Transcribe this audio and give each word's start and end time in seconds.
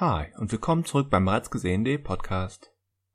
Hi 0.00 0.26
und 0.38 0.52
willkommen 0.52 0.84
zurück 0.84 1.10
beim 1.10 1.24
bereits 1.24 1.50
gesehenen 1.50 2.00
Podcast. 2.04 2.70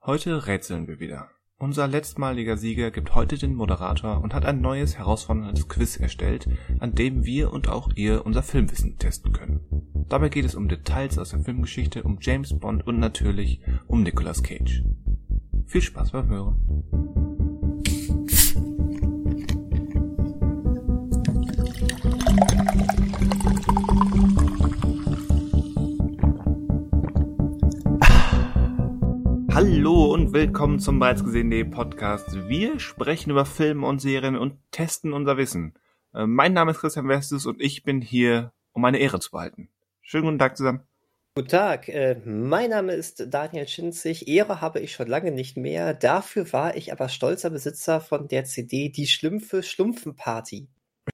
Heute 0.06 0.48
rätseln 0.48 0.86
wir 0.86 1.00
wieder. 1.00 1.30
Unser 1.58 1.88
letztmaliger 1.88 2.58
Sieger 2.58 2.92
gibt 2.92 3.16
heute 3.16 3.38
den 3.38 3.56
Moderator 3.56 4.20
und 4.22 4.34
hat 4.34 4.44
ein 4.44 4.60
neues 4.60 4.98
herausforderndes 4.98 5.70
Quiz 5.70 5.96
erstellt, 5.96 6.50
an 6.80 6.94
dem 6.94 7.24
wir 7.24 7.54
und 7.54 7.70
auch 7.70 7.90
ihr 7.96 8.26
unser 8.26 8.44
Filmwissen 8.44 8.98
testen 8.98 9.32
können. 9.32 9.62
Dabei 10.10 10.28
geht 10.28 10.44
es 10.44 10.56
um 10.56 10.68
Details 10.68 11.18
aus 11.18 11.30
der 11.30 11.40
Filmgeschichte, 11.40 12.04
um 12.04 12.18
James 12.20 12.60
Bond 12.60 12.86
und 12.86 13.00
natürlich 13.00 13.62
um 13.88 14.04
Nicolas 14.04 14.44
Cage. 14.44 14.84
Viel 15.66 15.82
Spaß 15.82 16.12
beim 16.12 16.28
Hören. 16.28 17.03
Hallo 29.66 30.14
und 30.14 30.34
willkommen 30.34 30.78
zum 30.78 31.00
bereits 31.00 31.24
gesehenen 31.24 31.72
Podcast. 31.72 32.50
Wir 32.50 32.82
sprechen 32.82 33.30
über 33.30 33.46
Filme 33.46 33.88
und 33.88 34.02
Serien 34.02 34.36
und 34.36 34.58
testen 34.72 35.14
unser 35.14 35.38
Wissen. 35.38 35.74
Äh, 36.14 36.26
Mein 36.26 36.52
Name 36.52 36.72
ist 36.72 36.80
Christian 36.80 37.08
Westes 37.08 37.46
und 37.46 37.62
ich 37.62 37.84
bin 37.84 38.02
hier, 38.02 38.52
um 38.74 38.82
meine 38.82 38.98
Ehre 38.98 39.22
zu 39.22 39.32
behalten. 39.32 39.70
Schönen 40.02 40.26
guten 40.26 40.38
Tag 40.38 40.58
zusammen. 40.58 40.82
Guten 41.36 41.48
Tag, 41.48 41.88
äh, 41.88 42.20
mein 42.26 42.72
Name 42.72 42.92
ist 42.92 43.34
Daniel 43.34 43.66
Schinzig. 43.66 44.28
Ehre 44.28 44.60
habe 44.60 44.82
ich 44.82 44.92
schon 44.92 45.08
lange 45.08 45.32
nicht 45.32 45.56
mehr. 45.56 45.94
Dafür 45.94 46.52
war 46.52 46.76
ich 46.76 46.92
aber 46.92 47.08
stolzer 47.08 47.50
Besitzer 47.50 48.02
von 48.02 48.28
der 48.28 48.44
CD 48.44 48.90
Die 48.90 49.08
Schlümpfe 49.08 49.64
Schlumpfenparty. 49.64 50.68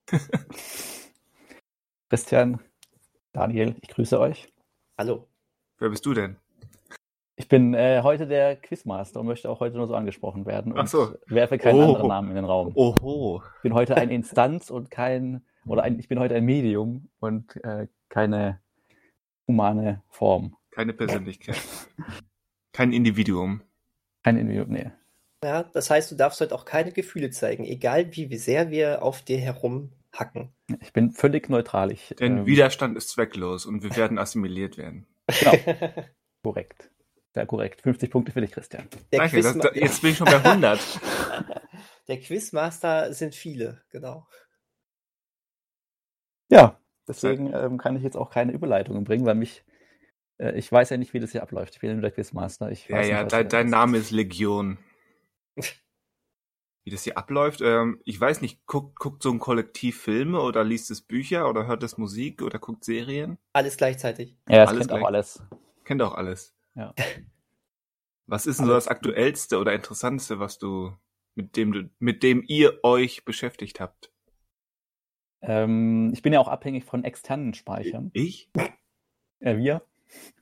Christian, 2.09 2.59
Daniel, 3.31 3.75
ich 3.79 3.89
grüße 3.89 4.19
euch. 4.19 4.51
Hallo. 4.97 5.27
Wer 5.77 5.89
bist 5.89 6.03
du 6.03 6.15
denn? 6.15 6.37
Ich 7.39 7.47
bin 7.47 7.73
äh, 7.73 8.01
heute 8.03 8.27
der 8.27 8.57
Quizmaster 8.57 9.21
und 9.21 9.25
möchte 9.25 9.49
auch 9.49 9.61
heute 9.61 9.77
nur 9.77 9.87
so 9.87 9.95
angesprochen 9.95 10.45
werden 10.45 10.73
Ach 10.75 10.81
und 10.81 10.89
so. 10.89 11.15
werfe 11.27 11.57
keinen 11.57 11.77
Oh. 11.77 11.83
anderen 11.93 12.07
Namen 12.09 12.29
in 12.31 12.35
den 12.35 12.43
Raum. 12.43 12.73
Oho. 12.75 13.41
Ich 13.55 13.61
bin 13.61 13.73
heute 13.73 13.95
eine 13.95 14.13
Instanz 14.13 14.69
und 14.69 14.91
kein, 14.91 15.41
oder 15.65 15.83
ein, 15.83 15.97
ich 15.99 16.09
bin 16.09 16.19
heute 16.19 16.35
ein 16.35 16.43
Medium 16.43 17.07
und 17.21 17.55
äh, 17.63 17.87
keine 18.09 18.59
humane 19.47 20.03
Form. 20.09 20.57
Keine 20.71 20.91
Persönlichkeit. 20.91 21.55
Kein 22.73 22.91
Individuum. 22.91 23.61
Kein 24.21 24.35
Individuum, 24.35 24.71
nee. 24.73 24.91
Ja, 25.41 25.63
das 25.63 25.89
heißt, 25.89 26.11
du 26.11 26.15
darfst 26.15 26.41
heute 26.41 26.53
auch 26.53 26.65
keine 26.65 26.91
Gefühle 26.91 27.29
zeigen, 27.29 27.63
egal 27.63 28.13
wie 28.17 28.35
sehr 28.35 28.69
wir 28.69 29.01
auf 29.01 29.21
dir 29.21 29.37
herumhacken. 29.39 30.51
Ich 30.81 30.91
bin 30.91 31.11
völlig 31.11 31.47
neutral. 31.47 31.93
Ich, 31.93 32.13
Denn 32.19 32.39
ähm, 32.39 32.45
Widerstand 32.45 32.97
ist 32.97 33.11
zwecklos 33.11 33.65
und 33.65 33.81
wir 33.81 33.95
werden 33.95 34.17
assimiliert 34.17 34.77
werden. 34.77 35.07
Genau, 35.39 35.53
korrekt. 36.43 36.91
Sehr 37.33 37.45
korrekt. 37.45 37.81
50 37.81 38.09
Punkte 38.09 38.31
für 38.31 38.41
dich, 38.41 38.51
Christian. 38.51 38.87
Der, 39.11 39.19
Danke, 39.19 39.41
das, 39.41 39.57
da, 39.57 39.71
jetzt 39.73 40.01
bin 40.01 40.11
ich 40.11 40.17
schon 40.17 40.25
bei 40.25 40.43
100. 40.43 40.79
der 42.07 42.19
Quizmaster 42.19 43.13
sind 43.13 43.35
viele, 43.35 43.81
genau. 43.91 44.27
Ja, 46.49 46.79
deswegen 47.07 47.53
ähm, 47.53 47.77
kann 47.77 47.95
ich 47.95 48.01
jetzt 48.01 48.17
auch 48.17 48.31
keine 48.31 48.51
Überleitungen 48.51 49.03
bringen, 49.03 49.25
weil 49.27 49.35
mich, 49.35 49.63
äh, 50.39 50.57
ich 50.57 50.71
weiß 50.71 50.89
ja 50.89 50.97
nicht, 50.97 51.13
wie 51.13 51.19
das 51.19 51.31
hier 51.31 51.43
abläuft. 51.43 51.75
Ich 51.75 51.81
bin 51.81 51.91
nur 51.91 52.01
der 52.01 52.11
Quizmaster. 52.11 52.71
Ich 52.71 52.87
ja, 52.87 52.97
weiß 52.97 53.07
ja, 53.07 53.23
nicht, 53.23 53.33
was 53.33 53.47
dein, 53.47 53.67
ist. 53.67 53.71
Name 53.71 53.97
ist 53.97 54.11
Legion. 54.11 54.79
Wie 56.85 56.91
das 56.91 57.03
hier 57.03 57.17
abläuft, 57.17 57.59
ähm, 57.61 58.01
ich 58.05 58.19
weiß 58.19 58.39
nicht, 58.41 58.65
guckt, 58.65 58.97
guckt 58.97 59.21
so 59.21 59.29
ein 59.29 59.37
Kollektiv 59.37 60.01
Filme 60.01 60.39
oder 60.39 60.63
liest 60.63 60.89
es 60.89 61.01
Bücher 61.01 61.49
oder 61.49 61.67
hört 61.67 61.83
es 61.83 61.97
Musik 61.97 62.41
oder 62.41 62.57
guckt 62.57 62.85
Serien? 62.85 63.37
Alles 63.51 63.75
gleichzeitig. 63.75 64.37
Ja, 64.47 64.61
das 64.61 64.69
Alles 64.69 64.87
kennt 64.87 64.99
auch 64.99 65.05
alles. 65.05 65.43
Kennt 65.83 66.01
auch 66.01 66.15
alles. 66.15 66.55
Ja. 66.75 66.93
Was 68.27 68.45
ist 68.45 68.59
denn 68.59 68.67
so 68.67 68.73
das 68.73 68.87
Aktuellste 68.87 69.57
oder 69.59 69.73
Interessanteste, 69.73 70.39
was 70.39 70.59
du, 70.59 70.93
mit 71.35 71.57
dem 71.57 71.71
du, 71.71 71.89
mit 71.99 72.21
dem 72.21 72.43
ihr 72.47 72.79
euch 72.83 73.25
beschäftigt 73.25 73.79
habt? 73.79 74.11
Ähm, 75.41 76.11
ich 76.13 76.21
bin 76.21 76.33
ja 76.33 76.39
auch 76.39 76.47
abhängig 76.47 76.85
von 76.85 77.03
externen 77.03 77.53
Speichern. 77.53 78.11
Ich? 78.13 78.51
Äh, 79.39 79.57
wir. 79.57 79.83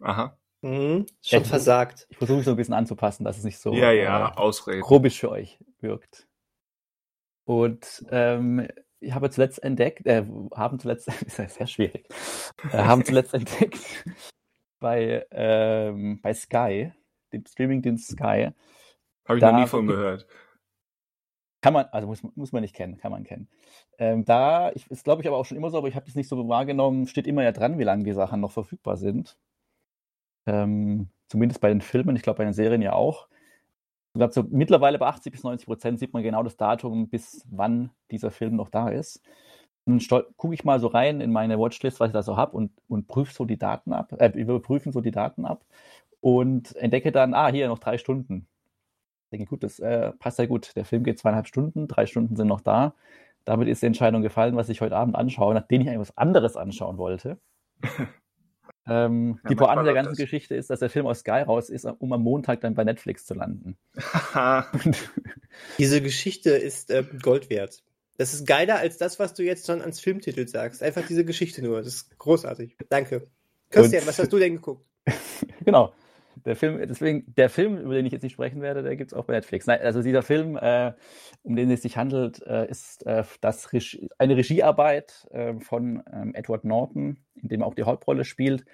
Aha. 0.02 0.38
Mhm, 0.62 1.06
schon 1.22 1.40
Ja, 1.40 1.46
versagt. 1.46 2.08
Ich 2.10 2.18
versuche 2.18 2.38
mich 2.38 2.46
so 2.46 2.52
ein 2.52 2.58
bisschen 2.58 2.74
anzupassen, 2.74 3.24
dass 3.24 3.38
es 3.38 3.44
nicht 3.44 3.60
so 3.60 3.74
ja, 3.74 3.92
ja, 3.92 4.30
äh, 4.30 4.34
Ausreden. 4.36 4.82
grobisch 4.82 5.20
für 5.20 5.30
euch 5.30 5.60
wirkt. 5.80 6.28
Und 7.46 8.06
ähm, 8.10 8.68
ich 9.00 9.14
habe 9.14 9.30
zuletzt 9.30 9.64
entdeckt, 9.64 10.06
äh, 10.06 10.26
haben 10.56 10.80
zuletzt, 10.80 11.08
ist 11.26 11.38
ja 11.38 11.48
sehr 11.48 11.68
schwierig, 11.68 12.10
äh, 12.72 12.80
haben 12.80 13.06
zuletzt 13.06 13.34
entdeckt 13.36 14.04
bei, 14.80 15.26
ähm, 15.32 16.20
bei 16.22 16.34
Sky, 16.34 16.92
dem 17.34 17.46
Streamingdienst 17.46 18.10
Sky, 18.10 18.50
Habe 19.26 19.38
ich 19.38 19.42
da- 19.42 19.52
noch 19.52 19.60
nie 19.60 19.68
von 19.68 19.88
gehört. 19.88 20.28
Kann 21.62 21.74
man, 21.74 21.86
also 21.88 22.08
muss, 22.08 22.22
muss 22.36 22.52
man 22.52 22.62
nicht 22.62 22.76
kennen, 22.76 22.98
kann 22.98 23.12
man 23.12 23.24
kennen. 23.24 23.50
Ähm, 23.98 24.24
da, 24.26 24.72
ich, 24.74 24.90
ist 24.92 25.04
glaube 25.04 25.22
ich 25.22 25.28
aber 25.28 25.38
auch 25.38 25.46
schon 25.46 25.58
immer 25.58 25.72
so, 25.72 25.78
aber 25.80 25.88
ich 25.88 25.96
habe 25.96 26.06
das 26.06 26.16
nicht 26.16 26.30
so 26.30 26.48
wahrgenommen, 26.48 27.08
steht 27.08 27.26
immer 27.28 27.44
ja 27.44 27.52
dran, 27.52 27.80
wie 27.80 27.84
lange 27.84 28.04
die 28.04 28.14
Sachen 28.14 28.40
noch 28.42 28.52
verfügbar 28.52 28.96
sind. 28.96 29.38
Ähm, 30.46 31.10
zumindest 31.28 31.60
bei 31.60 31.70
den 31.70 31.82
Filmen, 31.82 32.16
ich 32.16 32.22
glaube 32.22 32.38
bei 32.38 32.44
den 32.46 32.54
Serien 32.54 32.82
ja 32.82 32.94
auch. 32.94 33.28
Ich 34.14 34.20
glaube, 34.20 34.34
so 34.34 34.44
mittlerweile 34.50 34.98
bei 35.00 35.08
80 35.08 35.32
bis 35.32 35.44
90 35.44 35.66
Prozent 35.68 36.00
sieht 36.00 36.14
man 36.14 36.24
genau 36.24 36.44
das 36.44 36.58
Datum, 36.58 37.10
bis 37.10 37.46
wann 37.50 37.92
dieser 38.12 38.32
Film 38.32 38.56
noch 38.56 38.70
da 38.70 38.90
ist. 38.90 39.22
Dann 39.88 40.00
gucke 40.36 40.54
ich 40.54 40.64
mal 40.64 40.80
so 40.80 40.88
rein 40.88 41.22
in 41.22 41.32
meine 41.32 41.58
Watchlist, 41.58 42.00
was 42.00 42.10
ich 42.10 42.14
da 42.14 42.24
so 42.24 42.38
habe 42.38 42.56
und, 42.56 42.72
und 42.88 43.08
prüfe 43.08 43.34
so 43.34 43.46
die 43.46 43.58
Daten 43.58 43.94
ab, 43.94 44.14
äh, 44.20 44.30
überprüfen 44.30 44.92
so 44.92 45.02
die 45.02 45.12
Daten 45.12 45.46
ab 45.46 45.66
und 46.22 46.76
entdecke 46.76 47.12
dann, 47.12 47.34
ah, 47.34 47.48
hier 47.48 47.68
noch 47.68 47.80
drei 47.80 47.98
Stunden 47.98 48.48
denke, 49.32 49.46
gut, 49.46 49.64
das 49.64 49.80
äh, 49.80 50.12
passt 50.14 50.40
ja 50.40 50.46
gut. 50.46 50.76
Der 50.76 50.86
Film 50.86 51.04
geht 51.04 51.20
zweieinhalb 51.20 51.48
Stunden, 51.48 51.88
drei 51.88 52.06
Stunden 52.06 52.36
sind 52.36 52.48
noch 52.48 52.62
da. 52.62 52.94
Damit 53.46 53.68
ist 53.68 53.82
die 53.82 53.88
Entscheidung 53.88 54.22
gefallen, 54.22 54.56
was 54.56 54.70
ich 54.70 54.82
heute 54.82 54.96
Abend 54.96 55.16
anschaue, 55.16 55.54
nachdem 55.54 55.82
ich 55.82 55.88
eigentlich 55.88 56.00
was 56.00 56.18
anderes 56.18 56.58
anschauen 56.58 56.98
wollte. 56.98 57.38
ähm, 58.88 59.40
Ja, 59.44 59.50
die 59.50 59.56
Pointe 59.56 59.84
der 59.84 59.94
ganzen 59.94 60.12
das. 60.12 60.18
Geschichte 60.18 60.56
ist, 60.56 60.70
dass 60.70 60.80
der 60.80 60.90
Film 60.90 61.08
aus 61.08 61.20
Sky 61.20 61.42
raus 61.42 61.70
ist, 61.70 61.86
um 61.86 62.12
am 62.12 62.24
Montag 62.24 62.62
dann 62.62 62.74
bei 62.74 62.84
Netflix 62.84 63.26
zu 63.26 63.36
landen. 63.36 63.78
Diese 65.78 66.02
Geschichte 66.02 66.52
ist 66.52 66.92
äh, 66.92 67.04
Gold 67.22 67.50
wert. 67.50 67.84
Das 68.18 68.34
ist 68.34 68.48
geiler 68.48 68.78
als 68.78 68.98
das, 68.98 69.20
was 69.20 69.34
du 69.34 69.44
jetzt 69.44 69.68
schon 69.68 69.82
ans 69.82 70.00
Filmtitel 70.00 70.48
sagst. 70.48 70.82
Einfach 70.82 71.06
diese 71.08 71.24
Geschichte 71.24 71.62
nur. 71.64 71.78
Das 71.78 71.88
ist 71.88 72.18
großartig. 72.18 72.76
Danke. 72.90 73.28
Christian, 73.70 74.02
Und- 74.02 74.08
was 74.08 74.20
hast 74.20 74.34
du 74.34 74.40
denn 74.40 74.56
geguckt? 74.56 74.86
genau. 75.66 75.94
Der 76.46 76.56
Film, 76.56 76.80
deswegen, 76.88 77.34
der 77.36 77.50
Film, 77.50 77.78
über 77.78 77.96
den 77.96 78.06
ich 78.06 78.12
jetzt 78.12 78.22
nicht 78.22 78.34
sprechen 78.34 78.62
werde, 78.62 78.84
der 78.84 78.96
gibt 78.96 79.12
es 79.12 79.18
auch 79.18 79.26
bei 79.26 79.34
Netflix. 79.34 79.66
Nein, 79.66 79.82
also 79.82 80.02
dieser 80.04 80.22
Film, 80.22 80.56
äh, 80.56 80.94
um 81.44 81.56
den 81.56 81.72
es 81.72 81.82
sich 81.82 81.98
handelt, 81.98 82.42
äh, 82.46 82.70
ist 82.70 83.06
äh, 83.08 83.24
das 83.42 83.74
Regie, 83.74 84.08
eine 84.20 84.38
Regiearbeit 84.38 85.28
äh, 85.32 85.56
von 85.60 86.04
ähm, 86.14 86.36
Edward 86.36 86.64
Norton, 86.64 87.18
in 87.42 87.50
dem 87.50 87.62
er 87.62 87.68
auch 87.68 87.74
die 87.74 87.84
Hauptrolle 87.84 88.24
spielt. 88.24 88.66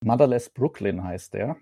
Motherless 0.00 0.50
Brooklyn 0.50 1.04
heißt 1.04 1.32
der. 1.34 1.56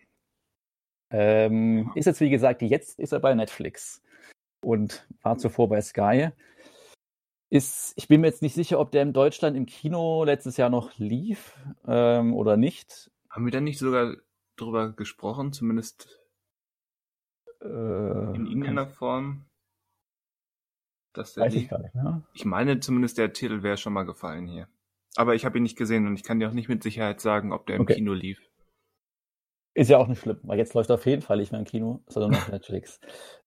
Ähm, 1.11 1.93
ist 1.95 2.07
jetzt, 2.07 2.21
wie 2.21 2.31
gesagt, 2.31 2.63
jetzt 2.63 2.99
ist 2.99 3.13
er 3.13 3.21
bei 3.21 3.35
Netflix 3.35 4.03
und 4.61 5.07
war 5.23 5.39
zuvor 5.39 5.69
bei 5.69 5.81
Sky. 5.81 6.31
Ist, 7.51 7.93
ich 7.97 8.09
bin 8.09 8.21
mir 8.21 8.27
jetzt 8.29 8.43
nicht 8.43 8.55
sicher, 8.55 8.81
ob 8.81 8.91
der 8.91 9.03
in 9.03 9.13
Deutschland 9.13 9.57
im 9.57 9.67
Kino 9.67 10.25
letztes 10.25 10.57
Jahr 10.57 10.71
noch 10.71 10.97
lief 10.99 11.57
ähm, 11.87 12.35
oder 12.35 12.57
nicht. 12.57 13.11
Haben 13.31 13.45
wir 13.45 13.53
da 13.53 13.61
nicht 13.61 13.79
sogar 13.79 14.17
drüber 14.57 14.93
gesprochen, 14.93 15.53
zumindest 15.53 16.09
Äh, 17.61 18.37
in 18.37 18.47
irgendeiner 18.47 18.87
Form? 18.87 19.47
Dass 21.13 21.35
der 21.35 21.45
Weiß 21.45 21.55
ich 21.55 21.63
lief? 21.63 21.71
gar 21.71 21.79
nicht 21.81 21.95
mehr. 21.95 22.23
Ich 22.33 22.45
meine 22.45 22.81
zumindest, 22.81 23.19
der 23.19 23.33
Titel 23.33 23.63
wäre 23.63 23.77
schon 23.77 23.93
mal 23.93 24.05
gefallen 24.05 24.47
hier. 24.49 24.69
Aber 25.17 25.35
ich 25.35 25.45
habe 25.45 25.59
ihn 25.59 25.63
nicht 25.63 25.79
gesehen 25.79 26.07
und 26.07 26.15
ich 26.17 26.25
kann 26.25 26.41
dir 26.41 26.49
auch 26.49 26.53
nicht 26.55 26.69
mit 26.69 26.83
Sicherheit 26.83 27.21
sagen, 27.21 27.53
ob 27.53 27.67
der 27.67 27.77
im 27.77 27.83
Okay. 27.83 27.95
Kino 27.95 28.13
lief. 28.15 28.41
Ist 29.77 29.91
ja 29.91 29.99
auch 29.99 30.07
nicht 30.07 30.21
schlimm, 30.21 30.39
weil 30.45 30.59
jetzt 30.59 30.75
läuft 30.75 30.91
er 30.91 30.95
auf 30.95 31.07
jeden 31.07 31.23
Fall 31.23 31.39
nicht 31.39 31.51
mehr 31.51 31.59
im 31.61 31.67
Kino, 31.67 32.03
sondern 32.07 32.35
auf 32.35 32.49
Netflix. 32.49 33.01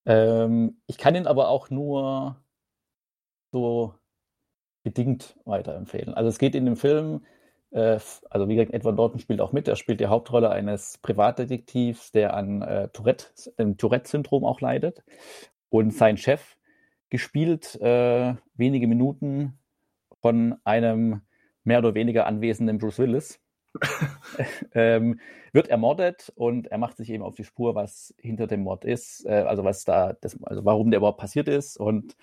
Ähm, 0.05 0.81
ich 0.88 0.97
kann 0.97 1.15
ihn 1.15 1.27
aber 1.27 1.47
auch 1.47 1.69
nur 1.69 2.41
so 3.57 3.94
bedingt 4.83 5.38
weiterempfehlen. 5.45 6.13
Also 6.13 6.30
es 6.30 6.38
geht 6.38 6.56
in 6.56 6.65
dem 6.65 6.77
Film, 6.77 7.25
äh, 7.71 8.00
also 8.30 8.48
wie 8.48 8.56
gesagt, 8.56 8.74
Edward 8.74 8.95
Norton 8.95 9.19
spielt 9.19 9.42
auch 9.42 9.51
mit. 9.51 9.68
Er 9.68 9.75
spielt 9.75 10.00
die 10.00 10.07
Hauptrolle 10.07 10.50
eines 10.50 10.98
Privatdetektivs, 11.00 12.12
der 12.12 12.36
an 12.36 12.62
äh, 12.62 12.89
Tourette, 12.89 13.27
dem 13.57 13.77
Tourette-Syndrom 13.77 14.45
auch 14.45 14.62
leidet. 14.62 15.04
Und 15.69 15.94
sein 15.94 16.18
Chef, 16.18 16.56
gespielt 17.09 17.80
äh, 17.81 18.36
wenige 18.56 18.88
Minuten 18.88 19.60
von 20.21 20.56
einem 20.63 21.21
mehr 21.63 21.80
oder 21.80 21.95
weniger 21.95 22.25
anwesenden 22.27 22.77
Bruce 22.77 23.00
Willis, 23.00 23.39
ähm, 24.74 25.19
wird 25.53 25.68
ermordet 25.69 26.31
und 26.36 26.68
er 26.68 26.77
macht 26.77 26.98
sich 26.98 27.10
eben 27.10 27.24
auf 27.24 27.36
die 27.36 27.44
Spur, 27.44 27.75
was 27.75 28.13
hinter 28.19 28.48
dem 28.48 28.62
Mord 28.62 28.86
ist, 28.86 29.25
äh, 29.25 29.44
also 29.48 29.63
was 29.63 29.83
da, 29.83 30.13
das, 30.13 30.38
also 30.44 30.65
warum 30.65 30.92
der 30.92 31.00
überhaupt 31.00 31.19
passiert 31.19 31.48
ist 31.48 31.77
und 31.77 32.15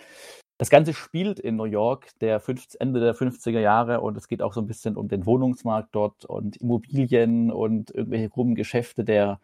das 0.59 0.71
Ganze 0.71 0.95
spielt 0.95 1.41
in 1.41 1.57
New 1.57 1.65
York, 1.65 2.11
der 2.21 2.39
50, 2.39 2.81
Ende 2.81 3.01
der 3.01 3.15
50er 3.15 3.59
Jahre, 3.59 4.01
und 4.01 4.17
es 4.17 4.29
geht 4.29 4.41
auch 4.41 4.53
so 4.53 4.61
ein 4.61 4.67
bisschen 4.67 4.97
um 4.97 5.09
den 5.09 5.27
Wohnungsmarkt 5.27 5.89
dort 5.93 6.25
und 6.25 6.57
Immobilien 6.59 7.51
und 7.51 7.91
irgendwelche 7.91 8.31
krummen 8.31 8.55
Geschäfte 8.55 9.05
der 9.05 9.41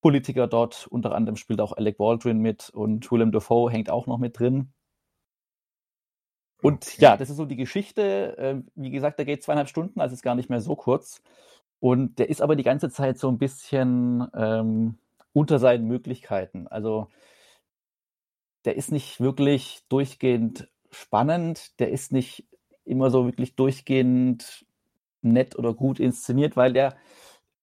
Politiker 0.00 0.46
dort. 0.46 0.86
Unter 0.88 1.14
anderem 1.14 1.36
spielt 1.36 1.60
auch 1.60 1.72
Alec 1.72 1.98
Baldwin 1.98 2.38
mit 2.38 2.70
und 2.70 3.10
Willem 3.10 3.32
Dafoe 3.32 3.70
hängt 3.70 3.90
auch 3.90 4.06
noch 4.06 4.18
mit 4.18 4.38
drin. 4.38 4.72
Und 6.62 6.86
okay. 6.86 6.96
ja, 6.98 7.16
das 7.16 7.30
ist 7.30 7.36
so 7.36 7.46
die 7.46 7.56
Geschichte. 7.56 8.36
Ähm, 8.38 8.68
wie 8.74 8.90
gesagt, 8.90 9.18
der 9.18 9.26
geht 9.26 9.42
zweieinhalb 9.42 9.68
Stunden, 9.68 10.00
also 10.00 10.14
ist 10.14 10.22
gar 10.22 10.34
nicht 10.34 10.50
mehr 10.50 10.60
so 10.60 10.76
kurz. 10.76 11.22
Und 11.80 12.18
der 12.18 12.28
ist 12.28 12.42
aber 12.42 12.56
die 12.56 12.62
ganze 12.62 12.90
Zeit 12.90 13.18
so 13.18 13.28
ein 13.28 13.38
bisschen 13.38 14.26
ähm, 14.34 14.98
unter 15.32 15.58
seinen 15.58 15.86
Möglichkeiten. 15.86 16.68
Also 16.68 17.08
der 18.64 18.76
ist 18.76 18.92
nicht 18.92 19.20
wirklich 19.20 19.82
durchgehend 19.88 20.68
spannend, 20.90 21.78
der 21.78 21.90
ist 21.90 22.12
nicht 22.12 22.46
immer 22.84 23.10
so 23.10 23.26
wirklich 23.26 23.56
durchgehend 23.56 24.66
nett 25.22 25.56
oder 25.56 25.74
gut 25.74 26.00
inszeniert, 26.00 26.56
weil 26.56 26.72
der, 26.72 26.96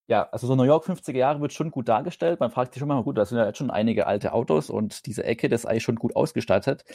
ja, 0.07 0.29
also 0.31 0.47
so 0.47 0.55
New 0.55 0.63
York 0.63 0.85
50er 0.85 1.17
Jahre 1.17 1.41
wird 1.41 1.53
schon 1.53 1.71
gut 1.71 1.89
dargestellt. 1.89 2.39
Man 2.39 2.51
fragt 2.51 2.73
sich 2.73 2.79
schon 2.79 2.87
mal, 2.87 3.03
gut, 3.03 3.17
da 3.17 3.25
sind 3.25 3.37
ja 3.37 3.45
jetzt 3.45 3.57
schon 3.57 3.71
einige 3.71 4.07
alte 4.07 4.33
Autos 4.33 4.69
und 4.69 5.05
diese 5.05 5.23
Ecke, 5.23 5.49
das 5.49 5.61
ist 5.61 5.65
eigentlich 5.65 5.83
schon 5.83 5.95
gut 5.95 6.15
ausgestattet. 6.15 6.85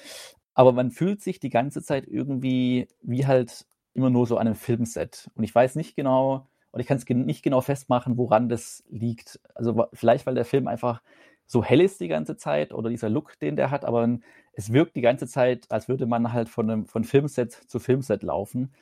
Aber 0.54 0.72
man 0.72 0.90
fühlt 0.90 1.20
sich 1.22 1.40
die 1.40 1.50
ganze 1.50 1.82
Zeit 1.82 2.06
irgendwie 2.06 2.88
wie 3.02 3.26
halt 3.26 3.66
immer 3.94 4.10
nur 4.10 4.26
so 4.26 4.38
an 4.38 4.46
einem 4.46 4.56
Filmset. 4.56 5.30
Und 5.34 5.44
ich 5.44 5.54
weiß 5.54 5.76
nicht 5.76 5.96
genau, 5.96 6.48
und 6.70 6.80
ich 6.80 6.86
kann 6.86 6.96
es 6.96 7.06
nicht 7.06 7.42
genau 7.42 7.60
festmachen, 7.60 8.16
woran 8.16 8.48
das 8.48 8.82
liegt. 8.88 9.38
Also 9.54 9.86
vielleicht, 9.92 10.26
weil 10.26 10.34
der 10.34 10.46
Film 10.46 10.66
einfach 10.66 11.02
so 11.46 11.62
hell 11.62 11.80
ist 11.80 12.00
die 12.00 12.08
ganze 12.08 12.36
Zeit 12.36 12.72
oder 12.72 12.90
dieser 12.90 13.10
Look, 13.10 13.38
den 13.38 13.56
der 13.56 13.70
hat, 13.70 13.84
aber 13.84 14.18
es 14.54 14.72
wirkt 14.72 14.96
die 14.96 15.00
ganze 15.00 15.26
Zeit, 15.26 15.66
als 15.70 15.88
würde 15.88 16.06
man 16.06 16.32
halt 16.32 16.48
von, 16.48 16.70
einem, 16.70 16.86
von 16.86 17.04
Filmset 17.04 17.52
zu 17.52 17.78
Filmset 17.78 18.22
laufen 18.22 18.72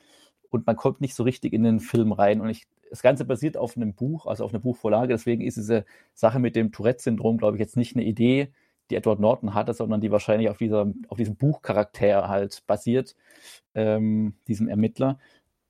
und 0.51 0.67
man 0.67 0.75
kommt 0.75 1.01
nicht 1.01 1.15
so 1.15 1.23
richtig 1.23 1.53
in 1.53 1.63
den 1.63 1.79
Film 1.79 2.11
rein. 2.11 2.41
Und 2.41 2.49
ich, 2.49 2.67
das 2.89 3.01
Ganze 3.01 3.25
basiert 3.25 3.57
auf 3.57 3.75
einem 3.75 3.93
Buch, 3.93 4.25
also 4.27 4.43
auf 4.43 4.53
einer 4.53 4.59
Buchvorlage. 4.59 5.13
Deswegen 5.13 5.41
ist 5.41 5.57
diese 5.57 5.85
Sache 6.13 6.39
mit 6.39 6.55
dem 6.55 6.71
Tourette-Syndrom, 6.71 7.37
glaube 7.37 7.55
ich, 7.55 7.61
jetzt 7.61 7.77
nicht 7.77 7.95
eine 7.95 8.05
Idee, 8.05 8.51
die 8.89 8.95
Edward 8.95 9.21
Norton 9.21 9.53
hatte, 9.53 9.73
sondern 9.73 10.01
die 10.01 10.11
wahrscheinlich 10.11 10.49
auf, 10.49 10.57
dieser, 10.57 10.91
auf 11.07 11.17
diesem 11.17 11.37
Buchcharakter 11.37 12.27
halt 12.27 12.63
basiert, 12.67 13.15
ähm, 13.73 14.35
diesem 14.47 14.67
Ermittler. 14.67 15.17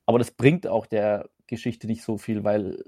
Aber 0.07 0.17
das 0.17 0.31
bringt 0.31 0.65
auch 0.65 0.87
der 0.87 1.29
Geschichte 1.45 1.85
nicht 1.85 2.03
so 2.03 2.17
viel, 2.17 2.43
weil 2.43 2.83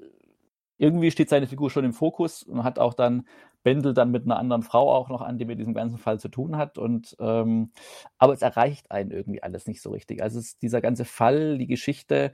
irgendwie 0.77 1.11
steht 1.11 1.29
seine 1.29 1.47
Figur 1.47 1.69
schon 1.69 1.85
im 1.85 1.93
Fokus 1.93 2.43
und 2.43 2.63
hat 2.63 2.79
auch 2.79 2.93
dann 2.93 3.27
Bendel 3.63 3.93
dann 3.93 4.11
mit 4.11 4.25
einer 4.25 4.37
anderen 4.37 4.63
Frau 4.63 4.93
auch 4.93 5.09
noch 5.09 5.21
an, 5.21 5.37
die 5.37 5.45
mit 5.45 5.59
diesem 5.59 5.73
ganzen 5.73 5.97
Fall 5.97 6.19
zu 6.19 6.29
tun 6.29 6.57
hat. 6.57 6.77
Und 6.77 7.15
ähm, 7.19 7.71
aber 8.17 8.33
es 8.33 8.41
erreicht 8.41 8.91
einen 8.91 9.11
irgendwie 9.11 9.41
alles 9.41 9.67
nicht 9.67 9.81
so 9.81 9.91
richtig. 9.91 10.21
Also 10.21 10.39
es, 10.39 10.57
dieser 10.57 10.81
ganze 10.81 11.05
Fall, 11.05 11.57
die 11.57 11.67
Geschichte, 11.67 12.33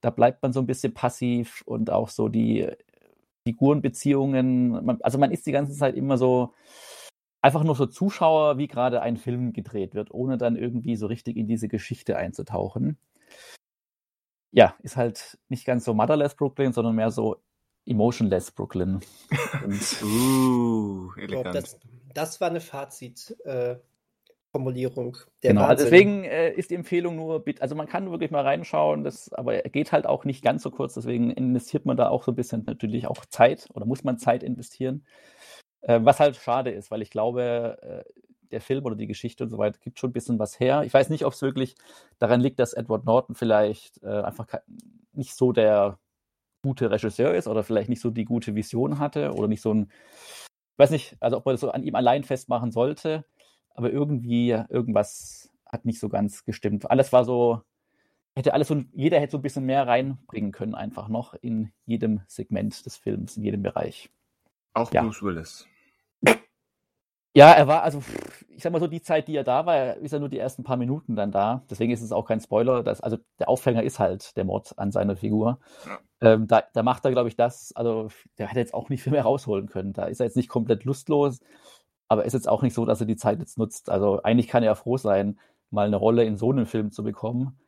da 0.00 0.10
bleibt 0.10 0.42
man 0.42 0.52
so 0.52 0.60
ein 0.60 0.66
bisschen 0.66 0.94
passiv 0.94 1.62
und 1.66 1.90
auch 1.90 2.08
so 2.08 2.28
die 2.28 2.68
Figurenbeziehungen. 3.46 4.84
Man, 4.84 5.00
also 5.02 5.18
man 5.18 5.30
ist 5.30 5.46
die 5.46 5.52
ganze 5.52 5.74
Zeit 5.76 5.96
immer 5.96 6.16
so 6.16 6.54
einfach 7.42 7.64
nur 7.64 7.74
so 7.74 7.86
Zuschauer, 7.86 8.58
wie 8.58 8.68
gerade 8.68 9.02
ein 9.02 9.16
Film 9.16 9.52
gedreht 9.52 9.94
wird, 9.94 10.10
ohne 10.12 10.38
dann 10.38 10.56
irgendwie 10.56 10.96
so 10.96 11.06
richtig 11.06 11.36
in 11.36 11.46
diese 11.46 11.68
Geschichte 11.68 12.16
einzutauchen. 12.16 12.98
Ja, 14.52 14.74
ist 14.82 14.96
halt 14.96 15.38
nicht 15.48 15.64
ganz 15.64 15.84
so 15.84 15.94
Motherless 15.94 16.34
Brooklyn, 16.34 16.72
sondern 16.72 16.96
mehr 16.96 17.10
so 17.10 17.40
Emotionless 17.90 18.50
Brooklyn. 18.52 19.00
uh, 20.02 21.12
elegant. 21.16 21.54
Das, 21.54 21.78
das, 22.14 22.40
war 22.40 22.48
eine 22.48 22.60
Fazit-Formulierung. 22.60 25.18
Äh, 25.42 25.48
genau, 25.48 25.64
also 25.64 25.84
deswegen 25.84 26.24
äh, 26.24 26.52
ist 26.52 26.70
die 26.70 26.76
Empfehlung 26.76 27.16
nur, 27.16 27.44
also 27.58 27.74
man 27.74 27.88
kann 27.88 28.08
wirklich 28.10 28.30
mal 28.30 28.44
reinschauen, 28.44 29.02
das, 29.02 29.32
aber 29.32 29.64
er 29.64 29.70
geht 29.70 29.90
halt 29.90 30.06
auch 30.06 30.24
nicht 30.24 30.44
ganz 30.44 30.62
so 30.62 30.70
kurz, 30.70 30.94
deswegen 30.94 31.30
investiert 31.30 31.84
man 31.84 31.96
da 31.96 32.08
auch 32.08 32.22
so 32.22 32.30
ein 32.32 32.36
bisschen 32.36 32.62
natürlich 32.64 33.08
auch 33.08 33.26
Zeit 33.26 33.68
oder 33.74 33.86
muss 33.86 34.04
man 34.04 34.18
Zeit 34.18 34.44
investieren. 34.44 35.04
Äh, 35.80 35.98
was 36.02 36.20
halt 36.20 36.36
schade 36.36 36.70
ist, 36.70 36.92
weil 36.92 37.02
ich 37.02 37.10
glaube, 37.10 37.78
äh, 37.82 38.04
der 38.52 38.60
Film 38.60 38.84
oder 38.84 38.96
die 38.96 39.06
Geschichte 39.06 39.44
und 39.44 39.50
so 39.50 39.58
weiter 39.58 39.78
gibt 39.82 39.98
schon 39.98 40.10
ein 40.10 40.12
bisschen 40.12 40.38
was 40.38 40.60
her. 40.60 40.82
Ich 40.84 40.94
weiß 40.94 41.08
nicht, 41.08 41.24
ob 41.24 41.32
es 41.32 41.42
wirklich 41.42 41.74
daran 42.18 42.40
liegt, 42.40 42.58
dass 42.58 42.72
Edward 42.72 43.04
Norton 43.04 43.34
vielleicht 43.34 44.02
äh, 44.02 44.22
einfach 44.22 44.46
nicht 45.12 45.34
so 45.34 45.52
der 45.52 45.98
gute 46.62 46.90
Regisseur 46.90 47.34
ist 47.34 47.48
oder 47.48 47.62
vielleicht 47.62 47.88
nicht 47.88 48.00
so 48.00 48.10
die 48.10 48.24
gute 48.24 48.54
Vision 48.54 48.98
hatte 48.98 49.32
oder 49.32 49.48
nicht 49.48 49.62
so 49.62 49.72
ein, 49.72 49.90
ich 50.72 50.78
weiß 50.78 50.90
nicht, 50.90 51.16
also 51.20 51.38
ob 51.38 51.46
man 51.46 51.54
das 51.54 51.60
so 51.60 51.70
an 51.70 51.82
ihm 51.82 51.94
allein 51.94 52.24
festmachen 52.24 52.70
sollte, 52.70 53.24
aber 53.74 53.90
irgendwie 53.90 54.50
irgendwas 54.68 55.50
hat 55.66 55.84
nicht 55.84 56.00
so 56.00 56.08
ganz 56.08 56.44
gestimmt. 56.44 56.90
Alles 56.90 57.12
war 57.12 57.24
so, 57.24 57.62
hätte 58.34 58.54
alles 58.54 58.68
so, 58.68 58.82
jeder 58.92 59.20
hätte 59.20 59.32
so 59.32 59.38
ein 59.38 59.42
bisschen 59.42 59.64
mehr 59.64 59.86
reinbringen 59.86 60.52
können, 60.52 60.74
einfach 60.74 61.08
noch 61.08 61.34
in 61.34 61.72
jedem 61.86 62.20
Segment 62.26 62.84
des 62.84 62.96
Films, 62.96 63.36
in 63.36 63.44
jedem 63.44 63.62
Bereich. 63.62 64.10
Auch 64.74 64.92
ja. 64.92 65.02
Bruce 65.02 65.22
Willis. 65.22 65.66
Ja, 67.34 67.52
er 67.52 67.68
war, 67.68 67.82
also 67.82 68.02
ich 68.48 68.62
sag 68.62 68.72
mal 68.72 68.80
so, 68.80 68.88
die 68.88 69.02
Zeit, 69.02 69.28
die 69.28 69.36
er 69.36 69.44
da 69.44 69.64
war, 69.64 69.96
ist 69.96 70.12
er 70.12 70.18
nur 70.18 70.28
die 70.28 70.38
ersten 70.38 70.64
paar 70.64 70.76
Minuten 70.76 71.14
dann 71.14 71.30
da. 71.30 71.62
Deswegen 71.70 71.92
ist 71.92 72.02
es 72.02 72.12
auch 72.12 72.26
kein 72.26 72.40
Spoiler. 72.40 72.82
Dass, 72.82 73.00
also 73.00 73.18
der 73.38 73.48
Aufhänger 73.48 73.82
ist 73.82 73.98
halt 73.98 74.36
der 74.36 74.44
Mord 74.44 74.76
an 74.78 74.90
seiner 74.90 75.16
Figur. 75.16 75.60
Ja. 75.86 75.98
Ähm, 76.32 76.48
da, 76.48 76.64
da, 76.72 76.82
macht 76.82 77.04
er, 77.04 77.12
glaube 77.12 77.28
ich, 77.28 77.36
das, 77.36 77.72
also 77.74 78.08
der 78.36 78.48
hätte 78.48 78.60
jetzt 78.60 78.74
auch 78.74 78.88
nicht 78.88 79.02
viel 79.02 79.12
mehr 79.12 79.22
rausholen 79.22 79.68
können. 79.68 79.92
Da 79.92 80.06
ist 80.06 80.20
er 80.20 80.26
jetzt 80.26 80.36
nicht 80.36 80.48
komplett 80.48 80.84
lustlos, 80.84 81.40
aber 82.08 82.24
ist 82.24 82.32
jetzt 82.32 82.48
auch 82.48 82.62
nicht 82.62 82.74
so, 82.74 82.84
dass 82.84 83.00
er 83.00 83.06
die 83.06 83.16
Zeit 83.16 83.38
jetzt 83.38 83.58
nutzt. 83.58 83.88
Also 83.88 84.22
eigentlich 84.22 84.48
kann 84.48 84.62
er 84.64 84.74
froh 84.74 84.96
sein, 84.96 85.38
mal 85.70 85.86
eine 85.86 85.96
Rolle 85.96 86.24
in 86.24 86.36
so 86.36 86.50
einem 86.50 86.66
Film 86.66 86.90
zu 86.90 87.04
bekommen, 87.04 87.58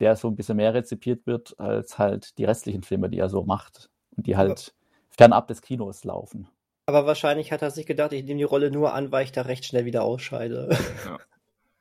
der 0.00 0.16
so 0.16 0.28
ein 0.28 0.36
bisschen 0.36 0.56
mehr 0.56 0.74
rezipiert 0.74 1.26
wird 1.26 1.58
als 1.58 1.98
halt 1.98 2.36
die 2.38 2.44
restlichen 2.44 2.82
Filme, 2.82 3.08
die 3.08 3.18
er 3.18 3.28
so 3.28 3.44
macht 3.44 3.90
und 4.16 4.26
die 4.26 4.36
halt 4.36 4.74
fernab 5.08 5.46
des 5.46 5.62
Kinos 5.62 6.04
laufen. 6.04 6.48
Aber 6.86 7.06
wahrscheinlich 7.06 7.52
hat 7.52 7.62
er 7.62 7.70
sich 7.70 7.86
gedacht, 7.86 8.12
ich 8.12 8.24
nehme 8.24 8.38
die 8.38 8.44
Rolle 8.44 8.70
nur 8.70 8.92
an, 8.92 9.10
weil 9.10 9.24
ich 9.24 9.32
da 9.32 9.42
recht 9.42 9.64
schnell 9.64 9.84
wieder 9.84 10.02
ausscheide. 10.02 10.70
Ja. 11.04 11.18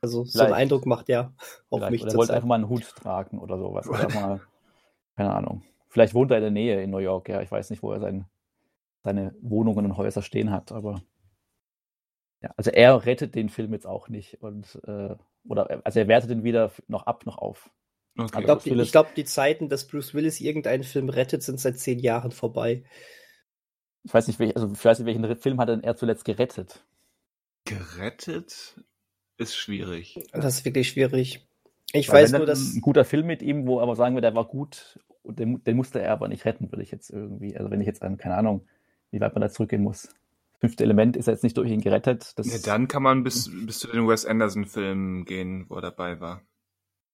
Also 0.01 0.25
so 0.25 0.43
einen 0.43 0.53
Eindruck 0.53 0.85
macht 0.85 1.07
er 1.07 1.33
auf 1.69 1.79
Vielleicht. 1.79 1.91
mich. 1.91 2.01
Oder 2.01 2.11
er 2.11 2.17
wollte 2.17 2.33
einfach 2.33 2.47
mal 2.49 2.55
einen 2.55 2.67
Hut 2.67 2.83
tragen 2.83 3.39
oder 3.39 3.57
sowas. 3.57 3.87
Oder 3.87 4.09
mal, 4.13 4.41
keine 5.15 5.33
Ahnung. 5.33 5.63
Vielleicht 5.87 6.13
wohnt 6.13 6.29
er 6.29 6.39
in 6.39 6.43
der 6.43 6.51
Nähe 6.51 6.83
in 6.83 6.89
New 6.89 6.97
York, 6.97 7.29
ja. 7.29 7.41
Ich 7.41 7.49
weiß 7.49 7.69
nicht, 7.69 7.81
wo 7.81 7.93
er 7.93 8.01
sein, 8.01 8.25
seine 9.01 9.33
Wohnungen 9.41 9.85
und 9.85 9.95
Häuser 9.95 10.21
stehen 10.21 10.51
hat, 10.51 10.73
aber 10.73 11.01
ja, 12.41 12.53
also 12.57 12.69
er 12.69 13.05
rettet 13.05 13.33
den 13.33 13.47
Film 13.47 13.71
jetzt 13.71 13.87
auch 13.87 14.09
nicht. 14.09 14.41
Und, 14.41 14.77
äh, 14.85 15.15
oder 15.47 15.81
also 15.85 15.99
er 15.99 16.09
wertet 16.09 16.31
ihn 16.31 16.43
weder 16.43 16.71
noch 16.87 17.05
ab 17.05 17.25
noch 17.25 17.37
auf. 17.37 17.69
Okay. 18.17 18.39
Ich 18.39 18.45
glaube, 18.45 18.61
die, 18.61 18.91
glaub, 18.91 19.15
die 19.15 19.23
Zeiten, 19.23 19.69
dass 19.69 19.87
Bruce 19.87 20.13
Willis 20.13 20.41
irgendeinen 20.41 20.83
Film 20.83 21.07
rettet, 21.07 21.43
sind 21.43 21.61
seit 21.61 21.79
zehn 21.79 21.99
Jahren 21.99 22.31
vorbei. 22.31 22.83
Ich 24.03 24.13
weiß 24.13 24.27
nicht, 24.27 24.39
welch, 24.39 24.55
also 24.55 24.69
ich 24.71 24.83
weiß 24.83 24.99
nicht, 24.99 25.05
welchen 25.05 25.35
Film 25.37 25.59
hat 25.59 25.69
denn 25.69 25.83
er 25.83 25.95
zuletzt 25.95 26.25
gerettet? 26.25 26.83
Gerettet 27.65 28.75
ist 29.37 29.55
schwierig. 29.55 30.19
Das 30.33 30.57
ist 30.57 30.65
wirklich 30.65 30.89
schwierig. 30.89 31.47
Ich 31.93 32.09
Weil 32.09 32.23
weiß 32.23 32.33
nur, 32.33 32.45
dass. 32.45 32.73
Ein 32.73 32.81
guter 32.81 33.05
Film 33.05 33.27
mit 33.27 33.41
ihm, 33.41 33.67
wo 33.67 33.79
aber 33.79 33.95
sagen 33.95 34.15
wir, 34.15 34.21
der 34.21 34.35
war 34.35 34.45
gut, 34.45 34.99
den, 35.23 35.63
den 35.63 35.77
musste 35.77 36.01
er 36.01 36.11
aber 36.11 36.27
nicht 36.27 36.45
retten, 36.45 36.71
würde 36.71 36.83
ich 36.83 36.91
jetzt 36.91 37.09
irgendwie. 37.09 37.55
Also 37.55 37.71
wenn 37.71 37.81
ich 37.81 37.87
jetzt 37.87 38.01
an, 38.01 38.17
keine 38.17 38.35
Ahnung, 38.35 38.67
wie 39.11 39.21
weit 39.21 39.33
man 39.33 39.41
da 39.41 39.49
zurückgehen 39.49 39.83
muss. 39.83 40.09
Fünfte 40.59 40.83
Element 40.83 41.17
ist 41.17 41.27
er 41.27 41.33
jetzt 41.33 41.43
nicht 41.43 41.57
durch 41.57 41.69
ihn 41.69 41.81
gerettet. 41.81 42.37
Das 42.37 42.47
ja, 42.47 42.57
dann 42.63 42.87
kann 42.87 43.03
man 43.03 43.23
bis, 43.23 43.49
bis 43.65 43.79
zu 43.79 43.87
den 43.87 44.07
Wes 44.07 44.25
Anderson-Filmen 44.25 45.25
gehen, 45.25 45.65
wo 45.69 45.75
er 45.75 45.81
dabei 45.81 46.19
war. 46.19 46.41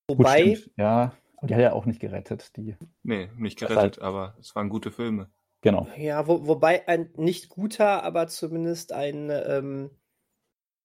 Wobei. 0.07 0.53
Gut, 0.53 0.71
ja, 0.77 1.13
und 1.37 1.49
die 1.49 1.55
hat 1.55 1.61
er 1.61 1.73
auch 1.73 1.85
nicht 1.85 1.99
gerettet. 1.99 2.55
Die 2.57 2.75
nee, 3.03 3.29
nicht 3.37 3.59
gerettet, 3.59 3.77
halt, 3.77 4.01
aber 4.01 4.35
es 4.39 4.55
waren 4.55 4.69
gute 4.69 4.91
Filme. 4.91 5.29
Genau. 5.61 5.87
Ja, 5.97 6.27
wo, 6.27 6.47
wobei 6.47 6.87
ein 6.87 7.11
nicht 7.15 7.49
guter, 7.49 8.03
aber 8.03 8.27
zumindest 8.27 8.93
ein, 8.93 9.29
ähm, 9.29 9.89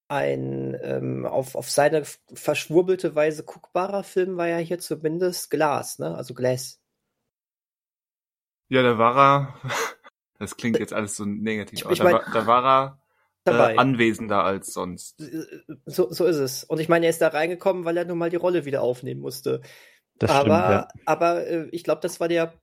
ein 0.08 0.76
ähm, 0.82 1.26
auf, 1.26 1.54
auf 1.54 1.70
seine 1.70 2.04
verschwurbelte 2.32 3.14
Weise 3.14 3.44
guckbarer 3.44 4.02
Film 4.02 4.36
war 4.36 4.48
ja 4.48 4.58
hier 4.58 4.78
zumindest 4.78 5.50
Glas, 5.50 5.98
ne? 5.98 6.16
Also 6.16 6.34
Glass. 6.34 6.80
Ja, 8.68 8.82
da 8.82 8.98
war 8.98 9.16
er, 9.16 9.54
das 10.38 10.56
klingt 10.56 10.78
jetzt 10.80 10.92
alles 10.92 11.16
so 11.16 11.24
negativ, 11.24 11.86
aber 11.86 11.94
da, 11.94 12.04
mein, 12.04 12.20
da, 12.32 12.46
war 12.46 12.64
er 12.64 12.98
äh, 13.74 13.78
anwesender 13.78 14.42
als 14.42 14.72
sonst. 14.72 15.22
So, 15.86 16.10
so 16.10 16.24
ist 16.24 16.36
es. 16.36 16.64
Und 16.64 16.80
ich 16.80 16.88
meine, 16.88 17.06
er 17.06 17.10
ist 17.10 17.20
da 17.20 17.28
reingekommen, 17.28 17.84
weil 17.84 17.96
er 17.96 18.06
nun 18.06 18.18
mal 18.18 18.30
die 18.30 18.36
Rolle 18.36 18.64
wieder 18.64 18.82
aufnehmen 18.82 19.20
musste. 19.20 19.60
Das 20.18 20.30
aber, 20.30 20.42
stimmt, 20.42 20.70
ja. 20.70 20.88
aber 21.06 21.46
äh, 21.46 21.68
ich 21.70 21.84
glaube, 21.84 22.00
das 22.00 22.20
war 22.20 22.28
der 22.28 22.54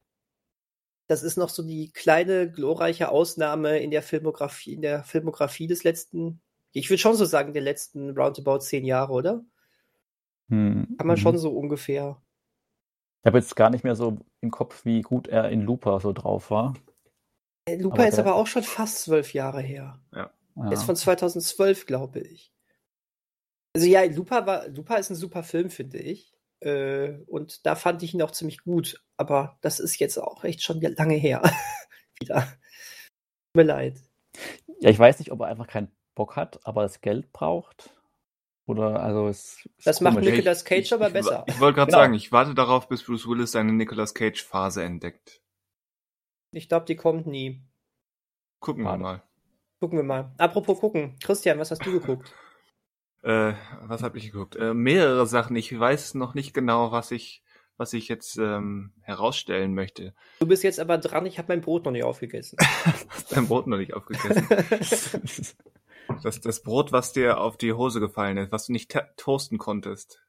das 1.12 1.24
ist 1.24 1.36
noch 1.36 1.50
so 1.50 1.62
die 1.62 1.92
kleine 1.92 2.50
glorreiche 2.50 3.10
Ausnahme 3.10 3.80
in 3.80 3.92
der 3.92 4.02
Filmografie, 4.02 4.74
in 4.74 4.82
der 4.82 5.04
Filmografie 5.04 5.68
des 5.68 5.84
letzten, 5.84 6.40
ich 6.72 6.90
würde 6.90 7.00
schon 7.00 7.16
so 7.16 7.26
sagen, 7.26 7.52
der 7.52 7.62
letzten 7.62 8.18
roundabout 8.18 8.60
zehn 8.60 8.86
Jahre, 8.86 9.12
oder? 9.12 9.44
Hm. 10.48 10.96
Kann 10.98 11.08
man 11.08 11.18
schon 11.18 11.36
mhm. 11.36 11.40
so 11.40 11.52
ungefähr. 11.52 12.22
Ich 13.24 13.28
habe 13.28 13.40
jetzt 13.40 13.58
gar 13.58 13.70
nicht 13.70 13.84
mehr 13.84 13.96
so 13.96 14.20
im 14.40 14.52
Kopf, 14.52 14.86
wie 14.86 15.02
gut 15.02 15.28
er 15.28 15.50
in 15.50 15.64
Looper 15.64 16.00
so 16.00 16.14
drauf 16.14 16.50
war. 16.50 16.76
Äh, 17.66 17.76
Looper 17.76 17.96
aber 17.96 18.08
ist 18.08 18.18
aber 18.18 18.36
auch 18.36 18.48
schon 18.48 18.64
fast 18.64 19.04
zwölf 19.04 19.34
Jahre 19.34 19.62
her. 19.62 20.00
Ja. 20.16 20.32
Er 20.56 20.72
ist 20.72 20.84
von 20.84 20.96
2012, 20.96 21.88
glaube 21.88 22.22
ich. 22.22 22.54
Also 23.76 23.86
ja, 23.86 24.04
Lupa 24.06 24.46
war, 24.46 24.68
Lupa 24.70 24.96
ist 24.96 25.10
ein 25.10 25.16
super 25.16 25.44
Film, 25.44 25.70
finde 25.70 25.98
ich. 25.98 26.31
Äh, 26.62 27.20
und 27.28 27.66
da 27.66 27.76
fand 27.76 28.04
ich 28.04 28.14
ihn 28.14 28.22
auch 28.22 28.32
ziemlich 28.32 28.64
gut. 28.64 29.04
Aber 29.18 29.58
das 29.62 29.80
ist 29.80 30.00
jetzt 30.00 30.18
auch 30.18 30.44
echt 30.44 30.64
schon 30.64 30.80
lange 30.82 31.16
her. 31.16 31.42
Wieder. 32.20 32.42
Tut 32.42 33.56
mir 33.56 33.64
leid. 33.64 33.98
Ja, 34.80 34.90
ich 34.90 35.00
weiß 35.00 35.20
nicht, 35.20 35.32
ob 35.32 35.42
er 35.42 35.48
einfach 35.48 35.68
keinen 35.68 35.92
Bock 36.16 36.36
hat, 36.36 36.66
aber 36.66 36.84
das 36.84 37.02
Geld 37.02 37.32
braucht. 37.34 37.96
Oder 38.68 39.02
also 39.02 39.28
es. 39.28 39.68
Das 39.84 40.02
macht 40.02 40.20
Nicolas 40.20 40.64
Cage 40.64 40.86
ich, 40.86 40.94
aber 40.94 41.08
ich, 41.08 41.14
besser. 41.14 41.44
Ich, 41.48 41.56
ich 41.56 41.60
wollte 41.60 41.76
gerade 41.76 41.92
genau. 41.92 42.04
sagen, 42.04 42.14
ich 42.14 42.32
warte 42.32 42.54
darauf, 42.54 42.88
bis 42.88 43.04
Bruce 43.04 43.28
Willis 43.28 43.52
seine 43.52 43.74
Nicolas 43.74 44.14
Cage 44.14 44.44
Phase 44.44 44.84
entdeckt. 44.84 45.42
Ich 46.54 46.70
glaube, 46.70 46.86
die 46.86 46.96
kommt 46.96 47.28
nie. 47.28 47.62
Gucken 48.60 48.84
wir 48.84 48.98
mal. 48.98 49.24
Gucken 49.80 49.98
wir 49.98 50.04
mal. 50.04 50.34
Apropos 50.38 50.80
gucken. 50.80 51.18
Christian, 51.24 51.58
was 51.58 51.72
hast 51.72 51.86
du 51.86 51.92
geguckt? 51.92 52.34
Äh, 53.24 53.54
was 53.84 54.02
habe 54.04 54.18
ich 54.18 54.32
geguckt? 54.32 54.56
Äh, 54.56 54.74
mehrere 54.74 55.28
Sachen. 55.28 55.56
Ich 55.56 55.78
weiß 55.78 56.16
noch 56.16 56.34
nicht 56.34 56.54
genau, 56.54 56.92
was 56.92 57.12
ich, 57.12 57.44
was 57.78 57.94
ich 57.94 58.08
jetzt 58.08 58.38
ähm, 58.38 58.94
herausstellen 59.02 59.74
möchte. 59.74 60.14
Du 60.40 60.48
bist 60.48 60.64
jetzt 60.64 60.80
aber 60.80 60.98
dran. 60.98 61.26
Ich 61.26 61.38
habe 61.38 61.50
mein 61.50 61.62
Brot 61.62 61.86
noch 61.86 61.92
nicht 61.92 62.04
aufgegessen. 62.04 62.58
Hast 63.10 63.32
dein 63.36 63.48
Brot 63.48 63.68
noch 63.68 63.78
nicht 63.78 63.94
aufgegessen? 63.94 64.48
das, 66.24 66.42
das 66.42 66.64
Brot, 66.64 66.92
was 66.92 67.14
dir 67.14 67.40
auf 67.40 67.58
die 67.58 67.74
Hose 67.74 68.00
gefallen 68.00 68.38
ist, 68.38 68.52
was 68.52 68.66
du 68.66 68.72
nicht 68.72 68.96
toasten 69.18 69.60
konntest. 69.60 70.22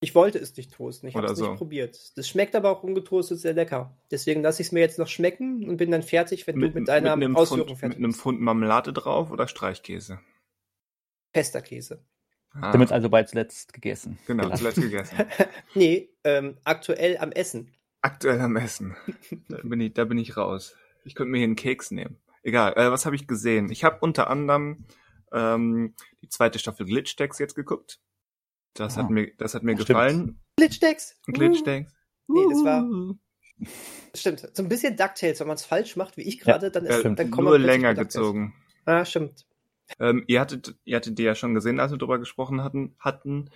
Ich 0.00 0.14
wollte 0.14 0.38
es 0.38 0.54
nicht 0.54 0.70
toasten, 0.70 1.08
ich 1.08 1.16
habe 1.16 1.28
es 1.28 1.38
so. 1.38 1.48
nicht 1.48 1.56
probiert. 1.56 1.98
Das 2.18 2.28
schmeckt 2.28 2.54
aber 2.54 2.70
auch 2.70 2.82
ungetoastet 2.82 3.40
sehr 3.40 3.54
lecker. 3.54 3.96
Deswegen 4.10 4.42
lasse 4.42 4.60
ich 4.60 4.68
es 4.68 4.72
mir 4.72 4.80
jetzt 4.80 4.98
noch 4.98 5.08
schmecken 5.08 5.66
und 5.66 5.78
bin 5.78 5.90
dann 5.90 6.02
fertig, 6.02 6.46
wenn 6.46 6.58
mit, 6.58 6.74
du 6.74 6.80
mit 6.80 6.88
deiner 6.88 7.16
mit 7.16 7.34
Ausführung 7.34 7.68
Pfund, 7.68 7.78
fertig 7.78 7.96
bist. 7.96 8.00
Mit 8.00 8.04
einem 8.04 8.12
Pfund 8.12 8.40
Marmelade 8.42 8.92
drauf 8.92 9.30
oder 9.30 9.48
Streichkäse? 9.48 10.20
Pesterkäse. 11.34 12.02
Ah. 12.52 12.72
Damit 12.72 12.92
also 12.92 13.10
bald 13.10 13.28
zuletzt 13.28 13.74
gegessen. 13.74 14.18
Genau, 14.26 14.44
gelassen. 14.44 14.60
zuletzt 14.60 14.80
gegessen. 14.80 15.18
nee, 15.74 16.08
ähm, 16.22 16.56
aktuell 16.64 17.18
am 17.18 17.32
Essen. 17.32 17.74
Aktuell 18.00 18.40
am 18.40 18.56
Essen. 18.56 18.96
Da 19.48 19.58
bin 19.62 19.80
ich, 19.80 19.92
da 19.92 20.04
bin 20.04 20.16
ich 20.16 20.36
raus. 20.36 20.74
Ich 21.04 21.14
könnte 21.14 21.32
mir 21.32 21.38
hier 21.38 21.46
einen 21.46 21.56
Keks 21.56 21.90
nehmen. 21.90 22.16
Egal, 22.42 22.72
äh, 22.76 22.90
was 22.90 23.04
habe 23.04 23.16
ich 23.16 23.26
gesehen? 23.26 23.70
Ich 23.70 23.84
habe 23.84 23.98
unter 24.00 24.30
anderem 24.30 24.86
ähm, 25.32 25.94
die 26.22 26.28
zweite 26.28 26.58
Staffel 26.58 26.86
Glitch-Decks 26.86 27.38
jetzt 27.38 27.54
geguckt. 27.54 28.00
Das 28.74 28.96
oh. 28.96 29.02
hat 29.02 29.10
mir, 29.10 29.32
das 29.36 29.54
hat 29.54 29.64
mir 29.64 29.72
Stimmt. 29.72 29.88
gefallen. 29.88 30.40
Glitch-Decks? 30.56 31.20
Glitch-Decks. 31.26 31.92
Nee, 32.28 32.44
das 32.50 32.64
war. 32.64 32.84
Stimmt. 34.14 34.48
So 34.52 34.62
ein 34.62 34.68
bisschen 34.68 34.96
DuckTales, 34.96 35.40
wenn 35.40 35.48
man 35.48 35.56
es 35.56 35.64
falsch 35.64 35.96
macht, 35.96 36.16
wie 36.16 36.22
ich 36.22 36.38
gerade, 36.38 36.66
ja, 36.66 36.70
dann 36.70 36.86
ist 36.86 37.04
äh, 37.04 37.14
dann 37.14 37.30
kommt 37.30 37.48
nur 37.48 37.58
länger 37.58 37.94
gezogen. 37.94 38.54
Ah, 38.84 39.04
stimmt. 39.04 39.46
Ähm, 39.98 40.24
ihr 40.26 40.40
hattet, 40.40 40.76
ihr 40.84 40.96
hattet 40.96 41.18
die 41.18 41.22
ja 41.22 41.34
schon 41.34 41.54
gesehen, 41.54 41.80
als 41.80 41.92
wir 41.92 41.98
drüber 41.98 42.18
gesprochen 42.18 42.62
hatten, 42.62 42.94
hatten. 42.98 43.50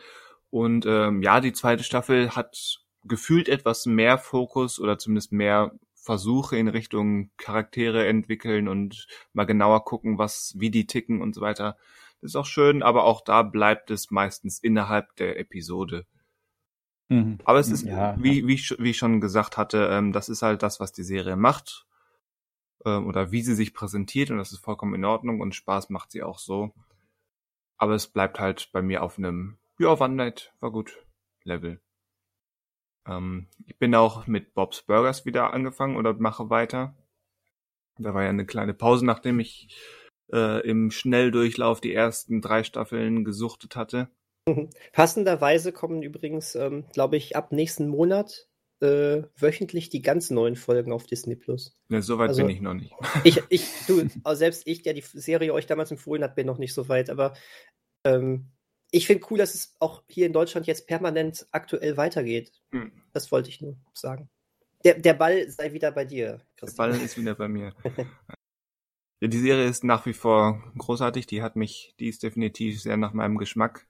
Und 0.50 0.86
ähm, 0.86 1.22
ja, 1.22 1.40
die 1.40 1.52
zweite 1.52 1.84
Staffel 1.84 2.34
hat 2.34 2.80
gefühlt 3.04 3.48
etwas 3.48 3.86
mehr 3.86 4.18
Fokus 4.18 4.80
oder 4.80 4.98
zumindest 4.98 5.32
mehr 5.32 5.72
Versuche 5.94 6.56
in 6.56 6.68
Richtung 6.68 7.30
Charaktere 7.36 8.06
entwickeln 8.06 8.68
und 8.68 9.06
mal 9.32 9.44
genauer 9.44 9.84
gucken, 9.84 10.18
was, 10.18 10.54
wie 10.56 10.70
die 10.70 10.86
ticken 10.86 11.20
und 11.20 11.34
so 11.34 11.40
weiter. 11.40 11.76
Das 12.20 12.30
ist 12.30 12.36
auch 12.36 12.46
schön, 12.46 12.82
aber 12.82 13.04
auch 13.04 13.20
da 13.20 13.42
bleibt 13.42 13.90
es 13.90 14.10
meistens 14.10 14.58
innerhalb 14.58 15.14
der 15.16 15.38
Episode. 15.38 16.06
Mhm. 17.08 17.38
Aber 17.44 17.58
es 17.58 17.70
ist, 17.70 17.84
ja, 17.84 18.16
wie, 18.18 18.46
wie, 18.46 18.58
wie 18.78 18.90
ich 18.90 18.98
schon 18.98 19.20
gesagt 19.20 19.56
hatte, 19.56 19.88
ähm, 19.90 20.12
das 20.12 20.28
ist 20.28 20.42
halt 20.42 20.62
das, 20.62 20.80
was 20.80 20.92
die 20.92 21.04
Serie 21.04 21.36
macht 21.36 21.87
ähm, 22.84 23.06
oder 23.06 23.32
wie 23.32 23.42
sie 23.42 23.54
sich 23.54 23.74
präsentiert 23.74 24.30
und 24.30 24.38
das 24.38 24.52
ist 24.52 24.64
vollkommen 24.64 24.94
in 24.94 25.04
Ordnung 25.04 25.40
und 25.40 25.54
Spaß 25.54 25.90
macht 25.90 26.10
sie 26.10 26.22
auch 26.22 26.38
so. 26.38 26.72
Aber 27.76 27.94
es 27.94 28.08
bleibt 28.08 28.40
halt 28.40 28.70
bei 28.72 28.82
mir 28.82 29.02
auf 29.02 29.18
einem, 29.18 29.58
ja, 29.78 29.98
war 29.98 30.08
nett, 30.08 30.52
war 30.60 30.72
gut, 30.72 31.04
Level. 31.44 31.80
Ähm, 33.06 33.48
ich 33.66 33.78
bin 33.78 33.94
auch 33.94 34.26
mit 34.26 34.54
Bob's 34.54 34.82
Burgers 34.82 35.24
wieder 35.24 35.52
angefangen 35.52 35.96
oder 35.96 36.14
mache 36.14 36.50
weiter. 36.50 36.94
Da 37.98 38.14
war 38.14 38.22
ja 38.22 38.30
eine 38.30 38.46
kleine 38.46 38.74
Pause, 38.74 39.04
nachdem 39.04 39.40
ich 39.40 39.76
äh, 40.32 40.60
im 40.68 40.90
Schnelldurchlauf 40.90 41.80
die 41.80 41.94
ersten 41.94 42.40
drei 42.40 42.62
Staffeln 42.62 43.24
gesuchtet 43.24 43.76
hatte. 43.76 44.08
Passenderweise 44.92 45.72
kommen 45.72 46.02
übrigens, 46.02 46.54
ähm, 46.54 46.84
glaube 46.92 47.16
ich, 47.16 47.36
ab 47.36 47.52
nächsten 47.52 47.88
Monat 47.88 48.48
äh, 48.80 49.22
wöchentlich 49.36 49.90
die 49.90 50.02
ganz 50.02 50.30
neuen 50.30 50.56
Folgen 50.56 50.92
auf 50.92 51.06
Disney 51.06 51.36
Plus. 51.36 51.76
Ja, 51.88 52.00
so 52.00 52.18
weit 52.18 52.28
also, 52.28 52.42
bin 52.42 52.50
ich 52.50 52.60
noch 52.60 52.74
nicht. 52.74 52.92
Ich, 53.24 53.42
ich, 53.48 53.64
du, 53.86 54.08
selbst 54.34 54.66
ich, 54.66 54.82
der 54.82 54.94
die 54.94 55.02
Serie 55.02 55.52
euch 55.52 55.66
damals 55.66 55.90
empfohlen 55.90 56.22
hat, 56.22 56.36
bin 56.36 56.46
noch 56.46 56.58
nicht 56.58 56.74
so 56.74 56.88
weit, 56.88 57.10
aber 57.10 57.34
ähm, 58.04 58.50
ich 58.90 59.06
finde 59.06 59.26
cool, 59.30 59.38
dass 59.38 59.54
es 59.54 59.76
auch 59.80 60.02
hier 60.08 60.26
in 60.26 60.32
Deutschland 60.32 60.66
jetzt 60.66 60.86
permanent 60.86 61.46
aktuell 61.50 61.96
weitergeht. 61.96 62.52
Hm. 62.70 62.92
Das 63.12 63.30
wollte 63.32 63.50
ich 63.50 63.60
nur 63.60 63.76
sagen. 63.92 64.30
Der, 64.84 64.94
der 64.94 65.14
Ball 65.14 65.48
sei 65.50 65.72
wieder 65.72 65.90
bei 65.90 66.04
dir, 66.04 66.40
Christian. 66.56 66.90
Der 66.90 66.96
Ball 66.96 67.04
ist 67.04 67.18
wieder 67.18 67.34
bei 67.34 67.48
mir. 67.48 67.74
ja, 69.20 69.28
die 69.28 69.38
Serie 69.38 69.68
ist 69.68 69.82
nach 69.82 70.06
wie 70.06 70.12
vor 70.12 70.62
großartig. 70.78 71.26
Die 71.26 71.42
hat 71.42 71.56
mich, 71.56 71.94
die 71.98 72.08
ist 72.08 72.22
definitiv 72.22 72.80
sehr 72.80 72.96
nach 72.96 73.12
meinem 73.12 73.38
Geschmack. 73.38 73.87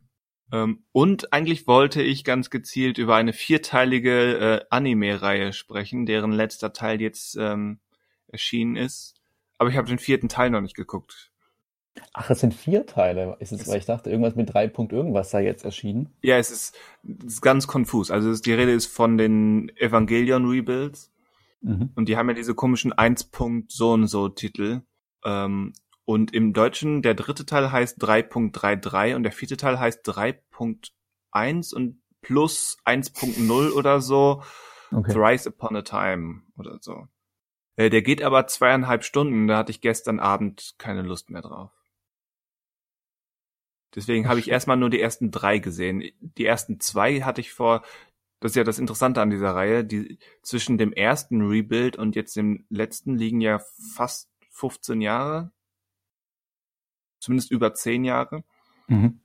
Ähm, 0.52 0.85
und 0.93 1.33
eigentlich 1.33 1.67
wollte 1.67 2.02
ich 2.02 2.25
ganz 2.25 2.50
gezielt 2.50 2.99
über 2.99 3.17
eine 3.17 3.33
vierteilige 3.33 4.38
äh, 4.38 4.64
Anime-Reihe 4.71 5.52
sprechen, 5.52 6.07
deren 6.07 6.33
letzter 6.33 6.73
Teil 6.73 7.00
jetzt 7.00 7.37
ähm, 7.37 7.81
erschienen 8.28 8.76
ist. 8.76 9.14
Aber 9.59 9.71
ich 9.71 9.76
habe 9.76 9.88
den 9.88 9.99
vierten 9.99 10.28
Teil 10.28 10.50
noch 10.50 10.61
nicht 10.61 10.76
geguckt. 10.76 11.33
Ach, 12.12 12.31
es 12.31 12.40
sind 12.40 12.55
vier 12.55 12.87
Teile. 12.87 13.37
Ist 13.40 13.52
es, 13.52 13.67
weil 13.67 13.78
ich 13.78 13.87
dachte, 13.87 14.11
irgendwas 14.11 14.37
mit 14.37 14.52
drei 14.52 14.69
Punkt 14.69 14.93
irgendwas 14.93 15.31
sei 15.31 15.45
jetzt 15.45 15.64
erschienen. 15.64 16.14
Ja, 16.23 16.38
es 16.38 16.50
ist, 16.50 16.76
es 17.25 17.35
ist 17.35 17.40
ganz 17.40 17.67
konfus. 17.67 18.11
Also 18.11 18.31
es, 18.31 18.40
die 18.40 18.52
Rede 18.52 18.73
ist 18.73 18.87
von 18.87 19.19
den 19.19 19.71
Evangelion 19.76 20.49
Rebuilds. 20.49 21.12
Mhm. 21.61 21.90
Und 21.97 22.09
die 22.09 22.17
haben 22.17 22.28
ja 22.28 22.35
diese 22.35 22.55
komischen 22.55 22.93
1 22.93 23.25
Punkt 23.25 23.73
so 23.73 23.93
und 23.93 24.07
so 24.07 24.28
Titel. 24.28 24.83
Ähm, 25.25 25.73
und 26.09 26.33
im 26.33 26.55
Deutschen, 26.55 27.03
der 27.03 27.12
dritte 27.12 27.45
Teil 27.45 27.71
heißt 27.71 28.03
3.33 28.03 29.15
und 29.15 29.25
der 29.25 29.33
vierte 29.33 29.59
Teil 29.59 29.79
heißt 29.79 30.09
3.1 30.09 31.75
und 31.75 32.00
plus 32.23 32.79
1.0 32.87 33.73
oder 33.73 34.00
so. 34.00 34.43
Okay. 34.91 35.12
Thrice 35.12 35.49
Upon 35.49 35.77
a 35.77 35.83
Time 35.83 36.45
oder 36.57 36.79
so. 36.81 37.09
Äh, 37.77 37.91
der 37.91 38.00
geht 38.00 38.23
aber 38.23 38.47
zweieinhalb 38.47 39.05
Stunden, 39.05 39.49
da 39.49 39.59
hatte 39.59 39.71
ich 39.71 39.83
gestern 39.83 40.19
Abend 40.19 40.77
keine 40.79 41.03
Lust 41.03 41.29
mehr 41.29 41.43
drauf. 41.43 41.73
Deswegen 43.95 44.31
habe 44.31 44.41
ich 44.41 44.49
erstmal 44.49 44.79
nur 44.79 44.88
die 44.88 45.03
ersten 45.03 45.31
drei 45.31 45.59
gesehen. 45.59 46.11
Die 46.21 46.47
ersten 46.47 46.81
zwei 46.81 47.21
hatte 47.21 47.43
ich 47.43 47.53
vor, 47.53 47.83
das 48.41 48.53
ist 48.53 48.57
ja 48.57 48.65
das 48.65 48.79
Interessante 48.79 49.21
an 49.21 49.29
dieser 49.29 49.55
Reihe, 49.55 49.85
die 49.85 50.19
zwischen 50.41 50.79
dem 50.79 50.95
ersten 50.95 51.47
Rebuild 51.47 51.99
und 51.99 52.17
jetzt 52.17 52.35
dem 52.35 52.65
letzten 52.71 53.19
liegen 53.19 53.43
ja 53.43 53.61
fast 53.95 54.31
15 54.53 55.03
Jahre. 55.03 55.53
Zumindest 57.19 57.51
über 57.51 57.75
10 57.75 58.05
Jahre. 58.05 58.45
Mhm. 58.87 59.21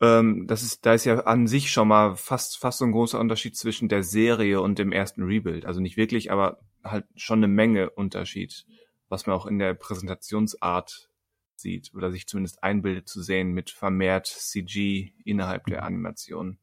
Ähm, 0.00 0.46
das 0.46 0.62
ist, 0.62 0.86
da 0.86 0.94
ist 0.94 1.04
ja 1.04 1.20
an 1.20 1.46
sich 1.46 1.70
schon 1.70 1.88
mal 1.88 2.16
fast, 2.16 2.58
fast 2.58 2.78
so 2.78 2.84
ein 2.84 2.92
großer 2.92 3.20
Unterschied 3.20 3.56
zwischen 3.56 3.88
der 3.88 4.02
Serie 4.02 4.60
und 4.60 4.78
dem 4.78 4.92
ersten 4.92 5.22
Rebuild. 5.22 5.66
Also 5.66 5.80
nicht 5.80 5.96
wirklich, 5.96 6.32
aber 6.32 6.60
halt 6.82 7.06
schon 7.16 7.40
eine 7.40 7.48
Menge 7.48 7.90
Unterschied, 7.90 8.66
was 9.08 9.26
man 9.26 9.36
auch 9.36 9.46
in 9.46 9.58
der 9.58 9.74
Präsentationsart 9.74 11.10
sieht 11.56 11.92
oder 11.94 12.10
sich 12.10 12.26
zumindest 12.26 12.62
einbildet 12.62 13.08
zu 13.08 13.22
sehen 13.22 13.52
mit 13.52 13.70
vermehrt 13.70 14.26
CG 14.26 15.12
innerhalb 15.24 15.66
der 15.66 15.84
Animation. 15.84 16.58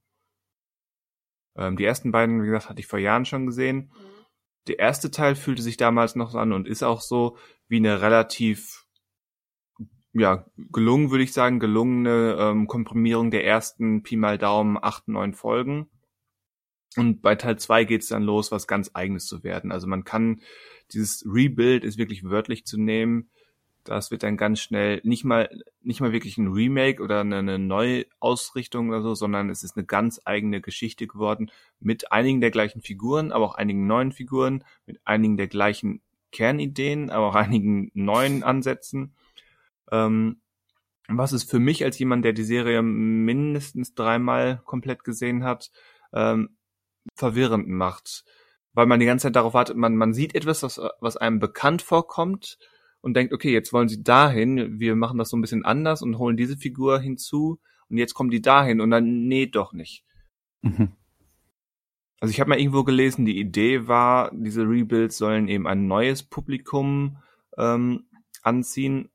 Ähm, 1.55 1.77
die 1.77 1.85
ersten 1.85 2.11
beiden, 2.11 2.41
wie 2.41 2.47
gesagt, 2.47 2.69
hatte 2.69 2.79
ich 2.79 2.87
vor 2.87 2.99
Jahren 2.99 3.25
schon 3.25 3.45
gesehen. 3.45 3.91
Der 4.67 4.79
erste 4.79 5.11
Teil 5.11 5.35
fühlte 5.35 5.61
sich 5.61 5.77
damals 5.77 6.15
noch 6.15 6.31
so 6.31 6.39
an 6.39 6.51
und 6.51 6.67
ist 6.67 6.83
auch 6.83 7.01
so 7.01 7.37
wie 7.67 7.77
eine 7.77 8.01
relativ 8.01 8.86
ja, 10.19 10.45
gelungen, 10.71 11.11
würde 11.11 11.23
ich 11.23 11.33
sagen, 11.33 11.59
gelungene 11.59 12.37
ähm, 12.39 12.67
Komprimierung 12.67 13.31
der 13.31 13.45
ersten 13.45 14.03
Pi 14.03 14.15
mal 14.15 14.37
Daumen 14.37 14.77
acht, 14.81 15.07
neun 15.07 15.33
Folgen. 15.33 15.89
Und 16.95 17.21
bei 17.21 17.35
Teil 17.35 17.59
zwei 17.59 17.83
geht's 17.83 18.07
dann 18.07 18.23
los, 18.23 18.51
was 18.51 18.67
ganz 18.67 18.91
eigenes 18.93 19.25
zu 19.25 19.43
werden. 19.43 19.71
Also 19.71 19.87
man 19.87 20.03
kann 20.03 20.41
dieses 20.91 21.25
Rebuild 21.27 21.83
ist 21.83 21.97
wirklich 21.97 22.23
wörtlich 22.23 22.65
zu 22.65 22.79
nehmen, 22.79 23.29
das 23.87 24.11
wird 24.11 24.23
dann 24.23 24.37
ganz 24.37 24.59
schnell 24.59 24.99
nicht 25.03 25.23
mal, 25.23 25.49
nicht 25.81 26.01
mal 26.01 26.11
wirklich 26.11 26.37
ein 26.37 26.47
Remake 26.47 27.01
oder 27.01 27.21
eine, 27.21 27.37
eine 27.37 27.57
Neuausrichtung 27.57 28.89
oder 28.89 29.01
so, 29.01 29.15
sondern 29.15 29.49
es 29.49 29.63
ist 29.63 29.77
eine 29.77 29.85
ganz 29.85 30.21
eigene 30.25 30.61
Geschichte 30.61 31.07
geworden 31.07 31.51
mit 31.79 32.11
einigen 32.11 32.41
der 32.41 32.51
gleichen 32.51 32.81
Figuren, 32.81 33.31
aber 33.31 33.45
auch 33.45 33.55
einigen 33.55 33.87
neuen 33.87 34.11
Figuren, 34.11 34.63
mit 34.85 34.99
einigen 35.05 35.37
der 35.37 35.47
gleichen 35.47 36.01
Kernideen, 36.31 37.09
aber 37.09 37.27
auch 37.27 37.35
einigen 37.35 37.89
neuen 37.93 38.43
Ansätzen. 38.43 39.13
Ähm, 39.91 40.41
was 41.09 41.31
es 41.31 41.43
für 41.43 41.59
mich 41.59 41.83
als 41.85 41.97
jemand, 41.99 42.25
der 42.25 42.33
die 42.33 42.43
Serie 42.43 42.81
mindestens 42.81 43.93
dreimal 43.93 44.61
komplett 44.65 45.03
gesehen 45.03 45.43
hat, 45.43 45.71
ähm, 46.13 46.57
verwirrend 47.15 47.67
macht. 47.69 48.25
Weil 48.73 48.87
man 48.87 48.99
die 48.99 49.05
ganze 49.05 49.23
Zeit 49.23 49.35
darauf 49.35 49.53
wartet, 49.53 49.77
man, 49.77 49.95
man 49.95 50.13
sieht 50.13 50.35
etwas, 50.35 50.63
was, 50.63 50.81
was 50.99 51.17
einem 51.17 51.39
bekannt 51.39 51.81
vorkommt, 51.81 52.57
und 53.01 53.13
denkt, 53.13 53.33
okay, 53.33 53.51
jetzt 53.51 53.73
wollen 53.73 53.87
sie 53.87 54.03
dahin, 54.03 54.79
wir 54.79 54.95
machen 54.95 55.17
das 55.17 55.29
so 55.29 55.37
ein 55.37 55.41
bisschen 55.41 55.65
anders 55.65 56.01
und 56.01 56.17
holen 56.17 56.37
diese 56.37 56.57
Figur 56.57 56.99
hinzu 56.99 57.59
und 57.89 57.97
jetzt 57.97 58.13
kommen 58.13 58.29
die 58.29 58.41
dahin 58.41 58.81
und 58.81 58.89
dann, 58.89 59.27
nee, 59.27 59.45
doch 59.45 59.73
nicht. 59.73 60.03
Mhm. 60.61 60.91
Also 62.19 62.31
ich 62.31 62.39
habe 62.39 62.49
mal 62.49 62.59
irgendwo 62.59 62.83
gelesen, 62.83 63.25
die 63.25 63.39
Idee 63.39 63.87
war, 63.87 64.31
diese 64.33 64.63
Rebuilds 64.63 65.17
sollen 65.17 65.47
eben 65.47 65.67
ein 65.67 65.87
neues 65.87 66.23
Publikum 66.23 67.17
ähm, 67.57 68.07
anziehen 68.41 69.09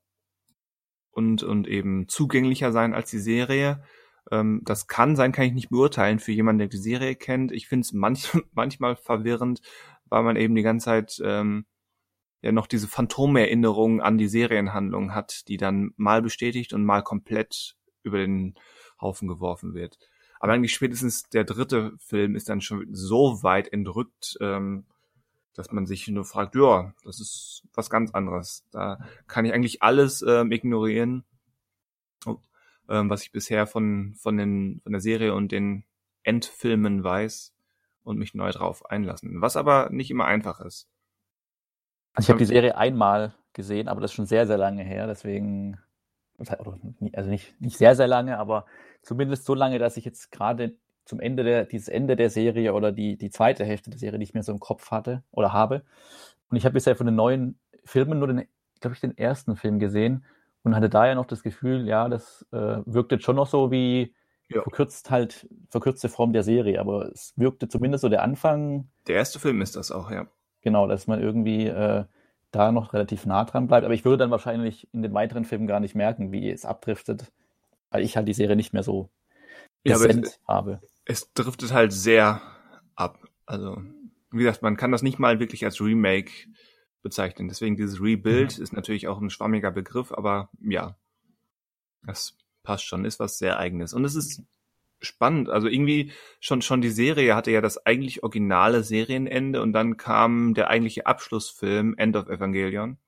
und, 1.12 1.42
und 1.42 1.68
eben 1.68 2.08
zugänglicher 2.08 2.72
sein 2.72 2.94
als 2.94 3.10
die 3.10 3.18
Serie. 3.18 3.82
Ähm, 4.30 4.62
das 4.64 4.86
kann 4.86 5.16
sein, 5.16 5.32
kann 5.32 5.44
ich 5.44 5.52
nicht 5.52 5.70
beurteilen 5.70 6.18
für 6.18 6.32
jemanden, 6.32 6.60
der 6.60 6.68
die 6.68 6.78
Serie 6.78 7.14
kennt. 7.14 7.52
Ich 7.52 7.68
finde 7.68 7.82
es 7.82 7.92
manch, 7.92 8.30
manchmal 8.52 8.96
verwirrend, 8.96 9.60
weil 10.06 10.22
man 10.22 10.36
eben 10.36 10.54
die 10.54 10.62
ganze 10.62 10.86
Zeit 10.86 11.20
ähm, 11.24 11.66
ja 12.40 12.52
noch 12.52 12.66
diese 12.66 12.88
Phantomerinnerungen 12.88 14.00
an 14.00 14.18
die 14.18 14.28
Serienhandlung 14.28 15.14
hat, 15.14 15.48
die 15.48 15.56
dann 15.56 15.92
mal 15.96 16.22
bestätigt 16.22 16.72
und 16.72 16.84
mal 16.84 17.02
komplett 17.02 17.76
über 18.02 18.18
den 18.18 18.54
Haufen 19.00 19.28
geworfen 19.28 19.74
wird. 19.74 19.98
Aber 20.40 20.52
eigentlich 20.52 20.74
spätestens 20.74 21.22
der 21.24 21.44
dritte 21.44 21.92
Film 21.98 22.34
ist 22.34 22.48
dann 22.48 22.60
schon 22.60 22.88
so 22.90 23.44
weit 23.44 23.72
entrückt, 23.72 24.36
ähm, 24.40 24.86
dass 25.54 25.70
man 25.70 25.86
sich 25.86 26.08
nur 26.08 26.24
fragt, 26.24 26.54
ja, 26.54 26.94
das 27.04 27.20
ist 27.20 27.62
was 27.74 27.90
ganz 27.90 28.12
anderes. 28.12 28.64
Da 28.70 28.98
kann 29.26 29.44
ich 29.44 29.52
eigentlich 29.52 29.82
alles 29.82 30.22
ähm, 30.22 30.52
ignorieren, 30.52 31.24
ähm, 32.88 33.10
was 33.10 33.22
ich 33.22 33.32
bisher 33.32 33.66
von, 33.66 34.14
von, 34.16 34.36
den, 34.36 34.80
von 34.82 34.92
der 34.92 35.00
Serie 35.00 35.34
und 35.34 35.52
den 35.52 35.84
Endfilmen 36.22 37.04
weiß 37.04 37.54
und 38.04 38.18
mich 38.18 38.34
neu 38.34 38.50
drauf 38.50 38.90
einlassen. 38.90 39.40
Was 39.40 39.56
aber 39.56 39.90
nicht 39.90 40.10
immer 40.10 40.24
einfach 40.24 40.60
ist. 40.60 40.88
Also 42.14 42.26
ich 42.26 42.30
habe 42.30 42.38
die 42.38 42.46
Serie 42.46 42.76
einmal 42.76 43.34
gesehen, 43.52 43.88
aber 43.88 44.00
das 44.00 44.10
ist 44.10 44.14
schon 44.16 44.26
sehr, 44.26 44.46
sehr 44.46 44.58
lange 44.58 44.82
her, 44.82 45.06
deswegen, 45.06 45.78
also 47.12 47.30
nicht, 47.30 47.58
nicht 47.60 47.78
sehr, 47.78 47.96
sehr 47.96 48.06
lange, 48.06 48.38
aber 48.38 48.66
zumindest 49.02 49.44
so 49.44 49.54
lange, 49.54 49.78
dass 49.78 49.96
ich 49.96 50.04
jetzt 50.04 50.30
gerade 50.30 50.76
zum 51.04 51.20
Ende 51.20 51.44
der, 51.44 51.64
dieses 51.64 51.88
Ende 51.88 52.16
der 52.16 52.30
Serie 52.30 52.74
oder 52.74 52.92
die, 52.92 53.16
die 53.16 53.30
zweite 53.30 53.64
Hälfte 53.64 53.90
der 53.90 53.98
Serie 53.98 54.18
nicht 54.18 54.34
mehr 54.34 54.42
so 54.42 54.52
im 54.52 54.60
Kopf 54.60 54.90
hatte 54.90 55.22
oder 55.30 55.52
habe. 55.52 55.82
Und 56.48 56.56
ich 56.56 56.64
habe 56.64 56.74
bisher 56.74 56.96
von 56.96 57.06
den 57.06 57.16
neuen 57.16 57.58
Filmen 57.84 58.18
nur 58.18 58.28
den, 58.28 58.46
glaube 58.80 58.94
ich, 58.94 59.00
den 59.00 59.16
ersten 59.16 59.56
Film 59.56 59.78
gesehen 59.78 60.24
und 60.62 60.76
hatte 60.76 60.88
da 60.88 61.06
ja 61.06 61.14
noch 61.14 61.26
das 61.26 61.42
Gefühl, 61.42 61.88
ja, 61.88 62.08
das 62.08 62.46
äh, 62.52 62.78
wirkte 62.86 63.20
schon 63.20 63.36
noch 63.36 63.46
so 63.46 63.70
wie 63.70 64.14
ja. 64.48 64.62
verkürzt 64.62 65.10
halt, 65.10 65.48
verkürzte 65.70 66.08
Form 66.08 66.32
der 66.32 66.42
Serie, 66.42 66.80
aber 66.80 67.10
es 67.10 67.32
wirkte 67.36 67.68
zumindest 67.68 68.02
so 68.02 68.08
der 68.08 68.22
Anfang. 68.22 68.88
Der 69.06 69.16
erste 69.16 69.38
Film 69.38 69.60
ist 69.60 69.76
das 69.76 69.90
auch, 69.90 70.10
ja. 70.10 70.26
Genau, 70.60 70.86
dass 70.86 71.06
man 71.06 71.20
irgendwie 71.20 71.66
äh, 71.66 72.04
da 72.52 72.70
noch 72.70 72.92
relativ 72.92 73.26
nah 73.26 73.44
dran 73.44 73.66
bleibt. 73.66 73.84
Aber 73.84 73.94
ich 73.94 74.04
würde 74.04 74.18
dann 74.18 74.30
wahrscheinlich 74.30 74.88
in 74.92 75.02
den 75.02 75.12
weiteren 75.12 75.44
Filmen 75.44 75.66
gar 75.66 75.80
nicht 75.80 75.96
merken, 75.96 76.30
wie 76.30 76.50
es 76.50 76.64
abdriftet, 76.64 77.32
weil 77.90 78.02
ich 78.02 78.16
halt 78.16 78.28
die 78.28 78.34
Serie 78.34 78.54
nicht 78.54 78.72
mehr 78.72 78.84
so 78.84 79.10
ja, 79.84 79.96
es, 79.96 80.40
habe. 80.46 80.80
Es 81.04 81.32
driftet 81.32 81.72
halt 81.72 81.92
sehr 81.92 82.40
ab. 82.94 83.18
Also, 83.46 83.82
wie 84.30 84.38
gesagt, 84.38 84.62
man 84.62 84.76
kann 84.76 84.92
das 84.92 85.02
nicht 85.02 85.18
mal 85.18 85.40
wirklich 85.40 85.64
als 85.64 85.80
Remake 85.80 86.32
bezeichnen. 87.02 87.48
Deswegen 87.48 87.76
dieses 87.76 88.00
Rebuild 88.00 88.56
mhm. 88.56 88.62
ist 88.62 88.72
natürlich 88.72 89.08
auch 89.08 89.20
ein 89.20 89.30
schwammiger 89.30 89.70
Begriff, 89.70 90.12
aber 90.12 90.50
ja, 90.60 90.96
das 92.04 92.36
passt 92.62 92.84
schon, 92.84 93.04
ist 93.04 93.20
was 93.20 93.38
sehr 93.38 93.58
eigenes. 93.58 93.92
Und 93.92 94.04
es 94.04 94.14
ist 94.14 94.42
spannend. 95.00 95.50
Also 95.50 95.68
irgendwie 95.68 96.12
schon, 96.40 96.62
schon 96.62 96.80
die 96.80 96.90
Serie 96.90 97.34
hatte 97.34 97.50
ja 97.50 97.60
das 97.60 97.84
eigentlich 97.84 98.22
originale 98.22 98.82
Serienende 98.84 99.60
und 99.60 99.72
dann 99.72 99.96
kam 99.96 100.54
der 100.54 100.68
eigentliche 100.68 101.06
Abschlussfilm 101.06 101.94
End 101.96 102.16
of 102.16 102.28
Evangelion. 102.28 102.98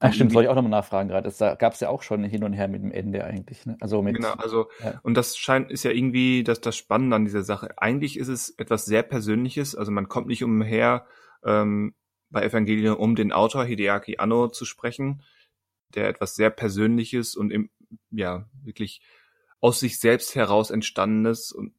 Ach, 0.00 0.12
stimmt, 0.12 0.32
soll 0.32 0.42
ich 0.44 0.48
auch 0.48 0.54
nochmal 0.54 0.70
nachfragen 0.70 1.08
gerade. 1.08 1.32
Da 1.38 1.54
gab 1.54 1.72
es 1.74 1.80
ja 1.80 1.88
auch 1.88 2.02
schon 2.02 2.24
hin 2.24 2.44
und 2.44 2.52
her 2.52 2.68
mit 2.68 2.82
dem 2.82 2.90
Ende 2.90 3.24
eigentlich. 3.24 3.64
Ne? 3.64 3.76
Also 3.80 4.02
mit, 4.02 4.16
genau, 4.16 4.32
also 4.32 4.68
ja. 4.82 5.00
und 5.02 5.14
das 5.14 5.36
scheint 5.36 5.70
ist 5.70 5.84
ja 5.84 5.92
irgendwie 5.92 6.44
das, 6.44 6.60
das 6.60 6.76
Spannende 6.76 7.16
an 7.16 7.24
dieser 7.24 7.42
Sache. 7.42 7.70
Eigentlich 7.78 8.18
ist 8.18 8.28
es 8.28 8.50
etwas 8.50 8.84
sehr 8.84 9.02
Persönliches. 9.02 9.74
Also 9.74 9.92
man 9.92 10.08
kommt 10.08 10.26
nicht 10.26 10.44
umher, 10.44 11.06
ähm, 11.44 11.94
bei 12.30 12.42
Evangelion 12.42 12.96
um 12.96 13.14
den 13.14 13.32
Autor 13.32 13.64
Hideaki 13.64 14.18
Anno 14.18 14.48
zu 14.48 14.64
sprechen, 14.64 15.22
der 15.94 16.08
etwas 16.08 16.34
sehr 16.34 16.50
Persönliches 16.50 17.36
und 17.36 17.50
im, 17.50 17.70
ja 18.10 18.48
wirklich 18.62 19.00
aus 19.60 19.80
sich 19.80 19.98
selbst 19.98 20.34
heraus 20.34 20.70
entstandenes 20.70 21.52
und 21.52 21.74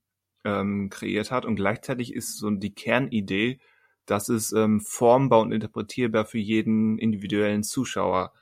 ähm, 0.45 0.89
kreiert 0.89 1.30
hat. 1.30 1.45
Und 1.45 1.56
gleichzeitig 1.56 2.13
ist 2.13 2.38
so 2.38 2.49
die 2.49 2.73
Kernidee, 2.73 3.60
dass 4.05 4.29
es 4.29 4.51
ähm, 4.51 4.81
formbar 4.81 5.41
und 5.41 5.51
interpretierbar 5.51 6.25
für 6.25 6.37
jeden 6.37 6.97
individuellen 6.97 7.63
Zuschauer 7.63 8.33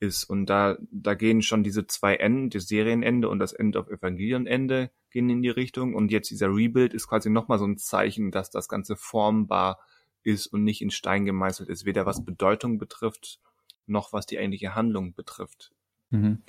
ist. 0.00 0.24
Und 0.24 0.46
da, 0.46 0.76
da 0.90 1.14
gehen 1.14 1.42
schon 1.42 1.62
diese 1.62 1.86
zwei 1.86 2.16
Enden, 2.16 2.50
das 2.50 2.66
Serienende 2.66 3.28
und 3.28 3.38
das 3.38 3.52
End 3.52 3.76
of 3.76 3.88
Evangelion 3.88 4.46
Ende 4.46 4.90
gehen 5.10 5.30
in 5.30 5.42
die 5.42 5.48
Richtung. 5.48 5.94
Und 5.94 6.10
jetzt 6.10 6.30
dieser 6.30 6.48
Rebuild 6.48 6.92
ist 6.92 7.08
quasi 7.08 7.30
nochmal 7.30 7.58
so 7.58 7.66
ein 7.66 7.78
Zeichen, 7.78 8.30
dass 8.30 8.50
das 8.50 8.68
Ganze 8.68 8.96
formbar 8.96 9.80
ist 10.24 10.46
und 10.48 10.64
nicht 10.64 10.82
in 10.82 10.90
Stein 10.90 11.24
gemeißelt 11.24 11.68
ist, 11.68 11.84
weder 11.84 12.06
was 12.06 12.24
Bedeutung 12.24 12.78
betrifft, 12.78 13.40
noch 13.86 14.12
was 14.12 14.26
die 14.26 14.38
eigentliche 14.38 14.74
Handlung 14.74 15.14
betrifft. 15.14 15.72
Mhm. 16.10 16.42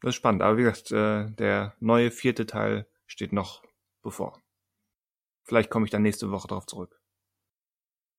Das 0.00 0.10
ist 0.10 0.16
spannend, 0.16 0.42
aber 0.42 0.56
wie 0.58 0.62
gesagt, 0.62 0.92
äh, 0.92 1.30
der 1.32 1.74
neue 1.80 2.10
vierte 2.10 2.46
Teil 2.46 2.86
steht 3.06 3.32
noch 3.32 3.64
bevor. 4.02 4.40
Vielleicht 5.48 5.70
komme 5.70 5.86
ich 5.86 5.90
dann 5.90 6.02
nächste 6.02 6.30
Woche 6.30 6.46
darauf 6.46 6.66
zurück. 6.66 7.00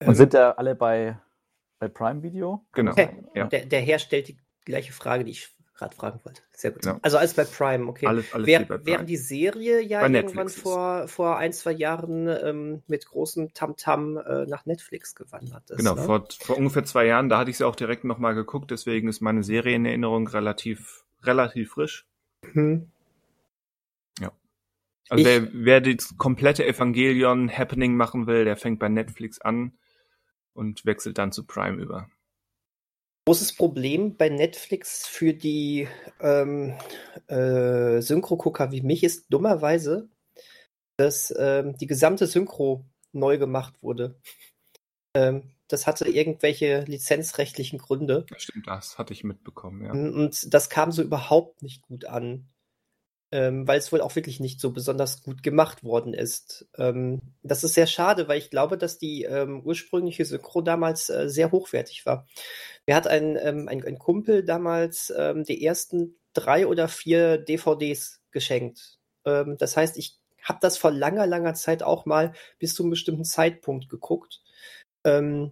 Und 0.03 0.15
sind 0.15 0.33
da 0.33 0.51
alle 0.51 0.73
bei, 0.73 1.19
bei 1.77 1.87
Prime 1.87 2.23
Video? 2.23 2.65
Genau. 2.73 2.91
Okay. 2.91 3.23
Ja. 3.35 3.45
Der, 3.45 3.65
der 3.65 3.81
Herr 3.81 3.99
stellt 3.99 4.29
die 4.29 4.39
gleiche 4.65 4.93
Frage, 4.93 5.25
die 5.25 5.31
ich 5.31 5.55
gerade 5.75 5.95
fragen 5.95 6.19
wollte. 6.23 6.41
Sehr 6.53 6.71
gut. 6.71 6.83
Ja. 6.85 6.99
Also 7.03 7.19
alles 7.19 7.35
bei 7.35 7.43
Prime, 7.43 7.87
okay. 7.87 8.07
Alles, 8.07 8.33
alles 8.33 8.47
bei 8.47 8.63
Prime. 8.63 8.85
Während 8.85 9.09
die 9.09 9.17
Serie 9.17 9.79
ja 9.79 10.01
bei 10.01 10.09
irgendwann 10.09 10.49
vor, 10.49 11.07
vor 11.07 11.37
ein, 11.37 11.53
zwei 11.53 11.71
Jahren 11.71 12.27
ähm, 12.27 12.81
mit 12.87 13.05
großem 13.05 13.53
Tamtam 13.53 14.17
-Tam, 14.17 14.43
äh, 14.43 14.45
nach 14.47 14.65
Netflix 14.65 15.13
gewandert 15.13 15.69
ist. 15.69 15.77
Genau, 15.77 15.93
ne? 15.93 16.01
vor, 16.01 16.27
vor 16.39 16.57
ungefähr 16.57 16.83
zwei 16.83 17.05
Jahren, 17.05 17.29
da 17.29 17.37
hatte 17.37 17.51
ich 17.51 17.57
sie 17.57 17.63
auch 17.63 17.75
direkt 17.75 18.05
nochmal 18.05 18.33
geguckt, 18.33 18.71
deswegen 18.71 19.07
ist 19.07 19.21
meine 19.21 19.43
Serienerinnerung 19.43 20.27
relativ, 20.27 21.05
relativ 21.21 21.71
frisch. 21.73 22.07
Mhm. 22.53 22.91
Also 25.09 25.25
wer, 25.25 25.47
wer 25.53 25.81
das 25.81 26.17
komplette 26.17 26.65
Evangelion-Happening 26.65 27.95
machen 27.95 28.27
will, 28.27 28.45
der 28.45 28.55
fängt 28.55 28.79
bei 28.79 28.89
Netflix 28.89 29.41
an 29.41 29.77
und 30.53 30.85
wechselt 30.85 31.17
dann 31.17 31.31
zu 31.31 31.45
Prime 31.45 31.81
über 31.81 32.09
großes 33.29 33.53
Problem 33.53 34.17
bei 34.17 34.29
Netflix 34.29 35.05
für 35.05 35.35
die 35.35 35.87
ähm, 36.19 36.73
äh, 37.27 38.01
Synchro-Gucker 38.01 38.71
wie 38.71 38.81
mich 38.81 39.03
ist 39.03 39.27
dummerweise, 39.29 40.09
dass 40.97 41.31
ähm, 41.37 41.77
die 41.77 41.85
gesamte 41.85 42.25
Synchro 42.25 42.87
neu 43.11 43.37
gemacht 43.37 43.83
wurde. 43.83 44.19
Ähm, 45.13 45.51
das 45.67 45.85
hatte 45.85 46.09
irgendwelche 46.09 46.81
lizenzrechtlichen 46.87 47.77
Gründe. 47.77 48.25
Stimmt, 48.35 48.65
das 48.65 48.97
hatte 48.97 49.13
ich 49.13 49.23
mitbekommen, 49.23 49.85
ja. 49.85 49.91
Und 49.91 50.51
das 50.51 50.71
kam 50.71 50.91
so 50.91 51.03
überhaupt 51.03 51.61
nicht 51.61 51.83
gut 51.83 52.05
an 52.05 52.49
ähm, 53.31 53.67
weil 53.67 53.77
es 53.77 53.91
wohl 53.91 54.01
auch 54.01 54.15
wirklich 54.15 54.39
nicht 54.39 54.59
so 54.59 54.71
besonders 54.71 55.21
gut 55.21 55.43
gemacht 55.43 55.83
worden 55.83 56.13
ist. 56.13 56.67
Ähm, 56.77 57.21
das 57.43 57.63
ist 57.63 57.75
sehr 57.75 57.85
schade, 57.85 58.27
weil 58.27 58.39
ich 58.39 58.49
glaube, 58.49 58.77
dass 58.77 58.97
die 58.97 59.23
ähm, 59.23 59.61
ursprüngliche 59.63 60.25
Synchro 60.25 60.61
damals 60.61 61.09
äh, 61.09 61.29
sehr 61.29 61.51
hochwertig 61.51 62.05
war. 62.05 62.27
Mir 62.87 62.95
hat 62.95 63.07
ein, 63.07 63.37
ähm, 63.39 63.67
ein, 63.67 63.85
ein, 63.85 63.99
Kumpel 63.99 64.43
damals 64.43 65.13
ähm, 65.15 65.43
die 65.43 65.63
ersten 65.63 66.15
drei 66.33 66.65
oder 66.65 66.87
vier 66.87 67.37
DVDs 67.37 68.21
geschenkt. 68.31 68.97
Ähm, 69.25 69.57
das 69.59 69.77
heißt, 69.77 69.97
ich 69.97 70.17
habe 70.41 70.59
das 70.61 70.77
vor 70.77 70.91
langer, 70.91 71.27
langer 71.27 71.53
Zeit 71.53 71.83
auch 71.83 72.05
mal 72.05 72.33
bis 72.57 72.73
zu 72.73 72.83
einem 72.83 72.91
bestimmten 72.91 73.25
Zeitpunkt 73.25 73.89
geguckt. 73.89 74.41
und 75.03 75.51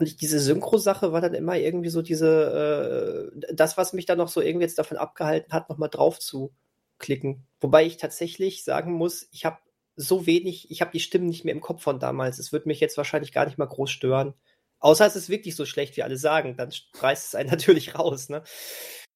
ich, 0.00 0.16
diese 0.16 0.40
Synchro-Sache 0.40 1.12
war 1.12 1.20
dann 1.20 1.34
immer 1.34 1.56
irgendwie 1.56 1.88
so 1.88 2.02
diese, 2.02 3.32
äh, 3.32 3.54
das, 3.54 3.76
was 3.76 3.92
mich 3.92 4.06
dann 4.06 4.18
noch 4.18 4.28
so 4.28 4.40
irgendwie 4.40 4.64
jetzt 4.64 4.78
davon 4.78 4.96
abgehalten 4.96 5.52
hat, 5.52 5.68
nochmal 5.70 5.88
drauf 5.90 6.18
zu 6.18 6.52
klicken. 6.98 7.46
Wobei 7.60 7.84
ich 7.84 7.96
tatsächlich 7.96 8.64
sagen 8.64 8.92
muss, 8.92 9.28
ich 9.32 9.44
habe 9.44 9.58
so 9.96 10.26
wenig, 10.26 10.70
ich 10.70 10.80
habe 10.80 10.90
die 10.92 11.00
Stimmen 11.00 11.26
nicht 11.26 11.44
mehr 11.44 11.54
im 11.54 11.60
Kopf 11.60 11.82
von 11.82 11.98
damals. 11.98 12.38
Es 12.38 12.52
wird 12.52 12.66
mich 12.66 12.80
jetzt 12.80 12.96
wahrscheinlich 12.96 13.32
gar 13.32 13.46
nicht 13.46 13.58
mal 13.58 13.66
groß 13.66 13.90
stören. 13.90 14.34
Außer 14.78 15.06
es 15.06 15.16
ist 15.16 15.30
wirklich 15.30 15.56
so 15.56 15.64
schlecht, 15.64 15.96
wie 15.96 16.02
alle 16.02 16.18
sagen. 16.18 16.56
Dann 16.56 16.70
reißt 16.94 17.28
es 17.28 17.34
einen 17.34 17.50
natürlich 17.50 17.98
raus. 17.98 18.28
Ne? 18.28 18.42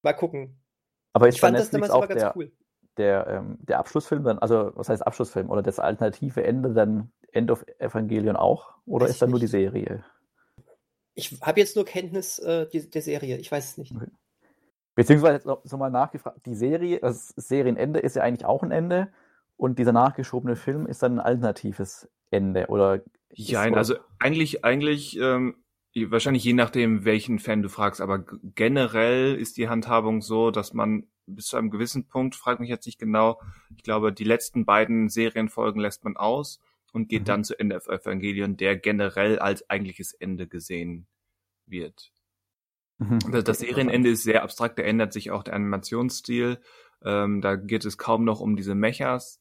Mal 0.02 0.14
gucken. 0.14 0.58
Aber 1.12 1.28
ich 1.28 1.40
fand 1.40 1.58
das 1.58 1.70
damals 1.70 1.90
auch 1.90 2.08
ganz 2.08 2.20
der, 2.20 2.36
cool. 2.36 2.52
Der, 2.96 3.26
ähm, 3.26 3.58
der 3.60 3.78
Abschlussfilm 3.78 4.24
dann, 4.24 4.38
also 4.38 4.72
was 4.74 4.88
heißt 4.88 5.06
Abschlussfilm? 5.06 5.50
Oder 5.50 5.62
das 5.62 5.78
alternative 5.78 6.42
Ende 6.42 6.72
dann 6.72 7.12
End 7.32 7.50
of 7.50 7.64
Evangelion 7.78 8.36
auch? 8.36 8.74
Oder 8.86 9.04
weiß 9.04 9.12
ist 9.12 9.22
dann 9.22 9.30
nur 9.30 9.40
die 9.40 9.46
Serie? 9.46 10.04
Ich 11.14 11.40
habe 11.42 11.60
jetzt 11.60 11.76
nur 11.76 11.84
Kenntnis 11.84 12.38
äh, 12.38 12.66
die, 12.68 12.88
der 12.88 13.02
Serie. 13.02 13.36
Ich 13.36 13.52
weiß 13.52 13.72
es 13.72 13.78
nicht. 13.78 13.92
Okay. 13.94 14.06
Beziehungsweise 14.94 15.34
jetzt 15.34 15.46
noch, 15.46 15.60
so 15.64 15.76
mal 15.76 15.90
nachgefragt, 15.90 16.44
die 16.46 16.54
Serie, 16.54 16.98
das 17.00 17.28
Serienende 17.28 18.00
ist 18.00 18.16
ja 18.16 18.22
eigentlich 18.22 18.44
auch 18.44 18.62
ein 18.62 18.70
Ende 18.70 19.08
und 19.56 19.78
dieser 19.78 19.92
nachgeschobene 19.92 20.56
Film 20.56 20.86
ist 20.86 21.02
dann 21.02 21.18
ein 21.18 21.24
alternatives 21.24 22.08
Ende 22.30 22.66
oder 22.68 23.02
ja, 23.32 23.60
also 23.60 23.94
eigentlich, 24.18 24.64
eigentlich 24.64 25.18
ähm, 25.20 25.56
wahrscheinlich 25.94 26.44
je 26.44 26.52
nachdem, 26.52 27.04
welchen 27.04 27.38
Fan 27.38 27.62
du 27.62 27.68
fragst, 27.68 28.00
aber 28.00 28.24
generell 28.54 29.36
ist 29.36 29.56
die 29.56 29.68
Handhabung 29.68 30.20
so, 30.20 30.50
dass 30.50 30.72
man 30.72 31.06
bis 31.26 31.46
zu 31.46 31.56
einem 31.56 31.70
gewissen 31.70 32.08
Punkt, 32.08 32.34
frag 32.34 32.60
mich 32.60 32.68
jetzt 32.68 32.86
nicht 32.86 32.98
genau, 32.98 33.40
ich 33.76 33.82
glaube, 33.82 34.12
die 34.12 34.24
letzten 34.24 34.64
beiden 34.64 35.08
Serienfolgen 35.08 35.80
lässt 35.80 36.04
man 36.04 36.16
aus 36.16 36.60
und 36.92 37.08
geht 37.08 37.22
mhm. 37.22 37.26
dann 37.26 37.44
zu 37.44 37.58
Ende 37.58 37.76
Evangelion, 37.76 38.56
der 38.56 38.76
generell 38.76 39.38
als 39.38 39.68
eigentliches 39.70 40.12
Ende 40.12 40.48
gesehen 40.48 41.06
wird. 41.66 42.12
Mhm. 43.00 43.18
Das 43.44 43.58
Serienende 43.58 44.10
ist 44.10 44.22
sehr 44.22 44.42
abstrakt, 44.42 44.78
da 44.78 44.82
ändert 44.82 45.12
sich 45.12 45.30
auch 45.30 45.42
der 45.42 45.54
Animationsstil. 45.54 46.60
Ähm, 47.02 47.40
da 47.40 47.56
geht 47.56 47.86
es 47.86 47.96
kaum 47.96 48.24
noch 48.24 48.40
um 48.40 48.56
diese 48.56 48.74
Mechas. 48.74 49.40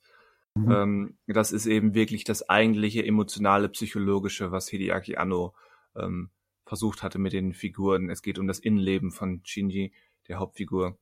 Mhm. 0.55 0.71
Ähm, 0.71 1.17
das 1.27 1.51
ist 1.51 1.65
eben 1.65 1.93
wirklich 1.93 2.23
das 2.23 2.49
eigentliche 2.49 3.05
emotionale, 3.05 3.67
psychologische, 3.69 4.51
was 4.51 4.69
Hideaki 4.69 5.17
Anno 5.17 5.53
ähm, 5.95 6.29
versucht 6.65 7.03
hatte 7.03 7.19
mit 7.19 7.33
den 7.33 7.53
Figuren. 7.53 8.09
Es 8.09 8.21
geht 8.21 8.39
um 8.39 8.47
das 8.47 8.59
Innenleben 8.59 9.11
von 9.11 9.41
Shinji, 9.43 9.91
der 10.29 10.39
Hauptfigur. 10.39 10.97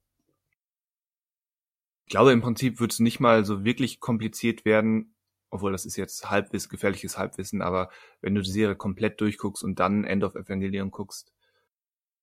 Ich 2.06 2.12
glaube, 2.12 2.32
im 2.32 2.42
Prinzip 2.42 2.80
wird 2.80 2.92
es 2.92 3.00
nicht 3.00 3.20
mal 3.20 3.46
so 3.46 3.64
wirklich 3.64 4.00
kompliziert 4.00 4.66
werden, 4.66 5.14
obwohl 5.52 5.74
das 5.74 5.86
ist 5.86 5.96
jetzt 5.96 6.30
Halbwissen, 6.32 6.70
gefährliches 6.70 7.20
Halbwissen, 7.20 7.62
aber 7.62 7.92
wenn 8.22 8.34
du 8.34 8.42
die 8.42 8.50
Serie 8.50 8.76
komplett 8.76 9.22
durchguckst 9.22 9.64
und 9.64 9.80
dann 9.80 10.06
End 10.06 10.24
of 10.24 10.36
Evangelion 10.36 10.90
guckst. 10.90 11.34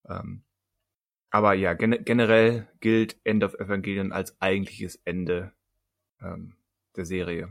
Ähm, 0.08 0.42
aber 1.30 1.54
ja, 1.54 1.74
gen 1.74 2.04
generell 2.04 2.68
gilt 2.80 3.16
End 3.24 3.42
of 3.42 3.54
Evangelion 3.54 4.12
als 4.12 4.40
eigentliches 4.40 5.00
Ende 5.04 5.52
ähm, 6.20 6.54
der 6.96 7.04
Serie. 7.04 7.48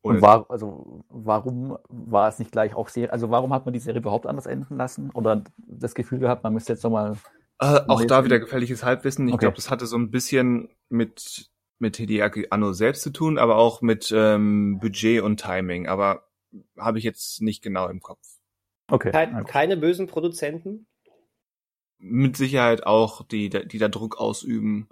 Und 0.00 0.22
war, 0.22 0.46
also, 0.50 1.04
warum 1.08 1.78
war 1.88 2.28
es 2.28 2.38
nicht 2.38 2.52
gleich 2.52 2.74
auch 2.74 2.88
Serie? 2.88 3.12
Also, 3.12 3.30
warum 3.30 3.52
hat 3.52 3.64
man 3.64 3.72
die 3.72 3.80
Serie 3.80 4.00
überhaupt 4.00 4.26
anders 4.26 4.46
enden 4.46 4.76
lassen? 4.76 5.10
Oder 5.10 5.42
das 5.56 5.94
Gefühl 5.94 6.18
gehabt, 6.18 6.44
man 6.44 6.52
müsste 6.52 6.72
jetzt 6.72 6.84
nochmal. 6.84 7.16
Äh, 7.60 7.80
auch 7.88 8.04
da 8.04 8.24
wieder 8.24 8.38
gefährliches 8.38 8.84
Halbwissen. 8.84 9.26
Ich 9.26 9.34
okay. 9.34 9.40
glaube, 9.40 9.56
das 9.56 9.70
hatte 9.70 9.86
so 9.86 9.96
ein 9.96 10.10
bisschen 10.10 10.68
mit, 10.88 11.50
mit 11.78 11.96
Hideaki 11.96 12.46
Anno 12.50 12.72
selbst 12.72 13.02
zu 13.02 13.10
tun, 13.10 13.38
aber 13.38 13.56
auch 13.56 13.82
mit 13.82 14.12
ähm, 14.14 14.78
Budget 14.80 15.22
und 15.22 15.40
Timing. 15.40 15.88
Aber 15.88 16.28
habe 16.78 16.98
ich 16.98 17.04
jetzt 17.04 17.42
nicht 17.42 17.62
genau 17.62 17.88
im 17.88 18.00
Kopf. 18.00 18.20
Okay. 18.90 19.10
Kein, 19.10 19.44
keine 19.44 19.76
bösen 19.76 20.06
Produzenten? 20.06 20.86
Mit 21.98 22.36
Sicherheit 22.36 22.86
auch, 22.86 23.26
die, 23.26 23.48
die 23.50 23.78
da 23.78 23.88
Druck 23.88 24.18
ausüben. 24.18 24.88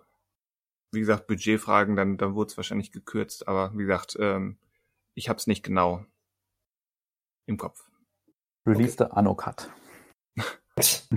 Wie 0.92 1.00
gesagt, 1.00 1.26
Budgetfragen, 1.26 1.96
dann, 1.96 2.16
dann 2.16 2.34
wurde 2.34 2.50
es 2.50 2.56
wahrscheinlich 2.56 2.92
gekürzt. 2.92 3.48
Aber 3.48 3.72
wie 3.74 3.84
gesagt, 3.84 4.16
ähm, 4.20 4.58
ich 5.14 5.28
habe 5.28 5.38
es 5.38 5.46
nicht 5.46 5.62
genau 5.62 6.04
im 7.46 7.56
Kopf. 7.56 7.88
Release 8.66 9.02
okay. 9.02 9.12
Anno 9.14 9.34
Cut. 9.34 9.70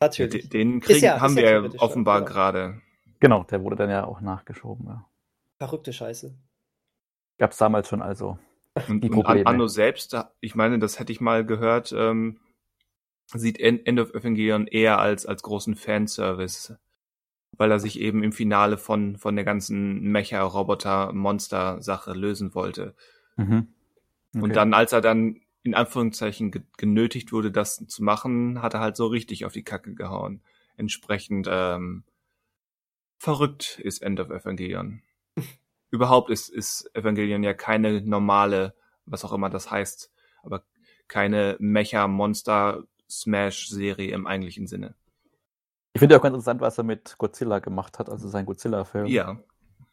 Natürlich. 0.00 0.48
Den, 0.48 0.80
Krieg 0.80 1.02
ja, 1.02 1.20
haben 1.20 1.36
wir 1.36 1.50
ja 1.50 1.62
offenbar 1.78 2.20
genau. 2.20 2.30
gerade. 2.30 2.82
Genau, 3.20 3.42
der 3.44 3.62
wurde 3.62 3.76
dann 3.76 3.90
ja 3.90 4.04
auch 4.04 4.20
nachgeschoben. 4.20 4.86
Ja. 4.86 5.08
Verrückte 5.58 5.92
Scheiße. 5.92 6.38
Gab 7.38 7.52
es 7.52 7.56
damals 7.56 7.88
schon 7.88 8.02
also. 8.02 8.38
Und, 8.88 9.02
die 9.02 9.08
Probleme. 9.08 9.40
und 9.40 9.46
Anno 9.46 9.66
selbst, 9.66 10.16
ich 10.40 10.54
meine, 10.54 10.78
das 10.78 11.00
hätte 11.00 11.10
ich 11.10 11.20
mal 11.20 11.44
gehört, 11.44 11.92
ähm, 11.92 12.38
sieht 13.34 13.60
End 13.60 14.00
of 14.00 14.14
Evangelion 14.14 14.66
eher 14.66 14.98
als, 14.98 15.26
als 15.26 15.42
großen 15.42 15.76
Fanservice, 15.76 16.78
weil 17.56 17.70
er 17.70 17.78
sich 17.78 18.00
eben 18.00 18.22
im 18.22 18.32
Finale 18.32 18.78
von, 18.78 19.18
von 19.18 19.36
der 19.36 19.44
ganzen 19.44 20.00
Mecha-Roboter-Monster-Sache 20.10 22.12
lösen 22.12 22.54
wollte. 22.54 22.94
Mhm. 23.36 23.68
Okay. 24.34 24.44
Und 24.44 24.56
dann, 24.56 24.74
als 24.74 24.92
er 24.92 25.00
dann 25.00 25.40
in 25.62 25.74
Anführungszeichen 25.74 26.52
genötigt 26.76 27.32
wurde, 27.32 27.50
das 27.50 27.84
zu 27.86 28.02
machen, 28.02 28.62
hat 28.62 28.74
er 28.74 28.80
halt 28.80 28.96
so 28.96 29.06
richtig 29.06 29.44
auf 29.44 29.52
die 29.52 29.64
Kacke 29.64 29.94
gehauen. 29.94 30.42
Entsprechend 30.76 31.48
ähm, 31.50 32.04
verrückt 33.18 33.80
ist 33.82 34.00
End 34.00 34.20
of 34.20 34.30
Evangelion. 34.30 35.02
Überhaupt 35.90 36.30
ist, 36.30 36.48
ist 36.48 36.90
Evangelion 36.94 37.42
ja 37.42 37.54
keine 37.54 38.00
normale, 38.00 38.74
was 39.04 39.24
auch 39.24 39.32
immer 39.32 39.50
das 39.50 39.70
heißt, 39.70 40.12
aber 40.42 40.64
keine 41.08 41.56
Mecha-Monster-Smash-Serie 43.08 44.12
im 44.12 44.26
eigentlichen 44.26 44.66
Sinne. 44.66 44.94
Ich 45.94 46.00
finde 46.00 46.16
auch 46.16 46.22
ganz 46.22 46.34
interessant, 46.34 46.60
was 46.60 46.78
er 46.78 46.84
mit 46.84 47.16
Godzilla 47.18 47.58
gemacht 47.58 47.98
hat, 47.98 48.08
also 48.08 48.28
sein 48.28 48.46
Godzilla-Film. 48.46 49.06
Ja, 49.06 49.42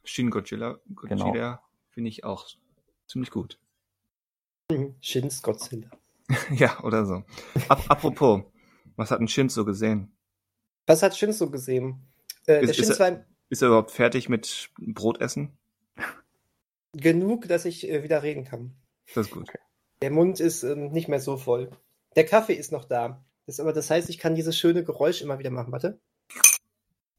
Shin 0.03 0.29
Godzilla, 0.29 0.79
Godzilla 0.93 1.31
genau. 1.31 1.59
finde 1.89 2.09
ich 2.09 2.23
auch 2.23 2.47
ziemlich 3.07 3.31
gut. 3.31 3.59
Shins 5.01 5.41
Godzilla. 5.41 5.89
ja, 6.51 6.83
oder 6.83 7.05
so. 7.05 7.23
Ap 7.69 7.89
apropos, 7.89 8.43
was 8.95 9.11
hat 9.11 9.19
ein 9.19 9.27
Shin 9.27 9.49
so 9.49 9.65
gesehen? 9.65 10.11
Was 10.85 11.01
hat 11.01 11.15
Shin 11.15 11.33
so 11.33 11.49
gesehen? 11.49 12.07
Äh, 12.47 12.63
ist, 12.63 12.77
ist, 12.77 12.99
er, 12.99 13.25
ist, 13.49 13.61
er, 13.61 13.69
überhaupt 13.69 13.91
fertig 13.91 14.29
mit 14.29 14.69
Brotessen? 14.77 15.57
Genug, 16.93 17.47
dass 17.47 17.65
ich 17.65 17.89
äh, 17.89 18.03
wieder 18.03 18.21
reden 18.21 18.45
kann. 18.45 18.75
Das 19.13 19.27
ist 19.27 19.33
gut. 19.33 19.51
Der 20.01 20.11
Mund 20.11 20.39
ist 20.39 20.63
ähm, 20.63 20.91
nicht 20.91 21.07
mehr 21.07 21.19
so 21.19 21.37
voll. 21.37 21.71
Der 22.15 22.25
Kaffee 22.25 22.53
ist 22.53 22.71
noch 22.71 22.85
da. 22.85 23.23
Das, 23.45 23.59
aber 23.59 23.73
das 23.73 23.89
heißt, 23.89 24.09
ich 24.09 24.17
kann 24.17 24.35
dieses 24.35 24.57
schöne 24.57 24.83
Geräusch 24.83 25.21
immer 25.21 25.39
wieder 25.39 25.51
machen. 25.51 25.71
Warte. 25.71 25.99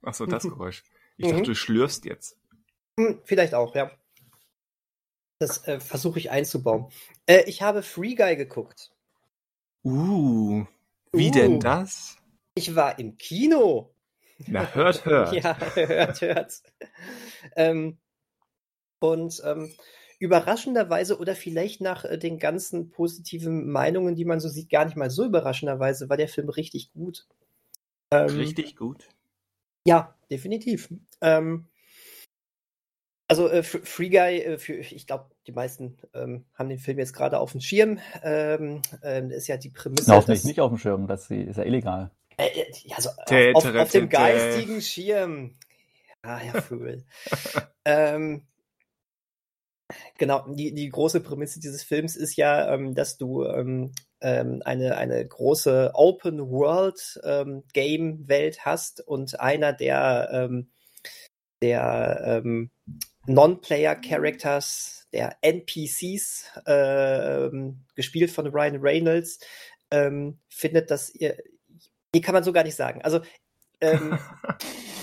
Ach 0.02 0.14
so, 0.14 0.26
das 0.26 0.42
Geräusch. 0.42 0.82
Ich 1.16 1.26
dachte, 1.26 1.40
mhm. 1.40 1.44
du 1.44 1.54
schlürst 1.54 2.04
jetzt. 2.04 2.37
Hm, 2.98 3.20
vielleicht 3.24 3.54
auch, 3.54 3.74
ja. 3.74 3.90
Das 5.38 5.66
äh, 5.66 5.80
versuche 5.80 6.18
ich 6.18 6.30
einzubauen. 6.30 6.90
Äh, 7.26 7.44
ich 7.46 7.62
habe 7.62 7.82
Free 7.82 8.14
Guy 8.14 8.37
geguckt. 8.37 8.90
Uh, 9.85 10.64
wie 11.12 11.28
uh, 11.28 11.32
denn 11.32 11.61
das? 11.61 12.16
Ich 12.54 12.74
war 12.74 12.98
im 12.98 13.18
Kino. 13.18 13.94
Na, 14.46 14.74
hört, 14.74 15.04
hört. 15.04 15.32
ja, 15.32 15.56
hört, 15.74 16.20
hört. 16.20 16.62
ähm, 17.54 17.98
und 18.98 19.42
ähm, 19.44 19.72
überraschenderweise 20.18 21.18
oder 21.18 21.35
vielleicht 21.35 21.81
nach 21.81 22.05
äh, 22.05 22.18
den 22.18 22.38
ganzen 22.38 22.90
positiven 22.90 23.70
Meinungen, 23.70 24.14
die 24.14 24.24
man 24.24 24.40
so 24.40 24.48
sieht, 24.48 24.70
gar 24.70 24.85
nicht 24.85 24.96
mal 24.96 25.11
so 25.11 25.24
überraschenderweise, 25.24 26.09
war 26.09 26.16
der 26.16 26.29
Film 26.29 26.48
richtig 26.48 26.92
gut. 26.92 27.26
Ähm, 28.11 28.37
richtig 28.37 28.76
gut? 28.76 29.09
Ja, 29.85 30.14
definitiv. 30.31 30.88
Ähm, 31.20 31.66
also 33.29 33.48
äh, 33.48 33.62
Free 33.62 34.09
Guy, 34.09 34.38
äh, 34.38 34.59
für, 34.59 34.74
ich 34.74 35.07
glaube, 35.07 35.31
die 35.46 35.52
meisten 35.52 35.98
ähm, 36.14 36.44
haben 36.55 36.68
den 36.68 36.79
Film 36.79 36.98
jetzt 36.98 37.12
gerade 37.12 37.38
auf 37.40 37.52
dem 37.52 37.61
Schirm. 37.61 37.98
Ähm, 38.22 38.83
ähm, 39.02 39.31
ist 39.31 39.48
ja 39.48 39.57
die 39.57 39.70
Prämisse. 39.70 40.14
Auf 40.14 40.26
dass, 40.26 40.44
nicht 40.44 40.61
auf 40.61 40.70
dem 40.70 40.79
Schirm, 40.79 41.07
das 41.07 41.31
ist 41.31 41.57
ja 41.57 41.64
illegal. 41.64 42.11
Äh, 42.37 42.46
äh 42.46 42.72
ja, 42.85 42.96
also 42.96 43.11
auf, 43.55 43.74
auf, 43.74 43.90
dem 43.90 44.09
geistigen 44.09 44.81
Schirm. 44.81 45.57
Ja, 46.24 46.37
Herr 46.37 46.62
Vögel. 46.62 47.05
ähm, 47.85 48.42
genau, 50.18 50.44
die, 50.49 50.75
die 50.75 50.88
große 50.88 51.20
Prämisse 51.20 51.61
dieses 51.61 51.83
Films 51.83 52.16
ist 52.16 52.37
ja, 52.37 52.72
ähm, 52.72 52.94
dass 52.94 53.18
du 53.18 53.44
ähm, 53.44 53.92
ähm, 54.20 54.62
eine, 54.64 54.96
eine 54.96 55.27
große 55.27 55.92
Open 55.94 56.51
World 56.51 57.20
ähm, 57.25 57.64
Game 57.72 58.29
Welt 58.29 58.64
hast 58.64 59.01
und 59.07 59.38
einer 59.40 59.72
der, 59.72 60.29
ähm, 60.33 60.70
der 61.62 62.42
ähm, 62.44 62.70
Non-Player-Characters, 63.27 65.09
der 65.12 65.37
NPCs, 65.40 66.51
äh, 66.64 67.49
gespielt 67.94 68.31
von 68.31 68.46
Ryan 68.46 68.77
Reynolds, 68.77 69.40
findet, 70.49 70.90
dass 70.90 71.14
ihr. 71.14 71.37
Hier 72.12 72.20
kann 72.20 72.33
man 72.33 72.42
so 72.42 72.53
gar 72.53 72.64
nicht 72.64 72.75
sagen. 72.75 73.03
Also, 73.03 73.20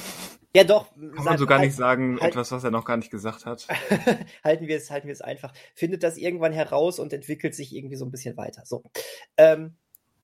ja 0.56 0.64
doch. 0.64 0.94
Kann 0.96 1.24
man 1.24 1.38
so 1.38 1.46
gar 1.46 1.60
halt, 1.60 1.68
nicht 1.68 1.78
sagen, 1.78 2.20
halt, 2.20 2.32
etwas, 2.32 2.52
was 2.52 2.64
er 2.64 2.72
noch 2.72 2.86
gar 2.86 2.98
nicht 2.98 3.12
gesagt 3.12 3.46
hat. 3.46 3.68
halten 4.44 4.68
wir 4.68 4.78
es, 4.78 4.92
halten 4.92 5.08
wir 5.08 5.14
es 5.14 5.22
einfach. 5.22 5.54
Findet 5.76 6.04
das 6.04 6.18
irgendwann 6.18 6.54
heraus 6.54 7.00
und 7.00 7.14
entwickelt 7.14 7.56
sich 7.56 7.76
irgendwie 7.76 7.96
so 7.96 8.06
ein 8.06 8.12
bisschen 8.12 8.38
weiter. 8.38 8.64
So. 8.66 8.84
Ähm, 9.38 9.78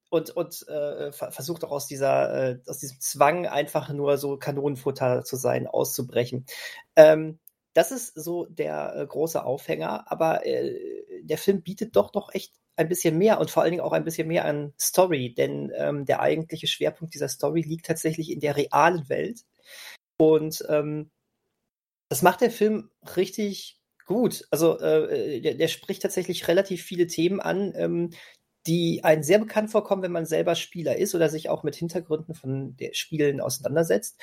und, 0.09 0.31
und 0.31 0.67
äh, 0.67 1.11
versucht 1.11 1.63
auch 1.63 1.71
aus 1.71 1.87
dieser, 1.87 2.51
äh, 2.51 2.59
aus 2.67 2.79
diesem 2.79 2.99
Zwang, 2.99 3.45
einfach 3.45 3.89
nur 3.89 4.17
so 4.17 4.37
Kanonenfutter 4.37 5.23
zu 5.23 5.35
sein, 5.35 5.67
auszubrechen. 5.67 6.45
Ähm, 6.95 7.39
das 7.73 7.91
ist 7.91 8.15
so 8.15 8.45
der 8.45 8.95
äh, 8.95 9.05
große 9.05 9.43
Aufhänger, 9.43 10.11
aber 10.11 10.45
äh, 10.45 10.75
der 11.21 11.37
Film 11.37 11.61
bietet 11.61 11.95
doch 11.95 12.11
doch 12.11 12.33
echt 12.33 12.53
ein 12.75 12.87
bisschen 12.87 13.17
mehr 13.17 13.39
und 13.39 13.51
vor 13.51 13.61
allen 13.61 13.71
Dingen 13.71 13.83
auch 13.83 13.91
ein 13.91 14.05
bisschen 14.05 14.27
mehr 14.27 14.45
an 14.45 14.73
Story, 14.79 15.33
denn 15.33 15.71
ähm, 15.75 16.05
der 16.05 16.21
eigentliche 16.21 16.67
Schwerpunkt 16.67 17.13
dieser 17.13 17.27
Story 17.27 17.61
liegt 17.61 17.85
tatsächlich 17.85 18.31
in 18.31 18.39
der 18.39 18.55
realen 18.55 19.07
Welt. 19.09 19.41
Und 20.19 20.63
ähm, 20.67 21.09
das 22.09 22.21
macht 22.21 22.41
der 22.41 22.51
Film 22.51 22.89
richtig 23.15 23.79
gut. 24.05 24.45
Also 24.51 24.79
äh, 24.79 25.39
der, 25.39 25.53
der, 25.53 25.67
spricht 25.67 26.01
tatsächlich 26.01 26.47
relativ 26.47 26.83
viele 26.83 27.07
Themen 27.07 27.39
an, 27.39 27.73
ähm, 27.75 28.09
die 28.67 29.03
einen 29.03 29.23
sehr 29.23 29.39
bekannt 29.39 29.71
vorkommen, 29.71 30.01
wenn 30.01 30.11
man 30.11 30.25
selber 30.25 30.55
Spieler 30.55 30.97
ist 30.97 31.15
oder 31.15 31.29
sich 31.29 31.47
auch 31.47 31.63
mit 31.63 31.75
Hintergründen 31.75 32.35
von 32.35 32.75
der 32.75 32.93
Spielen 32.93 33.39
auseinandersetzt. 33.39 34.19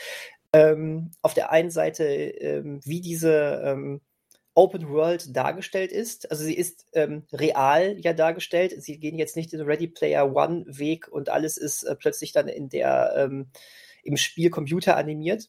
Ähm, 0.53 1.13
auf 1.23 1.35
der 1.35 1.51
einen 1.51 1.71
Seite, 1.71 2.05
ähm, 2.05 2.81
wie 2.85 3.01
diese 3.01 3.63
ähm, 3.65 4.01
Open 4.55 4.89
World 4.89 5.37
dargestellt 5.37 5.93
ist. 5.93 6.31
Also 6.31 6.45
sie 6.45 6.55
ist 6.55 6.87
ähm, 6.93 7.25
real 7.33 7.97
ja 8.01 8.13
dargestellt. 8.13 8.75
Sie 8.83 8.99
gehen 8.99 9.19
jetzt 9.19 9.37
nicht 9.37 9.53
den 9.53 9.61
Ready 9.61 9.89
Player 9.89 10.35
One 10.35 10.65
Weg 10.67 11.09
und 11.09 11.29
alles 11.29 11.57
ist 11.59 11.85
äh, 11.85 11.95
plötzlich 11.95 12.33
dann 12.33 12.49
in 12.49 12.69
der 12.69 13.15
ähm, 13.17 13.51
im 14.03 14.17
Spiel 14.17 14.51
Computer 14.51 14.97
animiert. 14.97 15.49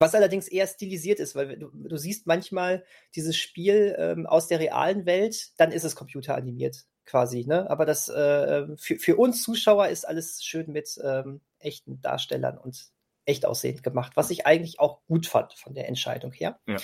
Was 0.00 0.14
allerdings 0.14 0.48
eher 0.48 0.66
stilisiert 0.66 1.20
ist, 1.20 1.34
weil 1.34 1.56
du, 1.56 1.70
du 1.72 1.96
siehst 1.96 2.26
manchmal 2.26 2.84
dieses 3.14 3.36
Spiel 3.36 3.94
ähm, 3.98 4.26
aus 4.26 4.48
der 4.48 4.60
realen 4.60 5.06
Welt, 5.06 5.52
dann 5.56 5.72
ist 5.72 5.84
es 5.84 5.96
computeranimiert 5.96 6.84
quasi. 7.06 7.44
Ne? 7.46 7.70
Aber 7.70 7.86
das 7.86 8.08
äh, 8.08 8.14
ähm, 8.58 8.76
für, 8.76 8.98
für 8.98 9.16
uns 9.16 9.42
Zuschauer 9.42 9.88
ist 9.88 10.06
alles 10.06 10.42
schön 10.44 10.72
mit 10.72 10.98
ähm, 11.02 11.40
echten 11.58 12.00
Darstellern 12.00 12.58
und 12.58 12.88
echt 13.24 13.46
aussehend 13.46 13.82
gemacht, 13.82 14.12
was 14.16 14.30
ich 14.30 14.46
eigentlich 14.46 14.80
auch 14.80 15.02
gut 15.06 15.26
fand 15.26 15.54
von 15.54 15.74
der 15.74 15.88
Entscheidung 15.88 16.32
her. 16.32 16.60
Ja. 16.66 16.76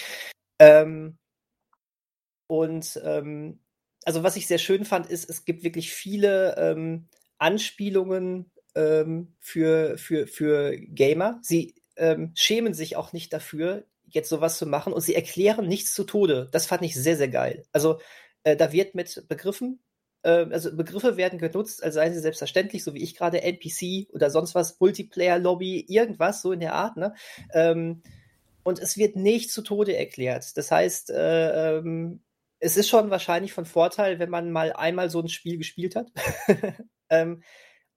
Ähm, 0.59 1.19
und 2.47 3.01
ähm, 3.05 3.61
also 4.05 4.23
was 4.23 4.37
ich 4.37 4.47
sehr 4.47 4.59
schön 4.59 4.85
fand, 4.85 5.07
ist, 5.07 5.29
es 5.29 5.45
gibt 5.45 5.63
wirklich 5.63 5.93
viele 5.93 6.57
ähm, 6.57 7.09
Anspielungen 7.39 8.51
ähm, 8.75 9.35
für, 9.41 9.99
für, 9.99 10.27
für 10.27 10.77
Gamer. 10.79 11.39
Sie 11.43 11.75
ähm, 12.01 12.33
schämen 12.35 12.75
sich 12.75 12.97
auch 12.97 13.13
nicht 13.13 13.33
dafür, 13.33 13.85
jetzt 14.09 14.29
sowas 14.29 14.59
zu 14.59 14.67
machen 14.67 14.93
und 14.93 15.03
sie 15.03 15.15
erklären 15.15 15.69
nichts 15.69 15.95
zu 15.95 16.05
Tode. 16.05 16.49
Das 16.51 16.67
fand 16.67 16.83
ich 16.83 16.95
sehr, 16.95 17.17
sehr 17.17 17.29
geil. 17.29 17.65
Also 17.73 18.01
äh, 18.43 18.57
da 18.57 18.73
wird 18.73 18.95
mit 18.95 19.25
Begriffen, 19.29 19.81
äh, 20.23 20.47
also 20.51 20.75
Begriffe 20.75 21.17
werden 21.17 21.39
genutzt, 21.39 21.83
als 21.85 21.95
seien 21.95 22.13
sie 22.13 22.21
selbstverständlich, 22.21 22.83
so 22.83 22.95
wie 22.95 23.03
ich 23.03 23.15
gerade 23.15 23.43
NPC 23.43 24.09
oder 24.13 24.31
sonst 24.31 24.55
was, 24.55 24.81
Multiplayer-Lobby, 24.81 25.85
irgendwas 25.89 26.43
so 26.43 26.53
in 26.53 26.61
der 26.61 26.75
Art. 26.75 26.97
Ne? 26.97 27.15
Ähm, 27.53 28.03
und 28.63 28.79
es 28.79 28.97
wird 28.97 29.17
nicht 29.17 29.51
zu 29.53 29.63
Tode 29.63 29.97
erklärt. 29.97 30.57
Das 30.57 30.71
heißt, 30.71 31.11
äh, 31.11 31.79
ähm, 31.79 32.23
es 32.59 32.77
ist 32.77 32.89
schon 32.89 33.11
wahrscheinlich 33.11 33.53
von 33.53 33.65
Vorteil, 33.65 34.19
wenn 34.19 34.31
man 34.31 34.51
mal 34.51 34.73
einmal 34.73 35.11
so 35.11 35.21
ein 35.21 35.29
Spiel 35.29 35.57
gespielt 35.57 35.97
hat. 35.97 36.09
ähm, 37.11 37.43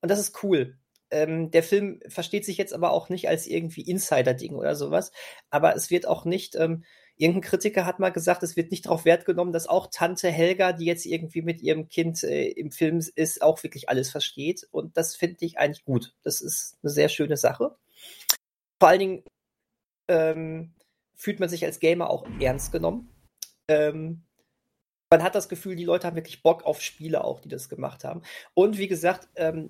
und 0.01 0.09
das 0.09 0.19
ist 0.19 0.43
cool. 0.43 0.77
Ähm, 1.13 1.51
der 1.51 1.61
Film 1.61 1.99
versteht 2.07 2.43
sich 2.43 2.57
jetzt 2.57 2.73
aber 2.73 2.91
auch 2.91 3.07
nicht 3.07 3.29
als 3.29 3.45
irgendwie 3.45 3.81
Insider-Ding 3.81 4.55
oder 4.55 4.75
sowas. 4.75 5.11
Aber 5.51 5.75
es 5.75 5.91
wird 5.91 6.07
auch 6.07 6.25
nicht, 6.25 6.55
ähm, 6.55 6.83
irgendein 7.17 7.43
Kritiker 7.43 7.85
hat 7.85 7.99
mal 7.99 8.09
gesagt, 8.09 8.41
es 8.41 8.55
wird 8.57 8.71
nicht 8.71 8.87
darauf 8.87 9.05
Wert 9.05 9.25
genommen, 9.25 9.53
dass 9.53 9.67
auch 9.67 9.87
Tante 9.91 10.29
Helga, 10.31 10.73
die 10.73 10.85
jetzt 10.85 11.05
irgendwie 11.05 11.43
mit 11.43 11.61
ihrem 11.61 11.87
Kind 11.87 12.23
äh, 12.23 12.47
im 12.47 12.71
Film 12.71 12.99
ist, 13.13 13.43
auch 13.43 13.61
wirklich 13.61 13.89
alles 13.89 14.09
versteht. 14.09 14.67
Und 14.71 14.97
das 14.97 15.15
finde 15.15 15.45
ich 15.45 15.59
eigentlich 15.59 15.85
gut. 15.85 16.15
Das 16.23 16.41
ist 16.41 16.77
eine 16.81 16.91
sehr 16.91 17.09
schöne 17.09 17.37
Sache. 17.37 17.75
Vor 18.79 18.89
allen 18.89 18.99
Dingen 18.99 19.23
ähm, 20.07 20.73
fühlt 21.13 21.39
man 21.39 21.47
sich 21.47 21.63
als 21.63 21.79
Gamer 21.79 22.09
auch 22.09 22.25
ernst 22.39 22.71
genommen. 22.71 23.13
Ähm, 23.67 24.23
man 25.11 25.21
hat 25.21 25.35
das 25.35 25.47
Gefühl, 25.47 25.75
die 25.75 25.85
Leute 25.85 26.07
haben 26.07 26.15
wirklich 26.15 26.41
Bock 26.41 26.63
auf 26.63 26.81
Spiele 26.81 27.23
auch, 27.23 27.39
die 27.39 27.49
das 27.49 27.69
gemacht 27.69 28.03
haben. 28.03 28.23
Und 28.55 28.79
wie 28.79 28.87
gesagt, 28.87 29.29
ähm, 29.35 29.69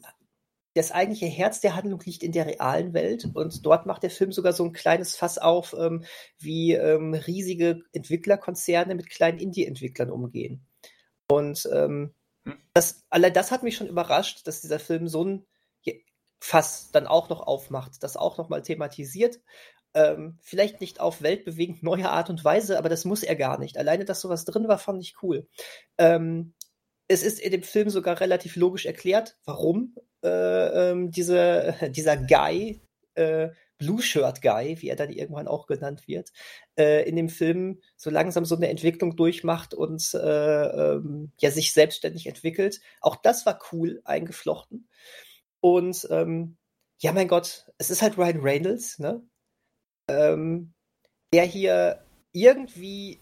das 0.75 0.91
eigentliche 0.91 1.27
Herz 1.27 1.59
der 1.59 1.75
Handlung 1.75 2.01
liegt 2.03 2.23
in 2.23 2.31
der 2.31 2.47
realen 2.47 2.93
Welt 2.93 3.29
und 3.33 3.65
dort 3.65 3.86
macht 3.86 4.03
der 4.03 4.09
Film 4.09 4.31
sogar 4.31 4.53
so 4.53 4.63
ein 4.65 4.73
kleines 4.73 5.15
Fass 5.15 5.38
auf, 5.38 5.75
ähm, 5.77 6.03
wie 6.39 6.73
ähm, 6.73 7.13
riesige 7.13 7.81
Entwicklerkonzerne 7.91 8.95
mit 8.95 9.09
kleinen 9.09 9.38
Indie-Entwicklern 9.38 10.09
umgehen. 10.09 10.65
Und 11.29 11.69
ähm, 11.71 12.13
hm. 12.45 12.57
das, 12.73 13.03
allein 13.09 13.33
das 13.33 13.51
hat 13.51 13.63
mich 13.63 13.75
schon 13.77 13.88
überrascht, 13.88 14.47
dass 14.47 14.62
dieser 14.62 14.79
Film 14.79 15.07
so 15.07 15.23
ein 15.23 15.45
Fass 16.39 16.91
dann 16.91 17.07
auch 17.07 17.29
noch 17.29 17.39
aufmacht, 17.39 18.03
das 18.03 18.17
auch 18.17 18.38
noch 18.38 18.49
mal 18.49 18.62
thematisiert. 18.62 19.39
Ähm, 19.93 20.39
vielleicht 20.41 20.81
nicht 20.81 20.99
auf 20.99 21.21
weltbewegend 21.21 21.83
neue 21.83 22.09
Art 22.09 22.29
und 22.29 22.43
Weise, 22.43 22.77
aber 22.77 22.89
das 22.89 23.05
muss 23.05 23.23
er 23.23 23.38
gar 23.38 23.57
nicht. 23.59 23.77
Alleine, 23.77 24.03
dass 24.03 24.19
sowas 24.19 24.43
drin 24.43 24.67
war, 24.67 24.77
fand 24.77 25.01
ich 25.01 25.15
cool. 25.23 25.47
Ähm, 25.97 26.53
es 27.07 27.23
ist 27.23 27.39
in 27.39 27.51
dem 27.51 27.63
Film 27.63 27.89
sogar 27.89 28.19
relativ 28.19 28.57
logisch 28.57 28.86
erklärt, 28.86 29.38
warum 29.45 29.95
ähm, 30.23 31.12
diese, 31.12 31.75
dieser 31.89 32.17
Guy, 32.17 32.81
äh, 33.15 33.49
Blue 33.77 34.01
Shirt 34.01 34.41
Guy, 34.41 34.81
wie 34.81 34.89
er 34.89 34.95
dann 34.95 35.12
irgendwann 35.12 35.47
auch 35.47 35.67
genannt 35.67 36.07
wird, 36.07 36.31
äh, 36.77 37.07
in 37.07 37.15
dem 37.15 37.29
Film 37.29 37.81
so 37.97 38.09
langsam 38.09 38.45
so 38.45 38.55
eine 38.55 38.69
Entwicklung 38.69 39.15
durchmacht 39.15 39.73
und 39.73 40.13
äh, 40.13 40.17
ähm, 40.93 41.31
ja 41.39 41.51
sich 41.51 41.73
selbstständig 41.73 42.27
entwickelt. 42.27 42.79
Auch 43.01 43.15
das 43.17 43.45
war 43.45 43.59
cool 43.71 44.01
eingeflochten. 44.05 44.88
Und 45.59 46.07
ähm, 46.12 46.57
ja, 46.99 47.12
mein 47.12 47.27
Gott, 47.27 47.71
es 47.77 47.89
ist 47.89 48.01
halt 48.01 48.17
Ryan 48.17 48.39
Reynolds, 48.39 48.99
ne? 48.99 49.21
Ähm, 50.07 50.73
der 51.33 51.43
hier 51.43 52.05
irgendwie 52.31 53.19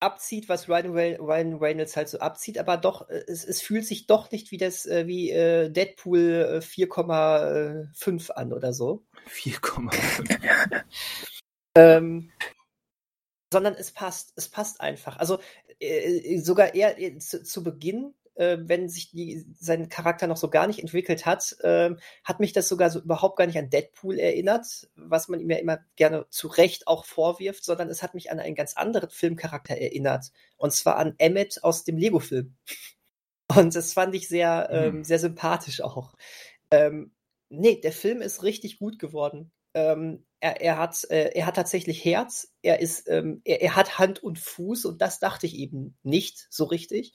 abzieht, 0.00 0.48
was 0.48 0.68
Ryan, 0.68 1.16
Ryan 1.20 1.54
Reynolds 1.54 1.96
halt 1.96 2.08
so 2.08 2.18
abzieht, 2.18 2.58
aber 2.58 2.76
doch, 2.76 3.08
äh, 3.08 3.22
es, 3.28 3.44
es 3.44 3.60
fühlt 3.60 3.86
sich 3.86 4.06
doch 4.06 4.30
nicht 4.30 4.50
wie 4.50 4.56
das, 4.56 4.86
äh, 4.86 5.06
wie 5.06 5.30
äh, 5.30 5.70
Deadpool 5.70 6.60
4,5 6.62 8.30
an 8.32 8.52
oder 8.52 8.72
so. 8.72 9.04
4,5. 9.28 10.82
ähm, 11.76 12.32
sondern 13.52 13.74
es 13.74 13.90
passt, 13.90 14.32
es 14.36 14.48
passt 14.48 14.80
einfach. 14.80 15.18
Also 15.18 15.40
äh, 15.80 16.38
sogar 16.38 16.74
er 16.74 16.98
äh, 16.98 17.18
zu, 17.18 17.42
zu, 17.42 17.62
Beginn 17.62 18.14
äh, 18.40 18.58
wenn 18.62 18.88
sich 18.88 19.10
die, 19.10 19.44
sein 19.58 19.90
Charakter 19.90 20.26
noch 20.26 20.38
so 20.38 20.48
gar 20.48 20.66
nicht 20.66 20.78
entwickelt 20.78 21.26
hat, 21.26 21.56
äh, 21.60 21.90
hat 22.24 22.40
mich 22.40 22.54
das 22.54 22.68
sogar 22.68 22.88
so 22.88 22.98
überhaupt 23.00 23.36
gar 23.36 23.46
nicht 23.46 23.58
an 23.58 23.68
Deadpool 23.68 24.18
erinnert, 24.18 24.88
was 24.96 25.28
man 25.28 25.40
ihm 25.40 25.50
ja 25.50 25.58
immer 25.58 25.80
gerne 25.96 26.26
zu 26.30 26.48
Recht 26.48 26.88
auch 26.88 27.04
vorwirft, 27.04 27.64
sondern 27.64 27.90
es 27.90 28.02
hat 28.02 28.14
mich 28.14 28.30
an 28.30 28.40
einen 28.40 28.54
ganz 28.54 28.74
anderen 28.78 29.10
Filmcharakter 29.10 29.76
erinnert. 29.76 30.32
Und 30.56 30.72
zwar 30.72 30.96
an 30.96 31.14
Emmett 31.18 31.62
aus 31.62 31.84
dem 31.84 31.98
Lego-Film. 31.98 32.56
Und 33.54 33.76
das 33.76 33.92
fand 33.92 34.14
ich 34.14 34.26
sehr, 34.26 34.68
ähm, 34.70 34.98
mhm. 34.98 35.04
sehr 35.04 35.18
sympathisch 35.18 35.82
auch. 35.82 36.14
Ähm, 36.70 37.12
nee, 37.50 37.78
der 37.78 37.92
Film 37.92 38.22
ist 38.22 38.42
richtig 38.42 38.78
gut 38.78 38.98
geworden. 38.98 39.52
Ähm, 39.74 40.24
er, 40.38 40.62
er, 40.62 40.78
hat, 40.78 41.04
äh, 41.10 41.32
er 41.34 41.44
hat 41.44 41.56
tatsächlich 41.56 42.04
Herz, 42.04 42.54
er, 42.62 42.80
ist, 42.80 43.06
ähm, 43.08 43.42
er, 43.44 43.60
er, 43.60 43.76
hat 43.76 43.98
Hand 43.98 44.22
und 44.22 44.38
Fuß 44.38 44.86
und 44.86 45.02
das 45.02 45.18
dachte 45.18 45.46
ich 45.46 45.56
eben 45.56 45.98
nicht 46.02 46.46
so 46.48 46.64
richtig. 46.64 47.12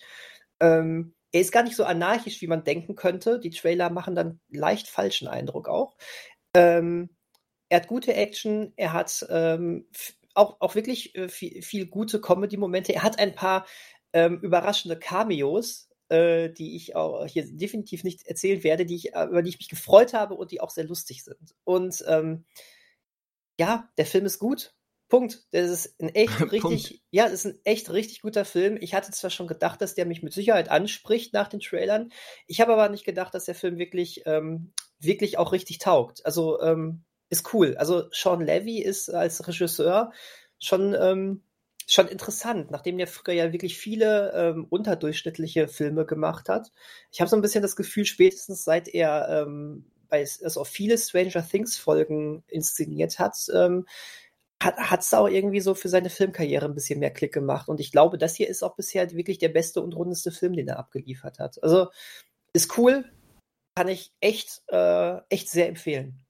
Ähm, 0.59 1.14
er 1.36 1.41
ist 1.41 1.52
gar 1.52 1.63
nicht 1.63 1.76
so 1.76 1.84
anarchisch, 1.84 2.39
wie 2.41 2.48
man 2.48 2.63
denken 2.63 2.95
könnte. 2.95 3.41
Die 3.41 3.50
Trailer 3.50 3.89
machen 3.89 4.15
dann 4.15 4.39
leicht 4.48 4.88
falschen 4.88 5.28
Eindruck 5.28 5.67
auch. 5.67 5.98
Ähm, 6.56 7.10
er 7.67 7.82
hat 7.82 7.89
gute 7.89 8.13
Action, 8.13 8.71
er 8.78 8.93
hat 8.93 9.26
ähm, 9.30 9.86
auch, 10.34 10.62
auch 10.62 10.76
wirklich 10.76 11.13
äh, 11.15 11.28
viel, 11.28 11.62
viel, 11.62 11.88
gute 11.88 12.21
Comedy-Momente. 12.21 12.93
Er 12.93 13.04
hat 13.04 13.19
ein 13.19 13.36
paar 13.36 13.65
ähm, 14.13 14.39
überraschende 14.39 14.98
Cameos, 14.98 15.89
äh, 16.08 16.52
die 16.52 16.78
ich 16.78 16.95
auch 16.95 17.26
hier 17.26 17.45
definitiv 17.45 18.06
nicht 18.06 18.26
erzählen 18.26 18.63
werde, 18.63 18.86
die 18.86 18.95
ich, 18.95 19.08
über 19.08 19.41
die 19.41 19.50
ich 19.50 19.60
mich 19.60 19.67
gefreut 19.67 20.13
habe 20.13 20.36
und 20.36 20.52
die 20.52 20.62
auch 20.62 20.69
sehr 20.69 20.86
lustig 20.86 21.26
sind. 21.26 21.54
Und 21.65 22.02
ähm, 22.08 22.45
ja, 23.60 23.89
der 23.98 24.06
Film 24.06 24.26
ist 24.26 24.39
gut. 24.39 24.74
Punkt. 25.15 25.45
Das 25.51 25.69
ist 25.69 26.01
ein 26.01 26.10
echt 26.10 26.41
richtig, 26.51 27.01
ja, 27.10 27.23
das 27.23 27.34
ist 27.34 27.45
ein 27.45 27.60
echt 27.63 27.89
richtig 27.91 28.21
guter 28.21 28.43
Film. 28.43 28.78
Ich 28.82 28.93
hatte 28.93 29.12
zwar 29.12 29.30
schon 29.30 29.47
gedacht, 29.47 29.82
dass 29.82 29.95
der 29.95 30.06
mich 30.06 30.23
mit 30.23 30.34
Sicherheit 30.34 30.69
anspricht 30.69 31.34
nach 31.34 31.47
den 31.47 31.62
Trailern. 31.62 32.12
Ich 32.47 32.60
habe 32.60 32.73
aber 32.73 32.89
nicht 32.89 33.06
gedacht, 33.06 33.34
dass 33.34 33.45
der 33.45 33.56
Film 33.56 33.78
wirklich, 33.78 34.23
ähm, 34.25 34.73
wirklich 34.99 35.38
auch 35.38 35.54
richtig 35.54 35.80
taugt. 35.80 36.25
Also 36.25 36.62
ähm, 36.62 37.06
ist 37.30 37.54
cool. 37.54 37.78
Also 37.78 38.10
Sean 38.12 38.41
Levy 38.41 38.82
ist 38.82 39.10
als 39.10 39.47
Regisseur 39.47 40.12
schon 40.60 40.93
ähm, 40.99 41.43
schon 41.88 42.08
interessant, 42.08 42.71
nachdem 42.71 42.97
der 42.97 43.08
früher 43.08 43.36
ja 43.36 43.54
wirklich 43.54 43.78
viele 43.78 44.34
ähm, 44.34 44.65
unterdurchschnittliche 44.69 45.67
Filme 45.67 46.06
gemacht 46.06 46.49
hat. 46.49 46.71
Ich 47.12 47.21
habe 47.21 47.30
so 47.30 47.36
ein 47.36 47.41
bisschen 47.41 47.62
das 47.62 47.75
Gefühl, 47.75 48.06
spätestens 48.06 48.65
seit 48.65 48.88
er 48.88 49.30
ähm, 49.30 49.86
bei 50.10 50.25
also 50.43 50.63
viele 50.63 50.97
Stranger 50.97 51.47
Things 51.47 51.78
Folgen 51.78 52.43
inszeniert 52.47 53.19
hat, 53.19 53.38
ähm, 53.54 53.86
hat 54.65 55.01
es 55.01 55.13
auch 55.13 55.28
irgendwie 55.28 55.62
so 55.62 55.75
für 55.75 55.89
seine 55.89 56.10
Filmkarriere 56.10 56.65
ein 56.65 56.73
bisschen 56.73 56.99
mehr 56.99 57.12
Klick 57.12 57.34
gemacht. 57.34 57.67
Und 57.67 57.80
ich 57.80 57.91
glaube, 57.91 58.17
das 58.17 58.36
hier 58.36 58.47
ist 58.49 58.63
auch 58.63 58.75
bisher 58.75 59.12
wirklich 59.12 59.38
der 59.38 59.49
beste 59.49 59.82
und 59.82 59.95
rundeste 59.95 60.32
Film, 60.32 60.54
den 60.54 60.67
er 60.67 60.80
abgeliefert 60.80 61.39
hat. 61.39 61.62
Also 61.63 61.89
ist 62.54 62.78
cool, 62.78 63.06
kann 63.75 63.88
ich 63.88 64.13
echt, 64.21 64.63
äh, 64.69 65.17
echt 65.30 65.49
sehr 65.49 65.67
empfehlen. 65.67 66.25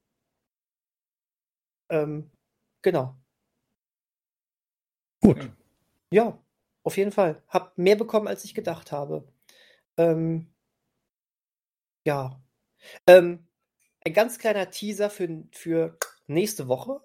Ähm, 1.88 2.30
genau. 2.82 3.16
Gut. 5.22 5.50
Ja, 6.12 6.38
auf 6.84 6.96
jeden 6.96 7.12
Fall. 7.12 7.42
Hab 7.48 7.78
mehr 7.78 7.96
bekommen, 7.96 8.28
als 8.28 8.44
ich 8.44 8.54
gedacht 8.54 8.92
habe. 8.92 9.26
Ähm, 9.96 10.52
ja. 12.04 12.40
Ähm, 13.06 13.46
ein 14.04 14.12
ganz 14.12 14.38
kleiner 14.38 14.70
Teaser 14.70 15.10
für, 15.10 15.44
für 15.52 15.98
nächste 16.26 16.68
Woche. 16.68 17.00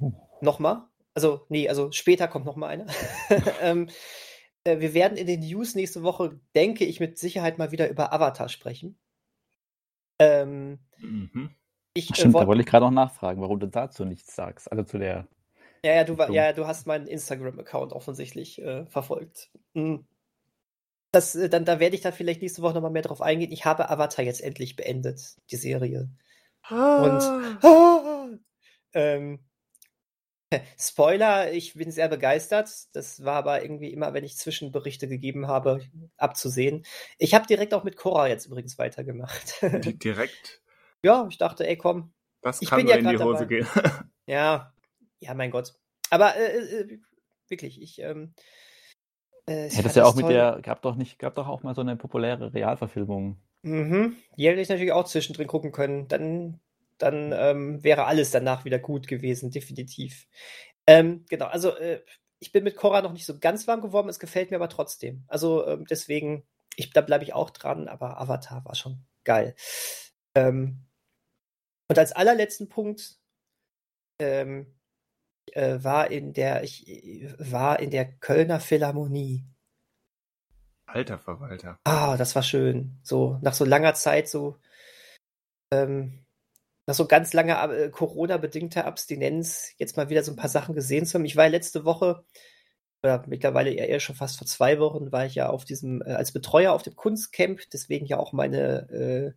Uh 0.00 0.27
nochmal. 0.42 0.82
Also, 1.14 1.46
nee, 1.48 1.68
also 1.68 1.90
später 1.92 2.28
kommt 2.28 2.46
nochmal 2.46 2.70
eine. 2.70 2.86
ähm, 3.60 3.88
äh, 4.64 4.80
wir 4.80 4.94
werden 4.94 5.16
in 5.18 5.26
den 5.26 5.40
News 5.40 5.74
nächste 5.74 6.02
Woche, 6.02 6.38
denke 6.54 6.84
ich, 6.84 7.00
mit 7.00 7.18
Sicherheit 7.18 7.58
mal 7.58 7.72
wieder 7.72 7.88
über 7.88 8.12
Avatar 8.12 8.48
sprechen. 8.48 8.98
Ähm, 10.18 10.78
mhm. 10.98 11.50
ich, 11.94 12.10
äh, 12.10 12.14
Stimmt, 12.14 12.34
äh, 12.34 12.40
da 12.40 12.46
wollte 12.46 12.60
ich 12.60 12.66
gerade 12.66 12.84
noch 12.84 12.92
nachfragen, 12.92 13.40
warum 13.40 13.60
du 13.60 13.66
dazu 13.66 14.04
nichts 14.04 14.34
sagst. 14.34 14.70
Also 14.70 14.84
zu 14.84 14.98
der 14.98 15.28
Ja, 15.84 15.94
ja, 15.94 16.04
du, 16.04 16.14
ja, 16.32 16.52
du 16.52 16.66
hast 16.66 16.86
meinen 16.86 17.06
Instagram-Account 17.06 17.92
offensichtlich 17.92 18.60
äh, 18.60 18.86
verfolgt. 18.86 19.50
Mhm. 19.74 20.06
Das, 21.12 21.34
äh, 21.34 21.48
dann, 21.48 21.64
da 21.64 21.80
werde 21.80 21.96
ich 21.96 22.02
dann 22.02 22.12
vielleicht 22.12 22.42
nächste 22.42 22.62
Woche 22.62 22.74
nochmal 22.74 22.90
mehr 22.90 23.02
drauf 23.02 23.22
eingehen. 23.22 23.52
Ich 23.52 23.64
habe 23.64 23.90
Avatar 23.90 24.24
jetzt 24.24 24.42
endlich 24.42 24.76
beendet, 24.76 25.36
die 25.50 25.56
Serie. 25.56 26.10
Ah. 26.62 27.02
Und 27.02 27.64
ah, 27.64 28.28
ähm, 28.92 29.40
Spoiler, 30.78 31.52
ich 31.52 31.74
bin 31.74 31.90
sehr 31.90 32.08
begeistert. 32.08 32.70
Das 32.92 33.24
war 33.24 33.36
aber 33.36 33.62
irgendwie 33.62 33.92
immer, 33.92 34.14
wenn 34.14 34.24
ich 34.24 34.36
Zwischenberichte 34.36 35.08
gegeben 35.08 35.46
habe, 35.46 35.80
abzusehen. 36.16 36.84
Ich 37.18 37.34
habe 37.34 37.46
direkt 37.46 37.74
auch 37.74 37.84
mit 37.84 37.96
Cora 37.96 38.28
jetzt 38.28 38.46
übrigens 38.46 38.78
weitergemacht. 38.78 39.60
direkt? 40.02 40.62
Ja, 41.02 41.26
ich 41.28 41.38
dachte, 41.38 41.66
ey, 41.66 41.76
komm. 41.76 42.12
Das 42.42 42.60
kann 42.60 42.82
nur 42.82 42.90
ja 42.90 42.96
in 42.96 43.08
die 43.08 43.18
Hose 43.18 43.46
dabei. 43.46 43.46
gehen. 43.46 43.68
ja, 44.26 44.72
ja, 45.20 45.34
mein 45.34 45.50
Gott. 45.50 45.74
Aber 46.10 46.36
äh, 46.36 46.80
äh, 46.80 46.98
wirklich, 47.48 47.82
ich. 47.82 48.00
Ähm, 48.00 48.34
äh, 49.46 49.68
ja, 49.68 49.82
das 49.82 49.94
ja 49.94 50.04
auch 50.04 50.14
toll. 50.14 50.24
mit 50.24 50.32
der, 50.32 50.60
gab 50.62 50.82
doch 50.82 50.94
nicht, 50.94 51.18
gab 51.18 51.34
doch 51.34 51.48
auch 51.48 51.62
mal 51.62 51.74
so 51.74 51.80
eine 51.80 51.96
populäre 51.96 52.54
Realverfilmung. 52.54 53.40
Mhm. 53.62 54.16
Die 54.36 54.48
hätte 54.48 54.60
ich 54.60 54.68
natürlich 54.68 54.92
auch 54.92 55.04
zwischendrin 55.04 55.46
gucken 55.46 55.72
können. 55.72 56.08
Dann 56.08 56.60
dann 56.98 57.32
ähm, 57.32 57.82
wäre 57.82 58.04
alles 58.04 58.30
danach 58.30 58.64
wieder 58.64 58.78
gut 58.78 59.06
gewesen, 59.06 59.50
definitiv. 59.50 60.26
Ähm, 60.86 61.24
genau, 61.28 61.46
also 61.46 61.76
äh, 61.76 62.02
ich 62.40 62.52
bin 62.52 62.64
mit 62.64 62.76
Korra 62.76 63.02
noch 63.02 63.12
nicht 63.12 63.26
so 63.26 63.38
ganz 63.38 63.66
warm 63.66 63.80
geworden, 63.80 64.08
es 64.08 64.18
gefällt 64.18 64.50
mir 64.50 64.56
aber 64.56 64.68
trotzdem. 64.68 65.24
Also 65.28 65.66
ähm, 65.66 65.86
deswegen, 65.86 66.46
ich, 66.76 66.90
da 66.90 67.00
bleibe 67.00 67.24
ich 67.24 67.34
auch 67.34 67.50
dran, 67.50 67.88
aber 67.88 68.20
Avatar 68.20 68.64
war 68.64 68.74
schon 68.74 69.04
geil. 69.24 69.54
Ähm, 70.34 70.84
und 71.88 71.98
als 71.98 72.12
allerletzten 72.12 72.68
Punkt 72.68 73.18
ähm, 74.20 74.78
äh, 75.52 75.82
war 75.82 76.10
in 76.10 76.32
der, 76.32 76.62
ich 76.62 76.86
war 77.38 77.80
in 77.80 77.90
der 77.90 78.12
Kölner 78.18 78.60
Philharmonie. 78.60 79.44
Alter 80.86 81.18
Verwalter. 81.18 81.78
Ah, 81.84 82.16
das 82.16 82.34
war 82.34 82.42
schön. 82.42 82.98
So, 83.02 83.38
nach 83.42 83.54
so 83.54 83.64
langer 83.64 83.94
Zeit 83.94 84.28
so 84.28 84.58
ähm, 85.70 86.24
nach 86.88 86.94
so 86.94 87.06
ganz 87.06 87.34
langer 87.34 87.70
äh, 87.70 87.90
Corona-bedingter 87.90 88.86
Abstinenz 88.86 89.74
jetzt 89.76 89.98
mal 89.98 90.08
wieder 90.08 90.22
so 90.22 90.32
ein 90.32 90.36
paar 90.36 90.48
Sachen 90.48 90.74
gesehen 90.74 91.04
zu 91.04 91.14
haben. 91.14 91.26
Ich 91.26 91.36
war 91.36 91.44
ja 91.44 91.50
letzte 91.50 91.84
Woche, 91.84 92.24
oder 93.02 93.24
mittlerweile 93.26 93.70
eher 93.72 94.00
schon 94.00 94.16
fast 94.16 94.38
vor 94.38 94.46
zwei 94.46 94.80
Wochen, 94.80 95.12
war 95.12 95.26
ich 95.26 95.34
ja 95.34 95.50
auf 95.50 95.66
diesem, 95.66 96.00
äh, 96.00 96.14
als 96.14 96.32
Betreuer 96.32 96.72
auf 96.72 96.82
dem 96.82 96.96
Kunstcamp, 96.96 97.60
deswegen 97.74 98.06
ja 98.06 98.18
auch 98.18 98.32
meine 98.32 98.88
äh, 98.88 99.32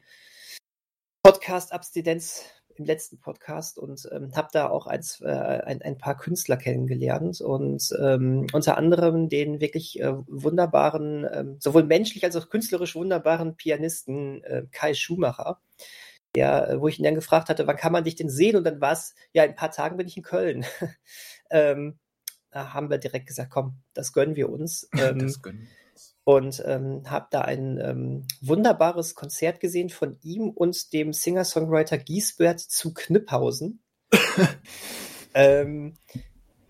Podcast-Abstinenz 1.24 2.46
im 2.76 2.86
letzten 2.86 3.20
Podcast 3.20 3.78
und 3.78 4.08
ähm, 4.14 4.34
habe 4.34 4.48
da 4.54 4.70
auch 4.70 4.88
eins, 4.88 5.20
äh, 5.20 5.28
ein, 5.28 5.82
ein 5.82 5.98
paar 5.98 6.16
Künstler 6.16 6.56
kennengelernt 6.56 7.42
und 7.42 7.94
ähm, 8.02 8.48
unter 8.54 8.78
anderem 8.78 9.28
den 9.28 9.60
wirklich 9.60 10.00
äh, 10.00 10.14
wunderbaren, 10.26 11.28
ähm, 11.30 11.58
sowohl 11.60 11.84
menschlich 11.84 12.24
als 12.24 12.38
auch 12.38 12.48
künstlerisch 12.48 12.96
wunderbaren 12.96 13.58
Pianisten 13.58 14.42
äh, 14.46 14.64
Kai 14.72 14.94
Schumacher 14.94 15.60
der, 16.36 16.70
äh, 16.70 16.82
wo 16.82 16.88
ich 16.88 17.00
ihn 17.00 17.06
dann 17.06 17.16
gefragt 17.16 17.50
hatte, 17.50 17.68
wann 17.68 17.78
kann 17.78 17.92
man 17.92 18.04
dich 18.04 18.16
denn 18.16 18.30
sehen? 18.30 18.56
Und 18.56 18.64
dann 18.64 18.82
war 18.82 18.94
es, 18.94 19.16
ja, 19.34 19.44
in 19.44 19.52
ein 19.52 19.56
paar 19.56 19.72
Tagen 19.72 19.98
bin 19.98 20.08
ich 20.08 20.18
in 20.18 20.24
Köln. 20.24 20.66
ähm, 21.50 22.00
da 22.52 22.74
haben 22.74 22.90
wir 22.90 22.98
direkt 22.98 23.28
gesagt, 23.28 23.50
komm, 23.52 23.78
das 23.94 24.14
gönnen 24.14 24.36
wir 24.36 24.50
uns. 24.50 24.90
Ähm, 24.98 25.20
das 25.20 25.42
gönnen 25.42 25.68
und 26.24 26.62
ähm, 26.66 27.04
habe 27.10 27.28
da 27.32 27.42
ein 27.42 27.80
ähm, 27.80 28.28
wunderbares 28.42 29.16
Konzert 29.16 29.60
gesehen 29.60 29.90
von 29.90 30.18
ihm 30.22 30.50
und 30.50 30.94
dem 30.94 31.14
Singer-Songwriter 31.14 31.98
Giesbert 31.98 32.60
zu 32.60 32.94
Kniphausen. 32.94 33.82
ähm, 35.34 35.96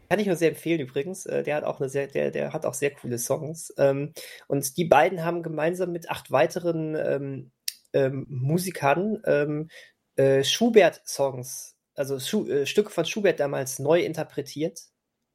kann 0.10 0.20
ich 0.20 0.28
nur 0.28 0.36
sehr 0.36 0.50
empfehlen 0.50 0.80
übrigens. 0.80 1.26
Äh, 1.26 1.44
der 1.44 1.56
hat 1.56 1.64
auch 1.64 1.80
eine 1.80 1.90
sehr, 1.90 2.08
der, 2.08 2.32
der 2.32 2.54
hat 2.54 2.66
auch 2.66 2.74
sehr 2.74 2.92
coole 2.92 3.18
Songs. 3.18 3.74
Ähm, 3.78 4.14
und 4.48 4.78
die 4.78 4.86
beiden 4.86 5.24
haben 5.24 5.44
gemeinsam 5.44 5.92
mit 5.92 6.10
acht 6.10 6.32
weiteren 6.32 7.52
ähm, 7.94 8.26
Musikern 8.30 9.22
ähm, 9.26 9.70
äh, 10.16 10.44
Schubert-Songs, 10.44 11.76
also 11.96 12.20
Schu 12.20 12.48
äh, 12.48 12.66
Stücke 12.66 12.90
von 12.92 13.06
Schubert 13.06 13.40
damals 13.40 13.80
neu 13.80 14.02
interpretiert. 14.02 14.80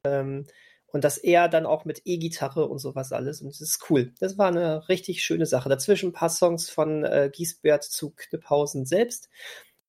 Ähm, 0.03 0.45
und 0.89 1.03
das 1.03 1.17
er 1.17 1.49
dann 1.49 1.65
auch 1.65 1.85
mit 1.85 2.01
E-Gitarre 2.05 2.65
und 2.65 2.79
sowas 2.79 3.11
alles. 3.11 3.41
Und 3.41 3.49
das 3.49 3.61
ist 3.61 3.89
cool. 3.89 4.13
Das 4.19 4.37
war 4.37 4.47
eine 4.47 4.87
richtig 4.87 5.23
schöne 5.23 5.45
Sache. 5.45 5.69
Dazwischen 5.69 6.09
ein 6.09 6.13
paar 6.13 6.29
Songs 6.29 6.69
von 6.69 7.03
äh, 7.03 7.29
Giesbert 7.31 7.83
zu 7.83 8.11
Kniphausen 8.15 8.85
selbst. 8.85 9.29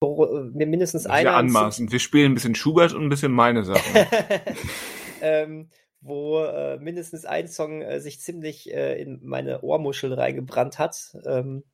Wo 0.01 0.25
äh, 0.25 0.45
mir 0.53 0.67
mindestens 0.67 1.07
einer. 1.07 1.35
anmaßend. 1.35 1.93
Wir 1.93 2.01
spielen 2.01 2.33
ein 2.33 2.35
bisschen 2.35 2.55
Schubert 2.55 2.95
und 2.95 3.05
ein 3.05 3.09
bisschen 3.09 3.33
meine 3.33 3.65
Sachen. 3.65 4.07
ähm, 5.21 5.71
wo 6.01 6.43
äh, 6.45 6.79
mindestens 6.79 7.25
ein 7.25 7.49
Song 7.49 7.83
äh, 7.83 8.01
sich 8.01 8.21
ziemlich 8.21 8.73
äh, 8.73 9.01
in 9.01 9.21
meine 9.23 9.63
Ohrmuschel 9.63 10.13
reingebrannt 10.13 10.79
hat. 10.79 11.17
Ähm, 11.27 11.65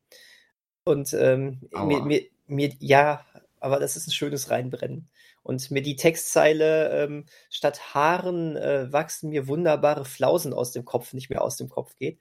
und 0.85 1.13
ähm, 1.13 1.59
mir, 1.71 2.01
mir, 2.03 2.21
mir, 2.47 2.71
ja, 2.79 3.25
aber 3.59 3.79
das 3.79 3.95
ist 3.95 4.07
ein 4.07 4.11
schönes 4.11 4.49
Reinbrennen. 4.49 5.09
Und 5.43 5.69
mir 5.69 5.81
die 5.81 5.95
Textzeile, 5.95 7.03
ähm, 7.03 7.25
statt 7.49 7.93
Haaren 7.93 8.55
äh, 8.55 8.91
wachsen 8.91 9.29
mir 9.29 9.47
wunderbare 9.47 10.05
Flausen 10.05 10.53
aus 10.53 10.71
dem 10.71 10.85
Kopf, 10.85 11.13
nicht 11.13 11.29
mehr 11.29 11.43
aus 11.43 11.57
dem 11.57 11.69
Kopf 11.69 11.95
geht. 11.97 12.19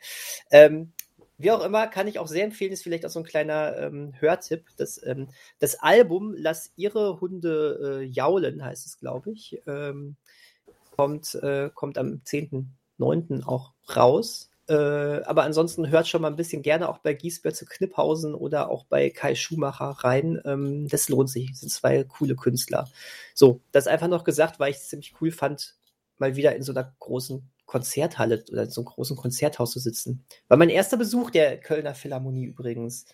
Ähm, 0.50 0.92
wie 1.36 1.50
auch 1.50 1.64
immer, 1.64 1.86
kann 1.86 2.06
ich 2.06 2.18
auch 2.18 2.28
sehr 2.28 2.44
empfehlen, 2.44 2.72
ist 2.72 2.82
vielleicht 2.82 3.04
auch 3.04 3.10
so 3.10 3.20
ein 3.20 3.24
kleiner 3.24 3.76
ähm, 3.78 4.12
Hörtipp. 4.18 4.66
Das, 4.76 5.02
ähm, 5.04 5.28
das 5.58 5.80
Album 5.80 6.34
Lass 6.36 6.72
ihre 6.76 7.20
Hunde 7.20 8.00
äh, 8.02 8.04
jaulen, 8.04 8.64
heißt 8.64 8.86
es, 8.86 8.98
glaube 8.98 9.32
ich, 9.32 9.60
ähm, 9.66 10.16
kommt, 10.96 11.34
äh, 11.34 11.70
kommt 11.74 11.98
am 11.98 12.22
10.9. 12.24 13.44
auch 13.44 13.72
raus. 13.96 14.50
Äh, 14.66 15.22
aber 15.24 15.42
ansonsten 15.42 15.90
hört 15.90 16.08
schon 16.08 16.22
mal 16.22 16.28
ein 16.28 16.36
bisschen 16.36 16.62
gerne 16.62 16.88
auch 16.88 16.98
bei 16.98 17.12
Giesbert 17.12 17.54
zu 17.54 17.66
Kniphausen 17.66 18.34
oder 18.34 18.70
auch 18.70 18.84
bei 18.84 19.10
Kai 19.10 19.34
Schumacher 19.34 19.90
rein. 19.98 20.40
Ähm, 20.44 20.88
das 20.88 21.08
lohnt 21.08 21.28
sich. 21.28 21.50
Das 21.50 21.60
sind 21.60 21.70
zwei 21.70 22.04
coole 22.04 22.34
Künstler. 22.34 22.88
So, 23.34 23.60
das 23.72 23.86
einfach 23.86 24.08
noch 24.08 24.24
gesagt, 24.24 24.58
weil 24.58 24.70
ich 24.70 24.78
es 24.78 24.88
ziemlich 24.88 25.14
cool 25.20 25.30
fand, 25.30 25.76
mal 26.18 26.36
wieder 26.36 26.56
in 26.56 26.62
so 26.62 26.72
einer 26.72 26.94
großen 26.98 27.46
Konzerthalle 27.66 28.44
oder 28.50 28.62
in 28.62 28.70
so 28.70 28.80
einem 28.80 28.86
großen 28.86 29.16
Konzerthaus 29.16 29.72
zu 29.72 29.80
sitzen. 29.80 30.24
War 30.48 30.56
mein 30.56 30.70
erster 30.70 30.96
Besuch 30.96 31.30
der 31.30 31.60
Kölner 31.60 31.94
Philharmonie 31.94 32.44
übrigens. 32.44 33.06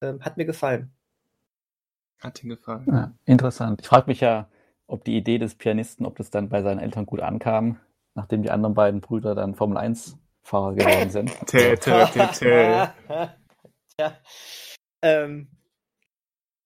Ähm, 0.00 0.20
hat 0.20 0.36
mir 0.36 0.44
gefallen. 0.44 0.92
Hat 2.20 2.42
ihm 2.42 2.50
gefallen. 2.50 2.86
Ja, 2.86 3.12
interessant. 3.24 3.80
Ich 3.82 3.88
frage 3.88 4.06
mich 4.06 4.20
ja, 4.20 4.48
ob 4.86 5.04
die 5.04 5.16
Idee 5.16 5.38
des 5.38 5.56
Pianisten, 5.56 6.06
ob 6.06 6.16
das 6.16 6.30
dann 6.30 6.48
bei 6.48 6.62
seinen 6.62 6.78
Eltern 6.78 7.06
gut 7.06 7.20
ankam, 7.20 7.78
nachdem 8.14 8.42
die 8.42 8.50
anderen 8.50 8.74
beiden 8.74 9.00
Brüder 9.00 9.34
dann 9.34 9.54
Formel 9.54 9.78
1 9.78 10.18
Fahrer 10.44 10.74
geworden 10.74 11.10
sind. 11.10 11.30
tö, 11.46 11.74
tö, 11.76 12.06
tö, 12.12 12.26
tö. 12.38 12.86
ja. 13.98 14.18
Ähm, 15.02 15.50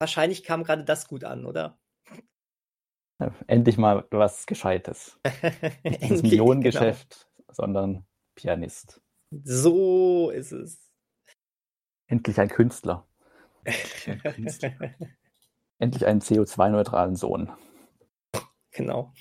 wahrscheinlich 0.00 0.42
kam 0.42 0.64
gerade 0.64 0.84
das 0.84 1.06
gut 1.06 1.24
an, 1.24 1.46
oder? 1.46 1.78
Endlich 3.46 3.78
mal 3.78 4.06
was 4.10 4.46
Gescheites. 4.46 5.18
Nicht 5.82 6.10
das 6.10 6.22
Millionengeschäft, 6.22 7.28
genau. 7.36 7.52
sondern 7.52 8.06
Pianist. 8.36 9.00
So 9.30 10.30
ist 10.30 10.52
es. 10.52 10.90
Endlich 12.06 12.40
ein 12.40 12.48
Künstler. 12.48 13.06
Endlich 15.78 16.06
einen 16.06 16.20
CO2-neutralen 16.20 17.16
Sohn. 17.16 17.52
Genau. 18.70 19.12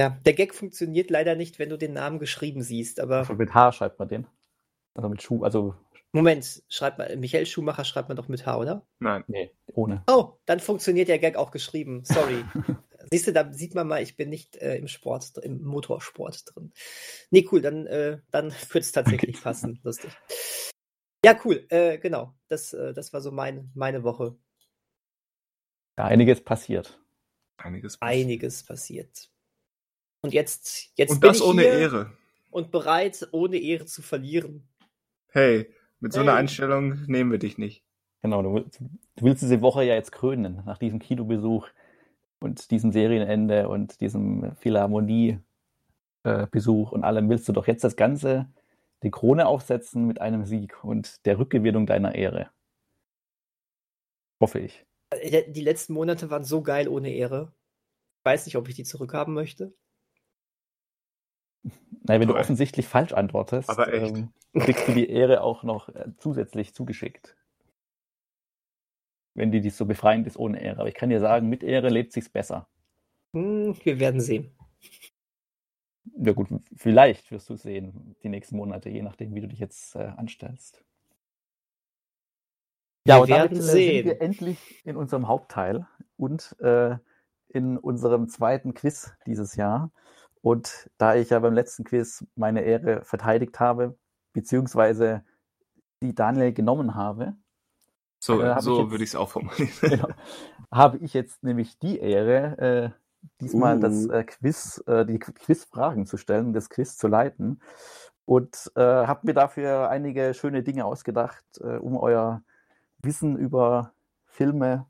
Ja, 0.00 0.18
der 0.24 0.32
Gag 0.32 0.54
funktioniert 0.54 1.10
leider 1.10 1.34
nicht, 1.34 1.58
wenn 1.58 1.68
du 1.68 1.76
den 1.76 1.92
Namen 1.92 2.18
geschrieben 2.18 2.62
siehst, 2.62 3.00
aber. 3.00 3.18
Also 3.18 3.34
mit 3.34 3.52
H 3.52 3.72
schreibt 3.72 3.98
man 3.98 4.08
den. 4.08 4.26
Also 4.94 5.10
mit 5.10 5.20
Schuh, 5.20 5.44
also. 5.44 5.74
Moment, 6.12 6.62
schreibt 6.70 6.96
man, 6.96 7.20
Michael 7.20 7.44
Schumacher 7.44 7.84
schreibt 7.84 8.08
man 8.08 8.16
doch 8.16 8.26
mit 8.26 8.46
H, 8.46 8.56
oder? 8.56 8.86
Nein. 8.98 9.24
Nee, 9.26 9.52
ohne. 9.66 10.02
Oh, 10.08 10.38
dann 10.46 10.58
funktioniert 10.58 11.08
der 11.08 11.18
Gag 11.18 11.36
auch 11.36 11.50
geschrieben. 11.50 12.02
Sorry. 12.04 12.42
Siehst 13.10 13.26
du, 13.26 13.32
da 13.34 13.52
sieht 13.52 13.74
man 13.74 13.88
mal, 13.88 14.02
ich 14.02 14.16
bin 14.16 14.30
nicht 14.30 14.56
äh, 14.56 14.76
im 14.76 14.88
Sport, 14.88 15.36
im 15.36 15.60
Motorsport 15.62 16.44
drin. 16.46 16.72
Nee, 17.30 17.46
cool, 17.52 17.60
dann, 17.60 17.86
äh, 17.86 18.20
dann 18.30 18.54
wird 18.72 18.84
es 18.84 18.92
tatsächlich 18.92 19.36
okay. 19.36 19.42
passen. 19.42 19.80
Lustig. 19.82 20.16
Ja, 21.22 21.38
cool, 21.44 21.66
äh, 21.68 21.98
genau. 21.98 22.32
Das, 22.48 22.72
äh, 22.72 22.94
das 22.94 23.12
war 23.12 23.20
so 23.20 23.32
mein, 23.32 23.70
meine 23.74 24.02
Woche. 24.02 24.34
Ja, 25.98 26.06
einiges 26.06 26.42
passiert. 26.42 26.98
Einiges 27.58 27.98
passiert. 27.98 28.24
Einiges 28.24 28.62
passiert. 28.62 29.30
Und 30.22 30.34
jetzt, 30.34 30.90
jetzt 30.96 31.10
und 31.10 31.20
bin 31.20 31.28
das 31.28 31.38
ich 31.38 31.44
ohne 31.44 31.62
Ehre. 31.62 32.10
Und 32.50 32.70
bereit, 32.70 33.28
ohne 33.32 33.58
Ehre 33.58 33.86
zu 33.86 34.02
verlieren. 34.02 34.68
Hey, 35.28 35.72
mit 36.00 36.12
so 36.12 36.20
hey. 36.20 36.28
einer 36.28 36.36
Einstellung 36.36 37.04
nehmen 37.06 37.30
wir 37.30 37.38
dich 37.38 37.56
nicht. 37.58 37.84
Genau, 38.22 38.42
du, 38.42 38.60
du 38.60 39.24
willst 39.24 39.42
diese 39.42 39.62
Woche 39.62 39.84
ja 39.84 39.94
jetzt 39.94 40.12
krönen, 40.12 40.62
nach 40.66 40.78
diesem 40.78 40.98
Kinobesuch 40.98 41.68
und 42.40 42.70
diesem 42.70 42.92
Serienende 42.92 43.68
und 43.68 44.00
diesem 44.00 44.54
Philharmonie-Besuch 44.56 46.92
äh, 46.92 46.94
und 46.94 47.04
allem 47.04 47.30
willst 47.30 47.48
du 47.48 47.52
doch 47.52 47.66
jetzt 47.66 47.84
das 47.84 47.96
Ganze, 47.96 48.50
die 49.02 49.10
Krone 49.10 49.46
aufsetzen 49.46 50.06
mit 50.06 50.20
einem 50.20 50.44
Sieg 50.44 50.84
und 50.84 51.24
der 51.24 51.38
Rückgewinnung 51.38 51.86
deiner 51.86 52.14
Ehre. 52.14 52.50
Hoffe 54.40 54.58
ich. 54.58 54.84
Äh, 55.10 55.50
die 55.50 55.62
letzten 55.62 55.94
Monate 55.94 56.30
waren 56.30 56.44
so 56.44 56.62
geil 56.62 56.88
ohne 56.88 57.12
Ehre. 57.12 57.52
Ich 58.18 58.24
weiß 58.26 58.46
nicht, 58.46 58.56
ob 58.56 58.68
ich 58.68 58.74
die 58.74 58.84
zurückhaben 58.84 59.32
möchte. 59.32 59.72
Naja, 62.02 62.20
wenn 62.20 62.28
aber 62.28 62.38
du 62.38 62.40
offensichtlich 62.40 62.88
falsch 62.88 63.12
antwortest. 63.12 63.70
Ähm, 63.90 64.32
kriegst 64.54 64.88
du 64.88 64.92
die 64.92 65.08
Ehre 65.08 65.42
auch 65.42 65.62
noch 65.62 65.88
äh, 65.90 66.08
zusätzlich 66.18 66.74
zugeschickt. 66.74 67.36
Wenn 69.34 69.52
die, 69.52 69.60
die 69.60 69.70
so 69.70 69.86
befreiend 69.86 70.26
ist 70.26 70.36
ohne 70.36 70.60
Ehre. 70.60 70.80
Aber 70.80 70.88
ich 70.88 70.94
kann 70.94 71.10
dir 71.10 71.20
sagen, 71.20 71.48
mit 71.48 71.62
Ehre 71.62 71.88
lebt 71.88 72.12
sich's 72.12 72.28
besser. 72.28 72.68
Hm, 73.34 73.76
wir 73.84 74.00
werden 74.00 74.20
sehen. 74.20 74.56
Ja 76.16 76.32
gut, 76.32 76.48
vielleicht 76.74 77.30
wirst 77.30 77.48
du 77.48 77.56
sehen, 77.56 78.16
die 78.22 78.28
nächsten 78.28 78.56
Monate, 78.56 78.88
je 78.88 79.02
nachdem, 79.02 79.34
wie 79.34 79.40
du 79.40 79.48
dich 79.48 79.60
jetzt 79.60 79.94
äh, 79.94 80.12
anstellst. 80.16 80.82
Ja, 83.06 83.16
wir 83.16 83.22
und 83.22 83.30
damit 83.30 83.52
äh, 83.52 83.62
sind 83.62 84.04
wir 84.04 84.20
endlich 84.20 84.84
in 84.84 84.96
unserem 84.96 85.28
Hauptteil 85.28 85.86
und 86.16 86.56
äh, 86.60 86.96
in 87.48 87.78
unserem 87.78 88.28
zweiten 88.28 88.74
Quiz 88.74 89.12
dieses 89.26 89.56
Jahr. 89.56 89.92
Und 90.42 90.90
da 90.98 91.14
ich 91.14 91.30
ja 91.30 91.38
beim 91.38 91.54
letzten 91.54 91.84
Quiz 91.84 92.24
meine 92.34 92.62
Ehre 92.62 93.04
verteidigt 93.04 93.60
habe, 93.60 93.96
beziehungsweise 94.32 95.22
die 96.02 96.14
Daniel 96.14 96.52
genommen 96.52 96.94
habe. 96.94 97.34
So, 98.18 98.40
äh, 98.40 98.60
so 98.60 98.90
würde 98.90 99.04
ich 99.04 99.10
es 99.10 99.16
auch 99.16 99.30
formulieren. 99.30 99.70
Genau, 99.80 100.08
habe 100.70 100.98
ich 100.98 101.14
jetzt 101.14 101.42
nämlich 101.42 101.78
die 101.78 101.98
Ehre, 101.98 102.58
äh, 102.58 102.90
diesmal 103.40 103.78
uh. 103.78 103.80
das 103.80 104.06
äh, 104.06 104.24
Quiz, 104.24 104.82
äh, 104.86 105.04
die 105.04 105.18
Quizfragen 105.18 106.06
zu 106.06 106.16
stellen, 106.16 106.52
das 106.52 106.70
Quiz 106.70 106.96
zu 106.96 107.08
leiten. 107.08 107.60
Und 108.24 108.70
äh, 108.76 108.80
habe 108.82 109.26
mir 109.26 109.34
dafür 109.34 109.88
einige 109.90 110.34
schöne 110.34 110.62
Dinge 110.62 110.84
ausgedacht, 110.84 111.44
äh, 111.60 111.76
um 111.78 111.96
euer 111.96 112.42
Wissen 113.02 113.36
über 113.36 113.92
Filme 114.26 114.86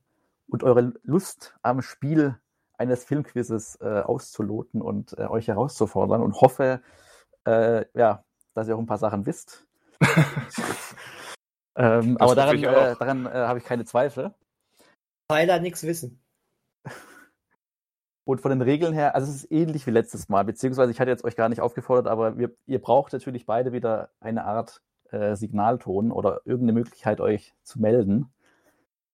und 0.49 0.63
eure 0.63 0.93
Lust 1.03 1.57
am 1.63 1.81
Spiel 1.81 2.39
eines 2.81 3.05
Filmquizzes 3.05 3.79
äh, 3.83 4.01
auszuloten 4.01 4.81
und 4.81 5.17
äh, 5.19 5.27
euch 5.27 5.49
herauszufordern 5.49 6.23
und 6.23 6.41
hoffe, 6.41 6.81
äh, 7.47 7.85
ja, 7.95 8.25
dass 8.55 8.69
ihr 8.69 8.75
auch 8.75 8.81
ein 8.81 8.87
paar 8.87 8.99
Sachen 8.99 9.27
wisst. 9.27 9.67
ähm, 11.77 12.17
aber 12.17 12.35
daran, 12.35 12.57
äh, 12.57 12.97
daran 12.99 13.27
äh, 13.27 13.31
habe 13.31 13.59
ich 13.59 13.67
keine 13.67 13.85
Zweifel. 13.85 14.35
Tyler 15.29 15.61
nichts 15.61 15.83
wissen. 15.83 16.23
Und 18.25 18.41
von 18.41 18.51
den 18.51 18.63
Regeln 18.63 18.95
her, 18.95 19.15
also 19.15 19.31
es 19.31 19.45
ist 19.45 19.53
ähnlich 19.53 19.87
wie 19.87 19.91
letztes 19.91 20.31
Mal, 20.31 20.45
beziehungsweise 20.45 20.91
ich 20.91 21.01
hatte 21.01 21.11
jetzt 21.11 21.25
euch 21.25 21.37
gar 21.37 21.51
nicht 21.51 21.61
aufgefordert, 21.61 22.07
aber 22.07 22.39
wir, 22.39 22.51
ihr 22.67 22.81
braucht 22.81 23.13
natürlich 23.13 23.45
beide 23.45 23.73
wieder 23.73 24.11
eine 24.21 24.45
Art 24.45 24.81
äh, 25.11 25.37
Signalton 25.37 26.13
oder 26.13 26.41
irgendeine 26.47 26.79
Möglichkeit, 26.79 27.21
euch 27.21 27.53
zu 27.63 27.79
melden 27.79 28.33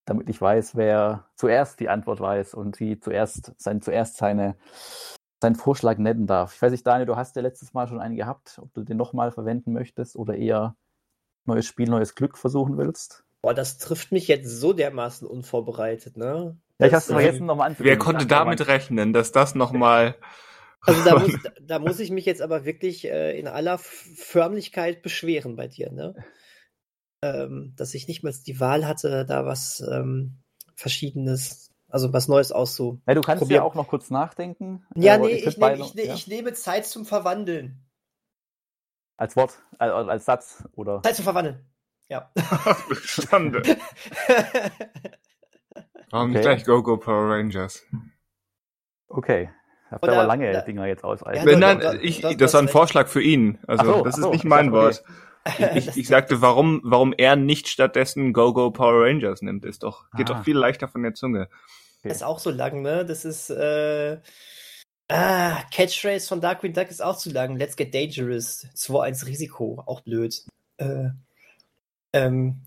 damit 0.07 0.31
ich 0.31 0.41
weiß, 0.41 0.77
wer 0.77 1.27
zuerst 1.35 1.81
die 1.81 1.89
Antwort 1.89 2.21
weiß 2.21 2.55
und 2.55 2.81
wie 2.81 2.99
zuerst, 2.99 3.53
sein, 3.59 3.83
zuerst 3.83 4.17
seine, 4.17 4.57
seinen 5.43 5.57
Vorschlag 5.57 5.99
nennen 5.99 6.27
darf. 6.27 6.55
Ich 6.55 6.63
weiß 6.63 6.71
nicht, 6.71 6.87
Daniel, 6.87 7.07
du 7.07 7.17
hast 7.17 7.37
ja 7.37 7.43
letztes 7.43 7.75
Mal 7.75 7.89
schon 7.89 8.01
einen 8.01 8.17
gehabt, 8.17 8.59
ob 8.63 8.73
du 8.73 8.83
den 8.85 8.97
nochmal 8.97 9.33
verwenden 9.33 9.73
möchtest 9.73 10.17
oder 10.17 10.37
eher 10.37 10.77
neues 11.45 11.67
Spiel, 11.67 11.89
neues 11.89 12.15
Glück 12.15 12.39
versuchen 12.39 12.79
willst. 12.79 13.25
Boah, 13.43 13.53
das 13.53 13.79
trifft 13.79 14.13
mich 14.13 14.29
jetzt 14.29 14.49
so 14.49 14.73
dermaßen 14.73 15.27
unvorbereitet, 15.27 16.17
ne? 16.17 16.57
Ja, 16.79 16.87
ich 16.87 16.95
hab's 16.95 17.07
vergessen, 17.07 17.41
ähm, 17.41 17.47
nochmal 17.47 17.69
anzufangen. 17.69 17.91
Wer 17.91 17.99
konnte 17.99 18.27
damit 18.27 18.67
rechnen, 18.67 19.13
dass 19.13 19.33
das 19.33 19.55
nochmal. 19.55 20.17
Also 20.81 21.05
da 21.05 21.19
muss, 21.19 21.33
da 21.63 21.79
muss 21.79 22.01
ich 22.01 22.11
mich 22.11 22.27
jetzt 22.27 22.43
aber 22.43 22.65
wirklich 22.65 23.07
äh, 23.07 23.39
in 23.39 23.49
aller 23.49 23.79
Förmlichkeit 23.79 25.03
beschweren 25.03 25.57
bei 25.57 25.69
dir, 25.69 25.91
ne? 25.91 26.15
Ähm, 27.35 27.72
dass 27.77 27.95
ich 27.95 28.09
nicht 28.09 28.22
mal 28.22 28.33
die 28.47 28.61
Wahl 28.61 28.87
hatte, 28.87 29.24
da 29.24 29.45
was 29.47 29.81
ähm, 29.81 30.39
Verschiedenes, 30.74 31.70
also 31.89 32.12
was 32.12 32.29
Neues 32.29 32.53
auszu. 32.53 33.01
Ja, 33.07 33.14
du 33.14 33.20
kannst 33.20 33.49
ja 33.51 33.62
auch 33.62 33.74
noch 33.74 33.89
kurz 33.89 34.11
nachdenken. 34.11 34.85
Ja, 34.95 35.14
äh, 35.14 35.18
nee, 35.18 35.29
ich, 35.29 35.47
ich, 35.47 35.57
nehm, 35.59 35.81
ich, 35.81 35.95
ja? 35.95 36.14
ich, 36.14 36.27
nehme 36.27 36.53
Zeit 36.53 36.87
zum 36.87 37.05
Verwandeln. 37.05 37.83
Als 39.16 39.37
Wort, 39.37 39.59
als, 39.79 40.09
als 40.09 40.24
Satz, 40.24 40.64
oder? 40.72 41.03
Zeit 41.03 41.16
zum 41.16 41.24
Verwandeln. 41.24 41.64
Ja. 42.09 42.31
Bestande. 42.89 43.62
Warum 46.11 46.31
okay. 46.33 46.41
gleich 46.41 46.64
Go 46.64 46.83
Go 46.83 46.99
Power 46.99 47.31
Rangers? 47.31 47.83
Okay. 49.09 49.51
Habt 49.91 50.05
ihr 50.05 50.12
aber 50.12 50.27
lange 50.27 50.53
da, 50.53 50.61
Dinger 50.62 50.87
jetzt 50.87 51.05
aus. 51.05 51.20
Ja, 51.20 51.45
nein, 51.45 51.79
nein, 51.79 51.99
ich, 52.03 52.20
das 52.20 52.55
war 52.55 52.61
ein 52.61 52.68
Vorschlag 52.68 53.07
für 53.07 53.22
ihn. 53.22 53.59
Also, 53.66 53.85
so, 53.85 54.05
das 54.05 54.16
ist 54.16 54.24
so, 54.24 54.31
nicht 54.31 54.45
mein 54.45 54.72
Wort. 54.72 55.03
Okay. 55.05 55.12
Ich, 55.75 55.97
ich, 55.97 56.09
sagte, 56.09 56.41
warum, 56.41 56.81
warum 56.85 57.13
er 57.17 57.37
nicht 57.37 57.69
stattdessen 57.69 58.33
Go-Go 58.33 58.71
Power 58.71 59.05
Rangers 59.05 59.43
nimmt, 59.43 59.65
ist 59.65 59.83
doch, 59.83 60.11
geht 60.13 60.31
ah. 60.31 60.35
doch 60.35 60.45
viel 60.45 60.57
leichter 60.57 60.89
von 60.89 61.03
der 61.03 61.15
Zunge. 61.15 61.49
Okay. 62.01 62.11
Ist 62.11 62.23
auch 62.23 62.39
so 62.39 62.51
lang, 62.51 62.83
ne? 62.83 63.05
Das 63.05 63.25
ist, 63.25 63.51
äh, 63.51 64.19
ah, 65.09 65.63
Catchphrase 65.73 66.27
von 66.27 66.41
Darkwing 66.41 66.73
Duck 66.73 66.91
ist 66.91 67.03
auch 67.03 67.17
zu 67.17 67.31
lang. 67.31 67.57
Let's 67.57 67.77
get 67.77 67.95
dangerous. 67.95 68.67
2-1 68.75 69.27
Risiko, 69.27 69.83
auch 69.87 70.01
blöd. 70.01 70.45
Äh, 70.79 71.11
ähm, 72.13 72.63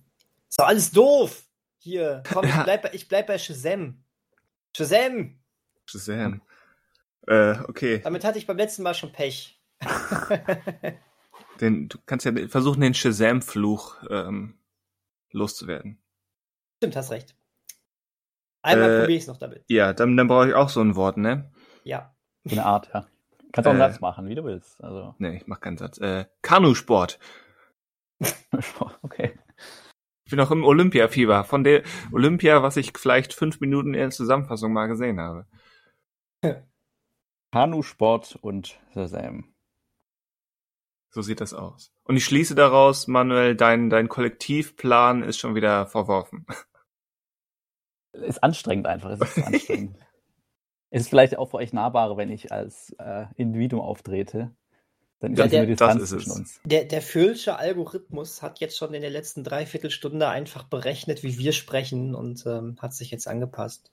ist 0.47 0.59
doch 0.59 0.67
alles 0.67 0.91
doof. 0.91 1.43
Hier, 1.79 2.23
komm, 2.31 2.45
ich 2.45 2.63
bleib, 2.63 2.81
bei, 2.83 2.89
ich 2.93 3.07
bleib 3.07 3.27
bei 3.27 3.37
Shazam. 3.37 4.03
Shazam! 4.75 5.39
Shazam. 5.85 6.41
Äh, 7.27 7.59
okay. 7.67 7.99
Damit 7.99 8.23
hatte 8.23 8.37
ich 8.37 8.47
beim 8.47 8.57
letzten 8.57 8.83
Mal 8.83 8.93
schon 8.93 9.11
Pech. 9.11 9.59
Den, 11.61 11.89
du 11.89 11.97
kannst 12.05 12.25
ja 12.25 12.31
versuchen, 12.47 12.81
den 12.81 12.93
Shazam-Fluch 12.93 13.97
ähm, 14.09 14.59
loszuwerden. 15.31 16.01
Stimmt, 16.77 16.95
hast 16.95 17.11
recht. 17.11 17.35
Einmal 18.61 18.89
äh, 18.89 18.99
probiere 18.99 19.17
ich 19.17 19.23
es 19.23 19.27
noch 19.27 19.37
damit. 19.37 19.63
Ja, 19.67 19.93
dann, 19.93 20.17
dann 20.17 20.27
brauche 20.27 20.49
ich 20.49 20.53
auch 20.53 20.69
so 20.69 20.81
ein 20.81 20.95
Wort, 20.95 21.17
ne? 21.17 21.51
Ja. 21.83 22.13
So 22.43 22.55
eine 22.55 22.65
Art, 22.65 22.89
ja. 22.93 23.07
Kannst 23.51 23.67
auch 23.67 23.71
einen 23.71 23.81
äh, 23.81 23.89
Satz 23.89 23.99
machen, 23.99 24.27
wie 24.27 24.35
du 24.35 24.43
willst. 24.43 24.83
Also. 24.83 25.15
Nee, 25.17 25.37
ich 25.37 25.47
mach 25.47 25.59
keinen 25.59 25.77
Satz. 25.77 25.97
Äh, 25.99 26.25
Kanusport. 26.41 27.19
okay. 29.01 29.37
Ich 30.25 30.31
bin 30.31 30.39
auch 30.39 30.51
im 30.51 30.63
Olympiafieber. 30.63 31.43
Von 31.43 31.63
der 31.63 31.83
Olympia, 32.11 32.61
was 32.61 32.77
ich 32.77 32.93
vielleicht 32.95 33.33
fünf 33.33 33.59
Minuten 33.61 33.93
in 33.93 33.99
der 33.99 34.09
Zusammenfassung 34.11 34.71
mal 34.71 34.87
gesehen 34.87 35.19
habe. 35.19 35.47
Kanusport 37.51 38.37
und 38.41 38.79
Shazam. 38.93 39.53
So 41.11 41.21
sieht 41.21 41.41
das 41.41 41.53
aus. 41.53 41.91
Und 42.03 42.17
ich 42.17 42.25
schließe 42.25 42.55
daraus, 42.55 43.07
Manuel, 43.07 43.55
dein, 43.55 43.89
dein 43.89 44.09
Kollektivplan 44.09 45.23
ist 45.23 45.39
schon 45.39 45.55
wieder 45.55 45.87
verworfen. 45.87 46.45
Ist 48.11 48.43
anstrengend 48.43 48.87
einfach. 48.87 49.11
Es 49.11 49.21
ist 49.21 49.43
anstrengend. 49.45 49.97
es 50.89 51.01
ist 51.01 51.09
vielleicht 51.09 51.37
auch 51.37 51.49
für 51.49 51.57
euch 51.57 51.73
nahbarer, 51.73 52.17
wenn 52.17 52.29
ich 52.29 52.51
als 52.51 52.95
äh, 52.99 53.25
Individuum 53.35 53.81
auftrete. 53.81 54.51
Dann 55.19 55.33
ist 55.33 55.39
ja, 55.39 55.47
der, 55.47 55.65
Distanz 55.65 56.09
zwischen 56.09 56.31
uns. 56.31 56.61
Der, 56.63 56.85
der 56.85 57.01
Füllsche 57.01 57.57
Algorithmus 57.57 58.41
hat 58.41 58.59
jetzt 58.59 58.77
schon 58.77 58.93
in 58.93 59.01
der 59.01 59.09
letzten 59.09 59.43
Dreiviertelstunde 59.43 60.29
einfach 60.29 60.63
berechnet, 60.63 61.23
wie 61.23 61.37
wir 61.37 61.51
sprechen 61.51 62.15
und 62.15 62.45
ähm, 62.45 62.77
hat 62.81 62.93
sich 62.93 63.11
jetzt 63.11 63.27
angepasst. 63.27 63.91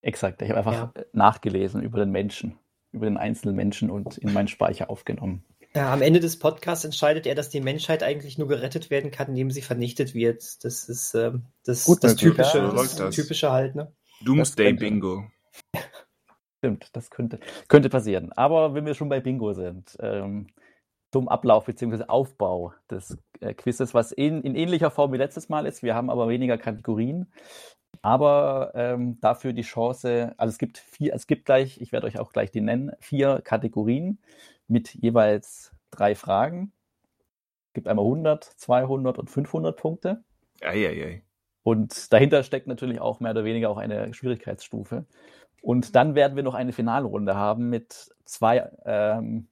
Exakt. 0.00 0.42
Ich 0.42 0.50
habe 0.50 0.58
einfach 0.58 0.94
ja. 0.94 1.04
nachgelesen 1.12 1.82
über 1.82 1.98
den 1.98 2.10
Menschen, 2.10 2.56
über 2.92 3.06
den 3.06 3.16
einzelnen 3.16 3.56
Menschen 3.56 3.90
und 3.90 4.16
in 4.18 4.32
meinen 4.32 4.48
Speicher 4.48 4.90
aufgenommen. 4.90 5.44
Ja, 5.76 5.92
am 5.92 6.02
Ende 6.02 6.20
des 6.20 6.38
Podcasts 6.38 6.84
entscheidet 6.84 7.26
er, 7.26 7.34
dass 7.34 7.48
die 7.48 7.60
Menschheit 7.60 8.04
eigentlich 8.04 8.38
nur 8.38 8.46
gerettet 8.46 8.90
werden 8.90 9.10
kann, 9.10 9.28
indem 9.28 9.50
sie 9.50 9.62
vernichtet 9.62 10.14
wird. 10.14 10.64
Das 10.64 10.88
ist 10.88 11.14
äh, 11.14 11.32
das, 11.64 11.84
Gut, 11.84 12.04
das 12.04 12.14
typische, 12.14 12.58
ja, 12.58 12.70
das 12.70 12.94
das. 12.94 13.14
typische 13.14 13.50
halt, 13.50 13.74
ne? 13.74 13.92
Doomsday 14.24 14.72
Bingo. 14.74 15.24
Stimmt, 16.58 16.90
das 16.92 17.10
könnte, 17.10 17.40
könnte 17.66 17.88
passieren. 17.88 18.32
Aber 18.32 18.74
wenn 18.74 18.86
wir 18.86 18.94
schon 18.94 19.08
bei 19.08 19.18
Bingo 19.18 19.52
sind, 19.52 19.96
ähm, 19.98 20.46
zum 21.12 21.28
Ablauf 21.28 21.66
bzw. 21.66 22.04
Aufbau 22.04 22.72
des 22.88 23.18
äh, 23.40 23.52
Quizzes, 23.52 23.94
was 23.94 24.12
in, 24.12 24.42
in, 24.42 24.54
ähnlicher 24.54 24.90
Form 24.92 25.12
wie 25.12 25.16
letztes 25.18 25.48
Mal 25.48 25.66
ist. 25.66 25.82
Wir 25.82 25.96
haben 25.96 26.08
aber 26.08 26.28
weniger 26.28 26.56
Kategorien, 26.56 27.32
aber 28.00 28.72
ähm, 28.74 29.18
dafür 29.20 29.52
die 29.52 29.62
Chance, 29.62 30.34
also 30.36 30.52
es 30.52 30.58
gibt 30.58 30.78
vier, 30.78 31.14
es 31.14 31.26
gibt 31.26 31.44
gleich, 31.44 31.80
ich 31.80 31.92
werde 31.92 32.06
euch 32.06 32.18
auch 32.18 32.32
gleich 32.32 32.50
die 32.50 32.60
nennen, 32.60 32.92
vier 33.00 33.40
Kategorien 33.42 34.18
mit 34.68 34.94
jeweils 34.94 35.72
drei 35.90 36.14
Fragen. 36.14 36.72
Es 37.68 37.74
gibt 37.74 37.88
einmal 37.88 38.04
100, 38.04 38.44
200 38.44 39.18
und 39.18 39.30
500 39.30 39.76
Punkte. 39.76 40.22
Eieiei. 40.62 41.22
Und 41.62 42.12
dahinter 42.12 42.42
steckt 42.42 42.66
natürlich 42.66 43.00
auch 43.00 43.20
mehr 43.20 43.32
oder 43.32 43.44
weniger 43.44 43.70
auch 43.70 43.78
eine 43.78 44.12
Schwierigkeitsstufe. 44.12 45.06
Und 45.62 45.96
dann 45.96 46.14
werden 46.14 46.36
wir 46.36 46.42
noch 46.42 46.54
eine 46.54 46.72
Finalrunde 46.72 47.34
haben 47.34 47.70
mit 47.70 48.10
zwei 48.26 48.70
ähm, 48.84 49.48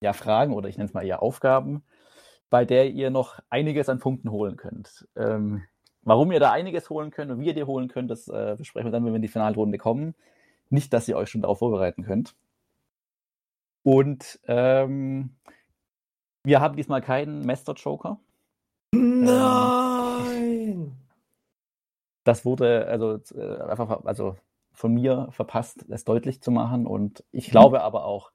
ja, 0.00 0.12
Fragen 0.12 0.54
oder 0.54 0.68
ich 0.68 0.76
nenne 0.76 0.86
es 0.86 0.94
mal 0.94 1.04
eher 1.04 1.20
Aufgaben, 1.20 1.82
bei 2.48 2.64
der 2.64 2.90
ihr 2.90 3.10
noch 3.10 3.40
einiges 3.50 3.88
an 3.88 3.98
Punkten 3.98 4.30
holen 4.30 4.56
könnt. 4.56 5.08
Ähm, 5.16 5.64
warum 6.02 6.30
ihr 6.30 6.38
da 6.38 6.52
einiges 6.52 6.90
holen 6.90 7.10
könnt 7.10 7.32
und 7.32 7.40
wie 7.40 7.46
ihr 7.46 7.54
die 7.54 7.64
holen 7.64 7.88
könnt, 7.88 8.08
das 8.10 8.28
äh, 8.28 8.54
besprechen 8.56 8.86
wir 8.86 8.92
dann, 8.92 9.04
wenn 9.04 9.12
wir 9.12 9.16
in 9.16 9.22
die 9.22 9.28
Finalrunde 9.28 9.78
kommen. 9.78 10.14
Nicht, 10.70 10.92
dass 10.92 11.08
ihr 11.08 11.16
euch 11.16 11.28
schon 11.28 11.42
darauf 11.42 11.58
vorbereiten 11.58 12.04
könnt. 12.04 12.36
Und 13.82 14.40
ähm, 14.44 15.36
wir 16.44 16.60
haben 16.60 16.76
diesmal 16.76 17.02
keinen 17.02 17.44
Master 17.44 17.74
Joker. 17.74 18.20
Nein! 18.94 20.28
Ähm, 20.30 20.96
das 22.24 22.44
wurde 22.44 22.86
also 22.86 23.18
äh, 23.34 23.62
einfach 23.62 24.04
also 24.04 24.36
von 24.72 24.94
mir 24.94 25.28
verpasst, 25.30 25.84
das 25.88 26.04
deutlich 26.04 26.42
zu 26.42 26.50
machen. 26.50 26.86
Und 26.86 27.24
ich 27.32 27.48
mhm. 27.48 27.52
glaube 27.52 27.82
aber 27.82 28.04
auch, 28.04 28.32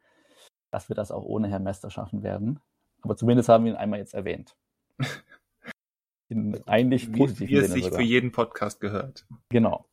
dass 0.71 0.89
wir 0.89 0.95
das 0.95 1.11
auch 1.11 1.23
ohne 1.23 1.47
Herrn 1.47 1.63
Mester 1.63 1.89
schaffen 1.89 2.23
werden. 2.23 2.59
Aber 3.01 3.15
zumindest 3.15 3.49
haben 3.49 3.65
wir 3.65 3.73
ihn 3.73 3.77
einmal 3.77 3.99
jetzt 3.99 4.13
erwähnt. 4.13 4.55
In 6.29 6.61
eigentlich 6.67 7.11
positiv. 7.11 7.49
Wie, 7.49 7.53
wie 7.53 7.57
es 7.57 7.71
sich 7.71 7.83
sogar. 7.83 7.99
für 7.99 8.05
jeden 8.05 8.31
Podcast 8.31 8.79
gehört. 8.79 9.25
Genau. 9.49 9.85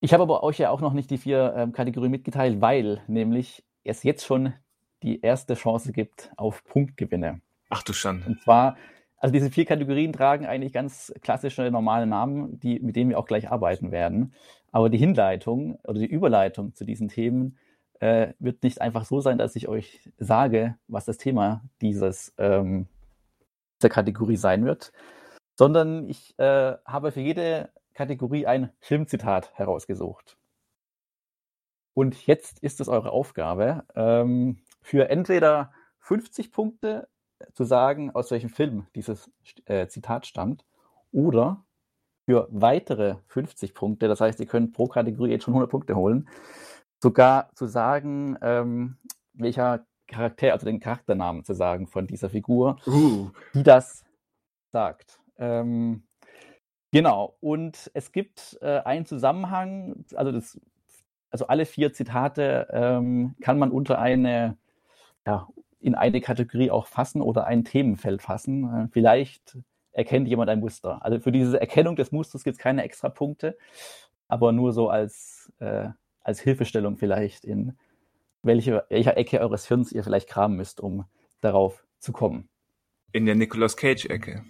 Ich 0.00 0.12
habe 0.12 0.24
aber 0.24 0.42
euch 0.42 0.58
ja 0.58 0.68
auch 0.68 0.82
noch 0.82 0.92
nicht 0.92 1.10
die 1.10 1.16
vier 1.16 1.54
ähm, 1.56 1.72
Kategorien 1.72 2.10
mitgeteilt, 2.10 2.60
weil 2.60 3.02
nämlich 3.06 3.64
es 3.84 4.02
jetzt 4.02 4.24
schon 4.24 4.54
die 5.02 5.20
erste 5.20 5.54
Chance 5.54 5.92
gibt 5.92 6.32
auf 6.36 6.64
Punktgewinne. 6.64 7.40
Ach 7.68 7.82
du 7.82 7.92
Schande. 7.92 8.26
Und 8.26 8.40
zwar, 8.42 8.76
also 9.18 9.32
diese 9.32 9.50
vier 9.50 9.64
Kategorien 9.64 10.12
tragen 10.12 10.46
eigentlich 10.46 10.72
ganz 10.72 11.12
klassische 11.20 11.70
normale 11.70 12.06
Namen, 12.06 12.58
die, 12.58 12.80
mit 12.80 12.96
denen 12.96 13.10
wir 13.10 13.18
auch 13.18 13.26
gleich 13.26 13.50
arbeiten 13.50 13.90
werden. 13.90 14.34
Aber 14.72 14.90
die 14.90 14.98
Hinleitung 14.98 15.78
oder 15.84 16.00
die 16.00 16.06
Überleitung 16.06 16.74
zu 16.74 16.84
diesen 16.84 17.08
Themen 17.08 17.58
äh, 18.00 18.32
wird 18.38 18.62
nicht 18.62 18.80
einfach 18.80 19.04
so 19.04 19.20
sein, 19.20 19.38
dass 19.38 19.56
ich 19.56 19.68
euch 19.68 20.10
sage, 20.18 20.76
was 20.88 21.04
das 21.04 21.16
Thema 21.16 21.62
dieses, 21.80 22.34
ähm, 22.38 22.86
dieser 23.80 23.90
Kategorie 23.90 24.36
sein 24.36 24.64
wird, 24.64 24.92
sondern 25.56 26.08
ich 26.08 26.38
äh, 26.38 26.76
habe 26.84 27.12
für 27.12 27.20
jede 27.20 27.70
Kategorie 27.94 28.46
ein 28.46 28.70
Filmzitat 28.80 29.52
herausgesucht. 29.54 30.36
Und 31.94 32.26
jetzt 32.26 32.58
ist 32.58 32.80
es 32.80 32.88
eure 32.88 33.10
Aufgabe, 33.10 33.84
ähm, 33.94 34.58
für 34.82 35.08
entweder 35.08 35.72
50 36.00 36.52
Punkte 36.52 37.08
zu 37.52 37.64
sagen, 37.64 38.10
aus 38.10 38.30
welchem 38.30 38.50
Film 38.50 38.86
dieses 38.94 39.30
äh, 39.66 39.86
Zitat 39.86 40.26
stammt, 40.26 40.64
oder 41.12 41.64
für 42.26 42.48
weitere 42.50 43.16
50 43.28 43.74
Punkte, 43.74 44.08
das 44.08 44.20
heißt, 44.20 44.40
ihr 44.40 44.46
könnt 44.46 44.72
pro 44.72 44.86
Kategorie 44.86 45.30
jetzt 45.30 45.44
schon 45.44 45.54
100 45.54 45.70
Punkte 45.70 45.94
holen, 45.94 46.28
sogar 47.00 47.50
zu 47.54 47.66
sagen, 47.66 48.36
ähm, 48.42 48.96
welcher 49.34 49.86
Charakter, 50.06 50.52
also 50.52 50.66
den 50.66 50.80
Charakternamen 50.80 51.44
zu 51.44 51.54
sagen 51.54 51.86
von 51.86 52.06
dieser 52.06 52.30
Figur, 52.30 52.78
uh. 52.86 53.30
die 53.54 53.62
das 53.62 54.04
sagt. 54.72 55.20
Ähm, 55.36 56.04
genau, 56.90 57.36
und 57.40 57.90
es 57.94 58.12
gibt 58.12 58.58
äh, 58.60 58.80
einen 58.80 59.06
Zusammenhang, 59.06 60.04
also 60.14 60.32
das, 60.32 60.60
also 61.34 61.48
alle 61.48 61.66
vier 61.66 61.92
Zitate 61.92 62.68
ähm, 62.70 63.34
kann 63.40 63.58
man 63.58 63.72
unter 63.72 63.98
eine, 63.98 64.56
ja, 65.26 65.48
in 65.80 65.96
eine 65.96 66.20
Kategorie 66.20 66.70
auch 66.70 66.86
fassen 66.86 67.20
oder 67.20 67.44
ein 67.44 67.64
Themenfeld 67.64 68.22
fassen. 68.22 68.72
Äh, 68.72 68.88
vielleicht 68.92 69.58
erkennt 69.90 70.28
jemand 70.28 70.48
ein 70.48 70.60
Muster. 70.60 71.04
Also 71.04 71.18
für 71.18 71.32
diese 71.32 71.60
Erkennung 71.60 71.96
des 71.96 72.12
Musters 72.12 72.44
gibt 72.44 72.58
es 72.58 72.62
keine 72.62 72.84
extra 72.84 73.08
Punkte, 73.08 73.58
aber 74.28 74.52
nur 74.52 74.72
so 74.72 74.90
als, 74.90 75.52
äh, 75.58 75.88
als 76.20 76.38
Hilfestellung 76.38 76.98
vielleicht, 76.98 77.44
in 77.44 77.76
welche, 78.44 78.84
welcher 78.88 79.16
Ecke 79.16 79.40
eures 79.40 79.66
Hirns 79.66 79.90
ihr 79.90 80.04
vielleicht 80.04 80.28
kramen 80.28 80.56
müsst, 80.56 80.78
um 80.78 81.04
darauf 81.40 81.84
zu 81.98 82.12
kommen. 82.12 82.48
In 83.10 83.26
der 83.26 83.34
Nicolas 83.34 83.76
Cage-Ecke. 83.76 84.44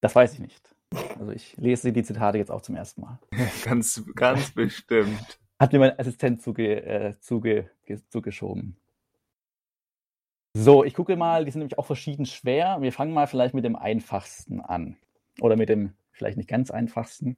Das 0.00 0.16
weiß 0.16 0.32
ich 0.32 0.40
nicht. 0.40 0.74
Also 1.20 1.30
ich 1.30 1.56
lese 1.58 1.92
die 1.92 2.02
Zitate 2.02 2.38
jetzt 2.38 2.50
auch 2.50 2.62
zum 2.62 2.74
ersten 2.74 3.02
Mal. 3.02 3.20
ganz, 3.64 4.02
ganz 4.16 4.50
bestimmt. 4.50 5.38
Hat 5.60 5.74
mir 5.74 5.78
mein 5.78 5.98
Assistent 5.98 6.40
zuge, 6.40 6.82
äh, 6.86 7.18
zuge, 7.20 7.68
zugeschoben. 8.08 8.78
So, 10.54 10.84
ich 10.84 10.94
gucke 10.94 11.16
mal, 11.16 11.44
die 11.44 11.50
sind 11.50 11.58
nämlich 11.58 11.78
auch 11.78 11.84
verschieden 11.84 12.24
schwer. 12.24 12.78
Wir 12.80 12.94
fangen 12.94 13.12
mal 13.12 13.26
vielleicht 13.26 13.54
mit 13.54 13.66
dem 13.66 13.76
einfachsten 13.76 14.62
an. 14.62 14.96
Oder 15.38 15.56
mit 15.56 15.68
dem 15.68 15.92
vielleicht 16.12 16.38
nicht 16.38 16.48
ganz 16.48 16.70
einfachsten. 16.70 17.36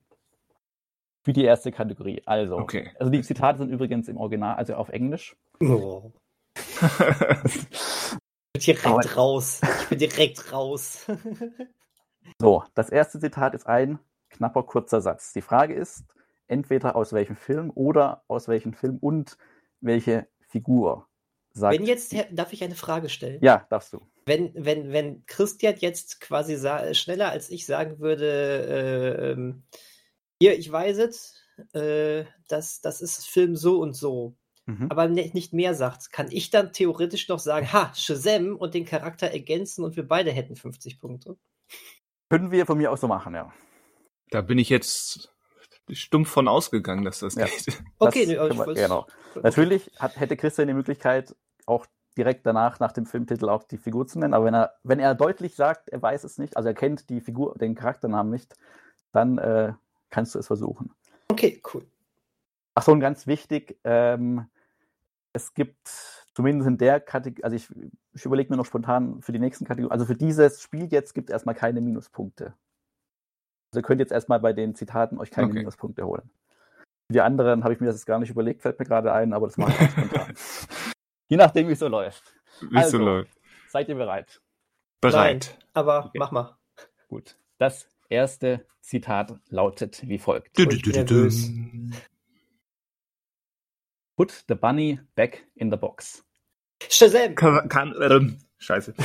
Für 1.25 1.33
die 1.33 1.43
erste 1.43 1.73
Kategorie. 1.73 2.23
Also, 2.25 2.59
okay. 2.59 2.93
also 3.01 3.11
die 3.11 3.23
Zitate 3.23 3.59
sind 3.59 3.70
übrigens 3.70 4.07
im 4.07 4.16
Original, 4.16 4.55
also 4.55 4.75
auf 4.75 4.89
Englisch. 4.91 5.37
Oh. 5.61 6.12
ich 6.57 6.77
bin 8.53 8.61
direkt 8.61 9.16
raus. 9.16 9.61
Ich 9.83 9.89
bin 9.89 9.99
direkt 9.99 10.53
raus. 10.53 11.11
so, 12.41 12.62
das 12.75 12.89
erste 12.89 13.18
Zitat 13.18 13.55
ist 13.55 13.66
ein 13.66 13.99
knapper, 14.31 14.62
kurzer 14.62 15.01
Satz. 15.01 15.33
Die 15.33 15.43
Frage 15.43 15.75
ist, 15.75 16.05
entweder 16.53 16.94
aus 16.94 17.12
welchem 17.12 17.36
Film 17.36 17.72
oder 17.74 18.22
aus 18.28 18.46
welchem 18.46 18.74
Film 18.74 18.98
und 18.98 19.36
welche 19.80 20.28
Figur 20.48 21.09
sagt. 21.53 21.76
Wenn 21.76 21.86
jetzt, 21.86 22.14
darf 22.30 22.53
ich 22.53 22.62
eine 22.62 22.74
Frage 22.74 23.09
stellen? 23.09 23.40
Ja, 23.42 23.66
darfst 23.70 23.92
du. 23.92 24.07
Wenn, 24.26 24.53
wenn, 24.55 24.92
wenn 24.92 25.24
Christian 25.26 25.74
jetzt 25.78 26.20
quasi 26.20 26.57
schneller 26.94 27.30
als 27.30 27.50
ich 27.50 27.66
sagen 27.66 27.98
würde, 27.98 28.26
äh, 28.26 29.32
ähm, 29.32 29.64
hier, 30.40 30.59
ich 30.59 30.70
weiß 30.70 30.98
es, 30.98 31.34
äh, 31.72 32.24
das, 32.48 32.80
das 32.80 33.00
ist 33.00 33.26
Film 33.26 33.57
so 33.57 33.80
und 33.80 33.94
so, 33.94 34.36
mhm. 34.66 34.88
aber 34.90 35.09
ne, 35.09 35.30
nicht 35.32 35.53
mehr 35.53 35.74
sagt, 35.74 36.12
kann 36.12 36.28
ich 36.30 36.50
dann 36.50 36.72
theoretisch 36.72 37.28
noch 37.28 37.40
sagen, 37.40 37.72
ha, 37.72 37.92
Shazam 37.94 38.57
und 38.57 38.74
den 38.74 38.84
Charakter 38.84 39.28
ergänzen 39.28 39.84
und 39.84 39.96
wir 39.96 40.07
beide 40.07 40.30
hätten 40.30 40.55
50 40.55 41.00
Punkte? 41.00 41.36
Können 42.28 42.50
wir 42.50 42.66
von 42.66 42.78
mir 42.78 42.90
aus 42.92 43.00
so 43.00 43.09
machen, 43.09 43.34
ja. 43.34 43.53
Da 44.30 44.40
bin 44.40 44.59
ich 44.59 44.68
jetzt 44.68 45.32
stumpf 45.93 46.30
von 46.30 46.49
ausgegangen, 46.49 47.05
dass 47.05 47.20
das 47.20 47.34
ja. 47.34 47.47
geht. 47.47 47.82
Okay, 47.99 48.26
das 48.26 48.57
nee, 48.57 48.66
wir, 48.66 48.74
genau. 48.74 49.07
Natürlich 49.43 49.90
hat, 49.99 50.18
hätte 50.18 50.36
Christian 50.36 50.68
die 50.68 50.74
Möglichkeit, 50.74 51.34
auch 51.66 51.86
direkt 52.16 52.45
danach 52.47 52.80
nach 52.80 52.93
dem 52.93 53.07
Filmtitel 53.07 53.49
auch 53.49 53.64
die 53.64 53.78
Figur 53.78 54.07
zu 54.07 54.18
nennen, 54.18 54.34
aber 54.34 54.45
wenn 54.45 54.55
er, 54.55 54.74
wenn 54.82 55.01
er 55.01 55.14
deutlich 55.14 55.55
sagt, 55.55 55.88
er 55.88 56.03
weiß 56.03 56.24
es 56.24 56.38
nicht, 56.38 56.57
also 56.57 56.68
er 56.68 56.74
kennt 56.74 57.09
die 57.09 57.20
Figur, 57.20 57.55
den 57.59 57.74
Charakternamen 57.74 58.30
nicht, 58.30 58.57
dann 59.12 59.38
äh, 59.38 59.72
kannst 60.11 60.34
du 60.34 60.38
es 60.38 60.47
versuchen. 60.47 60.90
Okay, 61.28 61.62
cool. 61.72 61.86
Ach 62.74 62.82
so, 62.82 62.93
und 62.93 63.01
ganz 63.01 63.26
wichtig, 63.26 63.78
ähm, 63.84 64.47
es 65.32 65.55
gibt 65.55 65.88
zumindest 66.34 66.68
in 66.68 66.78
der 66.78 67.01
Kategorie, 67.01 67.45
also 67.45 67.57
ich, 67.57 67.68
ich 68.14 68.24
überlege 68.24 68.51
mir 68.51 68.57
noch 68.57 68.66
spontan 68.66 69.22
für 69.22 69.32
die 69.32 69.38
nächsten 69.38 69.64
Kategorien, 69.64 69.93
also 69.93 70.05
für 70.05 70.16
dieses 70.16 70.61
Spiel 70.61 70.86
jetzt 70.90 71.14
gibt 71.14 71.30
es 71.30 71.32
erstmal 71.32 71.55
keine 71.55 71.80
Minuspunkte. 71.80 72.55
Also 73.73 73.81
ihr 73.81 73.85
könnt 73.85 74.01
jetzt 74.01 74.12
erstmal 74.12 74.39
bei 74.39 74.53
den 74.53 74.75
Zitaten 74.75 75.18
euch 75.18 75.31
keine 75.31 75.47
okay. 75.47 75.57
Minuspunkte 75.57 76.05
holen. 76.07 76.31
Für 77.07 77.14
die 77.14 77.23
anderen 77.23 77.64
habe 77.64 77.73
ich 77.73 77.81
mir 77.81 77.87
das 77.87 77.97
jetzt 77.97 78.05
gar 78.05 78.18
nicht 78.18 78.29
überlegt, 78.29 78.61
fällt 78.61 78.79
mir 78.79 78.85
gerade 78.85 79.14
ein, 79.14 79.33
aber 79.33 79.47
das 79.47 79.57
mache 79.57 79.73
ich 79.83 79.91
spontan. 79.91 80.35
Je 81.29 81.39
nachdem, 81.39 81.68
wie 81.68 81.73
es 81.73 81.79
so 81.79 81.89
läuft. 81.89 82.35
Wie 82.61 82.77
es 82.77 82.85
also, 82.85 82.99
so 82.99 83.05
läuft. 83.05 83.35
Seid 83.68 83.89
ihr 83.89 83.95
bereit? 83.95 84.43
Bereit. 85.01 85.57
Nein, 85.57 85.64
aber 85.73 86.05
okay. 86.05 86.18
mach 86.18 86.33
mal. 86.33 86.59
Gut. 87.09 87.39
Das 87.57 87.89
erste 88.11 88.66
Zitat 88.83 89.35
lautet 89.49 90.07
wie 90.07 90.18
folgt. 90.18 90.59
Du, 90.59 90.66
du, 90.66 91.05
du, 91.05 91.31
Put 94.16 94.45
the 94.49 94.55
bunny 94.55 95.01
back 95.14 95.47
in 95.55 95.70
the 95.70 95.79
box. 95.79 96.23
Shazam! 96.91 97.35
Kann, 97.35 97.66
kann 97.70 97.95
ähm, 98.03 98.39
scheiße. 98.59 98.93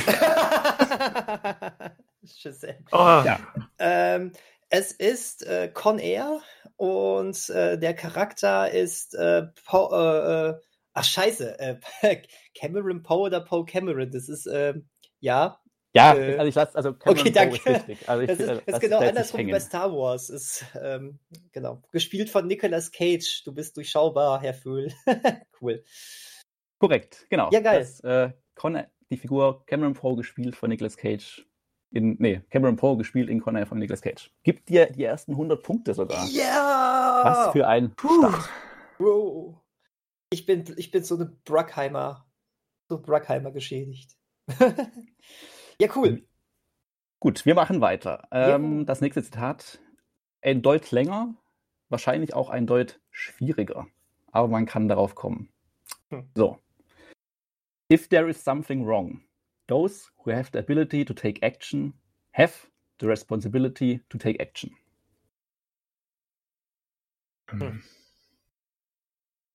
Shazam. 2.26 2.74
Oh. 2.92 3.22
Ja. 3.24 3.38
Ähm, 3.78 4.32
es 4.70 4.92
ist 4.92 5.46
äh, 5.46 5.70
Con 5.72 5.98
Air 5.98 6.40
und 6.76 7.48
äh, 7.50 7.78
der 7.78 7.94
Charakter 7.94 8.70
ist 8.70 9.14
äh, 9.14 9.46
Paul, 9.64 9.88
äh, 9.92 10.50
äh, 10.50 10.60
ach 10.92 11.04
scheiße, 11.04 11.58
äh, 11.58 11.76
Cameron 12.54 13.02
Poe 13.02 13.26
oder 13.26 13.40
Poe 13.40 13.64
Cameron. 13.64 14.10
Das 14.10 14.28
ist 14.28 14.46
ähm, 14.46 14.88
ja. 15.20 15.60
Ja, 15.94 16.10
also 16.12 16.44
ich 16.44 16.54
lasse 16.54 16.76
also 16.76 16.92
Cameron 16.92 17.20
okay, 17.20 17.30
danke. 17.30 17.58
Poe 17.58 17.72
ist 17.72 17.88
richtig. 17.88 18.08
Also 18.08 18.22
ich, 18.22 18.28
das 18.28 18.38
ist, 18.38 18.48
das 18.66 18.74
ist 18.74 18.80
genau 18.80 18.98
andersrum 18.98 19.46
wie 19.46 19.50
bei 19.50 19.60
Star 19.60 19.90
Wars. 19.92 20.28
Ist 20.28 20.64
ähm, 20.80 21.18
genau 21.52 21.82
gespielt 21.90 22.28
von 22.28 22.46
Nicolas 22.46 22.92
Cage. 22.92 23.42
Du 23.44 23.52
bist 23.52 23.76
durchschaubar, 23.76 24.42
Herr 24.42 24.54
Föhl. 24.54 24.92
cool. 25.60 25.82
Korrekt, 26.78 27.26
genau. 27.30 27.48
Ja 27.52 27.60
geil. 27.60 27.80
Das, 28.02 28.34
Con, 28.54 28.84
die 29.10 29.16
Figur 29.16 29.64
Cameron 29.66 29.94
Poe 29.94 30.14
gespielt 30.14 30.54
von 30.54 30.68
Nicolas 30.68 30.96
Cage 30.96 31.47
in, 31.90 32.16
nee, 32.18 32.42
Cameron 32.50 32.76
Poe 32.76 32.96
gespielt 32.96 33.28
in 33.28 33.40
Connor 33.40 33.66
von 33.66 33.78
Nicolas 33.78 34.02
Cage. 34.02 34.30
Gibt 34.42 34.68
dir 34.68 34.86
die 34.86 35.04
ersten 35.04 35.32
100 35.32 35.62
Punkte 35.62 35.94
sogar. 35.94 36.26
Ja! 36.28 37.20
Was 37.24 37.52
für 37.52 37.66
ein 37.66 37.94
Puh. 37.94 38.28
Start. 38.28 38.48
Bro. 38.98 39.62
Ich 40.30 40.44
bin, 40.44 40.64
ich 40.76 40.90
bin 40.90 41.02
so 41.02 41.14
eine 41.14 41.26
Bruckheimer, 41.44 42.26
so 42.88 43.00
Bruckheimer 43.00 43.50
geschädigt. 43.50 44.16
ja, 45.80 45.88
cool. 45.96 46.26
Gut, 47.20 47.46
wir 47.46 47.54
machen 47.54 47.80
weiter. 47.80 48.28
Ähm, 48.30 48.80
ja. 48.80 48.84
Das 48.84 49.00
nächste 49.00 49.22
Zitat, 49.22 49.80
ein 50.42 50.62
Deut 50.62 50.90
länger, 50.90 51.34
wahrscheinlich 51.88 52.34
auch 52.34 52.50
ein 52.50 52.66
Deut 52.66 53.00
schwieriger, 53.10 53.86
aber 54.30 54.48
man 54.48 54.66
kann 54.66 54.88
darauf 54.88 55.14
kommen. 55.14 55.48
Hm. 56.10 56.28
So. 56.34 56.58
If 57.90 58.08
there 58.08 58.28
is 58.28 58.44
something 58.44 58.86
wrong, 58.86 59.22
Those 59.68 60.10
who 60.24 60.32
have 60.32 60.50
the 60.52 60.58
ability 60.58 61.04
to 61.04 61.14
take 61.14 61.44
action 61.44 61.94
have 62.32 62.52
the 63.00 63.06
responsibility 63.06 64.00
to 64.08 64.18
take 64.18 64.40
action. 64.40 64.74
Hm. 67.50 67.82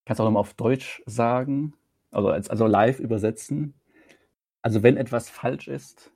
Kannst 0.05 0.21
auch 0.21 0.25
nochmal 0.25 0.41
auf 0.41 0.53
Deutsch 0.53 1.01
sagen, 1.05 1.73
also, 2.11 2.29
also 2.29 2.67
live 2.67 2.99
übersetzen. 2.99 3.73
Also 4.61 4.83
wenn 4.83 4.97
etwas 4.97 5.29
falsch 5.29 5.67
ist, 5.67 6.11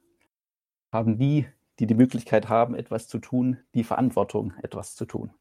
haben 0.92 1.18
die, 1.18 1.48
die 1.80 1.88
die 1.88 1.96
Möglichkeit 1.96 2.50
haben, 2.50 2.76
etwas 2.76 3.08
zu 3.08 3.20
tun, 3.20 3.58
die 3.74 3.84
Verantwortung, 3.84 4.54
etwas 4.62 4.96
zu 4.96 5.06
tun. 5.06 5.34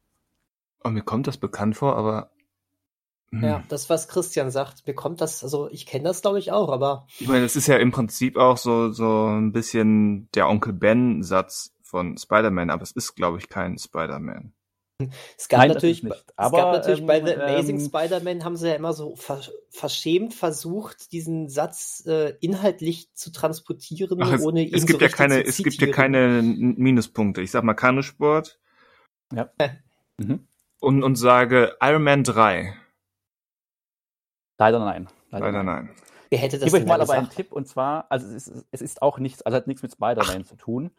Und 0.83 0.93
mir 0.93 1.03
kommt 1.03 1.27
das 1.27 1.37
bekannt 1.37 1.75
vor, 1.75 1.95
aber 1.95 2.31
Hm. 2.31 2.36
Ja, 3.31 3.63
das, 3.67 3.89
was 3.89 4.07
Christian 4.07 4.51
sagt, 4.51 4.87
mir 4.87 4.93
kommt 4.93 5.19
das, 5.19 5.43
also 5.43 5.69
ich 5.69 5.85
kenne 5.85 6.05
das 6.05 6.21
glaube 6.21 6.39
ich 6.39 6.51
auch, 6.51 6.69
aber. 6.69 7.07
Ich 7.19 7.27
meine, 7.27 7.43
das 7.43 7.57
ist 7.57 7.67
ja 7.67 7.75
im 7.75 7.91
Prinzip 7.91 8.37
auch 8.37 8.57
so, 8.57 8.91
so 8.91 9.25
ein 9.25 9.51
bisschen 9.51 10.29
der 10.33 10.47
Onkel 10.47 10.73
Ben-Satz 10.73 11.73
von 11.83 12.17
Spider-Man, 12.17 12.69
aber 12.69 12.83
es 12.83 12.91
ist, 12.91 13.15
glaube 13.15 13.37
ich, 13.37 13.49
kein 13.49 13.77
Spider-Man. 13.77 14.53
Es 15.37 15.47
gab 15.47 15.59
Nein, 15.59 15.69
natürlich, 15.69 16.01
nicht, 16.01 16.15
aber, 16.35 16.57
es 16.57 16.63
gab 16.63 16.73
natürlich 16.73 16.99
ähm, 17.01 17.05
bei 17.05 17.23
The 17.23 17.35
Amazing 17.35 17.79
ähm, 17.79 17.85
Spider-Man 17.85 18.43
haben 18.43 18.57
sie 18.57 18.69
ja 18.69 18.75
immer 18.75 18.93
so 18.93 19.15
ver 19.15 19.41
verschämt 19.69 20.33
versucht, 20.33 21.11
diesen 21.11 21.49
Satz 21.49 22.03
äh, 22.07 22.33
inhaltlich 22.39 23.13
zu 23.13 23.31
transportieren, 23.31 24.17
Ach, 24.23 24.33
es, 24.33 24.41
ohne 24.43 24.63
ihn 24.63 24.73
es 24.73 24.87
gibt 24.87 24.99
so 24.99 25.05
ja 25.05 25.11
keine, 25.11 25.45
Es 25.45 25.57
gibt 25.57 25.79
ja 25.79 25.91
keine 25.91 26.41
Minuspunkte. 26.41 27.43
Ich 27.43 27.51
sag 27.51 27.63
mal 27.63 27.75
Kanusport. 27.75 28.59
Ja. 29.31 29.51
mhm. 30.17 30.47
und, 30.79 31.03
und 31.03 31.15
sage 31.15 31.75
Iron 31.81 32.03
Man 32.03 32.23
3. 32.23 32.73
Leider 34.57 34.79
nein. 34.79 35.07
Leider, 35.29 35.45
Leider 35.45 35.63
nein. 35.63 35.85
nein. 35.85 35.95
Wer 36.29 36.39
hätte 36.39 36.59
das 36.59 36.71
Gib 36.71 36.81
euch 36.81 36.87
mal 36.87 36.99
aber 36.99 37.13
einen 37.13 37.29
Tipp 37.29 37.51
und 37.51 37.67
zwar, 37.67 38.05
also 38.09 38.27
es 38.27 38.47
ist, 38.47 38.65
es 38.71 38.81
ist 38.81 39.01
auch 39.01 39.17
nichts, 39.19 39.41
also 39.43 39.55
hat 39.55 39.67
nichts 39.67 39.81
mit 39.81 39.93
Spider-Man 39.93 40.43
zu 40.45 40.55
tun, 40.57 40.91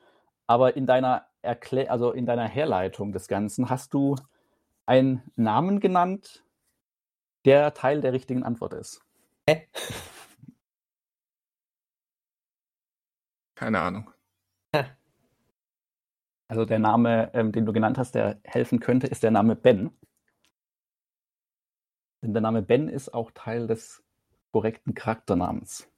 aber 0.47 0.77
in 0.77 0.87
deiner 0.87 1.27
Erklär 1.43 1.91
also 1.93 2.13
in 2.13 2.27
deiner 2.27 2.49
Herleitung 2.49 3.13
des 3.13 3.29
Ganzen 3.29 3.71
hast 3.71 3.95
du 3.95 4.17
einen 4.87 5.23
Namen 5.37 5.81
genannt, 5.81 6.45
der 7.45 7.75
Teil 7.75 8.01
der 8.01 8.13
richtigen 8.13 8.43
Antwort 8.43 8.73
ist. 8.75 9.03
Hä? 9.49 9.69
Keine 13.55 13.81
Ahnung. 13.81 14.11
Also 16.51 16.65
der 16.65 16.79
Name, 16.79 17.31
ähm, 17.35 17.53
den 17.53 17.67
du 17.67 17.75
genannt 17.75 17.99
hast, 17.99 18.15
der 18.15 18.41
helfen 18.43 18.81
könnte, 18.81 19.07
ist 19.07 19.23
der 19.23 19.31
Name 19.31 19.55
Ben. 19.55 19.91
Denn 22.23 22.33
der 22.33 22.43
Name 22.43 22.62
Ben 22.62 22.89
ist 22.89 23.14
auch 23.14 23.31
Teil 23.33 23.66
des 23.66 24.03
korrekten 24.53 24.95
Charakternamens. 24.95 25.89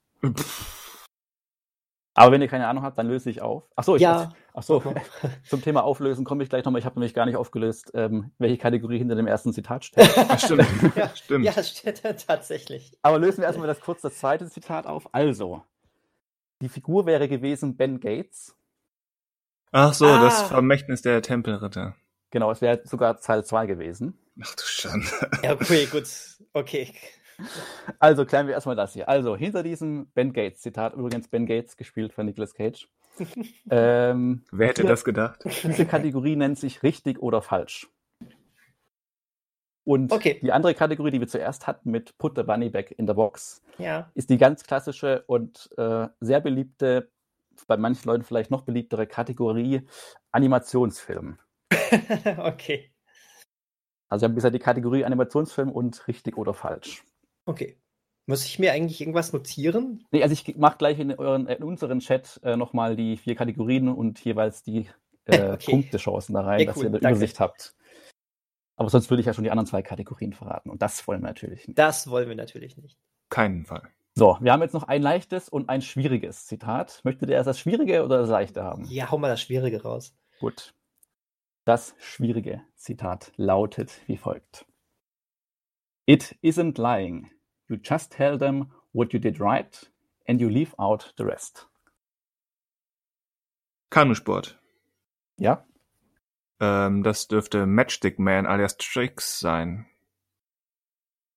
Aber 2.15 2.33
wenn 2.33 2.43
ihr 2.43 2.49
keine 2.49 2.67
Ahnung 2.67 2.83
habt, 2.83 2.99
dann 2.99 3.07
löse 3.07 3.31
ich 3.31 3.41
auf. 3.41 3.65
Achso, 3.77 3.97
ich, 3.97 4.03
ja. 4.03 4.31
achso 4.53 4.83
zum 5.45 5.63
Thema 5.63 5.85
Auflösen 5.85 6.25
komme 6.25 6.43
ich 6.43 6.51
gleich 6.51 6.65
nochmal. 6.65 6.81
Ich 6.81 6.85
habe 6.85 6.99
nämlich 6.99 7.15
gar 7.15 7.25
nicht 7.25 7.37
aufgelöst, 7.37 7.93
ähm, 7.95 8.33
welche 8.39 8.59
Kategorie 8.59 8.99
hinter 8.99 9.15
dem 9.15 9.27
ersten 9.27 9.53
Zitat 9.53 9.85
steht. 9.85 10.11
Ach, 10.29 10.39
stimmt. 10.39 10.67
ja, 10.97 11.09
stimmt. 11.15 11.45
Ja, 11.45 11.63
steht 11.63 12.03
tatsächlich. 12.27 12.99
Aber 13.03 13.19
lösen 13.19 13.39
wir 13.39 13.47
erstmal 13.47 13.69
das 13.69 13.81
kurz 13.81 14.03
das 14.03 14.19
zweite 14.19 14.49
Zitat 14.51 14.87
auf. 14.87 15.15
Also, 15.15 15.63
die 16.61 16.69
Figur 16.69 17.07
wäre 17.07 17.29
gewesen 17.29 17.77
Ben 17.77 18.01
Gates. 18.01 18.57
Ach 19.73 19.95
so, 19.95 20.07
ah. 20.07 20.21
das 20.21 20.43
Vermächtnis 20.43 21.01
der 21.03 21.23
Tempelritter. 21.23 21.95
Genau, 22.31 22.51
es 22.51 22.61
wäre 22.61 22.81
sogar 22.85 23.21
Teil 23.21 23.45
2 23.45 23.67
gewesen. 23.67 24.19
Ach 24.43 24.55
du 24.55 24.63
Schande. 24.65 25.07
Ja, 25.43 25.53
okay, 25.53 25.87
gut. 25.87 26.09
Okay. 26.53 26.93
Also 27.99 28.25
klären 28.25 28.47
wir 28.47 28.55
erstmal 28.55 28.77
das 28.77 28.93
hier. 28.93 29.09
Also, 29.09 29.37
hinter 29.37 29.63
diesem 29.63 30.07
Ben 30.15 30.33
Gates 30.33 30.61
Zitat, 30.61 30.95
übrigens 30.95 31.29
Ben 31.29 31.47
Gates, 31.47 31.77
gespielt 31.77 32.13
von 32.13 32.27
Nicolas 32.27 32.55
Cage. 32.55 32.89
ähm, 33.71 34.43
Wer 34.51 34.69
hätte 34.69 34.83
hier, 34.83 34.91
das 34.91 35.05
gedacht? 35.05 35.41
Diese 35.65 35.87
Kategorie 35.87 36.37
nennt 36.37 36.59
sich 36.59 36.83
richtig 36.83 37.21
oder 37.21 37.43
falsch. 37.43 37.89
Und 39.85 40.13
okay. 40.13 40.39
die 40.43 40.53
andere 40.53 40.75
Kategorie, 40.75 41.11
die 41.11 41.21
wir 41.21 41.29
zuerst 41.29 41.67
hatten 41.67 41.91
mit 41.91 42.17
Put 42.19 42.37
the 42.37 42.43
Bunny 42.43 42.69
Back 42.69 42.93
in 42.97 43.07
the 43.07 43.15
Box, 43.15 43.63
ja. 43.79 44.11
ist 44.15 44.31
die 44.31 44.39
ganz 44.39 44.63
klassische 44.63 45.25
und 45.27 45.71
äh, 45.79 46.07
sehr 46.21 46.41
beliebte, 46.41 47.11
bei 47.67 47.77
manchen 47.77 48.09
Leuten 48.09 48.25
vielleicht 48.25 48.51
noch 48.51 48.63
beliebtere 48.63 49.07
Kategorie 49.07 49.83
Animationsfilm. 50.31 51.39
okay. 52.39 52.93
Also 54.11 54.23
wir 54.23 54.29
haben 54.29 54.35
bisher 54.35 54.51
die 54.51 54.59
Kategorie 54.59 55.05
Animationsfilm 55.05 55.71
und 55.71 56.07
richtig 56.09 56.37
oder 56.37 56.53
falsch. 56.53 57.05
Okay. 57.47 57.79
Muss 58.27 58.45
ich 58.45 58.59
mir 58.59 58.73
eigentlich 58.73 59.01
irgendwas 59.01 59.33
notieren? 59.33 60.05
Nee, 60.11 60.23
also 60.23 60.33
ich 60.33 60.57
mache 60.57 60.79
gleich 60.79 60.99
in, 60.99 61.13
euren, 61.13 61.47
in 61.47 61.63
unseren 61.63 62.01
Chat 62.01 62.41
äh, 62.45 62.57
nochmal 62.57 62.97
die 62.97 63.17
vier 63.17 63.35
Kategorien 63.35 63.89
und 63.89 64.23
jeweils 64.25 64.63
die 64.63 64.89
äh, 65.25 65.53
okay. 65.53 65.71
Punktechancen 65.71 66.35
da 66.35 66.43
rein, 66.43 66.61
ja, 66.61 66.67
cool. 66.67 66.67
dass 66.67 66.77
ihr 66.77 66.89
eine 66.89 67.01
Danke. 67.01 67.17
Übersicht 67.17 67.41
habt. 67.41 67.75
Aber 68.77 68.91
sonst 68.91 69.11
würde 69.11 69.21
ich 69.21 69.27
ja 69.27 69.35
schon 69.35 69.45
die 69.45 69.51
anderen 69.51 69.67
zwei 69.67 69.83
Kategorien 69.83 70.33
verraten. 70.33 70.71
Und 70.71 70.83
das 70.83 71.07
wollen 71.07 71.23
wir 71.23 71.29
natürlich 71.29 71.67
nicht. 71.67 71.79
Das 71.79 72.09
wollen 72.09 72.29
wir 72.29 72.37
natürlich 72.37 72.77
nicht. 72.77 72.99
Keinen 73.29 73.65
Fall. 73.65 73.89
So, 74.15 74.39
wir 74.41 74.53
haben 74.53 74.63
jetzt 74.63 74.75
noch 74.75 74.85
ein 74.85 75.03
leichtes 75.03 75.49
und 75.49 75.69
ein 75.69 75.83
schwieriges 75.83 76.47
Zitat. 76.47 77.01
Möchtet 77.05 77.29
ihr 77.29 77.37
erst 77.37 77.47
das 77.47 77.59
Schwierige 77.59 78.05
oder 78.05 78.19
das 78.19 78.29
Leichte 78.29 78.65
haben? 78.65 78.87
Ja, 78.89 79.11
hau 79.11 79.19
mal 79.19 79.29
das 79.29 79.41
Schwierige 79.41 79.83
raus. 79.83 80.15
Gut. 80.41 80.75
Das 81.65 81.95
schwierige 81.99 82.63
Zitat 82.75 83.33
lautet 83.37 84.01
wie 84.07 84.17
folgt. 84.17 84.67
It 86.07 86.37
isn't 86.43 86.79
lying. 86.79 87.31
You 87.69 87.77
just 87.77 88.13
tell 88.13 88.39
them 88.39 88.73
what 88.93 89.13
you 89.13 89.21
did 89.21 89.41
right 89.41 89.91
and 90.27 90.41
you 90.41 90.49
leave 90.49 90.75
out 90.79 91.15
the 91.17 91.25
rest. 91.25 91.69
Kanusport. 93.91 94.59
Ja. 95.37 95.67
Ähm, 96.61 97.03
das 97.03 97.29
dürfte 97.29 97.67
Matchstick 97.67 98.19
Man 98.19 98.47
alias 98.47 98.77
Tricks 98.77 99.41
sein. 99.41 99.87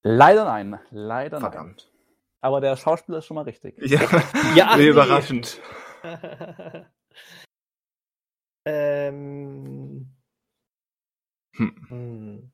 Leider 0.03 0.45
nein. 0.45 0.79
Leider 0.91 1.39
Verdammt. 1.39 1.89
nein. 1.91 1.93
Aber 2.41 2.59
der 2.59 2.75
Schauspieler 2.75 3.19
ist 3.19 3.25
schon 3.25 3.35
mal 3.35 3.43
richtig. 3.45 3.77
Ja, 3.79 4.01
ja 4.55 4.77
wie 4.77 4.87
überraschend. 4.87 5.61
ähm. 8.65 9.82
Hm. 11.53 11.85
hm 11.89 12.51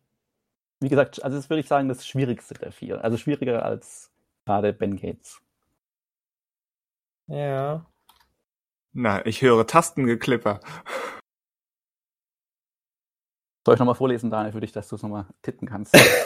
wie 0.81 0.89
gesagt, 0.89 1.23
also 1.23 1.37
das 1.37 1.49
würde 1.49 1.59
ich 1.59 1.67
sagen, 1.67 1.89
das 1.89 2.07
Schwierigste 2.07 2.53
der 2.53 2.71
vier. 2.71 3.03
Also 3.03 3.17
schwieriger 3.17 3.63
als 3.63 4.11
gerade 4.45 4.73
Ben 4.73 4.95
Gates. 4.95 5.41
Ja. 7.27 7.85
Na, 8.93 9.25
ich 9.25 9.41
höre 9.41 9.67
Tastengeklipper. 9.67 10.61
Soll 13.65 13.75
ich 13.75 13.79
nochmal 13.79 13.95
vorlesen, 13.95 14.31
Daniel, 14.31 14.53
für 14.53 14.61
dich, 14.61 14.71
dass 14.71 14.87
du 14.87 14.95
es 14.95 15.03
nochmal 15.03 15.27
tippen 15.43 15.67
kannst? 15.67 15.93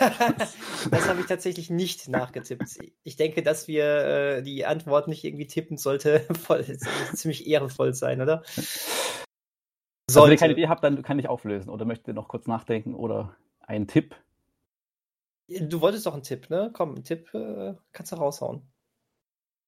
das 0.91 1.09
habe 1.09 1.19
ich 1.19 1.25
tatsächlich 1.25 1.69
nicht 1.69 2.07
nachgetippt. 2.07 2.63
Ich 3.03 3.17
denke, 3.17 3.41
dass 3.41 3.67
wir 3.67 3.85
äh, 3.85 4.43
die 4.43 4.65
Antwort 4.65 5.07
nicht 5.07 5.23
irgendwie 5.23 5.47
tippen 5.47 5.77
sollte, 5.77 6.21
voll, 6.41 6.63
ziemlich 7.13 7.47
ehrenvoll 7.47 7.95
sein, 7.95 8.21
oder? 8.21 8.43
Also, 10.17 10.25
wenn 10.25 10.31
ihr 10.31 10.37
keine 10.37 10.53
Idee 10.53 10.67
habt, 10.67 10.83
dann 10.83 11.01
kann 11.01 11.19
ich 11.19 11.27
auflösen. 11.27 11.69
Oder 11.69 11.85
möchtet 11.85 12.09
ihr 12.09 12.13
noch 12.13 12.27
kurz 12.27 12.47
nachdenken 12.47 12.95
oder 12.95 13.35
einen 13.59 13.87
Tipp? 13.87 14.15
Du 15.47 15.81
wolltest 15.81 16.05
doch 16.05 16.13
einen 16.13 16.23
Tipp, 16.23 16.49
ne? 16.49 16.71
Komm, 16.73 16.95
einen 16.95 17.03
Tipp 17.03 17.33
äh, 17.33 17.75
kannst 17.91 18.11
du 18.11 18.15
raushauen. 18.15 18.61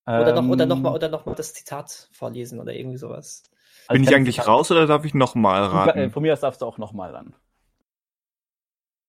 Oder 0.07 0.29
ähm, 0.29 0.45
noch, 0.45 0.53
oder 0.53 0.65
noch 0.65 0.79
mal, 0.79 0.93
oder 0.93 1.09
noch 1.09 1.25
mal 1.25 1.35
das 1.35 1.53
Zitat 1.53 2.09
vorlesen 2.11 2.59
oder 2.59 2.73
irgendwie 2.73 2.97
sowas. 2.97 3.43
Also 3.87 3.99
Bin 3.99 4.03
ich 4.03 4.15
eigentlich 4.15 4.35
Zitat 4.35 4.47
raus 4.47 4.71
oder 4.71 4.85
darf 4.85 5.03
ich 5.03 5.13
noch 5.13 5.35
mal 5.35 5.63
raten? 5.63 5.99
Äh, 5.99 6.09
von 6.09 6.21
mir 6.21 6.33
aus 6.33 6.41
darfst 6.41 6.61
du 6.61 6.65
auch 6.65 6.77
noch 6.77 6.93
mal 6.93 7.11
dann. 7.11 7.35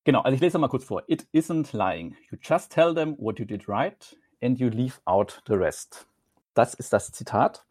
Genau, 0.05 0.23
also 0.23 0.35
ich 0.35 0.41
lese 0.41 0.59
mal 0.59 0.69
kurz 0.69 0.85
vor. 0.85 1.03
It 1.07 1.27
isn't 1.33 1.77
lying. 1.77 2.17
You 2.31 2.39
just 2.41 2.73
tell 2.73 2.95
them 2.95 3.17
what 3.19 3.39
you 3.39 3.45
did 3.45 3.69
right 3.69 4.17
and 4.41 4.59
you 4.59 4.69
leave 4.69 5.01
out 5.05 5.43
the 5.47 5.55
rest. 5.55 6.07
Das 6.55 6.75
ist 6.75 6.93
das 6.93 7.13
Zitat. 7.13 7.67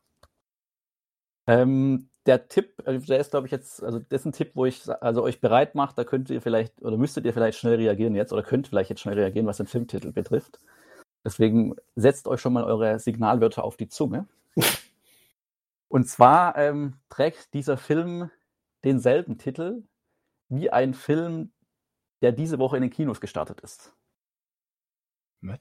Ähm, 1.48 2.10
der 2.26 2.48
Tipp, 2.48 2.82
äh, 2.86 2.98
der 3.00 3.20
ist, 3.20 3.32
glaube 3.32 3.48
ich, 3.48 3.52
jetzt, 3.52 3.84
also 3.84 4.00
das 4.00 4.22
ist 4.22 4.26
ein 4.26 4.32
Tipp, 4.32 4.52
wo 4.56 4.66
ich 4.66 4.90
also 5.02 5.24
euch 5.24 5.42
bereit 5.42 5.76
macht, 5.76 5.98
da 5.98 6.04
könnt 6.04 6.30
ihr 6.30 6.42
vielleicht 6.42 6.82
oder 6.82 6.98
müsstet 6.98 7.26
ihr 7.26 7.34
vielleicht 7.34 7.58
schnell 7.58 7.76
reagieren 7.76 8.16
jetzt 8.16 8.34
oder 8.34 8.44
könnt 8.44 8.68
vielleicht 8.68 8.90
jetzt 8.90 9.02
schnell 9.02 9.16
reagieren, 9.16 9.46
was 9.48 9.58
den 9.58 9.68
Filmtitel 9.68 10.12
betrifft. 10.12 10.60
Deswegen 11.24 11.76
setzt 11.96 12.28
euch 12.28 12.42
schon 12.42 12.54
mal 12.54 12.64
eure 12.64 13.00
Signalwörter 13.00 13.64
auf 13.64 13.78
die 13.78 13.88
Zunge. 13.88 14.28
Und 15.88 16.08
zwar 16.08 16.58
ähm, 16.58 16.96
trägt 17.10 17.54
dieser 17.54 17.78
Film 17.78 18.30
denselben 18.84 19.38
Titel 19.38 19.84
wie 20.50 20.70
ein 20.70 20.94
Film, 20.94 21.52
der 22.22 22.32
diese 22.32 22.60
Woche 22.60 22.78
in 22.78 22.82
den 22.82 22.92
Kinos 22.92 23.22
gestartet 23.22 23.62
ist. 23.62 23.94
Was? 25.42 25.60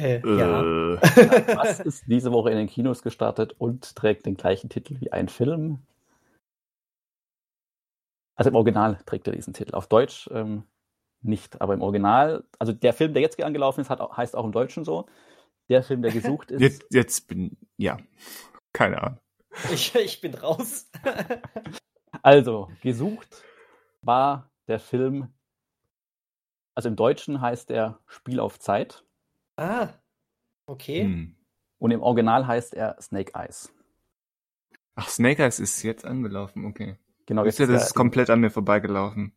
Äh, 0.00 0.20
ja. 0.24 0.62
Äh. 0.62 0.96
Was 1.56 1.80
ist 1.80 2.04
diese 2.06 2.32
Woche 2.32 2.50
in 2.50 2.56
den 2.56 2.68
Kinos 2.68 3.02
gestartet 3.02 3.54
und 3.58 3.94
trägt 3.94 4.26
den 4.26 4.36
gleichen 4.36 4.70
Titel 4.70 4.98
wie 5.00 5.12
ein 5.12 5.28
Film? 5.28 5.80
Also 8.34 8.48
im 8.48 8.56
Original 8.56 8.98
trägt 9.04 9.26
er 9.26 9.34
diesen 9.34 9.52
Titel. 9.52 9.74
Auf 9.74 9.86
Deutsch 9.86 10.28
ähm, 10.32 10.64
nicht, 11.20 11.60
aber 11.60 11.74
im 11.74 11.82
Original, 11.82 12.44
also 12.58 12.72
der 12.72 12.94
Film, 12.94 13.12
der 13.12 13.20
jetzt 13.20 13.40
angelaufen 13.42 13.82
ist, 13.82 13.90
hat, 13.90 14.00
heißt 14.16 14.34
auch 14.34 14.44
im 14.44 14.52
Deutschen 14.52 14.84
so. 14.84 15.06
Der 15.68 15.82
Film, 15.82 16.00
der 16.00 16.12
gesucht 16.12 16.50
ist. 16.50 16.60
Jetzt, 16.60 16.86
jetzt 16.90 17.28
bin, 17.28 17.58
ja, 17.76 17.98
keine 18.72 19.02
Ahnung. 19.02 19.18
Ich, 19.72 19.94
ich 19.94 20.20
bin 20.20 20.34
raus. 20.34 20.90
also, 22.22 22.70
gesucht 22.80 23.44
war 24.00 24.50
der 24.68 24.80
Film, 24.80 25.28
also 26.74 26.88
im 26.88 26.96
Deutschen 26.96 27.40
heißt 27.40 27.70
er 27.70 28.00
Spiel 28.06 28.40
auf 28.40 28.58
Zeit. 28.58 29.04
Ah, 29.60 29.92
okay. 30.64 31.02
Hm. 31.02 31.36
Und 31.78 31.90
im 31.90 32.00
Original 32.00 32.46
heißt 32.46 32.72
er 32.72 32.96
Snake 32.98 33.32
Eyes. 33.34 33.70
Ach, 34.94 35.08
Snake 35.08 35.42
Eyes 35.42 35.60
ist 35.60 35.82
jetzt 35.82 36.06
angelaufen, 36.06 36.64
okay. 36.64 36.96
Genau, 37.26 37.44
jetzt 37.44 37.60
ist 37.60 37.68
das 37.70 37.88
ist 37.88 37.94
komplett 37.94 38.30
an 38.30 38.40
mir 38.40 38.50
vorbeigelaufen. 38.50 39.34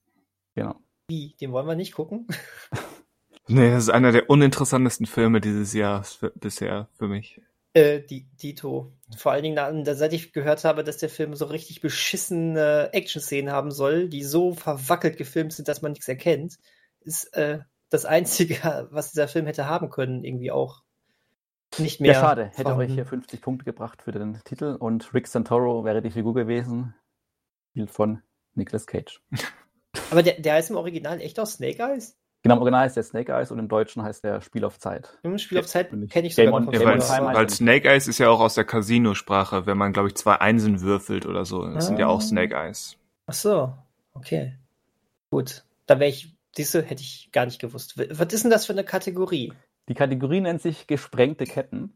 Genau. 0.56 0.76
Wie? 1.10 1.36
Den 1.42 1.52
wollen 1.52 1.68
wir 1.68 1.76
nicht 1.76 1.94
gucken? 1.94 2.26
nee, 3.48 3.70
das 3.70 3.84
ist 3.84 3.90
einer 3.90 4.14
der 4.14 4.30
uninteressantesten 4.30 5.08
Filme 5.08 5.42
dieses 5.42 5.74
Jahres 5.74 6.14
für, 6.14 6.30
bisher 6.32 6.88
für 6.94 7.10
mich. 7.10 7.42
Äh, 7.74 8.00
die, 8.00 8.26
Dito. 8.42 8.94
Vor 9.18 9.34
allen 9.34 9.44
Dingen, 9.44 9.84
seit 9.84 10.14
ich 10.14 10.32
gehört 10.32 10.64
habe, 10.64 10.86
dass 10.86 11.00
der 11.00 11.10
Film 11.10 11.36
so 11.36 11.46
richtig 11.46 11.82
beschissene 11.82 12.94
Action-Szenen 12.94 13.52
haben 13.52 13.72
soll, 13.72 14.08
die 14.08 14.24
so 14.24 14.54
verwackelt 14.54 15.18
gefilmt 15.18 15.52
sind, 15.52 15.68
dass 15.68 15.82
man 15.82 15.92
nichts 15.92 16.08
erkennt, 16.08 16.60
ist 17.02 17.26
äh, 17.36 17.60
das 17.94 18.06
Einzige, 18.06 18.88
was 18.92 19.12
dieser 19.12 19.28
Film 19.28 19.46
hätte 19.46 19.68
haben 19.68 19.90
können, 19.90 20.24
irgendwie 20.24 20.52
auch 20.52 20.84
nicht 21.78 22.02
mehr. 22.02 22.14
Ja, 22.14 22.20
schade. 22.20 22.46
Hätte 22.46 22.64
vorhanden. 22.64 22.92
euch 22.92 22.94
hier 22.94 23.06
50 23.06 23.42
Punkte 23.42 23.66
gebracht 23.66 24.02
für 24.02 24.12
den 24.12 24.40
Titel 24.44 24.76
und 24.80 25.14
Rick 25.14 25.28
Santoro 25.28 25.86
wäre 25.86 26.02
die 26.02 26.12
Figur 26.12 26.34
gewesen. 26.34 26.96
Spielt 27.72 27.92
von 27.92 28.22
Nicolas 28.56 28.86
Cage. 28.86 29.22
Aber 30.12 30.24
der, 30.24 30.40
der 30.40 30.54
heißt 30.54 30.70
im 30.70 30.76
Original 30.76 31.22
echt 31.22 31.40
auch 31.40 31.46
Snake 31.46 31.82
Eyes? 31.82 32.18
Genau, 32.44 32.56
im 32.56 32.62
Original 32.62 32.84
heißt 32.84 32.98
der 32.98 33.04
Snake 33.04 33.32
Eyes 33.32 33.52
und 33.52 33.60
im 33.60 33.70
Deutschen 33.70 34.04
heißt 34.04 34.24
der 34.24 34.42
Spiel 34.42 34.66
auf 34.66 34.78
Zeit. 34.78 35.18
Im 35.24 35.38
Spiel 35.38 35.60
auf 35.60 35.66
Zeit 35.66 35.90
kenne 36.10 36.28
ich 36.28 36.36
sogar 36.36 36.60
noch 36.60 36.74
ja, 36.74 36.84
weil, 36.84 37.00
weil 37.00 37.50
Snake 37.50 37.88
Eyes 37.88 38.08
ist 38.08 38.18
ja 38.18 38.30
auch 38.30 38.42
aus 38.42 38.56
der 38.56 38.66
Casino-Sprache, 38.66 39.66
wenn 39.66 39.78
man, 39.78 39.94
glaube 39.94 40.10
ich, 40.10 40.16
zwei 40.16 40.36
Einsen 40.36 40.82
würfelt 40.82 41.26
oder 41.26 41.46
so. 41.46 41.66
Das 41.66 41.86
ah. 41.86 41.88
sind 41.88 42.00
ja 42.00 42.08
auch 42.08 42.18
ah. 42.18 42.22
Snake 42.22 42.54
Eyes. 42.54 42.98
Ach 43.28 43.34
so, 43.34 43.74
okay. 44.14 44.58
Gut. 45.32 45.64
Da 45.86 46.00
wäre 46.00 46.10
ich, 46.10 46.33
diese 46.58 46.82
hätte 46.82 47.02
ich 47.02 47.30
gar 47.32 47.46
nicht 47.46 47.60
gewusst. 47.60 47.98
Was 47.98 48.34
ist 48.34 48.44
denn 48.44 48.52
das 48.52 48.66
für 48.66 48.74
eine 48.74 48.84
Kategorie? 48.84 49.54
Die 49.90 49.94
Kategorie 49.94 50.42
nennt 50.42 50.62
sich 50.62 50.88
gesprengte 50.88 51.46
Ketten. 51.46 51.96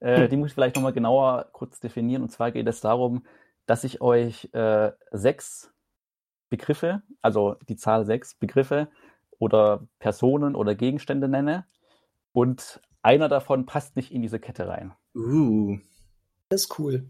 Äh, 0.00 0.22
hm. 0.22 0.28
Die 0.30 0.36
muss 0.36 0.48
ich 0.48 0.54
vielleicht 0.54 0.76
nochmal 0.76 0.92
genauer 0.92 1.48
kurz 1.52 1.80
definieren. 1.80 2.22
Und 2.22 2.30
zwar 2.30 2.50
geht 2.50 2.66
es 2.66 2.80
darum, 2.80 3.26
dass 3.66 3.84
ich 3.84 4.00
euch 4.00 4.48
äh, 4.52 4.92
sechs 5.10 5.72
Begriffe, 6.48 7.02
also 7.22 7.56
die 7.68 7.76
Zahl 7.76 8.04
sechs 8.06 8.34
Begriffe 8.34 8.88
oder 9.38 9.86
Personen 9.98 10.54
oder 10.54 10.74
Gegenstände 10.74 11.28
nenne 11.28 11.66
und 12.32 12.80
einer 13.02 13.28
davon 13.28 13.66
passt 13.66 13.96
nicht 13.96 14.12
in 14.12 14.22
diese 14.22 14.38
Kette 14.38 14.68
rein. 14.68 14.92
Uh. 15.14 15.78
Das 16.48 16.62
ist 16.62 16.78
cool. 16.78 17.08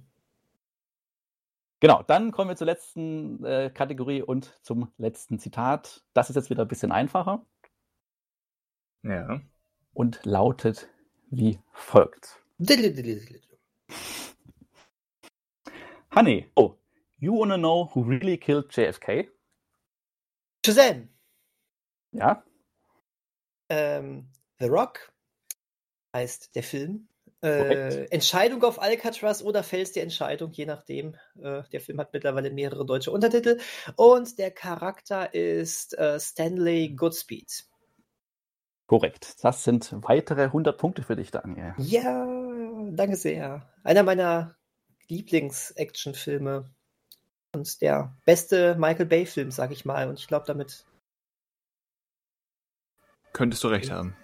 Genau, 1.81 2.03
dann 2.03 2.33
kommen 2.33 2.49
wir 2.49 2.57
zur 2.57 2.67
letzten 2.67 3.45
äh, 3.45 3.71
Kategorie 3.73 4.23
und 4.23 4.59
zum 4.63 4.91
letzten 4.97 5.39
Zitat. 5.39 6.03
Das 6.15 6.31
ist 6.31 6.37
jetzt 6.37 6.49
wieder 6.49 6.63
ein 6.63 6.69
bisschen 6.69 6.91
einfacher. 6.91 7.45
Ja. 9.03 9.41
Und 9.93 10.25
lautet 10.25 10.89
wie 11.31 11.61
folgt. 11.73 12.43
Honey, 16.15 16.51
oh, 16.55 16.77
you 17.19 17.39
wanna 17.39 17.59
know 17.59 17.91
who 17.95 18.01
really 18.01 18.39
killed 18.39 18.75
JFK? 18.75 19.29
Shazam! 20.65 21.11
Ja. 22.13 22.43
Ähm, 23.69 24.31
The 24.59 24.67
Rock 24.67 25.13
heißt 26.15 26.55
der 26.55 26.63
Film. 26.63 27.09
Äh, 27.43 28.07
Entscheidung 28.07 28.63
auf 28.65 28.81
Alcatraz 28.81 29.43
oder 29.43 29.63
Fels 29.63 29.93
die 29.93 30.01
Entscheidung, 30.01 30.53
je 30.53 30.67
nachdem. 30.67 31.15
Äh, 31.41 31.63
der 31.73 31.81
Film 31.81 32.01
hat 32.01 32.13
mittlerweile 32.13 32.51
mehrere 32.51 32.87
deutsche 32.87 33.11
Untertitel. 33.11 33.59
Und 33.97 34.39
der 34.39 34.51
Charakter 34.51 35.35
ist 35.35 35.97
äh, 35.99 36.19
Stanley 36.19 36.95
Goodspeed. 36.97 37.67
Korrekt. 38.87 39.37
Das 39.43 39.65
sind 39.65 39.93
weitere 39.93 40.45
100 40.45 40.79
Punkte 40.79 41.03
für 41.03 41.17
dich, 41.17 41.31
Daniel. 41.31 41.75
Ja, 41.79 42.27
danke 42.91 43.17
sehr. 43.17 43.69
Einer 43.83 44.03
meiner 44.03 44.57
Lieblings-Action-Filme. 45.09 46.71
Und 47.55 47.81
der 47.81 48.17
beste 48.25 48.77
Michael 48.77 49.07
Bay-Film, 49.07 49.51
sag 49.51 49.73
ich 49.73 49.85
mal. 49.85 50.09
Und 50.09 50.19
ich 50.19 50.27
glaube, 50.27 50.47
damit 50.47 50.87
Könntest 53.37 53.63
du 53.65 53.69
recht 53.69 53.91
haben. 53.91 54.17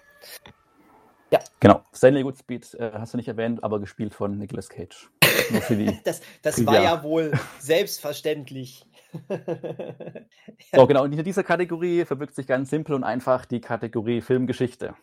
Ja. 1.32 1.40
Genau. 1.60 1.82
Stanley 1.94 2.22
Goodspeed 2.22 2.74
äh, 2.74 2.92
hast 2.92 3.14
du 3.14 3.16
nicht 3.16 3.28
erwähnt, 3.28 3.64
aber 3.64 3.80
gespielt 3.80 4.12
von 4.14 4.36
Nicolas 4.36 4.68
Cage. 4.68 5.10
das 6.04 6.20
das 6.42 6.66
war 6.66 6.82
ja 6.82 7.02
wohl 7.02 7.32
selbstverständlich. 7.58 8.86
ja. 9.28 9.40
So, 10.74 10.86
genau. 10.86 11.04
Und 11.04 11.10
hinter 11.10 11.22
dieser 11.22 11.42
Kategorie 11.42 12.04
verbirgt 12.04 12.34
sich 12.34 12.46
ganz 12.46 12.70
simpel 12.70 12.94
und 12.94 13.04
einfach 13.04 13.46
die 13.46 13.60
Kategorie 13.60 14.20
Filmgeschichte. 14.20 14.94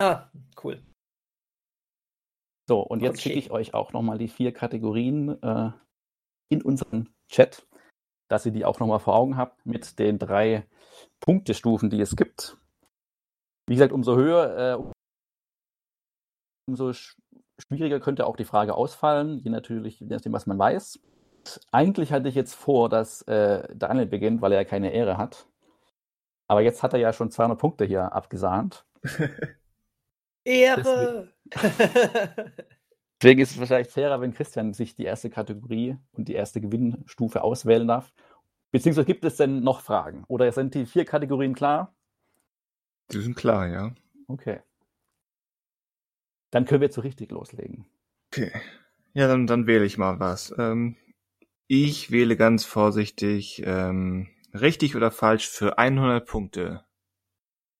Ah, 0.00 0.28
cool. 0.62 0.82
So, 2.68 2.80
und 2.80 3.00
jetzt 3.00 3.18
okay. 3.18 3.22
schicke 3.22 3.38
ich 3.38 3.50
euch 3.50 3.74
auch 3.74 3.92
nochmal 3.92 4.18
die 4.18 4.28
vier 4.28 4.52
Kategorien 4.52 5.40
äh, 5.42 5.70
in 6.48 6.62
unseren 6.62 7.10
Chat, 7.28 7.66
dass 8.28 8.44
ihr 8.46 8.52
die 8.52 8.64
auch 8.64 8.80
nochmal 8.80 8.98
vor 8.98 9.14
Augen 9.14 9.36
habt 9.36 9.64
mit 9.64 9.98
den 9.98 10.18
drei 10.18 10.66
Punktestufen, 11.20 11.90
die 11.90 12.00
es 12.00 12.16
gibt. 12.16 12.58
Wie 13.68 13.74
gesagt, 13.74 13.92
umso 13.92 14.16
höher, 14.16 14.80
äh, 14.80 14.95
umso 16.66 16.92
schwieriger 16.92 18.00
könnte 18.00 18.26
auch 18.26 18.36
die 18.36 18.44
Frage 18.44 18.74
ausfallen, 18.74 19.38
je 19.38 19.50
natürlich, 19.50 20.00
je 20.00 20.06
nachdem, 20.06 20.32
was 20.32 20.46
man 20.46 20.58
weiß. 20.58 21.00
Eigentlich 21.70 22.12
hatte 22.12 22.28
ich 22.28 22.34
jetzt 22.34 22.54
vor, 22.54 22.88
dass 22.88 23.22
äh, 23.22 23.68
Daniel 23.74 24.06
beginnt, 24.06 24.42
weil 24.42 24.52
er 24.52 24.58
ja 24.58 24.64
keine 24.64 24.92
Ehre 24.92 25.16
hat. 25.16 25.46
Aber 26.48 26.60
jetzt 26.60 26.82
hat 26.82 26.92
er 26.92 26.98
ja 26.98 27.12
schon 27.12 27.30
200 27.30 27.58
Punkte 27.58 27.84
hier 27.84 28.12
abgesahnt. 28.12 28.84
Ehre! 30.44 31.32
Deswegen 33.20 33.40
ist 33.40 33.52
es 33.52 33.58
wahrscheinlich 33.58 33.88
fairer, 33.88 34.20
wenn 34.20 34.34
Christian 34.34 34.74
sich 34.74 34.94
die 34.94 35.04
erste 35.04 35.30
Kategorie 35.30 35.96
und 36.12 36.28
die 36.28 36.34
erste 36.34 36.60
Gewinnstufe 36.60 37.42
auswählen 37.42 37.88
darf. 37.88 38.12
Beziehungsweise 38.72 39.06
gibt 39.06 39.24
es 39.24 39.36
denn 39.36 39.60
noch 39.60 39.80
Fragen? 39.80 40.24
Oder 40.28 40.52
sind 40.52 40.74
die 40.74 40.84
vier 40.84 41.04
Kategorien 41.04 41.54
klar? 41.54 41.94
Die 43.10 43.20
sind 43.20 43.34
klar, 43.34 43.66
ja. 43.68 43.94
Okay. 44.28 44.60
Dann 46.50 46.64
können 46.64 46.80
wir 46.80 46.90
zu 46.90 47.00
richtig 47.00 47.30
loslegen. 47.30 47.86
Okay. 48.32 48.52
Ja, 49.12 49.28
dann, 49.28 49.46
dann 49.46 49.66
wähle 49.66 49.84
ich 49.84 49.98
mal 49.98 50.20
was. 50.20 50.54
Ähm, 50.58 50.96
ich 51.66 52.10
wähle 52.10 52.36
ganz 52.36 52.64
vorsichtig 52.64 53.62
ähm, 53.64 54.28
richtig 54.52 54.94
oder 54.94 55.10
falsch 55.10 55.48
für 55.48 55.78
100 55.78 56.26
Punkte. 56.26 56.84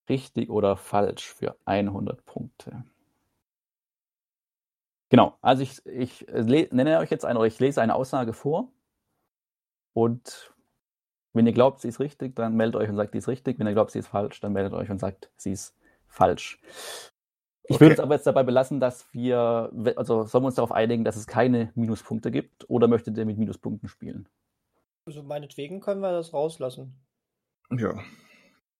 Richtig 0.09 0.51
oder 0.51 0.77
falsch 0.77 1.27
für 1.27 1.57
100 1.65 2.25
Punkte. 2.25 2.85
Genau, 5.09 5.39
also 5.41 5.63
ich, 5.63 5.87
ich 5.87 6.27
nenne 6.27 6.99
euch 6.99 7.11
jetzt 7.11 7.25
eine, 7.25 7.39
oder 7.39 7.47
ich 7.47 7.61
lese 7.61 7.81
eine 7.81 7.95
Aussage 7.95 8.33
vor 8.33 8.73
und 9.93 10.53
wenn 11.33 11.47
ihr 11.47 11.53
glaubt, 11.53 11.81
sie 11.81 11.89
ist 11.89 12.01
richtig, 12.01 12.35
dann 12.35 12.57
meldet 12.57 12.77
euch 12.77 12.89
und 12.89 12.97
sagt, 12.97 13.13
die 13.13 13.19
ist 13.19 13.29
richtig. 13.29 13.59
Wenn 13.59 13.67
ihr 13.67 13.75
glaubt, 13.75 13.91
sie 13.91 13.99
ist 13.99 14.09
falsch, 14.09 14.41
dann 14.41 14.55
meldet 14.55 14.73
euch 14.73 14.91
und 14.91 14.99
sagt, 14.99 15.31
sie 15.37 15.53
ist 15.53 15.77
falsch. 16.07 16.59
Ich 17.69 17.77
okay. 17.77 17.81
würde 17.81 17.95
es 17.95 18.01
aber 18.01 18.15
jetzt 18.15 18.27
dabei 18.27 18.45
belassen, 18.45 18.79
dass 18.79 19.13
wir, 19.13 19.73
also 19.97 20.25
sollen 20.25 20.45
wir 20.45 20.47
uns 20.47 20.55
darauf 20.55 20.73
einigen, 20.73 21.05
dass 21.05 21.17
es 21.17 21.27
keine 21.27 21.73
Minuspunkte 21.75 22.31
gibt 22.31 22.69
oder 22.71 22.87
möchtet 22.87 23.17
ihr 23.19 23.27
mit 23.27 23.39
Minuspunkten 23.39 23.89
spielen? 23.89 24.29
Also 25.07 25.23
meinetwegen 25.23 25.81
können 25.81 26.01
wir 26.01 26.13
das 26.13 26.33
rauslassen. 26.33 26.95
Ja. 27.71 27.95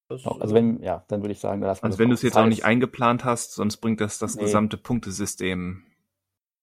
Das, 0.09 0.25
also 0.25 0.55
wenn, 0.55 0.81
ja, 0.81 1.03
dann 1.09 1.21
würde 1.21 1.33
ich 1.33 1.39
sagen, 1.39 1.59
dass 1.59 1.83
Also 1.83 1.99
wenn 1.99 2.07
du 2.07 2.13
es 2.13 2.21
jetzt 2.21 2.37
auch 2.37 2.45
nicht 2.45 2.63
eingeplant 2.63 3.25
hast, 3.25 3.53
sonst 3.53 3.77
bringt 3.77 3.99
das 3.99 4.19
das 4.19 4.35
nee. 4.35 4.43
gesamte 4.43 4.77
Punktesystem. 4.77 5.83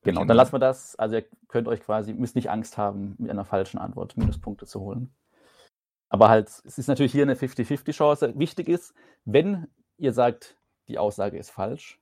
Genau, 0.03 0.25
dann 0.25 0.37
lassen 0.37 0.53
wir 0.53 0.59
das. 0.59 0.97
Also 0.97 1.17
ihr 1.17 1.25
könnt 1.49 1.69
euch 1.69 1.81
quasi, 1.81 2.15
müsst 2.15 2.37
nicht 2.37 2.51
Angst 2.51 2.79
haben, 2.79 3.17
mit 3.19 3.31
einer 3.31 3.45
falschen 3.45 3.79
Antwort 3.79 4.17
Minuspunkte 4.17 4.67
zu 4.67 4.81
holen. 4.81 5.15
Aber 6.09 6.29
halt, 6.29 6.49
es 6.65 6.79
ist 6.79 6.89
natürlich 6.89 7.13
hier 7.13 7.23
eine 7.23 7.35
50-50-Chance. 7.35 8.39
Wichtig 8.39 8.69
ist, 8.69 8.95
wenn 9.25 9.67
ihr 9.99 10.13
sagt, 10.13 10.57
die 10.89 10.99
Aussage 10.99 11.39
ist 11.39 11.51
falsch, 11.51 11.99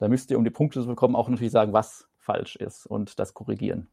dann 0.00 0.10
müsst 0.10 0.30
ihr, 0.30 0.38
um 0.38 0.44
die 0.44 0.50
Punkte 0.50 0.80
zu 0.80 0.86
bekommen, 0.86 1.14
auch 1.14 1.28
natürlich 1.28 1.52
sagen, 1.52 1.72
was 1.72 2.08
falsch 2.18 2.56
ist 2.56 2.86
und 2.86 3.18
das 3.18 3.34
korrigieren. 3.34 3.88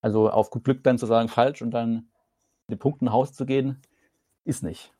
Also 0.00 0.30
auf 0.30 0.50
gut 0.50 0.64
Glück 0.64 0.82
dann 0.82 0.98
zu 0.98 1.06
sagen, 1.06 1.28
falsch 1.28 1.60
und 1.60 1.70
dann 1.70 2.10
mit 2.66 2.76
den 2.76 2.78
Punkten 2.78 3.04
nach 3.04 3.12
Hause 3.12 3.34
zu 3.34 3.44
gehen, 3.44 3.82
ist 4.44 4.62
nicht. 4.62 4.92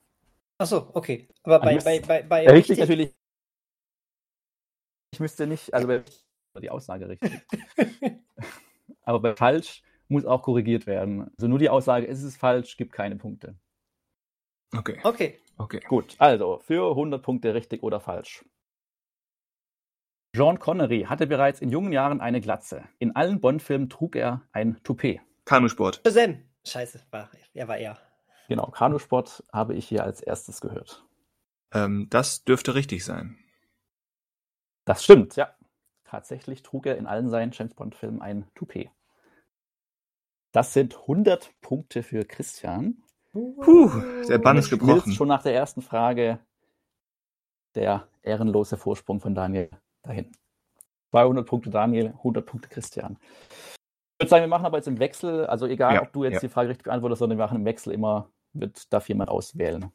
Ach 0.59 0.67
so, 0.67 0.91
okay. 0.93 1.27
Aber 1.43 1.59
bei, 1.61 1.79
bei, 1.79 2.01
bei, 2.01 2.23
bei 2.23 2.41
richtig, 2.41 2.53
richtig 2.53 2.79
natürlich. 2.81 3.15
Ich 5.13 5.21
müsste 5.21 5.47
nicht, 5.47 5.73
also 5.73 5.87
bei, 5.89 6.03
die 6.61 6.71
Aussage 6.71 7.09
richtig. 7.09 7.41
Aber 9.03 9.21
bei 9.21 9.35
falsch 9.35 9.83
muss 10.09 10.27
auch 10.27 10.43
korrigiert 10.43 10.87
werden. 10.87 11.31
Also 11.37 11.49
nur 11.49 11.59
die 11.59 11.71
Aussage, 11.71 12.07
es 12.07 12.23
ist 12.23 12.37
falsch, 12.37 12.77
gibt 12.77 12.93
keine 12.93 13.17
Punkte. 13.17 13.57
Okay. 14.77 15.01
Okay. 15.03 15.41
Okay. 15.57 15.81
Gut, 15.89 16.15
also 16.19 16.59
für 16.59 16.91
100 16.91 17.23
Punkte 17.23 17.55
richtig 17.55 17.83
oder 17.83 18.01
falsch. 18.01 18.45
Sean 20.35 20.61
Connery 20.61 21.07
hatte 21.09 21.27
bereits 21.27 21.61
in 21.61 21.71
jungen 21.71 21.93
Jahren 21.93 22.21
eine 22.21 22.41
Glatze. 22.41 22.85
In 22.99 23.17
allen 23.17 23.41
Bond-Filmen 23.41 23.89
trug 23.89 24.15
er 24.15 24.43
ein 24.53 24.81
Toupet. 24.85 25.21
Kanusport. 25.45 26.01
Sam. 26.07 26.45
Scheiße, 26.65 27.01
war, 27.11 27.31
er 27.53 27.69
war 27.69 27.79
er. 27.79 27.99
Genau, 28.49 28.67
Kanusport 28.67 29.45
habe 29.53 29.75
ich 29.75 29.89
hier 29.89 30.05
als 30.05 30.21
erstes 30.21 30.61
gehört. 30.61 31.05
Ähm, 31.73 32.07
das 32.11 32.45
dürfte 32.45 32.75
richtig 32.75 33.05
sein. 33.05 33.39
Das 34.85 35.03
stimmt, 35.03 35.37
ja. 35.37 35.55
Tatsächlich 36.05 36.63
trug 36.63 36.87
er 36.87 36.97
in 36.97 37.07
allen 37.07 37.29
seinen 37.29 37.53
James 37.53 37.75
Bond-Filmen 37.75 38.21
ein 38.21 38.47
Toupet. 38.55 38.91
Das 40.53 40.73
sind 40.73 40.97
100 40.97 41.53
Punkte 41.61 42.03
für 42.03 42.25
Christian. 42.25 43.03
Puh, 43.33 43.91
der 44.29 44.39
Bann 44.39 44.59
ist 44.59 44.71
gebrochen. 44.71 45.13
Schon 45.13 45.29
nach 45.29 45.43
der 45.43 45.55
ersten 45.55 45.83
Frage 45.83 46.41
der 47.77 48.09
ehrenlose 48.23 48.77
Vorsprung 48.77 49.21
von 49.21 49.35
Daniel 49.35 49.71
dahin. 50.11 50.33
200 51.11 51.47
Punkte 51.47 51.71
Daniel, 51.71 52.09
100 52.19 52.45
Punkte 52.45 52.69
Christian. 52.69 53.17
Ich 53.21 54.25
würde 54.25 54.31
sagen, 54.31 54.43
wir 54.43 54.49
machen 54.49 54.67
aber 54.67 54.77
jetzt 54.77 54.89
im 54.89 54.99
Wechsel, 54.99 55.47
also 55.47 55.67
egal, 55.67 55.95
ja, 55.95 56.03
ob 56.03 56.13
du 56.13 56.25
jetzt 56.25 56.35
ja. 56.35 56.41
die 56.41 56.49
Frage 56.49 56.69
richtig 56.69 56.85
beantwortest, 56.85 57.21
sondern 57.21 57.39
wir 57.39 57.45
machen 57.45 57.59
im 57.59 57.65
Wechsel 57.65 57.93
immer, 57.93 58.31
wird, 58.53 58.93
darf 58.93 59.09
jemand 59.09 59.31
auswählen. 59.31 59.91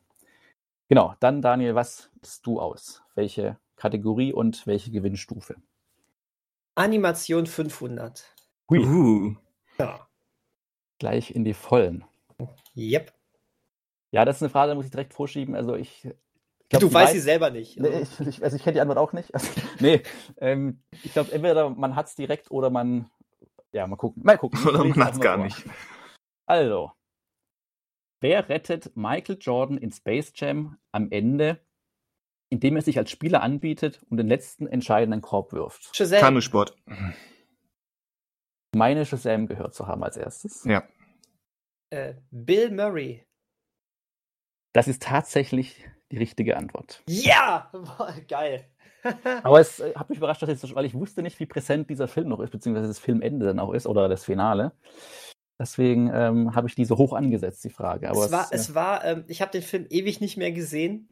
Genau, 0.89 1.15
dann 1.19 1.41
Daniel, 1.41 1.75
was 1.75 2.11
bist 2.21 2.45
du 2.45 2.59
aus? 2.59 3.03
Welche 3.13 3.57
Kategorie 3.75 4.33
und 4.33 4.65
welche 4.67 4.91
Gewinnstufe? 4.91 5.55
Animation 6.75 7.45
500. 7.45 8.25
Hui. 8.69 8.79
Uh. 8.79 9.35
Ja. 9.77 10.07
Gleich 10.99 11.31
in 11.31 11.43
die 11.43 11.53
Vollen. 11.53 12.03
Yep. 12.75 13.13
Ja, 14.11 14.25
das 14.25 14.37
ist 14.37 14.43
eine 14.43 14.49
Frage, 14.49 14.69
da 14.69 14.75
muss 14.75 14.85
ich 14.85 14.91
direkt 14.91 15.13
vorschieben. 15.13 15.55
Also 15.55 15.75
ich 15.75 16.07
Glaub, 16.69 16.81
du 16.81 16.93
weißt 16.93 17.13
sie 17.13 17.19
selber 17.19 17.51
nicht. 17.51 17.79
Nee, 17.79 18.01
ich, 18.01 18.19
ich, 18.27 18.43
also 18.43 18.55
ich 18.55 18.63
kenne 18.63 18.73
die 18.73 18.81
Antwort 18.81 18.97
auch 18.97 19.13
nicht. 19.13 19.33
Also, 19.33 19.49
nee, 19.79 20.01
ähm, 20.37 20.81
ich 21.03 21.13
glaube, 21.13 21.31
entweder 21.31 21.69
man 21.69 21.95
hat 21.95 22.07
es 22.07 22.15
direkt 22.15 22.49
oder 22.49 22.69
man, 22.69 23.11
ja, 23.71 23.85
mal 23.85 23.97
gucken. 23.97 24.23
Mal 24.25 24.37
gucken. 24.37 24.59
Oder 24.67 24.83
man 24.83 25.05
hat 25.05 25.13
es 25.13 25.19
gar 25.19 25.35
vor. 25.35 25.45
nicht. 25.45 25.63
Also, 26.47 26.91
wer 28.21 28.49
rettet 28.49 28.95
Michael 28.95 29.37
Jordan 29.39 29.77
in 29.77 29.91
Space 29.91 30.31
Jam 30.35 30.77
am 30.91 31.11
Ende, 31.11 31.63
indem 32.49 32.75
er 32.75 32.81
sich 32.81 32.97
als 32.97 33.11
Spieler 33.11 33.43
anbietet 33.43 34.03
und 34.09 34.17
den 34.17 34.27
letzten 34.27 34.65
entscheidenden 34.65 35.21
Korb 35.21 35.53
wirft? 35.53 35.95
Shazam. 35.95 36.19
Kanusport. 36.19 36.75
Meine 38.75 39.05
Shazam 39.05 39.47
gehört 39.47 39.75
zu 39.75 39.87
haben 39.87 40.03
als 40.03 40.17
erstes. 40.17 40.63
Ja. 40.65 40.83
Äh, 41.91 42.15
Bill 42.31 42.71
Murray. 42.71 43.23
Das 44.73 44.87
ist 44.87 45.03
tatsächlich 45.03 45.85
die 46.15 46.19
richtige 46.19 46.57
Antwort. 46.57 47.03
Ja! 47.07 47.69
Geil. 48.27 48.65
Aber 49.43 49.59
es 49.59 49.79
äh, 49.79 49.93
hat 49.95 50.09
mich 50.09 50.17
überrascht, 50.17 50.41
dass 50.41 50.49
jetzt, 50.49 50.73
weil 50.73 50.85
ich 50.85 50.93
wusste 50.93 51.21
nicht, 51.21 51.39
wie 51.39 51.45
präsent 51.45 51.89
dieser 51.89 52.07
Film 52.07 52.29
noch 52.29 52.39
ist, 52.39 52.51
beziehungsweise 52.51 52.87
das 52.87 52.99
Filmende 52.99 53.45
dann 53.45 53.59
auch 53.59 53.73
ist 53.73 53.85
oder 53.85 54.07
das 54.07 54.23
Finale. 54.23 54.71
Deswegen 55.59 56.11
ähm, 56.13 56.55
habe 56.55 56.67
ich 56.67 56.75
diese 56.75 56.97
hoch 56.97 57.13
angesetzt, 57.13 57.63
die 57.63 57.69
Frage. 57.69 58.09
Aber 58.09 58.25
es 58.25 58.31
war, 58.31 58.47
es, 58.51 58.61
es 58.61 58.75
war 58.75 59.05
ähm, 59.05 59.25
ich 59.27 59.41
habe 59.41 59.51
den 59.51 59.61
Film 59.61 59.85
ewig 59.89 60.21
nicht 60.21 60.37
mehr 60.37 60.51
gesehen 60.51 61.09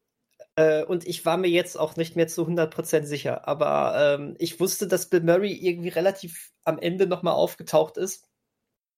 äh, 0.56 0.84
und 0.84 1.08
ich 1.08 1.26
war 1.26 1.38
mir 1.38 1.50
jetzt 1.50 1.78
auch 1.78 1.96
nicht 1.96 2.16
mehr 2.16 2.28
zu 2.28 2.46
100% 2.46 3.04
sicher. 3.04 3.48
Aber 3.48 4.18
ähm, 4.20 4.36
ich 4.40 4.60
wusste, 4.60 4.88
dass 4.88 5.10
Bill 5.10 5.22
Murray 5.22 5.54
irgendwie 5.54 5.90
relativ 5.90 6.52
am 6.66 6.80
Ende 6.80 7.08
nochmal 7.08 7.34
aufgetaucht 7.34 7.98
ist. 7.98 8.26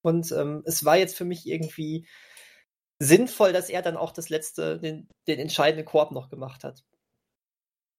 Und 0.01 0.31
ähm, 0.31 0.61
es 0.65 0.85
war 0.85 0.97
jetzt 0.97 1.17
für 1.17 1.25
mich 1.25 1.47
irgendwie 1.47 2.07
sinnvoll, 2.99 3.53
dass 3.53 3.69
er 3.69 3.81
dann 3.81 3.97
auch 3.97 4.11
das 4.11 4.29
letzte, 4.29 4.79
den, 4.79 5.07
den 5.27 5.39
entscheidenden 5.39 5.85
Korb 5.85 6.11
noch 6.11 6.29
gemacht 6.29 6.63
hat. 6.63 6.83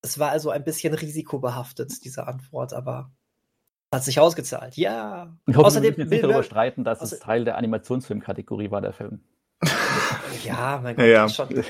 Es 0.03 0.18
war 0.18 0.30
also 0.30 0.51
ein 0.51 0.64
bisschen 0.64 0.94
risikobehaftet, 0.94 2.05
diese 2.05 2.26
Antwort, 2.26 2.72
aber 2.72 3.11
hat 3.92 4.05
sich 4.05 4.20
ausgezahlt. 4.20 4.76
Ja. 4.76 5.36
Ich 5.47 5.57
hoffe, 5.57 5.66
Außerdem, 5.66 5.97
wir 5.97 6.05
müssen 6.05 6.11
nicht 6.11 6.24
darüber 6.24 6.42
streiten, 6.42 6.84
dass 6.84 7.03
es 7.03 7.18
Teil 7.18 7.44
der 7.44 7.57
Animationsfilmkategorie 7.57 8.70
war, 8.70 8.80
der 8.80 8.92
Film. 8.92 9.20
ja, 10.44 10.80
mein 10.82 10.97
Gott, 10.97 11.05
ja, 11.05 11.11
ja. 11.11 11.28
schon. 11.28 11.64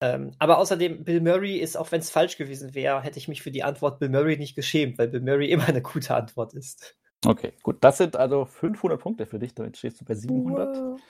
Ähm, 0.00 0.32
aber 0.38 0.58
außerdem, 0.58 1.04
Bill 1.04 1.20
Murray 1.20 1.56
ist, 1.56 1.76
auch 1.76 1.90
wenn 1.90 2.00
es 2.00 2.10
falsch 2.10 2.36
gewesen 2.36 2.74
wäre, 2.74 3.02
hätte 3.02 3.18
ich 3.18 3.28
mich 3.28 3.42
für 3.42 3.50
die 3.50 3.64
Antwort 3.64 3.98
Bill 3.98 4.08
Murray 4.08 4.36
nicht 4.36 4.54
geschämt, 4.54 4.98
weil 4.98 5.08
Bill 5.08 5.20
Murray 5.20 5.50
immer 5.50 5.66
eine 5.68 5.82
gute 5.82 6.14
Antwort 6.14 6.54
ist. 6.54 6.96
Okay, 7.26 7.52
gut. 7.62 7.78
Das 7.80 7.98
sind 7.98 8.14
also 8.14 8.44
500 8.44 9.00
Punkte 9.00 9.26
für 9.26 9.40
dich. 9.40 9.54
Damit 9.54 9.76
stehst 9.76 10.00
du 10.00 10.04
bei 10.04 10.14
700. 10.14 10.76
Wow. 10.76 11.00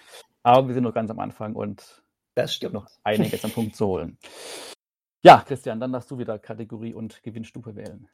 Aber 0.42 0.68
wir 0.68 0.74
sind 0.74 0.84
noch 0.84 0.94
ganz 0.94 1.10
am 1.10 1.18
Anfang 1.18 1.54
und 1.54 2.02
es 2.34 2.60
gibt 2.60 2.72
noch 2.72 2.86
einiges 3.02 3.44
am 3.44 3.50
Punkt 3.50 3.76
zu 3.76 3.86
holen. 3.86 4.18
Ja, 5.24 5.42
Christian, 5.44 5.80
dann 5.80 5.92
darfst 5.92 6.12
du 6.12 6.18
wieder 6.18 6.38
Kategorie 6.38 6.94
und 6.94 7.24
Gewinnstufe 7.24 7.74
wählen. 7.74 8.08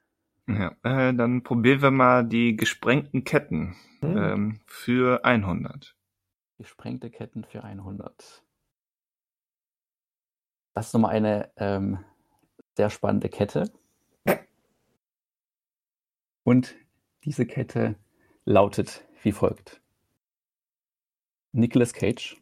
Ja, 0.48 0.74
äh, 0.82 1.12
dann 1.14 1.42
probieren 1.42 1.82
wir 1.82 1.90
mal 1.90 2.24
die 2.24 2.56
gesprengten 2.56 3.24
Ketten 3.24 3.76
hm. 4.00 4.16
ähm, 4.16 4.60
für 4.66 5.22
100. 5.22 5.94
Gesprengte 6.56 7.10
Ketten 7.10 7.44
für 7.44 7.62
100. 7.62 8.42
Das 10.72 10.86
ist 10.86 10.92
nochmal 10.94 11.14
eine 11.14 11.50
ähm, 11.56 11.98
sehr 12.74 12.88
spannende 12.88 13.28
Kette. 13.28 13.70
Und 16.42 16.74
diese 17.24 17.46
Kette 17.46 17.96
lautet 18.44 19.06
wie 19.22 19.32
folgt. 19.32 19.80
Nicolas 21.56 21.92
Cage. 21.92 22.36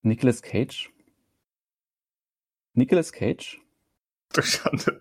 Nicolas 0.00 0.40
Cage. 0.40 0.90
Nicolas 2.72 3.12
Cage. 3.12 3.60
Du 4.32 4.40
Schande. 4.40 4.98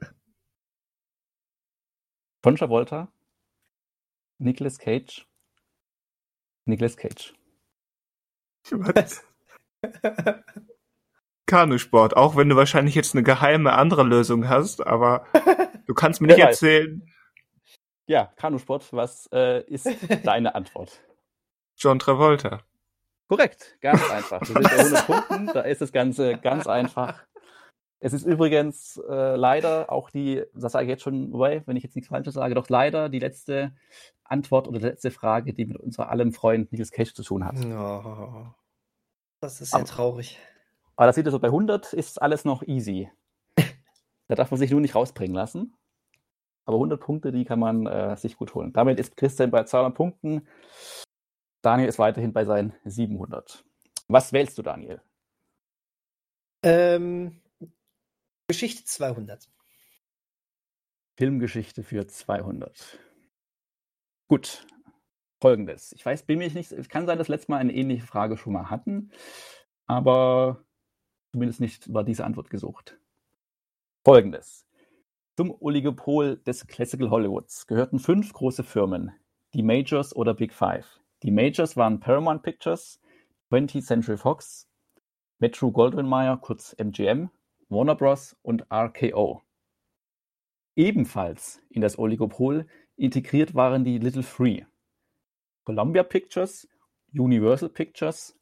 John 2.43 2.57
Travolta. 2.57 3.07
Nicolas 4.39 4.77
Cage. 4.77 5.25
Nicolas 6.65 6.97
Cage. 6.97 7.33
Was? 8.71 9.23
Kanusport, 11.45 12.17
auch 12.17 12.35
wenn 12.35 12.49
du 12.49 12.57
wahrscheinlich 12.57 12.95
jetzt 12.95 13.15
eine 13.15 13.23
geheime 13.23 13.71
andere 13.71 14.03
Lösung 14.03 14.49
hast, 14.49 14.85
aber 14.85 15.27
du 15.87 15.93
kannst 15.93 16.19
mir 16.19 16.27
nicht 16.27 16.39
erzählen. 16.39 17.09
Ja, 18.05 18.25
Kanusport, 18.35 18.91
was 18.91 19.29
äh, 19.31 19.63
ist 19.67 19.87
deine 20.25 20.55
Antwort? 20.55 21.01
John 21.81 21.97
Travolta. 21.97 22.61
Korrekt, 23.27 23.75
ganz 23.81 24.07
einfach. 24.11 24.39
Wir 24.41 24.47
sind 24.47 24.63
bei 24.63 24.77
100 24.77 25.07
Punkten, 25.07 25.47
da 25.47 25.61
ist 25.61 25.81
das 25.81 25.91
Ganze 25.91 26.37
ganz 26.37 26.67
einfach. 26.67 27.23
Es 27.99 28.13
ist 28.13 28.23
übrigens 28.23 29.01
äh, 29.09 29.35
leider 29.35 29.91
auch 29.91 30.11
die, 30.11 30.43
das 30.53 30.73
sage 30.73 30.85
ich 30.85 30.89
jetzt 30.89 31.01
schon, 31.01 31.33
wenn 31.33 31.75
ich 31.75 31.81
jetzt 31.81 31.95
nichts 31.95 32.09
Falsches 32.09 32.35
sage, 32.35 32.53
doch 32.53 32.69
leider 32.69 33.09
die 33.09 33.17
letzte 33.17 33.73
Antwort 34.23 34.67
oder 34.67 34.77
die 34.77 34.85
letzte 34.85 35.09
Frage, 35.09 35.55
die 35.55 35.65
mit 35.65 35.77
unserem 35.77 36.07
allem 36.07 36.33
Freund 36.33 36.71
Niels 36.71 36.91
Cage 36.91 37.15
zu 37.15 37.23
tun 37.23 37.43
hat. 37.43 37.55
Oh, 37.65 38.45
das 39.39 39.59
ist 39.59 39.71
sehr 39.71 39.79
aber, 39.79 39.89
traurig. 39.89 40.37
Aber 40.95 41.07
das 41.07 41.15
sieht 41.15 41.25
so, 41.25 41.39
bei 41.39 41.47
100 41.47 41.93
ist 41.93 42.21
alles 42.21 42.45
noch 42.45 42.61
easy. 42.61 43.09
da 44.27 44.35
darf 44.35 44.51
man 44.51 44.59
sich 44.59 44.69
nur 44.69 44.81
nicht 44.81 44.93
rausbringen 44.93 45.35
lassen. 45.35 45.73
Aber 46.65 46.77
100 46.77 47.01
Punkte, 47.01 47.31
die 47.31 47.43
kann 47.43 47.59
man 47.59 47.87
äh, 47.87 48.15
sich 48.17 48.37
gut 48.37 48.53
holen. 48.53 48.71
Damit 48.71 48.99
ist 48.99 49.17
Christian 49.17 49.49
bei 49.49 49.63
200 49.63 49.95
Punkten. 49.95 50.47
Daniel 51.61 51.89
ist 51.89 51.99
weiterhin 51.99 52.33
bei 52.33 52.45
seinen 52.45 52.73
700. 52.85 53.63
Was 54.07 54.33
wählst 54.33 54.57
du, 54.57 54.61
Daniel? 54.61 55.01
Ähm, 56.63 57.41
Geschichte 58.47 58.83
200. 58.83 59.49
Filmgeschichte 61.17 61.83
für 61.83 62.07
200. 62.07 62.99
Gut. 64.27 64.65
Folgendes. 65.39 65.91
Ich 65.93 66.05
weiß, 66.05 66.23
bin 66.23 66.37
mir 66.37 66.51
nicht, 66.51 66.71
es 66.71 66.87
kann 66.87 67.07
sein, 67.07 67.17
dass 67.17 67.27
letztes 67.27 67.49
Mal 67.49 67.57
eine 67.57 67.73
ähnliche 67.73 68.05
Frage 68.05 68.37
schon 68.37 68.53
mal 68.53 68.69
hatten, 68.69 69.11
aber 69.87 70.63
zumindest 71.31 71.59
nicht 71.59 71.91
war 71.91 72.03
diese 72.03 72.25
Antwort 72.25 72.51
gesucht. 72.51 72.99
Folgendes. 74.05 74.67
Zum 75.37 75.51
Oligopol 75.59 76.37
des 76.37 76.67
Classical 76.67 77.09
Hollywoods 77.09 77.65
gehörten 77.65 77.97
fünf 77.97 78.33
große 78.33 78.63
Firmen, 78.63 79.11
die 79.55 79.63
Majors 79.63 80.15
oder 80.15 80.35
Big 80.35 80.53
Five. 80.53 81.00
Die 81.23 81.31
Majors 81.31 81.77
waren 81.77 81.99
Paramount 81.99 82.41
Pictures, 82.41 82.99
20th 83.51 83.85
Century 83.85 84.17
Fox, 84.17 84.67
Metro-Goldwyn-Mayer 85.37 86.37
(kurz 86.37 86.73
MGM), 86.79 87.29
Warner 87.69 87.95
Bros. 87.95 88.35
und 88.41 88.65
RKO. 88.71 89.43
Ebenfalls 90.75 91.61
in 91.69 91.81
das 91.81 91.99
Oligopol 91.99 92.65
integriert 92.95 93.53
waren 93.53 93.83
die 93.83 93.99
Little 93.99 94.23
Three: 94.23 94.65
Columbia 95.63 96.01
Pictures, 96.01 96.67
Universal 97.13 97.69
Pictures 97.69 98.35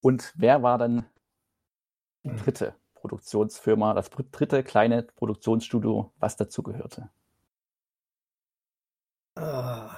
und 0.00 0.32
wer 0.36 0.62
war 0.62 0.78
dann 0.78 1.06
die 2.22 2.36
dritte 2.36 2.76
Produktionsfirma, 2.94 3.94
das 3.94 4.10
dritte 4.10 4.62
kleine 4.62 5.02
Produktionsstudio, 5.02 6.12
was 6.20 6.36
dazugehörte? 6.36 7.10
Ah. 9.34 9.91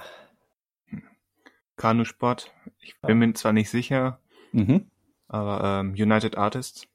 Kanusport. 1.85 2.51
Ich 2.79 2.99
bin 3.01 3.19
mir 3.19 3.31
zwar 3.35 3.53
nicht 3.53 3.69
sicher, 3.69 4.19
mhm. 4.51 4.89
aber 5.27 5.81
ähm, 5.81 5.91
United 5.91 6.35
Artists. 6.35 6.87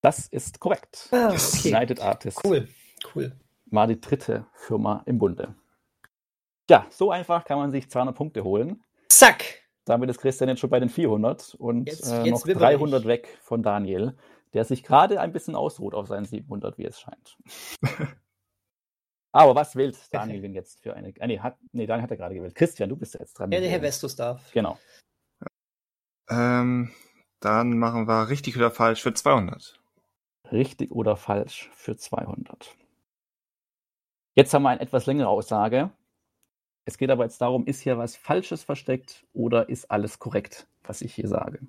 Das 0.00 0.28
ist 0.28 0.60
korrekt. 0.60 1.10
Ah, 1.12 1.28
okay. 1.28 1.74
United 1.74 2.00
Artists. 2.00 2.40
Cool, 2.42 2.68
cool. 3.14 3.36
War 3.66 3.86
die 3.86 4.00
dritte 4.00 4.46
Firma 4.54 5.02
im 5.04 5.18
Bunde. 5.18 5.54
Ja, 6.70 6.86
so 6.88 7.10
einfach 7.10 7.44
kann 7.44 7.58
man 7.58 7.70
sich 7.70 7.90
200 7.90 8.16
Punkte 8.16 8.44
holen. 8.44 8.82
Zack! 9.10 9.44
Damit 9.84 10.08
ist 10.08 10.20
Christian 10.20 10.48
jetzt 10.48 10.60
schon 10.60 10.70
bei 10.70 10.80
den 10.80 10.88
400 10.88 11.56
und 11.56 11.86
jetzt, 11.86 12.10
äh, 12.10 12.30
noch 12.30 12.42
300 12.46 13.04
weg 13.04 13.38
von 13.42 13.62
Daniel, 13.62 14.16
der 14.54 14.64
sich 14.64 14.84
gerade 14.84 15.20
ein 15.20 15.32
bisschen 15.32 15.54
ausruht 15.54 15.92
auf 15.92 16.06
seinen 16.06 16.24
700, 16.24 16.78
wie 16.78 16.86
es 16.86 16.98
scheint. 16.98 17.36
Aber 19.32 19.54
was 19.54 19.76
wählt 19.76 19.96
Daniel 20.12 20.40
denn 20.42 20.54
jetzt 20.54 20.80
für 20.82 20.94
eine? 20.94 21.12
Ah, 21.20 21.26
nee, 21.26 21.38
hat, 21.38 21.58
nee, 21.72 21.86
Daniel 21.86 22.02
hat 22.02 22.10
er 22.10 22.16
gerade 22.16 22.34
gewählt. 22.34 22.54
Christian, 22.54 22.88
du 22.88 22.96
bist 22.96 23.14
jetzt 23.14 23.34
dran. 23.34 23.52
Ja, 23.52 23.60
der 23.60 23.70
Herr 23.70 23.80
Vestus 23.80 24.16
darf. 24.16 24.50
Genau. 24.52 24.78
Ähm, 26.30 26.90
dann 27.40 27.78
machen 27.78 28.06
wir 28.06 28.28
richtig 28.28 28.56
oder 28.56 28.70
falsch 28.70 29.02
für 29.02 29.14
200. 29.14 29.80
Richtig 30.50 30.90
oder 30.90 31.16
falsch 31.16 31.70
für 31.72 31.96
200. 31.96 32.76
Jetzt 34.34 34.54
haben 34.54 34.62
wir 34.62 34.70
eine 34.70 34.80
etwas 34.80 35.06
längere 35.06 35.28
Aussage. 35.28 35.90
Es 36.84 36.96
geht 36.96 37.10
aber 37.10 37.24
jetzt 37.24 37.40
darum, 37.40 37.66
ist 37.66 37.80
hier 37.80 37.98
was 37.98 38.16
Falsches 38.16 38.64
versteckt 38.64 39.26
oder 39.34 39.68
ist 39.68 39.90
alles 39.90 40.18
korrekt, 40.18 40.66
was 40.82 41.02
ich 41.02 41.14
hier 41.14 41.28
sage? 41.28 41.60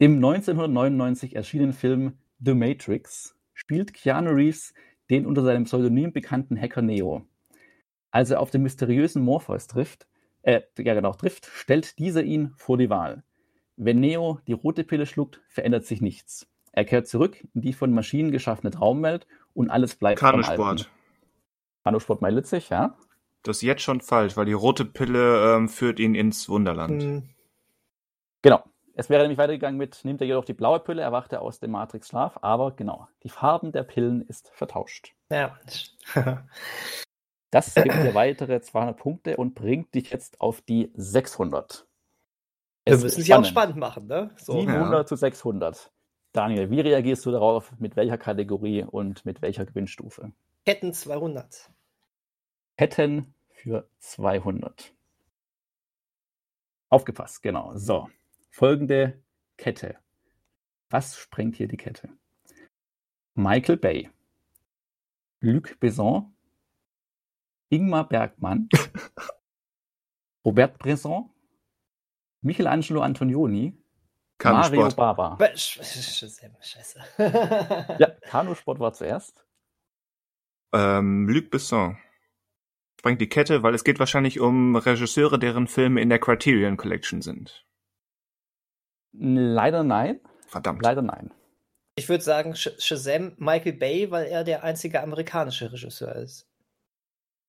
Im 0.00 0.16
1999 0.16 1.36
erschienenen 1.36 1.72
Film 1.72 2.18
The 2.40 2.54
Matrix 2.54 3.36
spielt 3.54 3.94
Keanu 3.94 4.30
Reeves 4.30 4.74
den 5.10 5.26
unter 5.26 5.42
seinem 5.42 5.64
Pseudonym 5.64 6.12
bekannten 6.12 6.60
Hacker 6.60 6.82
Neo. 6.82 7.26
Als 8.10 8.30
er 8.30 8.40
auf 8.40 8.50
den 8.50 8.62
mysteriösen 8.62 9.22
Morpheus 9.22 9.66
trifft, 9.66 10.06
äh, 10.42 10.62
ja 10.78 10.94
genau, 10.94 11.12
trifft, 11.12 11.46
stellt 11.46 11.98
dieser 11.98 12.22
ihn 12.22 12.52
vor 12.56 12.78
die 12.78 12.90
Wahl. 12.90 13.22
Wenn 13.76 14.00
Neo 14.00 14.40
die 14.46 14.52
rote 14.52 14.84
Pille 14.84 15.06
schluckt, 15.06 15.40
verändert 15.48 15.84
sich 15.84 16.00
nichts. 16.00 16.48
Er 16.72 16.84
kehrt 16.84 17.06
zurück 17.06 17.44
in 17.54 17.62
die 17.62 17.72
von 17.72 17.92
Maschinen 17.92 18.30
geschaffene 18.30 18.70
Traumwelt 18.70 19.26
und 19.54 19.70
alles 19.70 19.96
bleibt 19.96 20.20
Kanusport. 20.20 20.90
Kanusport 21.84 22.22
Meilitzig, 22.22 22.70
ja? 22.70 22.96
Das 23.42 23.58
ist 23.58 23.62
jetzt 23.62 23.82
schon 23.82 24.00
falsch, 24.00 24.36
weil 24.36 24.46
die 24.46 24.52
rote 24.52 24.84
Pille 24.84 25.54
ähm, 25.54 25.68
führt 25.68 26.00
ihn 26.00 26.14
ins 26.14 26.48
Wunderland. 26.48 27.02
Hm, 27.02 27.28
Genau. 28.42 28.62
Es 28.98 29.08
wäre 29.08 29.22
nämlich 29.22 29.38
weitergegangen 29.38 29.78
mit, 29.78 30.04
nimmt 30.04 30.20
er 30.22 30.26
jedoch 30.26 30.44
die 30.44 30.54
blaue 30.54 30.80
Pille, 30.80 31.00
erwacht 31.02 31.32
er 31.32 31.40
aus 31.42 31.60
dem 31.60 31.70
Matrix-Schlaf, 31.70 32.38
aber 32.42 32.72
genau, 32.72 33.06
die 33.22 33.28
Farben 33.28 33.70
der 33.70 33.84
Pillen 33.84 34.22
ist 34.22 34.50
vertauscht. 34.50 35.14
ja. 35.30 35.56
Das 37.52 37.74
gibt 37.76 37.94
dir 37.94 38.12
weitere 38.14 38.60
200 38.60 38.96
Punkte 38.96 39.36
und 39.36 39.54
bringt 39.54 39.94
dich 39.94 40.10
jetzt 40.10 40.40
auf 40.40 40.62
die 40.62 40.90
600. 40.96 41.86
Wir 42.86 42.94
Es 42.94 43.04
müssen 43.04 43.20
ist 43.20 43.26
sie 43.26 43.34
auch 43.34 43.44
spannend 43.44 43.76
machen, 43.76 44.08
ne? 44.08 44.32
So. 44.36 44.58
700 44.58 45.08
zu 45.08 45.14
600. 45.14 45.92
Daniel, 46.32 46.68
wie 46.68 46.80
reagierst 46.80 47.24
du 47.24 47.30
darauf? 47.30 47.72
Mit 47.78 47.94
welcher 47.94 48.18
Kategorie 48.18 48.82
und 48.82 49.24
mit 49.24 49.42
welcher 49.42 49.64
Gewinnstufe? 49.64 50.32
Ketten 50.66 50.92
200. 50.92 51.70
Ketten 52.76 53.32
für 53.50 53.88
200. 54.00 54.92
Aufgepasst, 56.90 57.42
genau. 57.42 57.76
So, 57.76 58.08
folgende 58.50 59.22
Kette. 59.56 59.98
Was 60.90 61.16
sprengt 61.16 61.56
hier 61.56 61.68
die 61.68 61.76
Kette? 61.76 62.08
Michael 63.34 63.76
Bay, 63.76 64.10
Luc 65.40 65.78
Besson, 65.78 66.34
Ingmar 67.68 68.08
Bergmann, 68.08 68.68
Robert 70.44 70.78
Bresson, 70.78 71.30
Michelangelo 72.40 73.02
Antonioni, 73.02 73.76
Mario 74.42 74.82
Kanusport. 74.82 74.96
Baba. 74.96 75.36
Scheiße. 75.54 77.00
Ja, 77.98 78.10
Kanusport 78.22 78.78
war 78.78 78.92
zuerst. 78.92 79.44
Ähm, 80.72 81.28
Luc 81.28 81.50
Besson. 81.50 81.98
Sprengt 82.98 83.20
die 83.20 83.28
Kette, 83.28 83.62
weil 83.62 83.74
es 83.74 83.84
geht 83.84 83.98
wahrscheinlich 83.98 84.40
um 84.40 84.74
Regisseure, 84.74 85.38
deren 85.38 85.66
Filme 85.66 86.00
in 86.00 86.08
der 86.08 86.18
Criterion 86.18 86.76
Collection 86.76 87.22
sind. 87.22 87.67
Leider 89.18 89.82
nein. 89.82 90.20
Verdammt. 90.46 90.82
Leider 90.82 91.02
nein. 91.02 91.32
Ich 91.96 92.08
würde 92.08 92.22
sagen 92.22 92.54
Sh 92.54 92.70
Shazam 92.78 93.32
Michael 93.38 93.72
Bay, 93.72 94.10
weil 94.10 94.26
er 94.26 94.44
der 94.44 94.62
einzige 94.62 95.02
amerikanische 95.02 95.72
Regisseur 95.72 96.14
ist. 96.16 96.46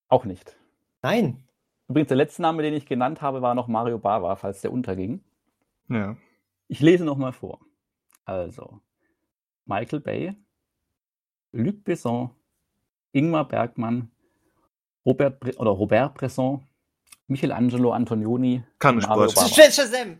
Auch 0.08 0.24
nicht. 0.24 0.56
Nein. 1.02 1.44
Übrigens, 1.88 2.08
der 2.08 2.16
letzte 2.16 2.42
Name, 2.42 2.62
den 2.62 2.74
ich 2.74 2.86
genannt 2.86 3.22
habe, 3.22 3.42
war 3.42 3.54
noch 3.54 3.68
Mario 3.68 3.98
Bava, 3.98 4.36
falls 4.36 4.60
der 4.60 4.72
unterging. 4.72 5.22
Ja. 5.88 6.16
Ich 6.68 6.80
lese 6.80 7.04
nochmal 7.04 7.32
vor. 7.32 7.60
Also, 8.24 8.80
Michael 9.64 10.00
Bay, 10.00 10.36
Luc 11.52 11.82
Besson, 11.84 12.30
Ingmar 13.12 13.48
Bergmann, 13.48 14.10
Robert 15.04 15.40
Bre 15.40 15.56
oder 15.56 15.70
Robert 15.70 16.14
Bresson, 16.14 16.64
Michelangelo 17.26 17.92
Antonioni, 17.92 18.62
Bava. 18.78 19.28
Sh 19.28 19.72
Shazam! 19.72 20.18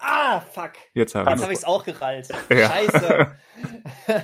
Ah, 0.00 0.40
fuck. 0.40 0.72
Jetzt 0.94 1.14
habe 1.14 1.34
ich 1.34 1.58
es 1.58 1.64
auch 1.64 1.84
gerallt. 1.84 2.28
Ja. 2.50 2.68
Scheiße. 2.70 3.36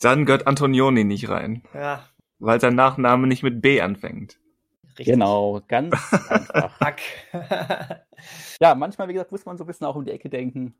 Dann 0.00 0.26
gehört 0.26 0.46
Antonioni 0.46 1.04
nicht 1.04 1.28
rein, 1.28 1.62
ja, 1.74 2.02
weil 2.40 2.60
sein 2.60 2.74
Nachname 2.74 3.26
nicht 3.28 3.42
mit 3.44 3.62
B 3.62 3.80
anfängt. 3.80 4.38
richtig. 4.98 5.06
Genau, 5.06 5.60
ganz 5.68 5.94
einfach. 6.28 6.76
Fuck. 6.78 6.96
Ja, 8.60 8.74
manchmal, 8.74 9.08
wie 9.08 9.12
gesagt, 9.12 9.30
muss 9.30 9.44
man 9.46 9.56
so 9.56 9.64
ein 9.64 9.66
bisschen 9.68 9.86
auch 9.86 9.94
um 9.94 10.04
die 10.04 10.10
Ecke 10.10 10.28
denken. 10.28 10.74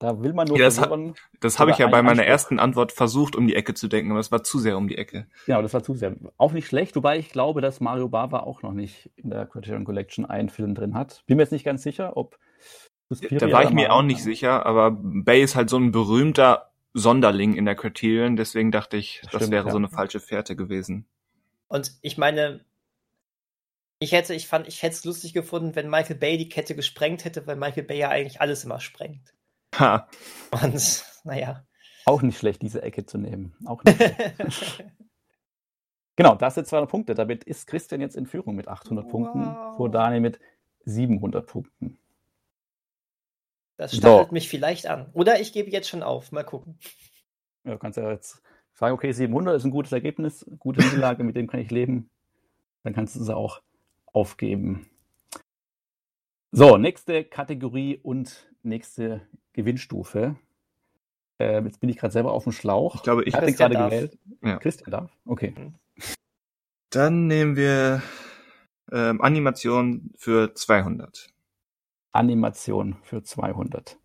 Da 0.00 0.22
will 0.22 0.32
man 0.32 0.46
nur 0.46 0.58
Ja, 0.58 0.66
das 0.66 0.78
verwirren. 0.78 1.14
Das 1.40 1.58
habe 1.58 1.72
ich 1.72 1.78
ja 1.78 1.86
bei 1.88 2.02
meiner 2.02 2.20
Anspruch. 2.20 2.26
ersten 2.30 2.58
Antwort 2.60 2.92
versucht, 2.92 3.34
um 3.34 3.48
die 3.48 3.56
Ecke 3.56 3.74
zu 3.74 3.88
denken, 3.88 4.12
aber 4.12 4.20
es 4.20 4.30
war 4.30 4.44
zu 4.44 4.58
sehr 4.60 4.76
um 4.76 4.86
die 4.86 4.96
Ecke. 4.96 5.26
Genau, 5.46 5.60
das 5.62 5.74
war 5.74 5.82
zu 5.82 5.94
sehr. 5.94 6.14
Auch 6.36 6.52
nicht 6.52 6.68
schlecht, 6.68 6.94
wobei 6.94 7.18
ich 7.18 7.30
glaube, 7.30 7.60
dass 7.60 7.80
Mario 7.80 8.08
Bava 8.08 8.40
auch 8.40 8.62
noch 8.62 8.72
nicht 8.72 9.10
in 9.16 9.30
der 9.30 9.46
Criterion 9.46 9.84
Collection 9.84 10.24
einen 10.24 10.50
Film 10.50 10.74
drin 10.76 10.94
hat. 10.94 11.24
Bin 11.26 11.36
mir 11.36 11.42
jetzt 11.44 11.50
nicht 11.52 11.64
ganz 11.64 11.82
sicher, 11.82 12.16
ob 12.16 12.38
Suspiria 13.08 13.38
Da 13.38 13.52
war 13.52 13.64
ich 13.64 13.70
mir 13.70 13.92
auch 13.92 14.02
nicht 14.02 14.22
sicher, 14.22 14.66
aber 14.66 14.90
Bay 14.90 15.42
ist 15.42 15.56
halt 15.56 15.70
so 15.70 15.78
ein 15.78 15.92
berühmter 15.92 16.70
Sonderling 16.94 17.54
in 17.54 17.64
der 17.64 17.74
Criterion, 17.74 18.36
deswegen 18.36 18.70
dachte 18.70 18.96
ich, 18.96 19.20
das 19.24 19.36
Stimmt, 19.36 19.52
wäre 19.52 19.66
ja. 19.66 19.70
so 19.70 19.78
eine 19.78 19.88
falsche 19.88 20.20
Fährte 20.20 20.56
gewesen. 20.56 21.06
Und 21.68 21.92
ich 22.02 22.18
meine, 22.18 22.64
ich 23.98 24.12
hätte, 24.12 24.34
ich 24.34 24.46
fand, 24.46 24.68
ich 24.68 24.82
hätte 24.82 24.94
es 24.94 25.04
lustig 25.04 25.32
gefunden, 25.32 25.74
wenn 25.74 25.90
Michael 25.90 26.16
Bay 26.16 26.38
die 26.38 26.48
Kette 26.48 26.74
gesprengt 26.74 27.24
hätte, 27.24 27.46
weil 27.46 27.56
Michael 27.56 27.84
Bay 27.84 27.98
ja 27.98 28.08
eigentlich 28.08 28.40
alles 28.40 28.64
immer 28.64 28.80
sprengt. 28.80 29.34
Ha, 29.78 30.08
Und 30.50 31.04
naja. 31.24 31.64
Auch 32.06 32.22
nicht 32.22 32.38
schlecht, 32.38 32.62
diese 32.62 32.82
Ecke 32.82 33.04
zu 33.04 33.18
nehmen. 33.18 33.54
Auch 33.66 33.82
nicht 33.84 33.96
schlecht. 33.96 34.84
Genau, 36.16 36.34
das 36.34 36.56
sind 36.56 36.66
200 36.66 36.90
Punkte. 36.90 37.14
Damit 37.14 37.44
ist 37.44 37.68
Christian 37.68 38.00
jetzt 38.00 38.16
in 38.16 38.26
Führung 38.26 38.56
mit 38.56 38.66
800 38.66 39.08
Punkten, 39.08 39.38
Wow. 39.44 39.76
vor 39.76 39.88
Daniel 39.88 40.20
mit 40.20 40.40
700 40.84 41.46
Punkten. 41.46 41.96
Das 43.78 43.92
So. 43.92 43.98
stachelt 43.98 44.32
mich 44.32 44.48
vielleicht 44.48 44.86
an. 44.86 45.08
Oder 45.14 45.40
ich 45.40 45.52
gebe 45.54 45.70
jetzt 45.70 45.88
schon 45.88 46.02
auf. 46.02 46.30
Mal 46.32 46.44
gucken. 46.44 46.78
Ja, 47.64 47.72
du 47.72 47.78
kannst 47.78 47.96
ja 47.96 48.10
jetzt 48.10 48.42
sagen, 48.74 48.92
okay, 48.94 49.12
700 49.12 49.56
ist 49.56 49.64
ein 49.64 49.70
gutes 49.70 49.92
Ergebnis, 49.92 50.44
gute 50.58 50.80
Niederlage, 50.84 51.24
mit 51.24 51.36
dem 51.36 51.46
kann 51.46 51.60
ich 51.60 51.70
leben. 51.70 52.10
Dann 52.82 52.92
kannst 52.94 53.16
du 53.16 53.20
es 53.22 53.30
auch 53.30 53.62
aufgeben. 54.12 54.90
So, 56.52 56.76
nächste 56.76 57.24
Kategorie 57.24 57.98
und 58.02 58.48
nächste 58.62 59.20
Gewinnstufe. 59.52 60.36
Ähm, 61.38 61.66
jetzt 61.66 61.80
bin 61.80 61.88
ich 61.90 61.96
gerade 61.98 62.12
selber 62.12 62.32
auf 62.32 62.44
dem 62.44 62.52
Schlauch. 62.52 62.96
ich 62.96 63.02
glaube, 63.02 63.24
ich. 63.24 63.34
hatte 63.34 63.46
Christian 63.46 63.70
gerade 63.70 63.82
darf. 63.84 63.90
gewählt. 63.90 64.18
Ja. 64.42 64.58
Christian 64.58 64.90
darf? 64.90 65.10
Okay. 65.24 65.54
Dann 66.90 67.26
nehmen 67.26 67.54
wir 67.54 68.02
ähm, 68.90 69.20
Animation 69.20 70.10
für 70.16 70.54
200. 70.54 71.28
Animation 72.18 72.96
für 73.02 73.22
200. 73.22 73.98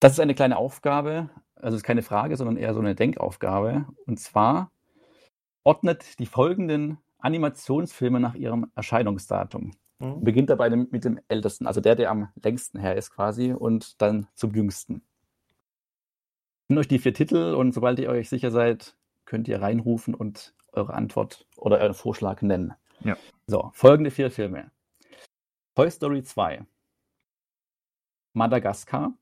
Das 0.00 0.12
ist 0.12 0.20
eine 0.20 0.36
kleine 0.36 0.56
Aufgabe, 0.56 1.28
also 1.56 1.74
es 1.74 1.82
ist 1.82 1.86
keine 1.86 2.02
Frage, 2.02 2.36
sondern 2.36 2.56
eher 2.56 2.72
so 2.72 2.80
eine 2.80 2.94
Denkaufgabe. 2.94 3.86
Und 4.06 4.20
zwar 4.20 4.70
ordnet 5.64 6.18
die 6.20 6.26
folgenden 6.26 6.98
Animationsfilme 7.18 8.20
nach 8.20 8.36
ihrem 8.36 8.70
Erscheinungsdatum. 8.76 9.72
Hm? 10.00 10.22
Beginnt 10.22 10.50
dabei 10.50 10.70
mit 10.70 11.04
dem 11.04 11.18
ältesten, 11.26 11.66
also 11.66 11.80
der, 11.80 11.96
der 11.96 12.10
am 12.10 12.28
längsten 12.40 12.78
her 12.78 12.94
ist 12.94 13.10
quasi, 13.10 13.52
und 13.52 14.00
dann 14.00 14.28
zum 14.34 14.54
jüngsten. 14.54 15.02
Nenne 16.68 16.80
euch 16.80 16.88
die 16.88 17.00
vier 17.00 17.14
Titel 17.14 17.54
und 17.54 17.72
sobald 17.72 17.98
ihr 17.98 18.10
euch 18.10 18.28
sicher 18.28 18.52
seid, 18.52 18.96
könnt 19.24 19.48
ihr 19.48 19.60
reinrufen 19.60 20.14
und 20.14 20.54
eure 20.72 20.94
Antwort 20.94 21.46
oder 21.56 21.78
euren 21.78 21.94
Vorschlag 21.94 22.42
nennen. 22.42 22.74
Ja. 23.00 23.16
So, 23.48 23.70
folgende 23.74 24.12
vier 24.12 24.30
Filme. 24.30 24.70
Toy 25.74 25.90
Story 25.90 26.22
2. 26.22 26.64
Madagaskar. 28.32 29.12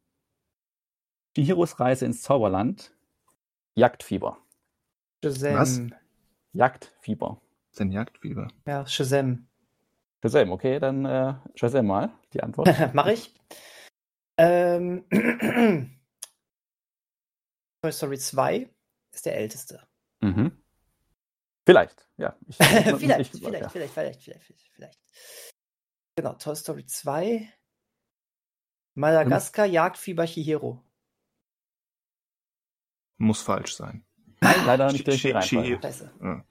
Chihiros 1.37 1.79
Reise 1.81 2.07
ins 2.07 2.23
Zauberland. 2.23 2.93
Jagdfieber. 3.75 4.39
Shazam. 5.25 5.55
Was? 5.55 5.81
Jagdfieber. 6.53 7.41
Sein 7.73 7.93
Jagdfieber. 7.93 8.49
Ja, 8.67 8.87
Shazam. 8.87 9.47
Shazam, 10.23 10.51
okay, 10.51 10.79
dann 10.79 11.05
äh, 11.05 11.35
Shazam 11.55 11.87
mal 11.87 12.11
die 12.33 12.43
Antwort. 12.43 12.69
Mach 12.95 13.07
ich. 13.07 13.35
Ähm, 14.39 15.05
Toy 17.83 17.93
Story 17.93 18.19
2 18.19 18.69
ist 19.13 19.27
der 19.27 19.37
älteste. 19.37 19.87
mhm. 20.21 20.63
Vielleicht, 21.69 22.07
ja. 22.17 22.37
Ich, 22.47 22.57
vielleicht, 22.59 23.35
ich- 23.35 23.41
vielleicht, 23.43 23.63
ja. 23.63 23.69
vielleicht, 23.69 23.93
vielleicht, 23.93 24.23
vielleicht, 24.23 24.71
vielleicht. 24.73 25.01
Genau, 26.17 26.35
Toy 26.35 26.55
Story 26.55 26.87
2. 26.87 27.49
Madagaskar, 28.97 29.67
Jagdfieber, 29.67 30.25
Chihiro. 30.27 30.83
Muss 33.19 33.43
falsch 33.43 33.75
sein. 33.77 34.05
Nein, 34.41 34.67
leider 34.67 34.87
nicht 34.93 34.99
Chi- 34.99 35.05
durch 35.05 35.23
die 35.23 35.29
Chi- 35.29 35.33
Reihenfolge. 35.33 35.77
Chi- 35.77 35.83
Scheiße. 35.83 36.13
Ja. 36.23 36.45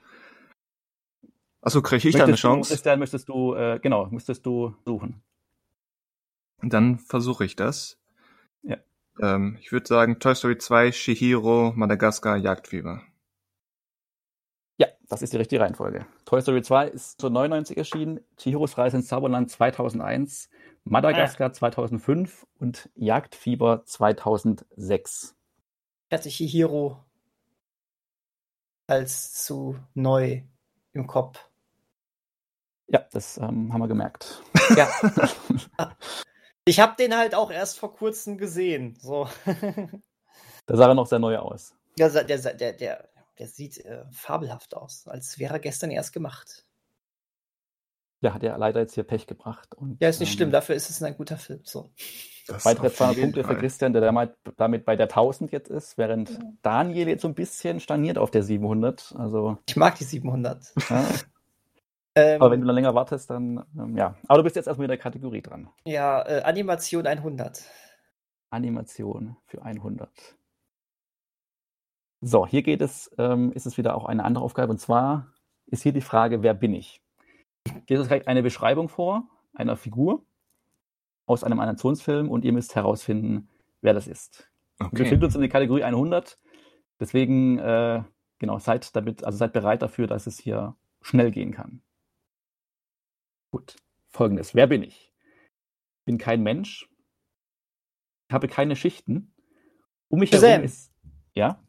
Achso, 1.62 1.82
kriege 1.82 2.08
ich 2.08 2.16
da 2.16 2.24
eine 2.26 2.36
Chance? 2.36 2.70
Du, 2.70 2.74
Christian, 2.76 3.00
möchtest 3.00 3.28
du, 3.30 3.56
äh, 3.56 3.80
genau, 3.80 4.06
müsstest 4.08 4.46
du 4.46 4.76
suchen. 4.86 5.24
Dann 6.62 7.00
versuche 7.00 7.46
ich 7.46 7.56
das. 7.56 8.00
Ja. 8.62 8.78
Ähm, 9.20 9.58
ich 9.60 9.72
würde 9.72 9.88
sagen 9.88 10.20
Toy 10.20 10.36
Story 10.36 10.58
2, 10.58 10.92
Shihiro, 10.92 11.74
Madagaskar, 11.76 12.38
Jagdfieber. 12.38 13.02
Ja, 14.78 14.88
das 15.08 15.22
ist 15.22 15.34
die 15.34 15.38
richtige 15.38 15.62
Reihenfolge. 15.62 16.06
Toy 16.26 16.42
Story 16.42 16.62
2 16.62 16.88
ist 16.90 17.20
zu 17.20 17.30
99 17.30 17.78
erschienen, 17.78 18.20
Chihiros 18.38 18.78
Reise 18.78 18.98
ins 18.98 19.08
Zauberland 19.08 19.50
2001, 19.50 20.50
Madagaskar 20.86 21.50
ah. 21.50 21.54
2005 21.54 22.46
und 22.60 22.90
Jagdfieber 22.96 23.84
2006. 23.86 25.36
Ich 26.10 26.16
hatte 26.16 26.30
Chihiro 26.30 27.04
als 28.88 29.34
zu 29.34 29.80
neu 29.96 30.44
im 30.94 31.08
Kopf. 31.08 31.50
Ja, 32.88 33.04
das 33.12 33.38
ähm, 33.38 33.74
haben 33.74 33.82
wir 33.82 33.88
gemerkt. 33.88 34.44
Ja. 34.78 34.88
ich 36.66 36.80
habe 36.80 36.96
den 36.98 37.18
halt 37.18 37.34
auch 37.34 37.50
erst 37.50 37.80
vor 37.80 37.96
kurzem 37.96 38.38
gesehen. 38.38 38.96
So. 39.02 39.28
da 40.68 40.78
sah 40.78 40.88
er 40.88 40.94
noch 40.94 41.08
sehr 41.08 41.18
neu 41.18 41.38
aus. 41.38 41.74
Der, 41.98 42.10
der, 42.10 42.38
der, 42.38 42.74
der, 42.74 43.10
der 43.40 43.48
sieht 43.48 43.84
äh, 43.84 44.06
fabelhaft 44.12 44.76
aus, 44.76 45.08
als 45.08 45.40
wäre 45.40 45.56
er 45.56 45.60
gestern 45.60 45.90
erst 45.90 46.14
gemacht. 46.14 46.65
Ja, 48.22 48.34
hat 48.34 48.44
er 48.44 48.58
leider 48.58 48.80
jetzt 48.80 48.96
hier 48.96 49.04
Pech 49.04 49.28
gebracht. 49.28 49.76
Und, 49.76 50.02
ja, 50.02 50.10
ist 50.10 50.20
nicht 50.20 50.32
ähm, 50.32 50.38
schlimm, 50.38 50.52
dafür 50.52 50.76
ist 50.76 50.90
es 50.90 51.02
ein 51.04 51.16
guter 51.16 51.38
Film. 51.38 51.62
So. 51.64 51.92
Weitere 52.48 52.92
200 52.92 53.22
Punkte 53.22 53.44
Fall. 53.44 53.56
für 53.56 53.60
Christian, 53.60 53.94
der 53.94 54.02
damit 54.58 54.86
bei 54.86 54.96
der 54.96 55.08
1000 55.08 55.52
jetzt 55.52 55.70
ist, 55.70 55.98
während 55.98 56.30
ja. 56.30 56.40
Daniel 56.62 57.08
jetzt 57.08 57.24
so 57.24 57.28
ein 57.28 57.34
bisschen 57.34 57.80
stagniert 57.80 58.18
auf 58.18 58.32
der 58.32 58.44
700. 58.44 59.16
Also, 59.18 59.58
ich 59.68 59.76
mag 59.76 59.98
die 59.98 60.04
700. 60.04 60.74
Ja. 60.90 61.06
ähm, 62.16 62.42
Aber 62.42 62.52
wenn 62.52 62.62
du 62.62 62.68
noch 62.68 62.74
länger 62.74 62.94
wartest, 62.94 63.30
dann 63.32 63.66
ähm, 63.78 63.98
ja. 63.98 64.16
Aber 64.28 64.38
du 64.38 64.44
bist 64.44 64.56
jetzt 64.56 64.68
erstmal 64.68 64.86
in 64.86 64.90
der 64.90 64.98
Kategorie 65.00 65.42
dran. 65.42 65.70
Ja, 65.86 66.22
äh, 66.28 66.42
Animation 66.44 67.08
100. 67.08 67.64
Animation 68.52 69.38
für 69.46 69.64
100. 69.64 70.10
So, 72.22 72.48
hier 72.48 72.64
geht 72.64 72.82
es, 72.82 73.12
ähm, 73.18 73.52
ist 73.54 73.66
es 73.66 73.78
wieder 73.78 73.96
auch 73.96 74.06
eine 74.06 74.24
andere 74.24 74.44
Aufgabe. 74.44 74.72
Und 74.72 74.80
zwar 74.80 75.32
ist 75.68 75.84
hier 75.84 75.94
die 75.94 76.02
Frage, 76.02 76.44
wer 76.44 76.54
bin 76.54 76.74
ich? 76.74 77.02
Hier 77.88 78.00
ist 78.00 78.10
direkt 78.10 78.28
eine 78.28 78.44
Beschreibung 78.44 78.90
vor 78.90 79.28
einer 79.54 79.78
Figur 79.78 80.26
aus 81.26 81.44
einem 81.44 81.60
Animationsfilm 81.60 82.30
und 82.30 82.46
ihr 82.46 82.54
müsst 82.54 82.76
herausfinden, 82.76 83.50
wer 83.82 83.94
das 83.94 84.08
ist. 84.08 84.50
Okay. 84.80 84.92
Wir 84.98 85.04
befinden 85.06 85.26
uns 85.26 85.36
in 85.36 85.42
der 85.42 85.50
Kategorie 85.50 85.84
100. 85.84 86.40
Deswegen, 87.00 87.60
äh, 87.60 88.04
genau, 88.40 88.60
seid 88.60 88.96
damit, 88.96 89.24
also 89.24 89.38
seid 89.38 89.54
bereit 89.54 89.82
dafür, 89.82 90.08
dass 90.08 90.28
es 90.28 90.40
hier 90.40 90.76
schnell 91.02 91.32
gehen 91.32 91.52
kann. 91.52 91.82
Gut. 93.52 93.76
Folgendes. 94.10 94.56
Wer 94.56 94.68
bin 94.68 94.84
ich? 94.84 95.14
Bin 96.06 96.18
kein 96.18 96.42
Mensch. 96.42 96.90
Habe 98.32 98.48
keine 98.48 98.76
Schichten. 98.76 99.34
Um 100.08 100.20
mich 100.20 100.32
herum 100.32 100.64
ist. 100.64 100.94
Ja? 101.34 101.65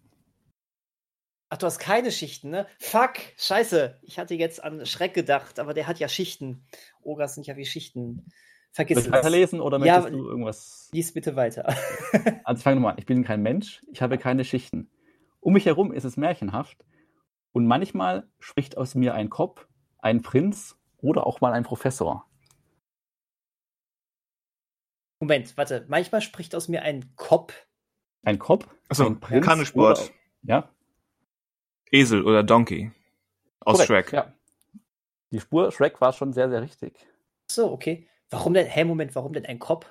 Ach, 1.48 1.58
du 1.58 1.66
hast 1.66 1.78
keine 1.78 2.10
Schichten, 2.10 2.50
ne? 2.50 2.66
Fuck, 2.80 3.18
scheiße. 3.36 3.98
Ich 4.02 4.18
hatte 4.18 4.34
jetzt 4.34 4.62
an 4.62 4.84
Schreck 4.84 5.14
gedacht, 5.14 5.60
aber 5.60 5.74
der 5.74 5.86
hat 5.86 6.00
ja 6.00 6.08
Schichten. 6.08 6.66
Ogres 7.02 7.34
sind 7.34 7.46
ja 7.46 7.56
wie 7.56 7.64
Schichten. 7.64 8.26
Vergiss 8.72 8.98
Soll 8.98 9.06
ich 9.06 9.12
weiterlesen 9.12 9.60
oder 9.60 9.78
möchtest 9.78 10.04
ja, 10.04 10.10
du 10.10 10.28
irgendwas? 10.28 10.90
Lies 10.92 11.14
bitte 11.14 11.36
weiter. 11.36 11.66
also 12.44 12.58
ich 12.58 12.62
fange 12.62 12.76
nochmal 12.76 12.92
an. 12.92 12.98
Ich 12.98 13.06
bin 13.06 13.24
kein 13.24 13.42
Mensch, 13.42 13.82
ich 13.92 14.02
habe 14.02 14.18
keine 14.18 14.44
Schichten. 14.44 14.90
Um 15.40 15.52
mich 15.52 15.66
herum 15.66 15.92
ist 15.92 16.04
es 16.04 16.16
märchenhaft 16.16 16.84
und 17.52 17.66
manchmal 17.66 18.28
spricht 18.40 18.76
aus 18.76 18.96
mir 18.96 19.14
ein 19.14 19.30
Kopf, 19.30 19.66
ein 19.98 20.22
Prinz 20.22 20.76
oder 20.98 21.26
auch 21.26 21.40
mal 21.40 21.52
ein 21.52 21.62
Professor. 21.62 22.28
Moment, 25.20 25.56
warte. 25.56 25.86
Manchmal 25.88 26.20
spricht 26.20 26.54
aus 26.54 26.68
mir 26.68 26.82
ein 26.82 27.14
Kopf. 27.16 27.66
Ein 28.24 28.38
Kopf? 28.38 28.66
Achso, 28.88 29.06
ein 29.06 29.20
Prinz 29.20 29.46
Kanesport. 29.46 30.00
Oder, 30.00 30.10
ja. 30.42 30.75
Esel 31.90 32.24
oder 32.24 32.42
Donkey. 32.42 32.92
Aus 33.60 33.86
Korrekt, 33.86 34.10
Shrek. 34.10 34.12
Ja. 34.12 34.32
Die 35.32 35.40
Spur 35.40 35.72
Shrek 35.72 36.00
war 36.00 36.12
schon 36.12 36.32
sehr, 36.32 36.48
sehr 36.48 36.62
richtig. 36.62 36.94
So, 37.50 37.70
okay. 37.72 38.08
Warum 38.30 38.54
denn? 38.54 38.66
Hä, 38.66 38.84
Moment, 38.84 39.14
warum 39.14 39.32
denn 39.32 39.46
ein 39.46 39.58
Kopf? 39.58 39.86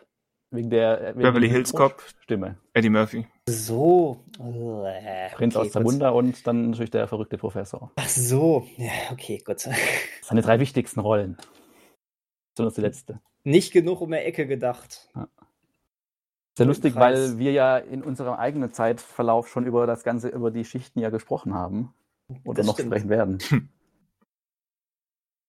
Wegen 0.52 0.70
der 0.70 1.02
äh, 1.02 1.08
wegen 1.10 1.20
Beverly 1.20 1.50
Hills 1.50 1.74
Cop. 1.74 2.02
Stimme. 2.22 2.58
Eddie 2.74 2.90
Murphy. 2.90 3.28
So. 3.48 4.24
Äh, 4.40 5.30
Prinz 5.32 5.56
okay, 5.56 5.68
aus 5.68 5.74
der 5.74 5.84
Wunder 5.84 6.14
und 6.14 6.46
dann 6.48 6.70
natürlich 6.70 6.92
der 6.92 7.08
verrückte 7.08 7.38
Professor. 7.38 7.92
Ach 7.96 8.08
so. 8.08 8.68
Ja, 8.78 8.92
okay, 9.12 9.42
gut. 9.44 9.60
Seine 10.22 10.42
drei 10.42 10.60
wichtigsten 10.60 11.00
Rollen. 11.00 11.38
Besonders 12.56 12.76
die 12.76 12.82
letzte. 12.82 13.22
Nicht 13.44 13.74
genug 13.74 14.02
um 14.02 14.12
der 14.12 14.26
Ecke 14.26 14.48
gedacht. 14.48 15.10
Ja. 15.16 15.28
Sehr 16.58 16.66
lustig, 16.66 16.96
weil 16.96 17.38
wir 17.38 17.52
ja 17.52 17.78
in 17.78 18.02
unserem 18.02 18.34
eigenen 18.36 18.72
Zeitverlauf 18.72 19.50
schon 19.50 19.66
über 19.66 19.86
das 19.88 20.04
Ganze, 20.04 20.30
über 20.30 20.52
die 20.52 20.64
Schichten 20.64 21.00
ja 21.00 21.10
gesprochen 21.10 21.54
haben. 21.54 21.94
Oder 22.46 22.58
das 22.58 22.66
noch 22.66 22.76
stimmt. 22.76 22.90
sprechen 22.90 23.10
werden. 23.10 23.40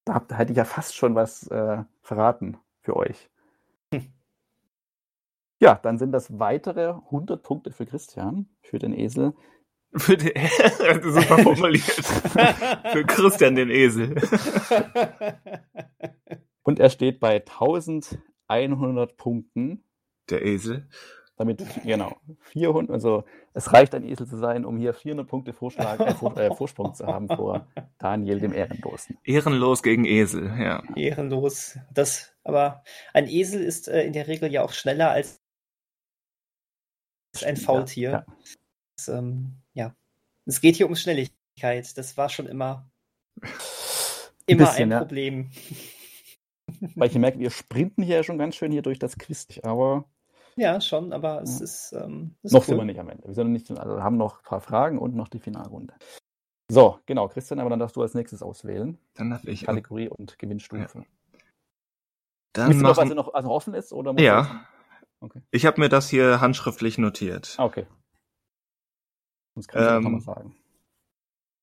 da, 0.05 0.21
da 0.21 0.37
hätte 0.37 0.53
ich 0.53 0.59
ja 0.59 0.65
fast 0.65 0.97
schon 0.97 1.15
was 1.15 1.47
äh, 1.49 1.85
verraten 2.03 2.59
für 2.81 2.97
euch. 2.97 3.31
Hm. 3.95 4.13
Ja, 5.61 5.77
dann 5.77 5.99
sind 5.99 6.11
das 6.13 6.39
weitere 6.39 6.89
100 6.89 7.43
Punkte 7.43 7.71
für 7.71 7.87
Christian, 7.87 8.49
für 8.61 8.79
den 8.79 8.93
Esel. 8.93 9.35
Für 9.95 10.17
den, 10.17 10.33
super 11.03 11.39
formuliert. 11.39 11.85
für 12.93 13.05
Christian 13.07 13.55
den 13.55 13.71
Esel. 13.71 14.17
Und 16.63 16.81
er 16.81 16.91
steht 16.91 17.21
bei 17.21 17.37
1100 17.37 19.17
Punkten. 19.17 19.86
Der 20.31 20.45
Esel. 20.45 20.89
Damit, 21.39 21.63
genau, 21.85 22.17
400, 22.41 22.91
also 22.91 23.25
es 23.53 23.71
reicht 23.71 23.95
ein 23.95 24.05
Esel 24.05 24.27
zu 24.27 24.39
sein, 24.39 24.65
um 24.65 24.79
hier 24.79 24.95
400 24.95 25.29
Punkte 25.29 25.53
Vorschlag, 25.53 26.01
äh, 26.01 26.15
Vor, 26.15 26.35
äh, 26.39 26.55
Vorsprung 26.55 26.95
zu 26.95 27.07
haben 27.07 27.29
vor 27.29 27.67
Daniel 27.99 28.41
dem 28.41 28.55
Ehrenlosen. 28.55 29.19
Ehrenlos 29.23 29.83
gegen 29.83 30.07
Esel, 30.07 30.47
ja. 30.59 30.83
Ehrenlos. 30.95 31.79
Das, 31.93 32.33
aber 32.43 32.83
ein 33.13 33.29
Esel 33.29 33.63
ist 33.63 33.87
äh, 33.87 34.05
in 34.05 34.15
der 34.15 34.29
Regel 34.29 34.51
ja 34.51 34.63
auch 34.63 34.73
schneller 34.73 35.11
als 35.11 35.43
ein 37.45 37.59
Faultier. 37.59 38.11
Ja, 38.11 38.19
ja. 38.19 38.27
Das, 38.97 39.09
ähm, 39.09 39.57
ja. 39.75 39.95
Es 40.47 40.63
geht 40.63 40.77
hier 40.77 40.87
um 40.87 40.97
Schnelligkeit. 40.97 41.99
Das 41.99 42.17
war 42.17 42.31
schon 42.31 42.47
immer, 42.47 42.91
immer 43.43 43.51
ein, 44.49 44.57
bisschen, 44.57 44.93
ein 44.93 44.99
Problem. 45.01 45.51
Ja. 46.71 46.89
Weil 46.95 47.11
ich 47.11 47.15
merke, 47.19 47.39
wir 47.39 47.51
sprinten 47.51 48.03
hier 48.03 48.23
schon 48.23 48.39
ganz 48.39 48.57
schön 48.57 48.73
hier 48.73 48.83
durch 48.83 48.99
das 48.99 49.19
Quiz, 49.19 49.47
aber 49.63 50.09
ja, 50.57 50.81
schon, 50.81 51.13
aber 51.13 51.43
es 51.43 51.61
ist. 51.61 51.93
Ähm, 51.93 52.35
ist 52.43 52.53
noch 52.53 52.61
cool. 52.61 52.67
sind 52.67 52.79
wir 52.79 52.85
nicht 52.85 53.01
am 53.01 53.09
Ende. 53.09 53.27
Wir 53.27 53.35
sind 53.35 53.53
nicht, 53.53 53.71
also 53.71 54.03
haben 54.03 54.17
noch 54.17 54.39
ein 54.39 54.45
paar 54.45 54.61
Fragen 54.61 54.99
und 54.99 55.15
noch 55.15 55.29
die 55.29 55.39
Finalrunde. 55.39 55.95
So, 56.69 56.99
genau, 57.07 57.29
Christian, 57.29 57.61
aber 57.61 57.71
dann 57.71 57.79
darfst 57.79 57.95
du 57.97 58.03
als 58.03 58.15
nächstes 58.15 58.43
auswählen. 58.43 58.99
Dann 59.15 59.31
darf 59.31 59.45
ich. 59.45 59.67
Kategorie 59.67 60.09
und 60.09 60.39
Gewinnstufe. 60.39 60.99
Ja. 60.99 61.05
Dann 62.55 62.71
Wisst 62.71 62.81
machen... 62.81 63.09
noch, 63.09 63.27
was 63.27 63.27
noch 63.27 63.35
also 63.35 63.51
offen 63.51 63.75
ist? 63.75 63.93
Oder 63.93 64.19
ja. 64.19 64.67
Okay. 65.21 65.43
Ich 65.51 65.65
habe 65.67 65.81
mir 65.81 65.89
das 65.89 66.09
hier 66.09 66.41
handschriftlich 66.41 66.99
notiert. 66.99 67.55
Ah, 67.59 67.65
okay. 67.65 67.87
Sonst 69.55 69.69
kann 69.69 69.83
ich 69.83 69.91
ähm, 69.91 70.03
nochmal 70.03 70.21
sagen. 70.21 70.57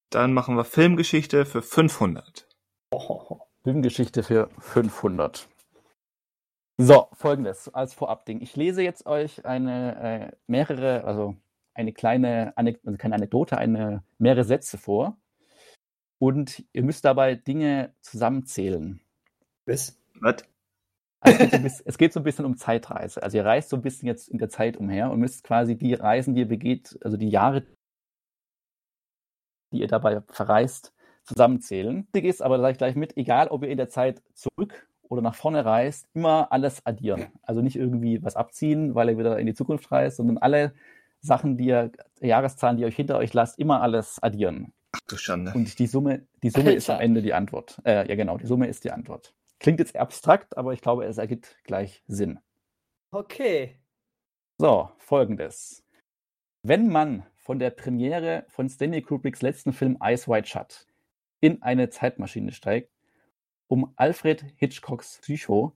Dann 0.09 0.33
machen 0.33 0.55
wir 0.55 0.63
Filmgeschichte 0.63 1.45
für 1.45 1.61
500. 1.61 2.47
Oh, 2.91 3.39
Filmgeschichte 3.63 4.23
für 4.23 4.49
500. 4.59 5.49
So, 6.77 7.07
folgendes 7.13 7.69
als 7.69 7.93
Vorabding. 7.93 8.41
Ich 8.41 8.55
lese 8.55 8.81
jetzt 8.81 9.05
euch 9.05 9.45
eine 9.45 10.31
äh, 10.31 10.35
mehrere, 10.47 11.03
also 11.03 11.35
eine 11.75 11.93
kleine, 11.93 12.57
Anek 12.57 12.79
also 12.83 12.97
keine 12.97 13.13
Anekdote, 13.13 13.57
eine 13.57 14.03
mehrere 14.17 14.43
Sätze 14.43 14.79
vor. 14.79 15.17
Und 16.19 16.65
ihr 16.73 16.83
müsst 16.83 17.05
dabei 17.05 17.35
Dinge 17.35 17.93
zusammenzählen. 18.01 19.01
Was? 19.67 20.01
Was? 20.19 20.37
Also 21.19 21.43
es, 21.43 21.51
geht 21.51 21.61
so 21.61 21.83
es, 21.85 21.97
geht 21.99 22.13
so 22.13 22.19
ein 22.21 22.23
bisschen 22.23 22.45
um 22.45 22.57
Zeitreise. 22.57 23.21
Also 23.21 23.37
ihr 23.37 23.45
reist 23.45 23.69
so 23.69 23.75
ein 23.75 23.83
bisschen 23.83 24.07
jetzt 24.07 24.27
in 24.29 24.39
der 24.39 24.49
Zeit 24.49 24.75
umher 24.75 25.11
und 25.11 25.19
müsst 25.19 25.43
quasi 25.43 25.77
die 25.77 25.93
Reisen, 25.93 26.33
die 26.33 26.41
ihr 26.41 26.47
begeht, 26.47 26.97
also 27.03 27.17
die 27.17 27.29
Jahre, 27.29 27.67
die 29.71 29.81
ihr 29.81 29.87
dabei 29.87 30.21
verreist, 30.27 30.91
zusammenzählen. 31.23 32.07
Wichtig 32.13 32.25
ist 32.25 32.41
aber 32.41 32.57
gleich, 32.57 32.79
gleich 32.79 32.95
mit, 32.95 33.15
egal 33.15 33.49
ob 33.49 33.63
ihr 33.63 33.69
in 33.69 33.77
der 33.77 33.89
Zeit 33.89 34.23
zurück 34.33 34.87
oder 35.13 35.21
nach 35.21 35.35
vorne 35.35 35.63
reist, 35.63 36.07
immer 36.13 36.51
alles 36.51 36.85
addieren. 36.85 37.27
Also 37.43 37.61
nicht 37.61 37.75
irgendwie 37.75 38.21
was 38.23 38.35
abziehen, 38.35 38.95
weil 38.95 39.09
ihr 39.09 39.17
wieder 39.17 39.39
in 39.39 39.45
die 39.45 39.53
Zukunft 39.53 39.91
reist, 39.91 40.17
sondern 40.17 40.39
alle 40.39 40.73
Sachen, 41.21 41.57
die 41.57 41.67
ihr, 41.67 41.91
Jahreszahlen, 42.19 42.77
die 42.77 42.83
ihr 42.83 42.87
euch 42.87 42.95
hinter 42.95 43.17
euch 43.17 43.33
lasst, 43.33 43.59
immer 43.59 43.81
alles 43.81 44.21
addieren. 44.21 44.73
Ach 44.91 44.99
du 45.07 45.15
Schande. 45.15 45.53
Und 45.53 45.79
die 45.79 45.87
Summe, 45.87 46.27
die 46.41 46.49
Summe 46.49 46.73
ist 46.73 46.89
am 46.89 46.99
Ende 46.99 47.21
die 47.21 47.33
Antwort. 47.33 47.79
Äh, 47.85 48.07
ja, 48.09 48.15
genau, 48.15 48.37
die 48.37 48.47
Summe 48.47 48.67
ist 48.67 48.83
die 48.83 48.91
Antwort. 48.91 49.33
Klingt 49.59 49.79
jetzt 49.79 49.95
abstrakt, 49.95 50.57
aber 50.57 50.73
ich 50.73 50.81
glaube, 50.81 51.05
es 51.05 51.17
ergibt 51.17 51.57
gleich 51.63 52.03
Sinn. 52.07 52.39
Okay. 53.11 53.79
So, 54.57 54.89
folgendes. 54.97 55.83
Wenn 56.63 56.89
man 56.89 57.25
von 57.37 57.59
der 57.59 57.69
Premiere 57.69 58.45
von 58.49 58.69
Stanley 58.69 59.01
Kubricks 59.01 59.41
letzten 59.41 59.73
Film 59.73 59.97
Ice 60.03 60.27
White 60.29 60.47
Shut 60.47 60.87
in 61.41 61.61
eine 61.61 61.89
Zeitmaschine 61.89 62.51
steigt, 62.51 62.92
um 63.73 63.91
Alfred 63.95 64.45
Hitchcocks 64.57 65.17
Psycho 65.23 65.75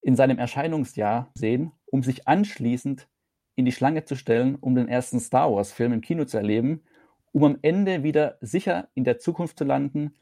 in 0.00 0.16
seinem 0.16 0.38
Erscheinungsjahr 0.38 1.30
sehen, 1.34 1.72
um 1.84 2.02
sich 2.02 2.26
anschließend 2.26 3.08
in 3.56 3.66
die 3.66 3.72
Schlange 3.72 4.06
zu 4.06 4.16
stellen, 4.16 4.54
um 4.54 4.74
den 4.74 4.88
ersten 4.88 5.20
Star 5.20 5.52
Wars-Film 5.52 5.92
im 5.92 6.00
Kino 6.00 6.24
zu 6.24 6.38
erleben, 6.38 6.82
um 7.32 7.44
am 7.44 7.58
Ende 7.60 8.04
wieder 8.04 8.38
sicher 8.40 8.88
in 8.94 9.04
der 9.04 9.18
Zukunft 9.18 9.58
zu 9.58 9.64
landen, 9.64 10.14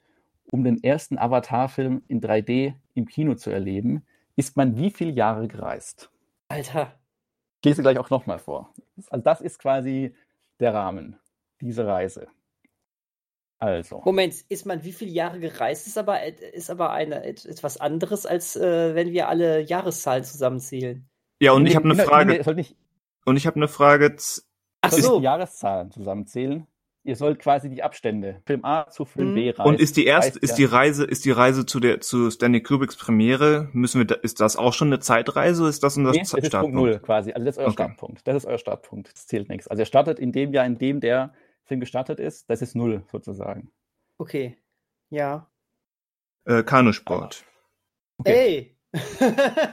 um 0.50 0.64
den 0.64 0.82
ersten 0.82 1.18
Avatar-Film 1.18 2.02
in 2.08 2.20
3D 2.20 2.74
im 2.94 3.06
Kino 3.06 3.36
zu 3.36 3.50
erleben, 3.50 4.04
ist 4.34 4.56
man 4.56 4.76
wie 4.76 4.90
viele 4.90 5.12
Jahre 5.12 5.46
gereist? 5.46 6.10
Alter. 6.48 6.98
Ich 7.60 7.66
lese 7.66 7.82
gleich 7.82 7.98
auch 7.98 8.10
nochmal 8.10 8.40
vor. 8.40 8.74
Also 9.08 9.22
das 9.22 9.40
ist 9.40 9.60
quasi 9.60 10.16
der 10.58 10.74
Rahmen, 10.74 11.16
diese 11.60 11.86
Reise. 11.86 12.26
Also. 13.62 14.02
Moment, 14.04 14.34
ist 14.48 14.66
man 14.66 14.82
wie 14.82 14.90
viele 14.90 15.12
Jahre 15.12 15.38
gereist? 15.38 15.86
Ist 15.86 15.96
aber, 15.96 16.18
ist 16.26 16.68
aber 16.68 16.90
eine, 16.90 17.22
etwas 17.24 17.76
anderes, 17.76 18.26
als 18.26 18.56
äh, 18.56 18.96
wenn 18.96 19.12
wir 19.12 19.28
alle 19.28 19.60
Jahreszahlen 19.60 20.24
zusammenzählen. 20.24 21.08
Ja, 21.38 21.52
und 21.52 21.66
ich 21.66 21.76
habe 21.76 21.88
eine 21.88 22.02
Frage. 22.02 22.42
Und 23.24 23.36
ich 23.36 23.46
habe 23.46 23.56
eine 23.56 23.68
Frage. 23.68 24.16
Ach 24.80 24.90
so. 24.90 25.20
Jahreszahlen 25.20 25.92
zusammenzählen? 25.92 26.66
Ihr 27.04 27.14
sollt 27.14 27.38
quasi 27.38 27.70
die 27.70 27.84
Abstände 27.84 28.42
Film 28.46 28.64
A 28.64 28.88
zu 28.88 29.04
Film 29.04 29.30
mhm. 29.30 29.34
B 29.36 29.50
reisen. 29.50 29.62
Und 29.62 29.80
ist 29.80 29.96
die 29.96 30.06
erste, 30.06 30.40
ist 30.40 30.54
die 30.54 30.64
Reise, 30.64 31.04
ist 31.04 31.24
die 31.24 31.30
Reise 31.30 31.64
zu 31.64 31.78
der 31.78 32.00
zu 32.00 32.30
Stanley 32.32 32.62
Kubricks 32.62 32.96
Premiere? 32.96 33.68
Müssen 33.72 34.00
wir, 34.00 34.06
da, 34.06 34.16
ist 34.16 34.40
das 34.40 34.56
auch 34.56 34.72
schon 34.72 34.88
eine 34.88 34.98
Zeitreise? 34.98 35.68
Ist 35.68 35.84
das 35.84 35.96
unser 35.96 36.10
nee, 36.10 36.18
das 36.18 36.34
ist 36.34 36.50
Punkt 36.50 36.74
Null 36.74 36.98
quasi. 36.98 37.32
Also 37.32 37.44
das 37.44 37.56
ist 37.56 37.58
euer 37.58 37.66
okay. 37.66 37.74
Startpunkt. 37.74 38.26
Das 38.26 38.36
ist 38.36 38.46
euer 38.46 38.58
Startpunkt. 38.58 39.12
Das 39.12 39.26
zählt 39.28 39.48
nichts. 39.48 39.68
Also 39.68 39.82
ihr 39.82 39.86
startet 39.86 40.18
in 40.18 40.32
dem 40.32 40.52
Jahr, 40.52 40.66
in 40.66 40.78
dem 40.78 40.98
der 40.98 41.32
Film 41.64 41.80
gestartet 41.80 42.20
ist. 42.20 42.48
Das 42.50 42.62
ist 42.62 42.74
Null 42.74 43.04
sozusagen. 43.10 43.72
Okay. 44.18 44.58
Ja. 45.10 45.50
Äh, 46.44 46.62
Kanusport. 46.62 47.44
Okay. 48.18 48.76
Ey. 48.92 49.00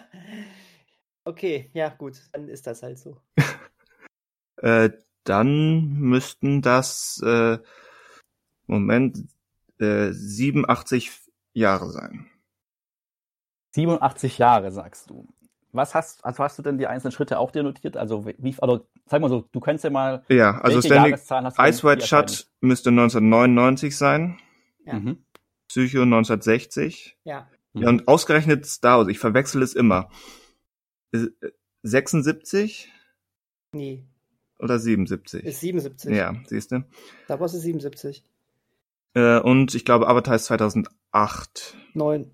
okay, 1.25 1.69
ja 1.73 1.89
gut, 1.89 2.21
dann 2.31 2.47
ist 2.47 2.67
das 2.67 2.83
halt 2.83 2.99
so. 2.99 3.21
äh, 4.57 4.89
dann 5.23 5.93
müssten 5.93 6.61
das 6.61 7.21
äh, 7.25 7.59
Moment 8.65 9.27
äh, 9.79 10.11
87 10.11 11.11
Jahre 11.53 11.91
sein. 11.91 12.29
87 13.75 14.37
Jahre, 14.37 14.71
sagst 14.71 15.09
du. 15.09 15.27
Was 15.71 15.93
hast, 15.93 16.25
also 16.25 16.43
hast 16.43 16.57
du 16.57 16.63
denn 16.63 16.77
die 16.77 16.87
einzelnen 16.87 17.11
Schritte 17.11 17.37
auch 17.37 17.51
dir 17.51 17.63
notiert? 17.63 17.95
Also 17.95 18.25
wie, 18.25 18.55
also 18.59 18.87
sag 19.05 19.21
mal 19.21 19.29
so, 19.29 19.45
du 19.51 19.59
kennst 19.59 19.83
ja 19.83 19.89
mal. 19.89 20.23
Ja, 20.29 20.59
also 20.61 20.81
Stanley, 20.81 21.13
Ice 21.13 21.83
White 21.83 22.05
Shut 22.05 22.47
müsste 22.61 22.89
1999 22.89 23.95
sein. 23.95 24.39
Ja. 24.85 24.93
Mhm. 24.95 25.17
Psycho 25.67 26.01
1960. 26.01 27.17
Ja. 27.23 27.47
Ja, 27.73 27.89
und 27.89 28.07
ausgerechnet 28.07 28.65
Star 28.65 28.97
Wars, 28.97 29.07
ich 29.07 29.19
verwechsel 29.19 29.61
es 29.61 29.73
immer. 29.73 30.09
76? 31.83 32.91
Nee. 33.73 34.03
Oder 34.57 34.79
77? 34.79 35.43
Ist 35.45 35.59
77. 35.61 36.11
Ja, 36.11 36.33
siehst 36.47 36.71
du. 36.71 36.83
Da 37.27 37.39
war 37.39 37.45
es 37.45 37.53
77. 37.53 38.23
Äh, 39.13 39.39
und 39.39 39.75
ich 39.75 39.85
glaube, 39.85 40.07
Avatar 40.07 40.35
ist 40.35 40.45
2008. 40.45 41.77
9. 41.93 42.31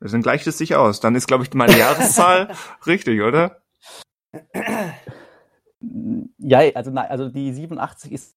Wir 0.00 0.08
sind 0.08 0.22
gleich 0.22 0.44
das 0.44 0.58
sich 0.58 0.74
aus. 0.74 1.00
Dann 1.00 1.14
ist, 1.14 1.26
glaube 1.26 1.44
ich, 1.44 1.52
meine 1.52 1.76
Jahreszahl 1.76 2.54
richtig, 2.86 3.20
oder? 3.20 3.62
Ja, 6.38 6.58
also 6.74 6.90
nein, 6.90 7.10
also 7.10 7.28
die 7.28 7.52
87 7.52 8.12
ist 8.12 8.36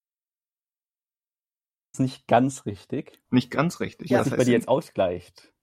nicht 1.97 2.27
ganz 2.27 2.65
richtig. 2.65 3.21
Nicht 3.29 3.51
ganz 3.51 3.79
richtig. 3.79 4.09
Ja, 4.09 4.19
was 4.19 4.27
sich 4.27 4.35
bei 4.35 4.43
dir 4.43 4.53
jetzt 4.53 4.67
ausgleicht. 4.67 5.53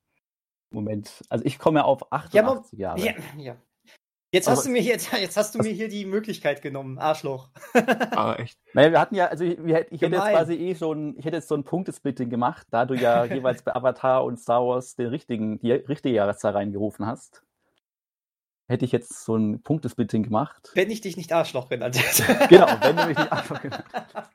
Moment, 0.72 1.24
also 1.28 1.44
ich 1.44 1.59
komme 1.59 1.85
auf 1.85 2.12
88 2.12 2.78
ja, 2.78 2.97
Jahre. 2.97 3.01
Ja, 3.01 3.14
ja. 3.36 3.56
Jetzt 4.32 4.48
hast 4.48 4.65
du 4.65 4.70
mir 4.70 4.81
jetzt, 4.81 5.12
jetzt 5.20 5.36
hast 5.36 5.55
du 5.55 5.59
mir 5.59 5.73
hier 5.73 5.89
die 5.89 6.07
Möglichkeit 6.07 6.62
genommen, 6.62 6.98
Arschloch. 6.98 7.48
Aber 8.12 8.39
echt. 8.39 8.59
Naja, 8.74 8.93
wir 8.93 9.01
hatten 9.01 9.15
ja, 9.16 9.27
also 9.27 9.44
ich, 9.44 9.59
ich 9.59 9.73
hätte 9.73 9.90
jetzt 9.90 10.28
quasi 10.28 10.55
eh 10.55 10.74
schon, 10.77 11.19
ich 11.19 11.24
hätte 11.24 11.36
jetzt 11.36 11.48
so 11.48 11.57
ein 11.57 11.65
Punktesplitting 11.65 12.31
gemacht, 12.31 12.66
da 12.70 12.86
du 12.86 12.94
ja 12.94 13.24
jeweils 13.32 13.62
bei 13.62 13.74
Avatar 13.74 14.24
und 14.24 14.39
Star 14.39 14.65
Wars 14.65 14.94
den 14.94 15.09
richtigen, 15.09 15.59
die 15.59 15.73
richtige 15.73 16.15
Jahreszahl 16.15 16.52
reingerufen 16.52 17.07
hast. 17.07 17.43
Hätte 18.69 18.85
ich 18.85 18.93
jetzt 18.93 19.24
so 19.24 19.35
ein 19.35 19.62
Punktesplitting 19.62 20.23
gemacht. 20.23 20.70
Wenn 20.74 20.93
ich 20.93 21.01
dich 21.01 21.16
nicht 21.16 21.32
Arschloch 21.32 21.69
genannt 21.69 21.98
hätte. 21.98 22.47
genau, 22.48 22.69
wenn 22.82 22.97
du 22.97 23.07
mich 23.07 23.19
nicht 23.19 23.32
Arschloch 23.32 23.61
genannt 23.61 23.85
hättest. 23.93 24.31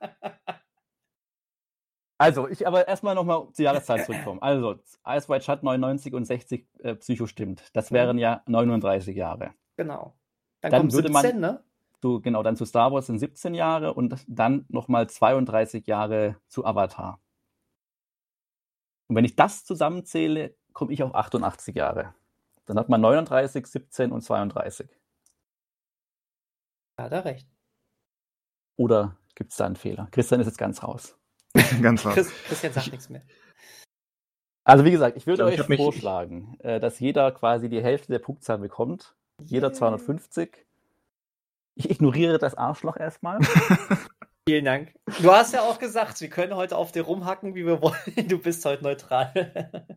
Also, 2.18 2.48
ich 2.48 2.66
aber 2.66 2.88
erstmal 2.88 3.16
nochmal 3.16 3.48
zur 3.54 3.64
Jahreszahl 3.64 4.04
zurückkommen. 4.06 4.42
Also, 4.42 4.76
Ice 5.08 5.30
White 5.30 5.44
Shut 5.44 5.64
99 5.64 6.14
und 6.14 6.26
60 6.26 6.66
äh, 6.80 6.96
Psycho 6.96 7.28
stimmt. 7.28 7.64
Das 7.74 7.92
wären 7.92 8.18
ja 8.18 8.42
39 8.46 9.16
Jahre. 9.16 9.54
Genau. 9.78 10.16
Dann, 10.62 10.72
dann 10.72 10.82
kommt 10.82 10.94
würde 10.94 11.12
17, 11.12 11.40
man, 11.40 11.40
ne? 11.40 11.64
Du, 12.02 12.22
genau, 12.22 12.44
dann 12.44 12.56
zu 12.56 12.66
Star 12.66 12.92
Wars 12.92 13.08
sind 13.08 13.20
17 13.20 13.54
Jahre 13.54 13.94
und 13.94 14.24
dann 14.28 14.66
nochmal 14.70 15.10
32 15.10 15.88
Jahre 15.88 16.40
zu 16.48 16.66
Avatar. 16.66 17.20
Und 19.08 19.16
wenn 19.16 19.26
ich 19.26 19.36
das 19.36 19.66
zusammenzähle, 19.66 20.56
komme 20.74 20.94
ich 20.94 21.04
auf 21.04 21.16
88 21.16 21.76
Jahre. 21.76 22.14
Dann 22.66 22.78
hat 22.78 22.90
man 22.90 23.02
39, 23.02 23.66
17 23.66 24.12
und 24.12 24.22
32. 24.22 24.90
Hat 27.00 27.12
er 27.12 27.26
recht. 27.26 27.48
Oder 28.78 29.18
gibt 29.36 29.52
es 29.52 29.58
da 29.58 29.66
einen 29.66 29.76
Fehler? 29.76 30.08
Christian 30.12 30.42
ist 30.42 30.48
jetzt 30.48 30.58
ganz 30.58 30.84
raus. 30.84 31.18
ganz 31.82 32.06
raus. 32.06 32.16
Christian 32.48 32.74
sagt 32.74 32.92
nichts 32.92 33.10
mehr. 33.10 33.22
Also 34.64 34.84
wie 34.84 34.92
gesagt, 34.92 35.16
ich 35.16 35.28
würde 35.28 35.52
ich 35.54 35.62
euch 35.62 35.78
vorschlagen, 35.78 36.52
mich... 36.52 36.66
Äh, 36.66 36.80
dass 36.80 37.00
jeder 37.00 37.32
quasi 37.32 37.70
die 37.70 37.84
Hälfte 37.84 38.12
der 38.12 38.20
Punktzahl 38.20 38.58
bekommt 38.58 39.16
jeder 39.44 39.74
250. 39.74 40.66
Ich 41.76 41.90
ignoriere 41.90 42.38
das 42.38 42.56
Arschloch 42.56 42.98
erstmal. 42.98 43.40
Vielen 44.48 44.66
Dank. 44.66 44.94
Du 45.22 45.32
hast 45.32 45.54
ja 45.54 45.62
auch 45.62 45.80
gesagt, 45.80 46.22
wir 46.22 46.30
können 46.30 46.56
heute 46.56 46.78
auf 46.78 46.92
dir 46.92 47.02
rumhacken, 47.02 47.56
wie 47.56 47.66
wir 47.66 47.82
wollen. 47.82 48.28
Du 48.28 48.38
bist 48.38 48.64
heute 48.66 48.84
neutral. 48.84 49.88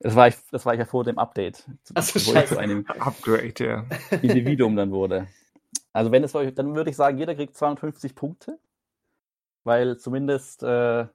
Das 0.00 0.14
war 0.14 0.28
ich, 0.28 0.34
das 0.50 0.66
war 0.66 0.74
ich 0.74 0.78
ja 0.80 0.84
vor 0.84 1.04
dem 1.04 1.18
Update. 1.18 1.64
Achso, 1.94 2.18
scheiße. 2.18 2.54
Zu 2.54 2.58
einem 2.58 2.84
Upgrade, 2.86 3.54
ja. 3.60 3.86
Individuum 4.20 4.76
dann 4.76 4.90
wurde. 4.90 5.28
Also 5.92 6.12
wenn 6.12 6.22
es 6.22 6.34
euch, 6.34 6.52
dann 6.54 6.74
würde 6.74 6.90
ich 6.90 6.96
sagen, 6.96 7.16
jeder 7.16 7.34
kriegt 7.34 7.56
250 7.56 8.14
Punkte, 8.14 8.58
weil 9.64 9.96
zumindest 9.96 10.62
äh, 10.62 11.06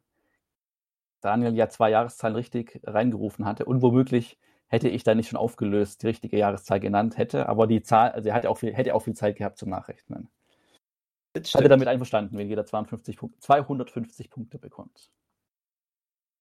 Daniel 1.21 1.55
ja 1.55 1.69
zwei 1.69 1.91
Jahreszahlen 1.91 2.35
richtig 2.35 2.81
reingerufen 2.83 3.45
hatte 3.45 3.65
und 3.65 3.83
womöglich 3.83 4.39
hätte 4.71 4.87
ich 4.87 5.03
da 5.03 5.13
nicht 5.13 5.27
schon 5.27 5.37
aufgelöst, 5.37 6.01
die 6.01 6.07
richtige 6.07 6.37
Jahreszahl 6.37 6.79
genannt 6.79 7.17
hätte. 7.17 7.49
Aber 7.49 7.67
die 7.67 7.83
Zahl, 7.83 8.11
also 8.11 8.29
er 8.29 8.35
hat 8.35 8.45
auch 8.45 8.57
viel, 8.57 8.73
hätte 8.73 8.95
auch 8.95 9.01
viel 9.01 9.13
Zeit 9.13 9.35
gehabt 9.35 9.57
zum 9.57 9.69
Nachrechnen. 9.69 10.29
Hatte 11.35 11.69
damit 11.69 11.89
einverstanden, 11.89 12.37
wenn 12.37 12.47
jeder 12.47 12.65
52 12.65 13.17
Punkte, 13.17 13.39
250 13.39 14.29
Punkte 14.29 14.57
bekommt. 14.59 15.11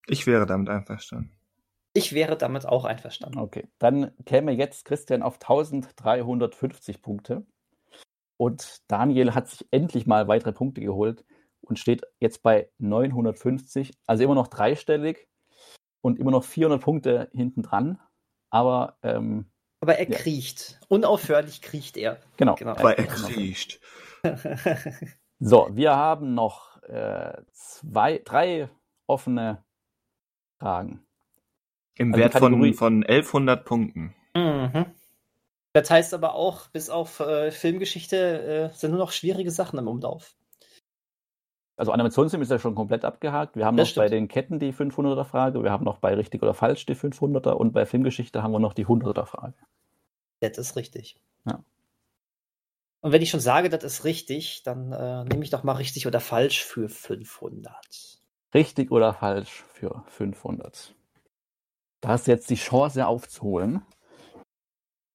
Ich 0.07 0.27
wäre 0.27 0.47
damit 0.47 0.69
einverstanden. 0.69 1.32
Ich 1.93 2.12
wäre 2.12 2.36
damit 2.36 2.66
auch 2.66 2.85
einverstanden. 2.85 3.39
Okay, 3.39 3.66
dann 3.78 4.12
käme 4.24 4.52
jetzt 4.52 4.85
Christian 4.85 5.23
auf 5.23 5.35
1350 5.35 7.02
Punkte. 7.02 7.44
Und 8.36 8.81
Daniel 8.86 9.35
hat 9.35 9.48
sich 9.48 9.66
endlich 9.73 10.07
mal 10.07 10.28
weitere 10.28 10.52
Punkte 10.52 10.81
geholt 10.81 11.24
und 11.62 11.81
steht 11.81 12.02
jetzt 12.20 12.43
bei 12.43 12.70
950, 12.78 13.93
also 14.07 14.23
immer 14.23 14.36
noch 14.36 14.48
dreistellig 14.48 15.28
und 16.01 16.19
immer 16.19 16.31
noch 16.31 16.44
400 16.44 16.81
Punkte 16.81 17.28
hinten 17.32 17.62
dran. 17.62 17.98
Aber, 18.51 18.97
ähm, 19.02 19.47
aber 19.81 19.98
er 19.98 20.10
ja. 20.10 20.18
kriecht. 20.18 20.78
Unaufhörlich 20.89 21.62
kriecht 21.62 21.97
er. 21.97 22.18
Genau. 22.36 22.55
genau. 22.56 22.72
Aber 22.72 22.98
er 22.98 23.06
kriecht. 23.06 23.81
so, 25.39 25.68
wir 25.72 25.97
haben 25.97 26.35
noch 26.35 26.82
äh, 26.82 27.40
zwei, 27.52 28.18
drei 28.18 28.68
offene 29.06 29.64
Fragen. 30.59 31.06
Im 31.97 32.12
also 32.12 32.22
Wert 32.22 32.32
von, 32.35 32.74
von 32.74 33.02
1100 33.05 33.64
Punkten. 33.64 34.14
Mhm. 34.35 34.86
Das 35.72 35.90
heißt 35.90 36.14
aber 36.14 36.35
auch, 36.35 36.68
bis 36.68 36.90
auf 36.90 37.20
äh, 37.20 37.51
Filmgeschichte 37.51 38.70
äh, 38.72 38.77
sind 38.77 38.90
nur 38.90 38.98
noch 38.98 39.12
schwierige 39.12 39.51
Sachen 39.51 39.78
im 39.78 39.86
Umlauf. 39.86 40.35
Also 41.81 41.93
Animationsfilm 41.93 42.43
ist 42.43 42.51
ja 42.51 42.59
schon 42.59 42.74
komplett 42.74 43.07
abgehakt. 43.07 43.57
Wir 43.57 43.65
haben 43.65 43.78
das 43.78 43.86
noch 43.86 43.90
stimmt. 43.93 44.05
bei 44.05 44.09
den 44.11 44.28
Ketten 44.28 44.59
die 44.59 44.70
500er 44.70 45.24
Frage, 45.24 45.65
wir 45.65 45.70
haben 45.70 45.86
noch 45.86 45.97
bei 45.97 46.12
richtig 46.12 46.43
oder 46.43 46.52
falsch 46.52 46.85
die 46.85 46.94
500er 46.94 47.52
und 47.52 47.73
bei 47.73 47.86
Filmgeschichte 47.86 48.43
haben 48.43 48.52
wir 48.52 48.59
noch 48.59 48.74
die 48.74 48.85
100er 48.85 49.24
Frage. 49.24 49.55
Das 50.40 50.59
ist 50.59 50.77
richtig. 50.77 51.19
Ja. 51.47 51.65
Und 53.01 53.12
wenn 53.12 53.23
ich 53.23 53.31
schon 53.31 53.40
sage, 53.40 53.70
das 53.70 53.82
ist 53.82 54.05
richtig, 54.05 54.62
dann 54.62 54.93
äh, 54.93 55.24
nehme 55.24 55.43
ich 55.43 55.48
doch 55.48 55.62
mal 55.62 55.73
richtig 55.73 56.07
oder 56.07 56.20
falsch 56.20 56.62
für 56.62 56.90
500. 56.90 58.20
Richtig 58.52 58.90
oder 58.90 59.15
falsch 59.15 59.65
für 59.73 60.05
500. 60.09 60.94
Da 62.02 62.11
hast 62.11 62.27
du 62.27 62.31
jetzt 62.31 62.51
die 62.51 62.57
Chance 62.57 63.07
aufzuholen. 63.07 63.81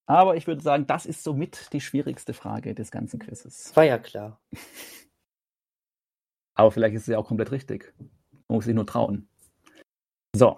Aber 0.07 0.35
ich 0.35 0.47
würde 0.47 0.63
sagen, 0.63 0.87
das 0.87 1.05
ist 1.05 1.23
somit 1.23 1.71
die 1.73 1.81
schwierigste 1.81 2.33
Frage 2.33 2.73
des 2.73 2.89
ganzen 2.89 3.19
Quizzes. 3.19 3.71
War 3.75 3.83
ja 3.83 3.99
klar. 3.99 4.41
Aber 6.55 6.71
vielleicht 6.71 6.95
ist 6.95 7.03
es 7.03 7.07
ja 7.07 7.17
auch 7.17 7.27
komplett 7.27 7.51
richtig. 7.51 7.93
Man 8.47 8.57
muss 8.57 8.65
sich 8.65 8.73
nur 8.73 8.87
trauen. 8.87 9.27
So. 10.35 10.57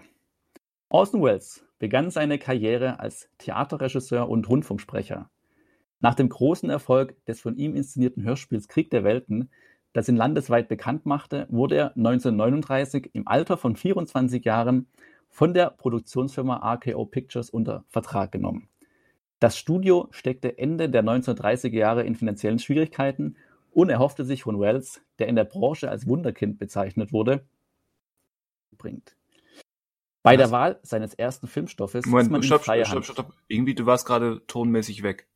Orson 0.89 1.21
Welles 1.21 1.65
begann 1.79 2.11
seine 2.11 2.39
Karriere 2.39 2.99
als 2.99 3.29
Theaterregisseur 3.39 4.29
und 4.29 4.47
Rundfunksprecher. 4.47 5.29
Nach 5.99 6.15
dem 6.15 6.29
großen 6.29 6.69
Erfolg 6.69 7.23
des 7.25 7.41
von 7.41 7.57
ihm 7.57 7.75
inszenierten 7.75 8.23
Hörspiels 8.23 8.67
Krieg 8.67 8.89
der 8.91 9.03
Welten, 9.03 9.49
das 9.93 10.07
ihn 10.07 10.15
landesweit 10.15 10.69
bekannt 10.69 11.05
machte, 11.05 11.47
wurde 11.49 11.75
er 11.75 11.97
1939 11.97 13.09
im 13.13 13.27
Alter 13.27 13.57
von 13.57 13.75
24 13.75 14.45
Jahren 14.45 14.87
von 15.29 15.53
der 15.53 15.71
Produktionsfirma 15.71 16.73
RKO 16.75 17.05
Pictures 17.05 17.49
unter 17.49 17.83
Vertrag 17.87 18.31
genommen. 18.31 18.69
Das 19.39 19.57
Studio 19.57 20.07
steckte 20.11 20.57
Ende 20.57 20.89
der 20.89 21.03
1930er 21.03 21.75
Jahre 21.75 22.03
in 22.03 22.15
finanziellen 22.15 22.59
Schwierigkeiten 22.59 23.35
und 23.77 23.91
erhoffte 23.91 24.25
sich 24.25 24.41
von 24.41 24.59
Wells, 24.59 25.03
der 25.19 25.27
in 25.27 25.35
der 25.35 25.43
Branche 25.43 25.91
als 25.91 26.07
Wunderkind 26.07 26.57
bezeichnet 26.57 27.13
wurde, 27.13 27.45
bringt. 28.75 29.15
Bei 30.23 30.31
Was? 30.31 30.37
der 30.37 30.51
Wahl 30.51 30.79
seines 30.81 31.13
ersten 31.13 31.45
Filmstoffes 31.45 32.07
Moment, 32.07 32.25
ist 32.25 32.31
man 32.31 32.41
stopp, 32.41 32.63
freie 32.63 32.87
stopp, 32.87 33.03
stopp, 33.03 33.27
stopp. 33.27 33.33
Irgendwie, 33.47 33.75
du 33.75 33.85
warst 33.85 34.07
gerade 34.07 34.41
tonmäßig 34.47 35.03
weg. 35.03 35.27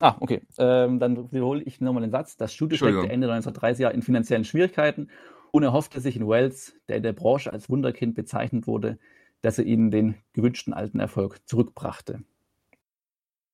Ah, 0.00 0.16
okay. 0.18 0.42
Ähm, 0.58 0.98
dann 0.98 1.30
wiederhole 1.30 1.62
ich 1.62 1.80
nochmal 1.80 2.02
den 2.02 2.10
Satz. 2.10 2.36
Das 2.36 2.52
Studio 2.52 2.76
steckte 2.76 3.08
Ende 3.08 3.32
1930er 3.32 3.90
in 3.90 4.02
finanziellen 4.02 4.44
Schwierigkeiten 4.44 5.08
und 5.52 5.62
erhoffte 5.62 6.00
sich 6.00 6.16
in 6.16 6.26
Wells, 6.26 6.74
der 6.88 6.96
in 6.96 7.04
der 7.04 7.12
Branche 7.12 7.52
als 7.52 7.70
Wunderkind 7.70 8.16
bezeichnet 8.16 8.66
wurde, 8.66 8.98
dass 9.42 9.60
er 9.60 9.64
ihnen 9.64 9.92
den 9.92 10.16
gewünschten 10.32 10.74
alten 10.74 10.98
Erfolg 10.98 11.38
zurückbrachte. 11.46 12.24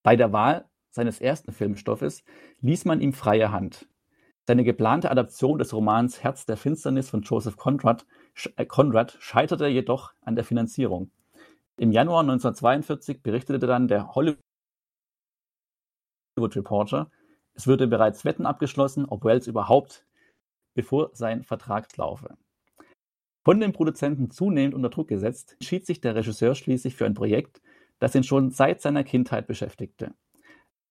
Bei 0.02 0.16
der 0.16 0.32
Wahl 0.32 0.69
seines 0.90 1.20
ersten 1.20 1.52
Filmstoffes 1.52 2.24
ließ 2.60 2.84
man 2.84 3.00
ihm 3.00 3.12
freie 3.12 3.52
Hand. 3.52 3.88
Seine 4.46 4.64
geplante 4.64 5.10
Adaption 5.10 5.58
des 5.58 5.72
Romans 5.72 6.22
Herz 6.22 6.46
der 6.46 6.56
Finsternis 6.56 7.08
von 7.08 7.22
Joseph 7.22 7.56
Conrad, 7.56 8.06
äh, 8.56 8.66
Conrad 8.66 9.16
scheiterte 9.20 9.66
jedoch 9.66 10.12
an 10.22 10.34
der 10.34 10.44
Finanzierung. 10.44 11.10
Im 11.76 11.92
Januar 11.92 12.22
1942 12.22 13.22
berichtete 13.22 13.58
dann 13.58 13.88
der 13.88 14.14
Hollywood 14.14 14.38
Reporter, 16.38 17.10
es 17.54 17.66
würde 17.66 17.86
bereits 17.86 18.24
Wetten 18.24 18.46
abgeschlossen, 18.46 19.04
ob 19.04 19.24
Wells 19.24 19.46
überhaupt 19.46 20.06
bevor 20.74 21.10
sein 21.12 21.44
Vertrag 21.44 21.94
laufe. 21.96 22.36
Von 23.44 23.60
den 23.60 23.72
Produzenten 23.72 24.30
zunehmend 24.30 24.74
unter 24.74 24.90
Druck 24.90 25.08
gesetzt, 25.08 25.54
entschied 25.60 25.86
sich 25.86 26.00
der 26.00 26.14
Regisseur 26.14 26.54
schließlich 26.54 26.94
für 26.94 27.06
ein 27.06 27.14
Projekt, 27.14 27.60
das 27.98 28.14
ihn 28.14 28.24
schon 28.24 28.50
seit 28.50 28.80
seiner 28.80 29.04
Kindheit 29.04 29.46
beschäftigte. 29.46 30.14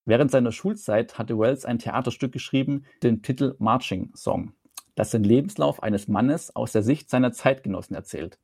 Während 0.10 0.32
seiner 0.32 0.52
Schulzeit 0.52 1.20
hatte 1.20 1.38
Wells 1.38 1.66
ein 1.66 1.78
Theaterstück 1.78 2.32
geschrieben, 2.32 2.84
den 3.04 3.22
Titel 3.22 3.56
Marching 3.60 4.12
Song, 4.16 4.54
das 4.96 5.12
den 5.12 5.24
Lebenslauf 5.24 5.84
eines 5.84 6.08
Mannes 6.08 6.56
aus 6.56 6.72
der 6.72 6.82
Sicht 6.82 7.12
seiner 7.12 7.32
Zeitgenossen 7.32 7.96
erzählt. 7.96 8.40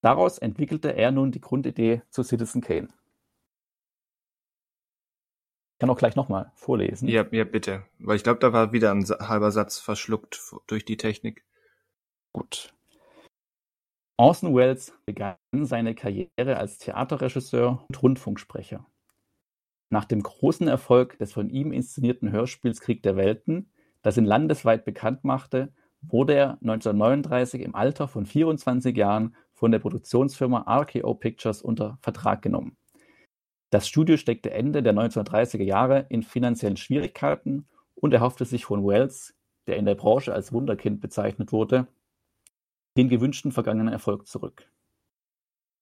Daraus 0.00 0.38
entwickelte 0.38 0.96
er 0.96 1.12
nun 1.12 1.30
die 1.30 1.40
Grundidee 1.40 2.02
zu 2.10 2.24
Citizen 2.24 2.60
Kane. 2.60 2.88
Ich 5.74 5.78
kann 5.78 5.90
auch 5.90 5.96
gleich 5.96 6.16
nochmal 6.16 6.50
vorlesen. 6.56 7.06
Ja, 7.06 7.24
ja, 7.30 7.44
bitte. 7.44 7.84
Weil 8.00 8.16
ich 8.16 8.24
glaube, 8.24 8.40
da 8.40 8.52
war 8.52 8.72
wieder 8.72 8.90
ein 8.90 9.04
halber 9.04 9.52
Satz 9.52 9.78
verschluckt 9.78 10.40
durch 10.66 10.84
die 10.84 10.96
Technik. 10.96 11.44
Gut. 12.32 12.74
Orson 14.16 14.56
Welles 14.56 14.92
begann 15.04 15.36
seine 15.52 15.94
Karriere 15.94 16.56
als 16.56 16.78
Theaterregisseur 16.78 17.84
und 17.86 18.02
Rundfunksprecher. 18.02 18.84
Nach 19.88 20.04
dem 20.04 20.22
großen 20.22 20.66
Erfolg 20.68 21.18
des 21.18 21.32
von 21.32 21.48
ihm 21.48 21.72
inszenierten 21.72 22.32
Hörspiels 22.32 22.80
Krieg 22.80 23.02
der 23.02 23.16
Welten, 23.16 23.70
das 24.02 24.16
ihn 24.16 24.24
landesweit 24.24 24.84
bekannt 24.84 25.24
machte, 25.24 25.72
wurde 26.02 26.34
er 26.34 26.50
1939 26.62 27.62
im 27.62 27.74
Alter 27.74 28.08
von 28.08 28.26
24 28.26 28.96
Jahren 28.96 29.36
von 29.52 29.70
der 29.72 29.78
Produktionsfirma 29.78 30.64
RKO 30.68 31.14
Pictures 31.14 31.62
unter 31.62 31.98
Vertrag 32.02 32.42
genommen. 32.42 32.76
Das 33.70 33.88
Studio 33.88 34.16
steckte 34.16 34.50
Ende 34.50 34.82
der 34.82 34.94
1930er 34.94 35.62
Jahre 35.62 36.06
in 36.08 36.22
finanziellen 36.22 36.76
Schwierigkeiten 36.76 37.66
und 37.94 38.12
erhoffte 38.12 38.44
sich 38.44 38.64
von 38.64 38.86
Wells, 38.86 39.34
der 39.66 39.76
in 39.76 39.86
der 39.86 39.96
Branche 39.96 40.32
als 40.32 40.52
Wunderkind 40.52 41.00
bezeichnet 41.00 41.52
wurde, 41.52 41.88
den 42.96 43.08
gewünschten 43.08 43.52
vergangenen 43.52 43.92
Erfolg 43.92 44.26
zurück. 44.26 44.70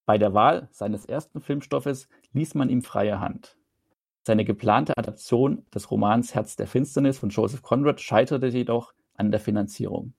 Bei 0.07 0.19
der 0.19 0.35
Wahl 0.35 0.69
seines 0.71 1.05
ersten 1.05 1.41
Filmstoffes 1.41 2.09
ließ 2.33 2.55
man 2.55 2.69
ihm 2.69 2.83
freie 2.83 3.21
Hand. 3.21 3.59
Seine 4.27 4.47
geplante 4.47 4.97
Adaption 4.97 5.67
des 5.75 5.91
Romans 5.91 6.35
Herz 6.35 6.57
der 6.57 6.67
Finsternis 6.67 7.19
von 7.19 7.29
Joseph 7.29 7.61
Conrad 7.61 8.01
scheiterte 8.01 8.47
jedoch 8.47 8.95
an 9.15 9.31
der 9.31 9.39
Finanzierung. 9.39 10.15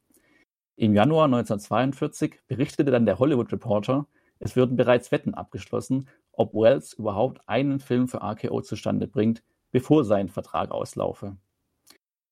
Im 0.76 0.94
Januar 0.94 1.26
1942 1.26 2.40
berichtete 2.48 2.92
dann 2.92 3.08
der 3.08 3.18
Hollywood 3.18 3.52
Reporter, 3.52 4.06
es 4.38 4.56
würden 4.56 4.78
bereits 4.78 5.12
Wetten 5.12 5.34
abgeschlossen, 5.34 6.08
ob 6.34 6.54
Wells 6.54 6.94
überhaupt 6.94 7.42
einen 7.48 7.80
Film 7.80 8.08
für 8.08 8.22
RKO 8.22 8.62
zustande 8.62 9.08
bringt, 9.08 9.42
bevor 9.72 10.06
sein 10.06 10.30
Vertrag 10.30 10.70
auslaufe. 10.70 11.38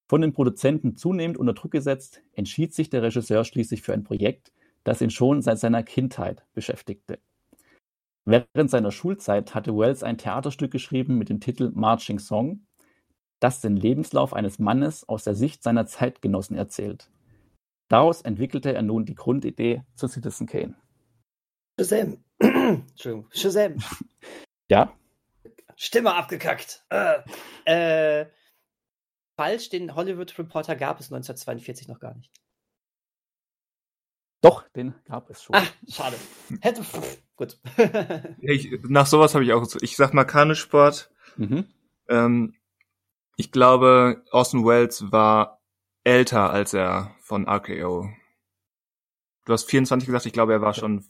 Von 0.08 0.22
den 0.22 0.34
Produzenten 0.34 0.96
zunehmend 0.96 1.38
unter 1.38 1.54
Druck 1.54 1.72
gesetzt, 1.72 2.22
entschied 2.34 2.76
sich 2.76 2.92
der 2.92 3.02
Regisseur 3.02 3.46
schließlich 3.46 3.82
für 3.82 3.94
ein 3.94 4.04
Projekt, 4.04 4.52
das 4.84 5.02
ihn 5.02 5.10
schon 5.10 5.42
seit 5.42 5.58
seiner 5.58 5.82
Kindheit 5.82 6.46
beschäftigte. 6.54 7.20
Während 8.26 8.70
seiner 8.70 8.92
Schulzeit 8.92 9.54
hatte 9.54 9.78
Wells 9.78 10.04
ein 10.04 10.18
Theaterstück 10.18 10.72
geschrieben 10.72 11.18
mit 11.18 11.30
dem 11.30 11.42
Titel 11.42 11.72
Marching 11.74 12.20
Song, 12.20 12.66
das 13.42 13.60
den 13.60 13.76
Lebenslauf 13.76 14.34
eines 14.34 14.60
Mannes 14.60 15.08
aus 15.10 15.26
der 15.26 15.36
Sicht 15.36 15.64
seiner 15.64 15.86
Zeitgenossen 15.86 16.56
erzählt. 16.56 17.10
Daraus 17.90 18.22
entwickelte 18.22 18.74
er 18.74 18.82
nun 18.82 19.06
die 19.06 19.16
Grundidee 19.16 19.84
zu 19.96 20.08
Citizen 20.08 20.48
Kane. 20.48 20.76
Shazam. 21.80 22.24
Entschuldigung. 22.40 23.30
Shazam. 23.32 23.76
Ja. 24.72 24.98
Stimme 25.76 26.16
abgekackt. 26.16 26.86
Äh, 26.90 27.20
äh, 27.66 28.26
falsch, 29.36 29.70
den 29.70 29.94
Hollywood 29.94 30.40
Reporter 30.40 30.78
gab 30.78 31.02
es 31.02 31.12
1942 31.12 31.90
noch 31.90 32.00
gar 32.00 32.16
nicht. 32.16 32.32
Doch, 34.44 34.68
den 34.76 34.94
gab 35.06 35.30
es 35.30 35.42
schon. 35.42 35.56
Ah, 35.56 35.64
schade. 35.88 36.18
Hätte, 36.60 36.84
gut. 37.38 37.58
ich, 38.42 38.78
nach 38.90 39.08
sowas 39.08 39.34
habe 39.36 39.46
ich 39.46 39.54
auch, 39.54 39.66
ich 39.80 39.96
sag 39.96 40.14
mal 40.14 40.26
Kanusport. 40.26 41.10
Mhm. 41.38 41.66
Ähm, 42.10 42.54
ich 43.38 43.54
glaube, 43.54 44.22
Orson 44.32 44.66
Welles 44.66 45.14
war 45.14 45.62
älter 46.04 46.52
als 46.52 46.74
er 46.74 47.16
von 47.22 47.48
RKO. 47.48 48.10
Du 49.46 49.54
hast 49.54 49.64
24 49.70 50.08
gesagt, 50.08 50.26
ich 50.26 50.34
glaube, 50.34 50.52
er 50.52 50.62
war 50.62 50.74
schon 50.74 51.06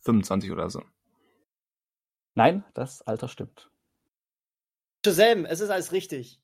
25 0.00 0.50
oder 0.50 0.70
so. 0.70 0.82
Nein, 2.34 2.64
das 2.72 3.02
Alter 3.02 3.28
stimmt. 3.28 3.70
Shazam, 5.04 5.44
es 5.44 5.60
ist 5.60 5.68
alles 5.68 5.92
richtig. 5.92 6.40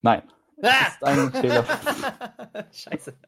Nein. 0.00 0.22
Es 0.58 0.70
ah! 0.70 0.86
ist 0.86 1.02
ein 1.02 1.32
Fehler. 1.32 1.64
Scheiße. 2.72 3.18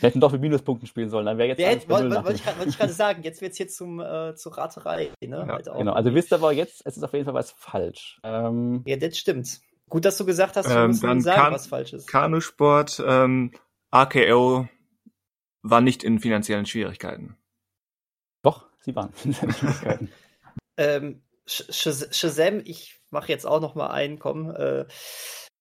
Wir 0.00 0.08
hätten 0.08 0.20
doch 0.20 0.32
mit 0.32 0.40
Minuspunkten 0.40 0.86
spielen 0.86 1.10
sollen, 1.10 1.26
dann 1.26 1.38
wäre 1.38 1.48
jetzt 1.48 1.62
alles 1.62 1.88
Wollte 1.88 2.24
wollt 2.24 2.36
ich, 2.36 2.46
wollt 2.46 2.68
ich 2.68 2.78
gerade 2.78 2.92
sagen, 2.92 3.22
jetzt 3.22 3.40
wird 3.40 3.52
es 3.52 3.58
hier 3.58 3.68
zum, 3.68 4.00
äh, 4.00 4.34
zur 4.34 4.56
Raterei. 4.56 5.10
Ne? 5.20 5.44
Ja, 5.46 5.46
halt 5.46 5.70
genau, 5.72 5.92
also 5.92 6.14
wisst 6.14 6.32
aber 6.32 6.52
jetzt, 6.52 6.82
es 6.84 6.96
ist 6.96 7.02
auf 7.02 7.12
jeden 7.12 7.24
Fall 7.24 7.34
was 7.34 7.52
falsch. 7.52 8.20
Ähm, 8.22 8.82
ja, 8.86 8.96
das 8.96 9.16
stimmt. 9.18 9.60
Gut, 9.88 10.04
dass 10.04 10.16
du 10.16 10.24
gesagt 10.24 10.56
hast, 10.56 10.68
du 10.68 10.74
ähm, 10.74 10.88
musst 10.88 11.02
dann 11.02 11.20
sagen, 11.20 11.42
kan 11.42 11.52
was 11.52 11.66
falsch 11.66 11.92
ist. 11.92 12.06
Kanusport, 12.06 13.02
ähm, 13.04 13.52
AKO 13.90 14.68
war 15.62 15.80
nicht 15.80 16.04
in 16.04 16.20
finanziellen 16.20 16.66
Schwierigkeiten. 16.66 17.36
Doch, 18.42 18.66
sie 18.80 18.94
waren 18.94 19.10
in 19.24 19.34
finanziellen 19.34 19.52
Schwierigkeiten. 19.52 20.12
ähm, 20.76 21.22
Shazam, 21.46 22.60
ich 22.64 23.00
mache 23.10 23.28
jetzt 23.28 23.46
auch 23.46 23.60
noch 23.60 23.74
mal 23.74 23.88
einen, 23.88 24.18
komm. 24.18 24.50
Äh, 24.50 24.86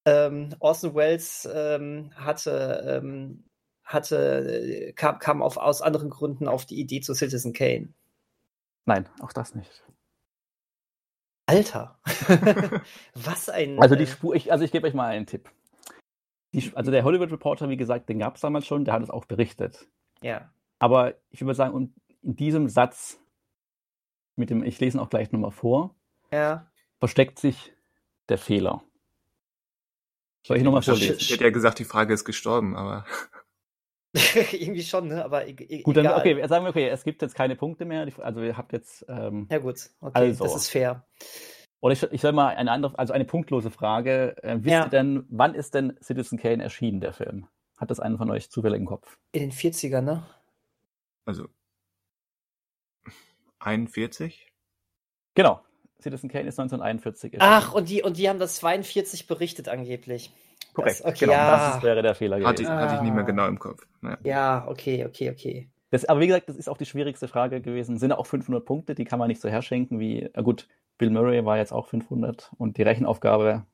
ähm, 0.05 0.55
Orson 0.59 0.95
Welles 0.95 1.47
ähm, 1.51 2.11
hatte, 2.15 3.01
ähm, 3.01 3.48
hatte 3.89 4.93
kam, 4.95 5.19
kam 5.19 5.41
auf, 5.41 5.57
aus 5.57 5.81
anderen 5.81 6.09
Gründen 6.09 6.47
auf 6.47 6.65
die 6.65 6.79
Idee 6.79 7.01
zu 7.01 7.13
Citizen 7.13 7.53
Kane. 7.53 7.89
Nein, 8.85 9.09
auch 9.19 9.33
das 9.33 9.55
nicht. 9.55 9.83
Alter, 11.47 11.99
was 13.15 13.49
ein. 13.49 13.79
Also 13.81 13.95
die 13.95 14.03
äh, 14.03 14.07
Spur, 14.07 14.35
ich, 14.35 14.51
also 14.51 14.63
ich 14.63 14.71
gebe 14.71 14.87
euch 14.87 14.93
mal 14.93 15.07
einen 15.07 15.25
Tipp. 15.25 15.49
Die, 16.53 16.71
also 16.75 16.91
der 16.91 17.03
Hollywood 17.03 17.31
Reporter, 17.31 17.69
wie 17.69 17.77
gesagt, 17.77 18.07
den 18.07 18.19
gab 18.19 18.35
es 18.35 18.41
damals 18.41 18.67
schon, 18.67 18.85
der 18.85 18.93
hat 18.93 19.01
es 19.01 19.09
auch 19.09 19.25
berichtet. 19.25 19.87
Ja. 20.21 20.53
Aber 20.77 21.15
ich 21.31 21.41
würde 21.41 21.55
sagen, 21.55 21.93
in 22.21 22.35
diesem 22.35 22.69
Satz 22.69 23.19
mit 24.35 24.51
dem, 24.51 24.63
ich 24.63 24.79
lese 24.79 24.97
ihn 24.97 25.01
auch 25.01 25.09
gleich 25.09 25.31
nochmal 25.31 25.51
vor, 25.51 25.95
ja. 26.31 26.71
versteckt 26.99 27.39
sich 27.39 27.73
der 28.29 28.37
Fehler. 28.37 28.83
Soll 30.45 30.57
ich 30.57 30.63
nochmal 30.63 30.83
vorlesen? 30.83 31.17
Ich 31.19 31.31
hätte 31.31 31.43
ja 31.43 31.49
gesagt, 31.49 31.79
die 31.79 31.85
Frage 31.85 32.13
ist 32.13 32.25
gestorben, 32.25 32.75
aber. 32.75 33.05
Irgendwie 34.51 34.83
schon, 34.83 35.07
ne? 35.07 35.23
Aber 35.23 35.47
e 35.47 35.81
gut, 35.81 35.97
dann 35.97 36.07
okay, 36.07 36.45
sagen 36.47 36.65
wir 36.65 36.69
okay, 36.69 36.87
es 36.89 37.03
gibt 37.03 37.21
jetzt 37.21 37.35
keine 37.35 37.55
Punkte 37.55 37.85
mehr. 37.85 38.07
Also 38.19 38.41
ihr 38.41 38.57
habt 38.57 38.73
jetzt. 38.73 39.05
Ähm, 39.07 39.47
ja 39.51 39.59
gut, 39.59 39.89
okay, 40.01 40.11
also, 40.13 40.43
das 40.43 40.55
ist 40.55 40.69
fair. 40.69 41.05
Oder 41.81 41.93
ich, 41.93 42.03
ich 42.03 42.21
soll 42.21 42.33
mal 42.33 42.47
eine 42.55 42.71
andere, 42.71 42.97
also 42.97 43.13
eine 43.13 43.25
punktlose 43.25 43.71
Frage. 43.71 44.35
Äh, 44.43 44.57
wisst 44.57 44.71
ja. 44.71 44.85
ihr 44.85 44.89
denn, 44.89 45.25
wann 45.29 45.53
ist 45.53 45.75
denn 45.75 45.97
Citizen 46.01 46.37
Kane 46.37 46.61
erschienen, 46.61 46.99
der 46.99 47.13
Film? 47.13 47.47
Hat 47.77 47.91
das 47.91 47.99
einer 47.99 48.17
von 48.17 48.29
euch 48.29 48.49
zufällig 48.49 48.79
im 48.79 48.85
Kopf? 48.85 49.17
In 49.31 49.41
den 49.41 49.51
40ern, 49.51 50.01
ne? 50.01 50.23
Also 51.25 51.47
41? 53.59 54.51
Genau. 55.35 55.61
Citizen 56.01 56.29
Kane 56.29 56.47
ist 56.47 56.59
1941. 56.59 57.35
Ach, 57.39 57.73
und 57.73 57.89
die, 57.89 58.01
und 58.01 58.17
die 58.17 58.29
haben 58.29 58.39
das 58.39 58.55
42 58.55 59.27
berichtet 59.27 59.67
angeblich. 59.67 60.31
Korrekt, 60.73 60.99
das, 60.99 61.05
okay, 61.05 61.25
genau, 61.25 61.33
ja. 61.33 61.71
das 61.73 61.83
wäre 61.83 62.01
der 62.01 62.15
Fehler 62.15 62.39
gewesen. 62.39 62.67
Hatte, 62.67 62.81
hatte 62.83 62.95
ich 62.95 63.01
nicht 63.01 63.13
mehr 63.13 63.23
genau 63.23 63.47
im 63.47 63.59
Kopf. 63.59 63.85
Naja. 64.01 64.17
Ja, 64.23 64.65
okay, 64.67 65.05
okay, 65.05 65.29
okay. 65.29 65.69
Das, 65.91 66.05
aber 66.05 66.19
wie 66.19 66.27
gesagt, 66.27 66.49
das 66.49 66.55
ist 66.55 66.69
auch 66.69 66.77
die 66.77 66.85
schwierigste 66.85 67.27
Frage 67.27 67.61
gewesen. 67.61 67.97
Sind 67.97 68.11
auch 68.11 68.25
500 68.25 68.63
Punkte, 68.63 68.95
die 68.95 69.05
kann 69.05 69.19
man 69.19 69.27
nicht 69.27 69.41
so 69.41 69.49
herschenken 69.49 69.99
wie, 69.99 70.29
gut, 70.43 70.67
Bill 70.97 71.09
Murray 71.09 71.43
war 71.45 71.57
jetzt 71.57 71.71
auch 71.71 71.87
500 71.87 72.51
und 72.57 72.77
die 72.77 72.83
Rechenaufgabe 72.83 73.65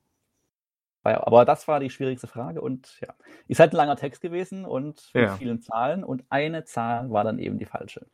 war, 1.06 1.28
aber 1.28 1.46
das 1.46 1.68
war 1.68 1.80
die 1.80 1.90
schwierigste 1.90 2.28
Frage 2.28 2.62
und 2.62 3.00
ja, 3.02 3.14
ist 3.48 3.60
halt 3.60 3.74
ein 3.74 3.78
langer 3.78 3.96
Text 3.96 4.22
gewesen 4.22 4.66
und 4.66 5.10
mit 5.14 5.24
ja. 5.24 5.36
vielen 5.36 5.62
Zahlen 5.62 6.04
und 6.04 6.24
eine 6.30 6.66
Zahl 6.66 7.12
war 7.12 7.24
dann 7.24 7.40
eben 7.40 7.58
die 7.58 7.66
falsche. 7.66 8.06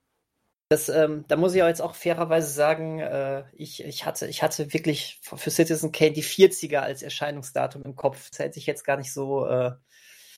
Das, 0.72 0.88
ähm, 0.88 1.26
da 1.28 1.36
muss 1.36 1.54
ich 1.54 1.62
auch 1.62 1.68
jetzt 1.68 1.82
auch 1.82 1.96
fairerweise 1.96 2.50
sagen, 2.50 3.00
äh, 3.00 3.44
ich, 3.52 3.84
ich, 3.84 4.06
hatte, 4.06 4.28
ich 4.28 4.42
hatte 4.42 4.72
wirklich 4.72 5.20
für 5.22 5.50
Citizen 5.50 5.92
Kane 5.92 6.14
die 6.14 6.24
40er 6.24 6.78
als 6.78 7.04
Erscheinungsdatum 7.04 7.84
im 7.84 7.98
Kopf. 7.98 8.30
Das 8.30 8.40
hätte 8.40 8.58
ich 8.58 8.68
jetzt 8.68 8.86
gar 8.86 8.96
nicht 8.96 9.12
so. 9.12 9.46
Äh, 9.48 9.74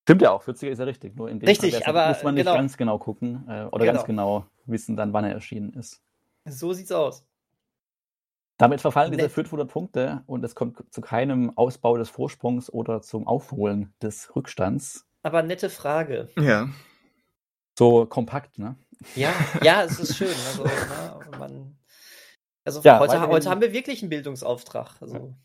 Stimmt 0.01 0.23
ja 0.23 0.31
auch, 0.31 0.43
40er 0.43 0.69
ist 0.69 0.79
ja 0.79 0.85
richtig. 0.85 1.15
Nur 1.15 1.29
in 1.29 1.39
dem 1.39 1.47
richtig, 1.47 1.75
Fall 1.75 1.83
aber 1.83 2.07
muss 2.07 2.23
man 2.23 2.33
nicht 2.33 2.45
genau. 2.45 2.55
ganz 2.55 2.77
genau 2.77 2.97
gucken 2.97 3.45
äh, 3.47 3.65
oder 3.65 3.85
genau. 3.85 3.93
ganz 3.93 4.05
genau 4.07 4.47
wissen 4.65 4.95
dann, 4.97 5.13
wann 5.13 5.23
er 5.23 5.33
erschienen 5.33 5.71
ist. 5.73 6.01
So 6.45 6.73
sieht's 6.73 6.91
aus. 6.91 7.23
Damit 8.57 8.81
verfallen 8.81 9.11
diese 9.11 9.29
500 9.29 9.69
Punkte 9.69 10.23
und 10.25 10.43
es 10.43 10.55
kommt 10.55 10.83
zu 10.91 11.01
keinem 11.01 11.55
Ausbau 11.55 11.95
des 11.95 12.09
Vorsprungs 12.09 12.73
oder 12.73 13.03
zum 13.03 13.27
Aufholen 13.27 13.93
des 14.01 14.35
Rückstands. 14.35 15.05
Aber 15.21 15.43
nette 15.43 15.69
Frage. 15.69 16.29
Ja. 16.39 16.69
So 17.77 18.07
kompakt, 18.07 18.57
ne? 18.57 18.77
Ja, 19.15 19.33
ja, 19.61 19.83
es 19.83 19.99
ist 19.99 20.17
schön. 20.17 20.27
Also, 20.29 20.63
ne, 20.63 21.37
man, 21.37 21.77
also 22.65 22.81
ja, 22.81 22.99
heute, 22.99 23.27
heute 23.27 23.49
haben 23.49 23.61
wir 23.61 23.73
wirklich 23.73 24.01
einen 24.01 24.09
Bildungsauftrag. 24.09 25.01
Also. 25.01 25.35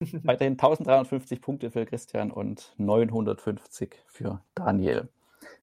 Weiterhin 0.00 0.52
1053 0.52 1.40
Punkte 1.40 1.70
für 1.70 1.86
Christian 1.86 2.30
und 2.30 2.74
950 2.76 3.96
für 4.06 4.44
Daniel. 4.54 5.08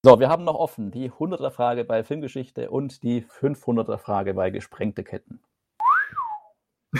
So, 0.03 0.19
wir 0.19 0.29
haben 0.29 0.43
noch 0.43 0.55
offen 0.55 0.91
die 0.91 1.11
100er 1.11 1.51
Frage 1.51 1.83
bei 1.85 2.03
Filmgeschichte 2.03 2.69
und 2.69 3.01
die 3.03 3.23
500er 3.23 3.97
Frage 3.97 4.33
bei 4.33 4.49
Gesprengte 4.49 5.03
Ketten. 5.03 5.39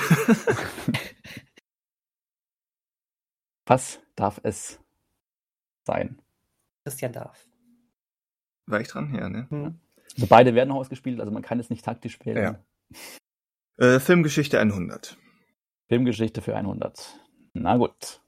Was 3.65 3.99
darf 4.15 4.39
es 4.43 4.79
sein? 5.85 6.21
Christian 6.83 7.13
darf. 7.13 7.47
War 8.67 8.79
ich 8.79 8.87
dran? 8.87 9.13
Ja, 9.13 9.29
ne? 9.29 9.47
Hm. 9.49 9.79
Also 10.15 10.27
beide 10.27 10.55
werden 10.55 10.71
ausgespielt, 10.71 11.19
also 11.19 11.31
man 11.31 11.43
kann 11.43 11.59
es 11.59 11.69
nicht 11.69 11.83
taktisch 11.83 12.19
wählen. 12.25 12.57
Ja. 13.79 13.95
Äh, 13.95 13.99
Filmgeschichte 13.99 14.59
100. 14.59 15.17
Filmgeschichte 15.89 16.41
für 16.41 16.55
100. 16.55 17.19
Na 17.53 17.77
gut. 17.77 18.21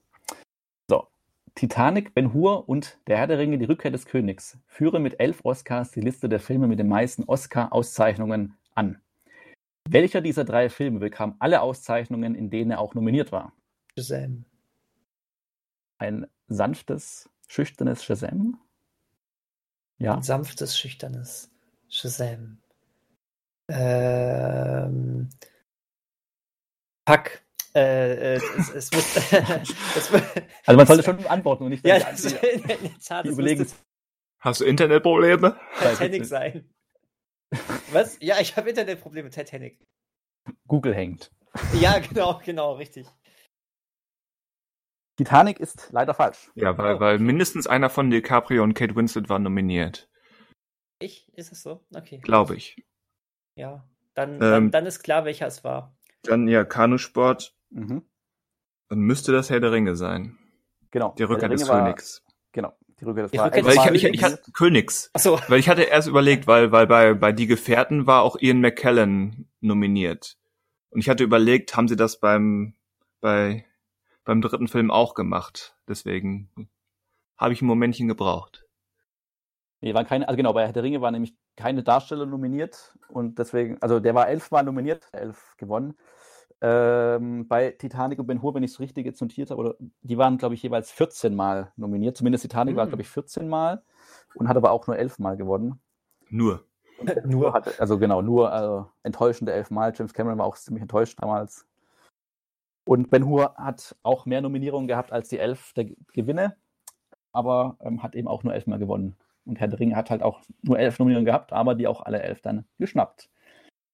So. 0.88 1.08
Titanic, 1.54 2.14
Ben 2.14 2.32
Hur 2.34 2.68
und 2.68 2.98
Der 3.06 3.16
Herr 3.16 3.26
der 3.26 3.38
Ringe, 3.38 3.58
die 3.58 3.64
Rückkehr 3.64 3.90
des 3.90 4.04
Königs 4.04 4.58
führen 4.66 5.02
mit 5.02 5.18
elf 5.18 5.44
Oscars 5.44 5.90
die 5.90 6.00
Liste 6.00 6.28
der 6.28 6.40
Filme 6.40 6.68
mit 6.68 6.78
den 6.78 6.88
meisten 6.88 7.24
Oscar-Auszeichnungen 7.24 8.56
an. 8.74 9.00
Welcher 9.88 10.20
dieser 10.20 10.44
drei 10.44 10.68
Filme 10.68 10.98
bekam 10.98 11.36
alle 11.38 11.62
Auszeichnungen, 11.62 12.34
in 12.34 12.50
denen 12.50 12.72
er 12.72 12.80
auch 12.80 12.94
nominiert 12.94 13.32
war? 13.32 13.54
Shazam. 13.96 14.44
Ein 15.96 16.26
sanftes, 16.46 17.30
schüchternes 17.48 18.04
Shazam? 18.04 18.60
Ja. 19.96 20.14
Ein 20.14 20.22
sanftes, 20.22 20.78
schüchternes. 20.78 21.50
Shazam. 21.88 22.58
Ähm, 23.70 25.28
Pack. 27.04 27.44
Äh, 27.74 28.34
äh, 28.34 28.40
es, 28.56 28.70
es 28.70 28.92
muss, 28.92 29.16
es, 29.32 30.12
also 30.66 30.76
man 30.76 30.86
sollte 30.86 31.02
schon 31.02 31.26
antworten 31.26 31.64
und 31.64 31.70
nicht 31.70 31.86
ja, 31.86 31.98
das, 31.98 32.22
die, 32.22 32.46
in 32.46 32.62
der 32.62 32.78
Tat, 32.98 33.26
überlegen. 33.26 33.66
Hast 34.40 34.60
du 34.60 34.64
Internetprobleme? 34.64 35.58
Titanic 35.78 36.24
sein. 36.24 36.68
Was? 37.92 38.16
Ja, 38.20 38.40
ich 38.40 38.56
habe 38.56 38.70
Internetprobleme. 38.70 39.30
Titanic. 39.30 39.78
Google 40.66 40.94
hängt. 40.94 41.30
Ja, 41.80 41.98
genau, 41.98 42.40
genau, 42.44 42.74
richtig. 42.74 43.06
Titanic 45.16 45.58
ist 45.58 45.88
leider 45.90 46.14
falsch. 46.14 46.50
Ja, 46.54 46.78
weil, 46.78 46.96
oh. 46.96 47.00
weil 47.00 47.18
mindestens 47.18 47.66
einer 47.66 47.90
von 47.90 48.10
DiCaprio 48.10 48.62
und 48.62 48.74
Kate 48.74 48.94
Winslet 48.96 49.28
war 49.28 49.38
nominiert. 49.38 50.08
Ich? 50.98 51.32
Ist 51.34 51.52
es 51.52 51.62
so? 51.62 51.84
Okay. 51.94 52.18
Glaube 52.18 52.56
ich. 52.56 52.84
Ja, 53.54 53.84
dann, 54.14 54.34
ähm, 54.34 54.40
dann, 54.40 54.70
dann, 54.70 54.86
ist 54.86 55.02
klar, 55.02 55.24
welcher 55.24 55.46
es 55.46 55.64
war. 55.64 55.96
Dann 56.22 56.48
ja, 56.48 56.64
Kanusport. 56.64 57.54
Mhm. 57.70 58.02
Dann 58.88 58.98
müsste 59.00 59.32
das 59.32 59.50
Herr 59.50 59.60
der 59.60 59.72
Ringe 59.72 59.96
sein. 59.96 60.38
Genau. 60.90 61.14
Die 61.18 61.22
Rückkehr 61.22 61.48
des 61.48 61.68
war, 61.68 61.84
Königs. 61.84 62.24
Genau. 62.52 62.72
Die 63.00 63.04
Rückkehr 63.04 63.24
des, 63.24 63.32
die 63.32 63.38
Rückkehr 63.38 63.62
des 63.62 63.76
weil 63.76 63.94
ich, 63.94 64.04
ich, 64.04 64.14
ich, 64.14 64.24
hatte 64.24 64.40
Königs. 64.52 65.10
Ach 65.12 65.20
so. 65.20 65.40
Weil 65.48 65.60
ich 65.60 65.68
hatte 65.68 65.82
erst 65.82 66.08
überlegt, 66.08 66.46
weil, 66.46 66.72
weil 66.72 66.86
bei, 66.86 67.14
bei 67.14 67.32
Die 67.32 67.46
Gefährten 67.46 68.06
war 68.06 68.22
auch 68.22 68.36
Ian 68.40 68.60
McKellen 68.60 69.48
nominiert. 69.60 70.36
Und 70.90 71.00
ich 71.00 71.08
hatte 71.08 71.22
überlegt, 71.22 71.76
haben 71.76 71.88
sie 71.88 71.96
das 71.96 72.18
beim, 72.18 72.74
bei, 73.20 73.66
beim 74.24 74.40
dritten 74.40 74.68
Film 74.68 74.90
auch 74.90 75.14
gemacht. 75.14 75.76
Deswegen 75.86 76.70
habe 77.36 77.52
ich 77.52 77.62
ein 77.62 77.66
Momentchen 77.66 78.08
gebraucht. 78.08 78.67
Nee, 79.80 79.94
waren 79.94 80.06
keine, 80.06 80.26
also 80.26 80.36
genau, 80.36 80.52
bei 80.52 80.66
Herr 80.66 80.72
der 80.72 80.82
Ringe 80.82 81.00
waren 81.00 81.12
nämlich 81.12 81.36
keine 81.56 81.82
Darsteller 81.82 82.26
nominiert 82.26 82.96
und 83.08 83.38
deswegen, 83.38 83.80
also 83.80 84.00
der 84.00 84.14
war 84.14 84.28
elfmal 84.28 84.64
nominiert, 84.64 85.08
elf 85.12 85.54
gewonnen. 85.56 85.96
Ähm, 86.60 87.46
bei 87.46 87.70
Titanic 87.70 88.18
und 88.18 88.26
Ben 88.26 88.42
Hur, 88.42 88.54
wenn 88.54 88.64
ich 88.64 88.72
es 88.72 88.80
richtig 88.80 89.06
jetzt 89.06 89.20
notiert 89.20 89.50
habe, 89.50 89.60
oder 89.60 89.74
die 90.02 90.18
waren, 90.18 90.38
glaube 90.38 90.56
ich, 90.56 90.62
jeweils 90.62 90.90
14 90.90 91.34
Mal 91.36 91.72
nominiert. 91.76 92.16
Zumindest 92.16 92.42
Titanic 92.42 92.74
mhm. 92.74 92.78
war, 92.78 92.86
glaube 92.88 93.02
ich, 93.02 93.08
14 93.08 93.48
Mal 93.48 93.82
und 94.34 94.48
hat 94.48 94.56
aber 94.56 94.72
auch 94.72 94.88
nur 94.88 94.98
elf 94.98 95.20
Mal 95.20 95.36
gewonnen. 95.36 95.80
Nur. 96.30 96.64
nur 97.24 97.52
hatte, 97.52 97.74
also 97.78 97.96
genau, 97.98 98.22
nur 98.22 98.52
also, 98.52 98.90
enttäuschende 99.04 99.52
elf 99.52 99.70
Mal. 99.70 99.92
James 99.94 100.12
Cameron 100.12 100.38
war 100.38 100.46
auch 100.46 100.56
ziemlich 100.56 100.82
enttäuscht 100.82 101.22
damals. 101.22 101.64
Und 102.84 103.10
Ben 103.10 103.26
Hur 103.26 103.54
hat 103.56 103.94
auch 104.02 104.26
mehr 104.26 104.40
Nominierungen 104.40 104.88
gehabt 104.88 105.12
als 105.12 105.28
die 105.28 105.38
elf 105.38 105.72
der 105.74 105.84
Gewinne, 106.12 106.56
aber 107.32 107.76
ähm, 107.80 108.02
hat 108.02 108.16
eben 108.16 108.26
auch 108.26 108.42
nur 108.42 108.54
elf 108.54 108.66
Mal 108.66 108.80
gewonnen. 108.80 109.16
Und 109.48 109.58
Herr 109.60 109.68
der 109.68 109.80
Ringe 109.80 109.96
hat 109.96 110.10
halt 110.10 110.22
auch 110.22 110.42
nur 110.62 110.78
elf 110.78 110.98
Nominierungen 110.98 111.24
gehabt, 111.24 111.54
aber 111.54 111.74
die 111.74 111.86
auch 111.86 112.02
alle 112.02 112.20
elf 112.22 112.42
dann 112.42 112.66
geschnappt. 112.78 113.30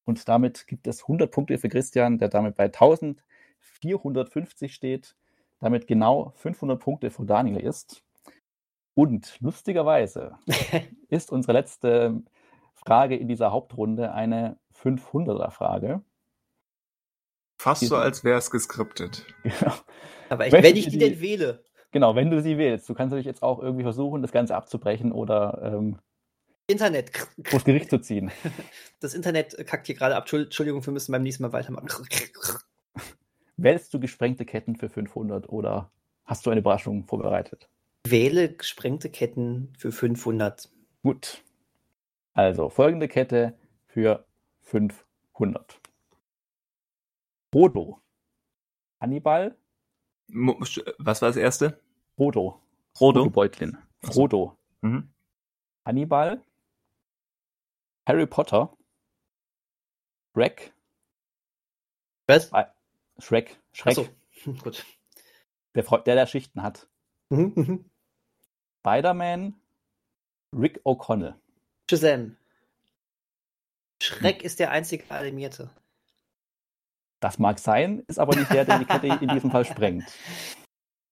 Und 0.04 0.28
damit 0.28 0.66
gibt 0.66 0.88
es 0.88 1.02
100 1.02 1.30
Punkte 1.30 1.58
für 1.58 1.68
Christian, 1.68 2.18
der 2.18 2.28
damit 2.28 2.56
bei 2.56 2.64
1450 2.64 4.74
steht, 4.74 5.14
damit 5.60 5.86
genau 5.86 6.32
500 6.36 6.80
Punkte 6.80 7.10
vor 7.10 7.24
Daniel 7.24 7.60
ist. 7.60 8.02
Und 8.94 9.38
lustigerweise 9.40 10.36
ist 11.08 11.30
unsere 11.30 11.52
letzte 11.52 12.20
Frage 12.74 13.14
in 13.16 13.28
dieser 13.28 13.52
Hauptrunde 13.52 14.12
eine 14.12 14.58
500er-Frage. 14.74 16.02
Fast 17.60 17.86
so, 17.86 17.96
als 17.96 18.24
wäre 18.24 18.38
es 18.38 18.50
geskriptet. 18.50 19.24
Genau. 19.42 19.74
Aber 20.30 20.46
ich, 20.46 20.52
wenn 20.52 20.76
ich 20.76 20.86
die, 20.86 20.92
die 20.92 20.98
denn 20.98 21.20
wähle. 21.20 21.66
Genau, 21.94 22.16
wenn 22.16 22.28
du 22.28 22.42
sie 22.42 22.58
wählst. 22.58 22.88
Du 22.88 22.94
kannst 22.94 23.12
natürlich 23.12 23.24
jetzt 23.24 23.44
auch 23.44 23.62
irgendwie 23.62 23.84
versuchen, 23.84 24.20
das 24.20 24.32
Ganze 24.32 24.56
abzubrechen 24.56 25.12
oder 25.12 25.60
ähm, 25.62 26.00
Internet. 26.66 27.12
Vors 27.44 27.62
Gericht 27.62 27.88
zu 27.88 28.00
ziehen. 28.00 28.32
Das 29.00 29.14
Internet 29.14 29.64
kackt 29.66 29.86
hier 29.86 29.94
gerade 29.94 30.16
ab. 30.16 30.26
Entschuldigung, 30.32 30.84
wir 30.84 30.92
müssen 30.92 31.12
beim 31.12 31.22
nächsten 31.22 31.44
Mal 31.44 31.52
weitermachen. 31.52 31.88
Wählst 33.56 33.94
du 33.94 34.00
gesprengte 34.00 34.44
Ketten 34.44 34.74
für 34.74 34.88
500 34.88 35.48
oder 35.48 35.92
hast 36.24 36.46
du 36.46 36.50
eine 36.50 36.60
Überraschung 36.60 37.04
vorbereitet? 37.04 37.68
Wähle 38.08 38.52
gesprengte 38.52 39.08
Ketten 39.08 39.72
für 39.78 39.92
500. 39.92 40.68
Gut. 41.04 41.44
Also 42.32 42.70
folgende 42.70 43.06
Kette 43.06 43.56
für 43.86 44.24
500. 44.62 45.80
Frodo. 47.52 48.00
Hannibal. 49.00 49.54
Was 50.26 51.22
war 51.22 51.28
das 51.28 51.36
erste? 51.36 51.83
Frodo. 52.16 52.60
Frodo. 52.94 53.20
Frodo 53.24 53.30
Beutlin. 53.30 53.78
Frodo. 54.02 54.56
Mhm. 54.82 55.12
Hannibal. 55.84 56.42
Harry 58.06 58.26
Potter. 58.26 58.70
Shrek. 60.34 60.72
Was? 62.26 62.50
Shrek. 63.18 63.58
Shrek. 63.72 63.94
So. 63.94 64.08
Gut. 64.62 64.84
Der, 65.74 65.82
der, 65.82 66.14
der 66.14 66.26
Schichten 66.26 66.62
hat. 66.62 66.88
Mhm, 67.30 67.52
mhm. 67.54 67.90
Spider-Man. 68.80 69.54
Rick 70.52 70.80
O'Connell. 70.84 71.34
Shazam. 71.90 72.36
Schreck 74.00 74.40
hm. 74.40 74.46
ist 74.46 74.60
der 74.60 74.70
einzige 74.70 75.10
animierte. 75.10 75.70
Das 77.20 77.38
mag 77.38 77.58
sein, 77.58 78.04
ist 78.06 78.18
aber 78.18 78.36
nicht 78.36 78.52
der, 78.52 78.64
der 78.64 78.78
die 78.78 78.84
Kette 78.84 79.06
in 79.06 79.28
diesem 79.28 79.50
Fall 79.50 79.64
sprengt. 79.64 80.04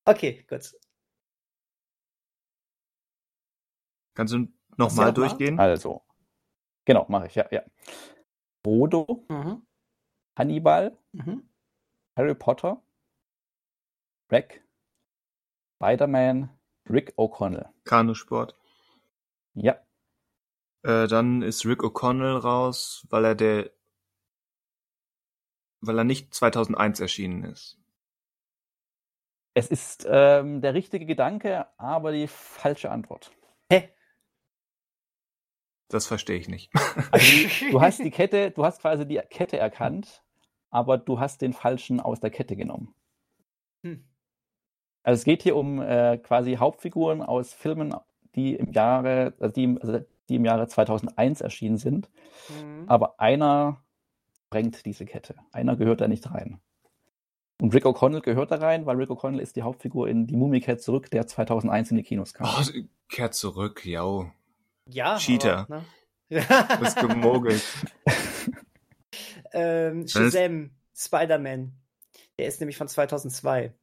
Okay, 0.04 0.44
gut. 0.48 0.74
Kannst 4.14 4.34
du 4.34 4.48
nochmal 4.76 5.12
durchgehen? 5.12 5.59
Also, 5.59 6.02
genau, 6.84 7.06
mache 7.09 7.26
ich, 7.26 7.34
ja, 7.34 7.47
ja. 7.51 7.62
Frodo, 8.64 9.24
mhm. 9.28 9.66
Hannibal, 10.36 10.97
mhm. 11.12 11.48
Harry 12.16 12.34
Potter, 12.34 12.82
Shrek, 14.28 14.64
Spider-Man, 15.76 16.51
Rick 16.89 17.14
O'Connell. 17.16 17.68
Kanusport. 17.84 18.56
Ja. 19.55 19.78
Äh, 20.82 21.06
dann 21.06 21.43
ist 21.43 21.64
Rick 21.64 21.82
O'Connell 21.82 22.39
raus, 22.39 23.06
weil 23.10 23.24
er 23.24 23.34
der, 23.34 23.70
weil 25.80 25.98
er 25.98 26.05
nicht 26.05 26.34
2001 26.34 27.01
erschienen 27.01 27.44
ist. 27.44 27.78
Es 29.55 29.70
ist 29.70 30.06
ähm, 30.09 30.62
der 30.62 30.72
richtige 30.74 31.05
Gedanke, 31.05 31.66
aber 31.78 32.12
die 32.12 32.26
falsche 32.26 32.90
Antwort. 32.90 33.30
Hä? 33.70 33.90
Das 35.93 36.06
verstehe 36.06 36.39
ich 36.39 36.48
nicht. 36.48 36.73
Also, 37.10 37.27
du 37.70 37.81
hast 37.82 37.98
die 37.98 38.10
Kette, 38.10 38.51
du 38.51 38.64
hast 38.64 38.81
quasi 38.81 39.06
die 39.06 39.20
Kette 39.28 39.59
erkannt, 39.59 40.23
aber 40.70 40.97
du 40.97 41.20
hast 41.20 41.43
den 41.43 41.52
falschen 41.52 42.01
aus 42.01 42.19
der 42.19 42.31
Kette 42.31 42.56
genommen. 42.56 42.94
Hm. 43.85 44.02
Also 45.02 45.20
es 45.20 45.24
geht 45.24 45.43
hier 45.43 45.55
um 45.55 45.82
äh, 45.82 46.16
quasi 46.16 46.55
Hauptfiguren 46.55 47.20
aus 47.20 47.52
Filmen, 47.52 47.94
die 48.35 48.55
im 48.55 48.73
Jahre, 48.73 49.35
also 49.39 49.52
die, 49.52 49.77
also 49.82 50.01
die 50.31 50.36
im 50.36 50.47
Jahre 50.47 50.66
2001 50.66 51.43
erschienen 51.43 51.77
sind. 51.77 52.09
Mhm. 52.48 52.85
Aber 52.86 53.20
einer 53.20 53.82
bringt 54.48 54.86
diese 54.86 55.05
Kette. 55.05 55.35
Einer 55.52 55.77
gehört 55.77 56.01
da 56.01 56.09
nicht 56.09 56.31
rein. 56.31 56.60
Und 57.60 57.74
Rick 57.74 57.85
O'Connell 57.85 58.23
gehört 58.23 58.51
da 58.51 58.56
rein, 58.56 58.86
weil 58.86 58.97
Rick 58.97 59.10
O'Connell 59.10 59.40
ist 59.40 59.56
die 59.56 59.62
Hauptfigur 59.62 60.09
in 60.09 60.27
Die 60.27 60.36
Mumie 60.36 60.60
kehrt 60.60 60.81
zurück, 60.81 61.10
der 61.10 61.27
2001 61.27 61.90
in 61.90 61.98
die 61.98 62.02
Kinos 62.02 62.32
kam. 62.32 62.48
Oh, 62.48 62.81
kehrt 63.09 63.35
zurück, 63.35 63.85
ja. 63.85 64.32
Ja. 64.93 65.19
Cheater. 65.19 65.66
Aber, 65.69 65.77
ne? 65.77 65.85
Du 66.69 66.78
bist 66.78 66.97
gemogelt. 66.97 67.62
ähm, 69.52 70.09
Shazam, 70.09 70.70
Spider-Man. 70.94 71.73
Der 72.39 72.47
ist 72.47 72.60
nämlich 72.60 72.78
von 72.78 72.89
2002. 72.89 73.74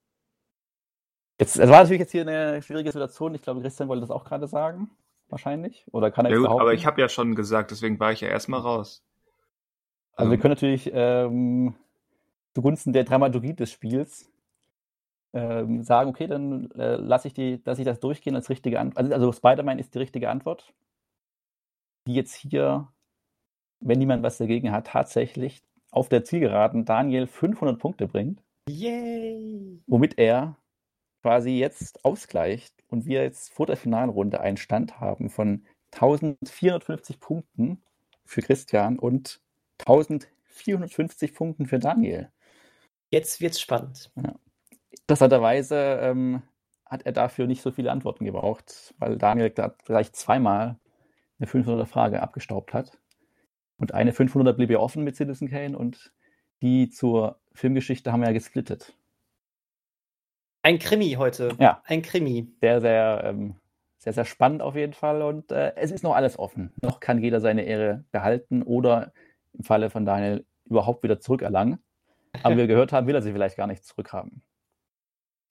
Jetzt, 1.40 1.58
es 1.58 1.70
war 1.70 1.82
natürlich 1.82 2.00
jetzt 2.00 2.12
hier 2.12 2.22
eine 2.22 2.62
schwierige 2.62 2.92
Situation. 2.92 3.36
Ich 3.36 3.42
glaube, 3.42 3.62
Christian 3.62 3.88
wollte 3.88 4.02
das 4.02 4.12
auch 4.12 4.26
gerade 4.26 4.48
sagen. 4.48 4.90
Wahrscheinlich. 5.30 5.86
Oder 5.92 6.12
kann 6.12 6.26
er 6.26 6.32
ja, 6.32 6.38
gut, 6.38 6.48
Aber 6.48 6.74
ich 6.74 6.86
habe 6.86 7.00
ja 7.00 7.08
schon 7.08 7.36
gesagt, 7.36 7.72
deswegen 7.72 8.00
war 8.00 8.12
ich 8.12 8.22
ja 8.22 8.28
erstmal 8.28 8.62
raus. 8.62 9.04
Also, 10.14 10.30
also 10.30 10.32
wir 10.32 10.38
können 10.40 10.54
natürlich 10.54 10.90
ähm, 10.92 11.76
zugunsten 12.56 12.94
der 12.94 13.04
Dramaturgie 13.04 13.54
des 13.54 13.72
Spiels 13.72 14.30
ähm, 15.34 15.84
sagen, 15.84 16.10
okay, 16.10 16.28
dann 16.28 16.72
äh, 16.72 16.96
lasse 16.96 17.28
ich, 17.28 17.34
die, 17.34 17.62
lass 17.64 17.80
ich 17.80 17.86
das 17.86 18.00
durchgehen 18.00 18.36
als 18.36 18.50
richtige 18.50 18.80
Antwort. 18.80 18.98
Also, 18.98 19.14
also 19.14 19.32
Spider-Man 19.32 19.80
ist 19.80 19.94
die 19.94 20.00
richtige 20.00 20.30
Antwort, 20.30 20.74
die 22.10 22.16
jetzt 22.16 22.34
hier, 22.34 22.88
wenn 23.80 24.00
niemand 24.00 24.24
was 24.24 24.40
dagegen 24.40 24.72
hat, 24.72 24.88
tatsächlich 24.88 25.62
auf 25.92 26.10
der 26.10 26.24
Zielgeraden 26.24 26.84
Daniel 26.84 27.28
500 27.28 27.80
Punkte 27.80 28.08
bringt. 28.08 28.42
Yay! 28.68 29.80
Womit 29.86 30.18
er 30.18 30.58
quasi 31.22 31.52
jetzt 31.52 32.04
ausgleicht 32.04 32.74
und 32.88 33.06
wir 33.06 33.22
jetzt 33.22 33.54
vor 33.54 33.68
der 33.68 33.78
Finalrunde 33.78 34.42
einen 34.42 34.58
Stand 34.58 35.00
haben 35.00 35.30
von 35.30 35.66
1450 35.94 37.20
Punkten 37.20 37.82
für 38.26 38.42
Christian 38.42 38.98
und 38.98 39.40
1450 39.80 41.36
Punkten 41.36 41.68
für 41.68 41.78
Daniel. 41.78 42.32
Jetzt 43.12 43.40
wird's 43.40 43.62
spannend. 43.62 44.12
Ja. 44.16 44.36
Interessanterweise 45.02 46.00
ähm, 46.02 46.42
hat 46.86 47.06
er 47.06 47.12
dafür 47.12 47.46
nicht 47.46 47.62
so 47.62 47.72
viele 47.72 47.92
Antworten 47.92 48.26
gebraucht, 48.26 48.96
weil 48.98 49.18
Daniel 49.18 49.52
gleich 49.52 50.12
zweimal 50.14 50.80
eine 51.40 51.50
500er 51.50 51.86
Frage 51.86 52.22
abgestaubt 52.22 52.74
hat. 52.74 52.98
Und 53.78 53.94
eine 53.94 54.12
500er 54.12 54.54
blieb 54.54 54.70
ja 54.70 54.80
offen 54.80 55.04
mit 55.04 55.16
Citizen 55.16 55.50
Kane 55.50 55.78
und 55.78 56.12
die 56.62 56.90
zur 56.90 57.40
Filmgeschichte 57.54 58.12
haben 58.12 58.22
wir 58.22 58.28
ja 58.28 58.34
gesplittet. 58.34 58.94
Ein 60.62 60.80
Krimi 60.80 61.14
heute. 61.14 61.56
Ja. 61.60 61.82
Ein 61.86 62.02
Krimi. 62.02 62.54
Sehr, 62.60 62.82
sehr, 62.82 63.22
ähm, 63.24 63.56
sehr, 63.98 64.12
sehr 64.12 64.26
spannend 64.26 64.62
auf 64.62 64.76
jeden 64.76 64.94
Fall. 64.94 65.22
Und 65.22 65.52
äh, 65.52 65.74
es 65.78 65.92
ist 65.92 66.04
noch 66.04 66.16
alles 66.16 66.38
offen. 66.38 66.74
Noch 66.82 67.00
kann 67.00 67.22
jeder 67.22 67.40
seine 67.40 67.64
Ehre 67.64 68.04
behalten 68.12 68.62
oder 68.64 69.14
im 69.54 69.64
Falle 69.64 69.90
von 69.90 70.06
Daniel 70.06 70.46
überhaupt 70.66 71.04
wieder 71.04 71.20
zurückerlangen. 71.22 71.80
Aber 72.44 72.58
wir 72.58 72.68
gehört 72.68 72.92
haben, 72.92 73.08
will 73.08 73.16
er 73.16 73.22
sie 73.22 73.32
vielleicht 73.32 73.56
gar 73.56 73.68
nicht 73.68 73.86
zurückhaben. 73.86 74.42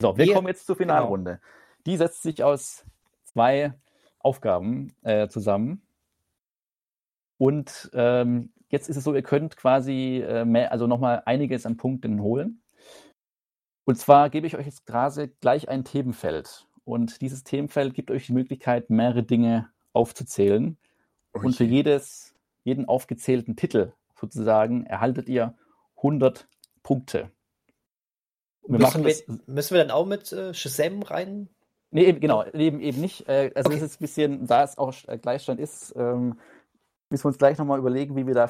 So, 0.01 0.15
wir, 0.17 0.27
wir 0.27 0.33
kommen 0.33 0.47
jetzt 0.47 0.65
zur. 0.67 0.75
Finalrunde. 0.75 1.31
Genau. 1.31 1.43
Die 1.87 1.97
setzt 1.97 2.21
sich 2.21 2.43
aus 2.43 2.85
zwei 3.23 3.73
Aufgaben 4.19 4.93
äh, 5.01 5.27
zusammen. 5.27 5.81
Und 7.37 7.89
ähm, 7.93 8.51
jetzt 8.69 8.89
ist 8.89 8.97
es 8.97 9.03
so, 9.03 9.15
ihr 9.15 9.23
könnt 9.23 9.57
quasi 9.57 10.23
äh, 10.25 10.45
mehr, 10.45 10.71
also 10.71 10.87
nochmal 10.87 11.23
einiges 11.25 11.65
an 11.65 11.77
Punkten 11.77 12.21
holen. 12.21 12.61
Und 13.85 13.97
zwar 13.97 14.29
gebe 14.29 14.45
ich 14.45 14.55
euch 14.55 14.65
jetzt 14.65 14.85
gerade 14.85 15.29
gleich 15.29 15.69
ein 15.69 15.83
Themenfeld. 15.83 16.67
Und 16.83 17.21
dieses 17.21 17.43
Themenfeld 17.43 17.93
gibt 17.93 18.11
euch 18.11 18.27
die 18.27 18.33
Möglichkeit, 18.33 18.89
mehrere 18.89 19.23
Dinge 19.23 19.69
aufzuzählen. 19.93 20.77
Okay. 21.33 21.45
Und 21.45 21.55
für 21.55 21.63
jedes, 21.63 22.35
jeden 22.63 22.87
aufgezählten 22.87 23.55
Titel 23.55 23.93
sozusagen 24.19 24.85
erhaltet 24.85 25.29
ihr 25.29 25.55
100 25.97 26.47
Punkte. 26.83 27.31
Wir 28.67 28.79
müssen, 28.79 29.05
wir, 29.05 29.15
müssen 29.47 29.73
wir 29.75 29.83
dann 29.83 29.91
auch 29.91 30.05
mit 30.05 30.31
äh, 30.31 30.53
Shazam 30.53 31.01
rein? 31.01 31.49
Nee, 31.91 32.05
eben, 32.05 32.19
genau, 32.19 32.45
eben, 32.45 32.79
eben 32.79 33.01
nicht. 33.01 33.27
Äh, 33.27 33.51
also 33.55 33.69
okay. 33.69 33.83
ist 33.83 33.95
ein 33.95 34.01
bisschen, 34.01 34.47
da 34.47 34.63
es 34.63 34.77
auch 34.77 34.93
äh, 35.07 35.17
Gleichstand 35.17 35.59
ist, 35.59 35.93
ähm, 35.95 36.39
müssen 37.09 37.23
wir 37.23 37.29
uns 37.29 37.37
gleich 37.37 37.57
nochmal 37.57 37.79
überlegen, 37.79 38.15
wie 38.15 38.27
wir 38.27 38.35
da 38.35 38.49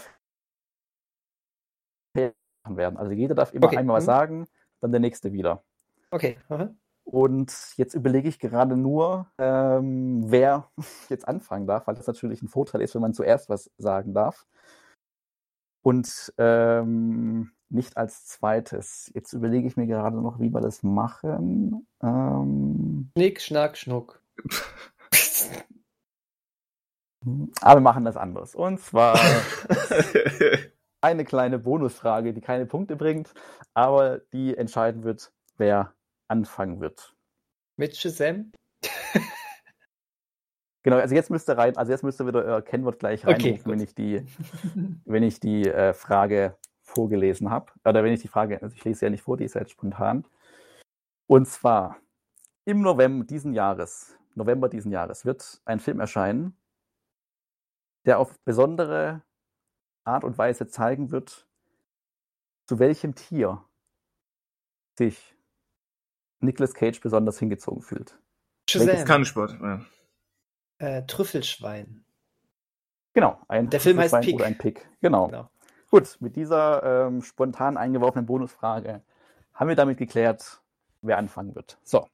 machen 2.63 2.77
werden. 2.77 2.97
Also 2.97 3.11
jeder 3.13 3.35
darf 3.35 3.53
immer 3.53 3.67
okay. 3.67 3.77
einmal 3.77 3.97
was 3.97 4.03
mhm. 4.03 4.07
sagen, 4.07 4.47
dann 4.81 4.91
der 4.91 4.99
nächste 4.99 5.31
wieder. 5.31 5.63
Okay. 6.11 6.37
Aha. 6.49 6.73
Und 7.05 7.73
jetzt 7.77 7.95
überlege 7.95 8.29
ich 8.29 8.39
gerade 8.39 8.77
nur, 8.77 9.31
ähm, 9.37 10.23
wer 10.29 10.69
jetzt 11.09 11.27
anfangen 11.27 11.65
darf, 11.65 11.87
weil 11.87 11.95
das 11.95 12.07
natürlich 12.07 12.41
ein 12.41 12.49
Vorteil 12.49 12.81
ist, 12.81 12.93
wenn 12.93 13.01
man 13.01 13.13
zuerst 13.13 13.49
was 13.49 13.71
sagen 13.77 14.13
darf. 14.13 14.45
Und 15.81 16.33
ähm, 16.37 17.51
nicht 17.69 17.97
als 17.97 18.25
zweites. 18.25 19.11
Jetzt 19.13 19.33
überlege 19.33 19.67
ich 19.67 19.77
mir 19.77 19.87
gerade 19.87 20.21
noch, 20.21 20.39
wie 20.39 20.49
wir 20.49 20.61
das 20.61 20.83
machen. 20.83 21.87
Ähm, 22.01 23.11
Nick, 23.15 23.41
Schnack, 23.41 23.77
Schnuck. 23.77 24.21
Aber 27.61 27.75
wir 27.79 27.81
machen 27.81 28.05
das 28.05 28.17
anders. 28.17 28.55
Und 28.55 28.79
zwar 28.79 29.19
eine 31.01 31.25
kleine 31.25 31.59
Bonusfrage, 31.59 32.33
die 32.33 32.41
keine 32.41 32.65
Punkte 32.65 32.95
bringt, 32.95 33.33
aber 33.73 34.19
die 34.33 34.57
entscheiden 34.57 35.03
wird, 35.03 35.31
wer 35.57 35.93
anfangen 36.27 36.79
wird. 36.79 37.15
Mit 37.77 37.95
Shazam? 37.95 38.51
Genau, 40.83 40.95
also 40.95 41.13
jetzt 41.13 41.29
müsste 41.29 41.57
rein, 41.57 41.75
also 41.75 41.91
jetzt 41.91 42.03
müsste 42.03 42.25
wieder 42.25 42.43
euer 42.43 42.61
Kennwort 42.61 42.99
gleich 42.99 43.25
reinrufen, 43.27 43.51
okay, 43.51 43.61
wenn 43.65 43.81
ich 43.81 43.95
die, 43.95 44.25
wenn 45.03 45.23
ich 45.23 45.41
die 45.41 45.67
äh, 45.67 45.93
Frage 45.93 46.55
vorgelesen 46.89 47.49
habe. 47.49 47.71
Oder 47.85 48.03
wenn 48.03 48.13
ich 48.13 48.21
die 48.21 48.27
Frage, 48.27 48.61
also 48.61 48.75
ich 48.75 48.83
lese 48.83 49.05
ja 49.05 49.09
nicht 49.09 49.23
vor, 49.23 49.37
die 49.37 49.45
ist 49.45 49.55
ja 49.55 49.61
jetzt 49.61 49.71
spontan. 49.71 50.25
Und 51.27 51.47
zwar 51.47 51.97
im 52.65 52.81
November 52.81 53.25
diesen 53.25 53.53
Jahres, 53.53 54.17
November 54.35 54.69
diesen 54.69 54.91
Jahres, 54.91 55.25
wird 55.25 55.61
ein 55.65 55.79
Film 55.79 55.99
erscheinen, 55.99 56.57
der 58.05 58.19
auf 58.19 58.39
besondere 58.43 59.21
Art 60.03 60.23
und 60.23 60.37
Weise 60.37 60.67
zeigen 60.67 61.11
wird, 61.11 61.47
zu 62.67 62.79
welchem 62.79 63.15
Tier 63.15 63.63
sich 64.97 65.35
Nicolas 66.39 66.73
Cage 66.73 66.99
besonders 67.01 67.39
hingezogen 67.39 67.81
fühlt. 67.81 68.19
Shazam. 68.69 69.05
Kampfsport, 69.05 69.57
ja. 69.61 69.85
Äh, 70.77 71.05
Trüffelschwein. 71.05 72.05
Genau, 73.13 73.39
ein 73.47 73.69
Der 73.69 73.79
Film 73.79 73.99
heißt 73.99 74.21
Pig. 74.21 74.35
Oder 74.35 74.45
ein 74.45 74.57
Pig. 74.57 74.87
Genau. 75.01 75.27
genau. 75.27 75.49
Gut, 75.89 76.17
mit 76.19 76.35
dieser 76.35 77.07
ähm, 77.07 77.21
spontan 77.21 77.75
eingeworfenen 77.75 78.27
Bonusfrage 78.27 79.01
haben 79.53 79.69
wir 79.69 79.75
damit 79.75 79.97
geklärt, 79.97 80.61
wer 81.01 81.17
anfangen 81.17 81.55
wird. 81.55 81.79
So, 81.83 82.07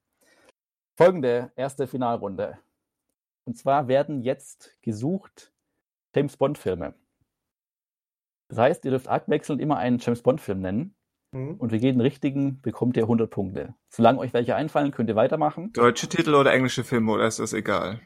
folgende 0.96 1.52
erste 1.56 1.86
Finalrunde. 1.86 2.58
Und 3.44 3.58
zwar 3.58 3.88
werden 3.88 4.22
jetzt 4.22 4.82
gesucht 4.82 5.52
James 6.16 6.38
Bond-Filme. 6.38 6.96
Das 8.48 8.60
heißt, 8.60 8.86
ihr 8.86 8.92
dürft 8.92 9.08
abwechselnd 9.08 9.62
immer 9.62 9.78
einen 9.78 10.00
James 10.00 10.22
Bond-Film 10.22 10.62
nennen. 10.62 10.96
Mhm. 11.32 11.56
Und 11.56 11.70
für 11.72 11.76
jeden 11.76 12.00
richtigen 12.00 12.62
bekommt 12.62 12.96
ihr 12.96 13.04
100 13.04 13.30
Punkte. 13.30 13.76
Solange 13.90 14.20
euch 14.20 14.34
welche 14.34 14.56
einfallen, 14.56 14.92
könnt 14.92 15.10
ihr 15.10 15.16
weitermachen. 15.16 15.74
Deutsche 15.74 16.08
Titel 16.08 16.34
oder 16.34 16.54
englische 16.54 16.86
Filme 16.86 17.12
oder 17.12 17.28
ist 17.28 17.40
das 17.40 17.52
egal? 17.52 18.00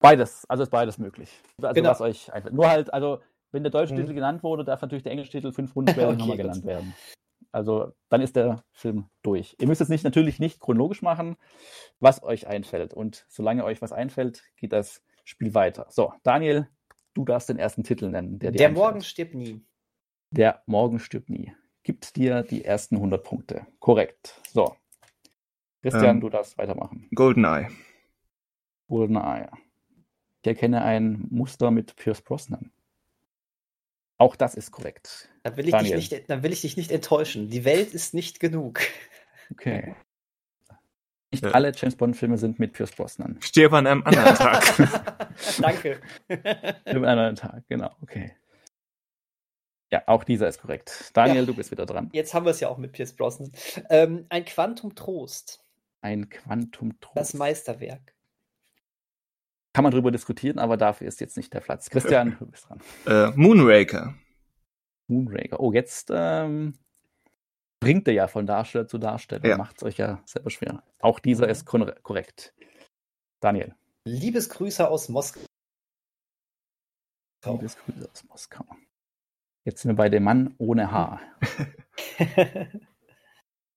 Beides, 0.00 0.44
also 0.48 0.64
ist 0.64 0.70
beides 0.70 0.98
möglich. 0.98 1.40
Also 1.62 1.74
genau. 1.74 1.90
was 1.90 2.00
euch 2.00 2.32
einfällt. 2.32 2.54
Nur 2.54 2.68
halt, 2.68 2.92
also 2.92 3.20
wenn 3.52 3.62
der 3.62 3.70
deutsche 3.70 3.94
mhm. 3.94 4.00
Titel 4.00 4.14
genannt 4.14 4.42
wurde, 4.42 4.64
darf 4.64 4.82
natürlich 4.82 5.02
der 5.02 5.12
englische 5.12 5.30
Titel 5.30 5.52
fünf 5.52 5.76
Runden 5.76 5.90
später 5.92 6.08
okay, 6.08 6.18
nochmal 6.18 6.36
genannt 6.36 6.64
werden. 6.64 6.94
Also 7.52 7.92
dann 8.08 8.22
ist 8.22 8.34
der 8.34 8.64
Film 8.72 9.06
durch. 9.22 9.56
Ihr 9.60 9.68
müsst 9.68 9.80
es 9.80 9.88
nicht, 9.88 10.04
natürlich 10.04 10.38
nicht 10.38 10.58
chronologisch 10.58 11.02
machen, 11.02 11.36
was 12.00 12.22
euch 12.22 12.46
einfällt. 12.46 12.94
Und 12.94 13.26
solange 13.28 13.64
euch 13.64 13.82
was 13.82 13.92
einfällt, 13.92 14.42
geht 14.56 14.72
das 14.72 15.02
Spiel 15.24 15.54
weiter. 15.54 15.86
So, 15.90 16.14
Daniel, 16.22 16.68
du 17.14 17.24
darfst 17.24 17.50
den 17.50 17.58
ersten 17.58 17.84
Titel 17.84 18.08
nennen. 18.08 18.38
Der, 18.38 18.52
der 18.52 18.70
Morgen 18.70 19.02
stirbt 19.02 19.34
nie. 19.34 19.60
Der 20.30 20.62
Morgen 20.66 20.98
stirbt 20.98 21.28
nie. 21.28 21.52
Gibt 21.82 22.16
dir 22.16 22.42
die 22.42 22.64
ersten 22.64 22.96
100 22.96 23.22
Punkte. 23.22 23.66
Korrekt. 23.80 24.40
So. 24.48 24.76
Christian, 25.82 26.16
ähm, 26.16 26.20
du 26.20 26.30
darfst 26.30 26.56
weitermachen. 26.56 27.08
Goldeneye. 27.14 27.68
Goldeneye. 28.88 29.48
Ich 30.42 30.48
erkenne 30.48 30.82
ein 30.82 31.26
Muster 31.30 31.70
mit 31.70 31.96
Pierce 31.96 32.22
Brosnan. 32.22 32.72
Auch 34.22 34.36
das 34.36 34.54
ist 34.54 34.70
korrekt. 34.70 35.28
Dann 35.42 35.56
will, 35.56 35.66
ich 35.66 35.74
dich 35.74 35.94
nicht, 35.94 36.30
dann 36.30 36.44
will 36.44 36.52
ich 36.52 36.60
dich 36.60 36.76
nicht 36.76 36.92
enttäuschen. 36.92 37.50
Die 37.50 37.64
Welt 37.64 37.92
ist 37.92 38.14
nicht 38.14 38.38
genug. 38.38 38.78
Okay. 39.50 39.96
Nicht 41.32 41.42
ja. 41.42 41.50
alle 41.50 41.72
James 41.74 41.96
Bond-Filme 41.96 42.38
sind 42.38 42.60
mit 42.60 42.72
Pierce 42.72 42.92
Brosnan. 42.92 43.40
Stirb 43.40 43.72
an 43.72 43.88
einem 43.88 44.04
anderen 44.04 44.34
Tag. 44.36 44.62
Danke. 45.60 46.00
Stirb 46.30 46.46
an 46.46 46.86
einem 46.86 47.04
anderen 47.04 47.34
Tag, 47.34 47.64
genau, 47.66 47.90
okay. 48.00 48.36
Ja, 49.90 50.04
auch 50.06 50.22
dieser 50.22 50.46
ist 50.46 50.60
korrekt. 50.60 51.10
Daniel, 51.14 51.40
ja. 51.40 51.46
du 51.46 51.54
bist 51.56 51.72
wieder 51.72 51.84
dran. 51.84 52.08
Jetzt 52.12 52.32
haben 52.32 52.46
wir 52.46 52.50
es 52.50 52.60
ja 52.60 52.68
auch 52.68 52.78
mit 52.78 52.92
Pierce 52.92 53.14
Brosnan. 53.14 53.50
Ähm, 53.90 54.26
ein 54.28 54.44
Quantum 54.44 54.94
Trost. 54.94 55.64
Ein 56.00 56.28
Quantum 56.28 57.00
Trost. 57.00 57.16
Das 57.16 57.34
Meisterwerk. 57.34 58.14
Kann 59.74 59.84
man 59.84 59.92
darüber 59.92 60.10
diskutieren, 60.10 60.58
aber 60.58 60.76
dafür 60.76 61.06
ist 61.06 61.20
jetzt 61.20 61.36
nicht 61.36 61.52
der 61.54 61.60
Platz. 61.60 61.88
Christian, 61.88 62.36
du 62.38 62.46
bist 62.46 62.68
dran. 62.68 62.80
Äh, 63.06 63.30
Moonraker. 63.36 64.14
Moonraker. 65.08 65.60
Oh, 65.60 65.72
jetzt 65.72 66.10
ähm, 66.14 66.74
bringt 67.80 68.06
er 68.06 68.14
ja 68.14 68.28
von 68.28 68.46
Darsteller 68.46 68.86
zu 68.86 68.98
Darsteller. 68.98 69.48
Ja. 69.48 69.56
Macht 69.56 69.78
es 69.78 69.82
euch 69.82 69.96
ja 69.96 70.20
selber 70.26 70.50
schwer. 70.50 70.82
Auch 71.00 71.18
dieser 71.18 71.48
ist 71.48 71.64
korrekt. 71.64 72.54
Daniel. 73.40 73.74
Liebesgrüße 74.04 74.88
aus 74.88 75.08
Moskau. 75.08 75.40
Liebesgrüße 77.44 78.08
aus 78.10 78.24
Moskau. 78.28 78.64
Jetzt 79.64 79.82
sind 79.82 79.92
wir 79.92 79.96
bei 79.96 80.08
dem 80.08 80.24
Mann 80.24 80.54
ohne 80.58 80.90
Haar. 80.90 81.20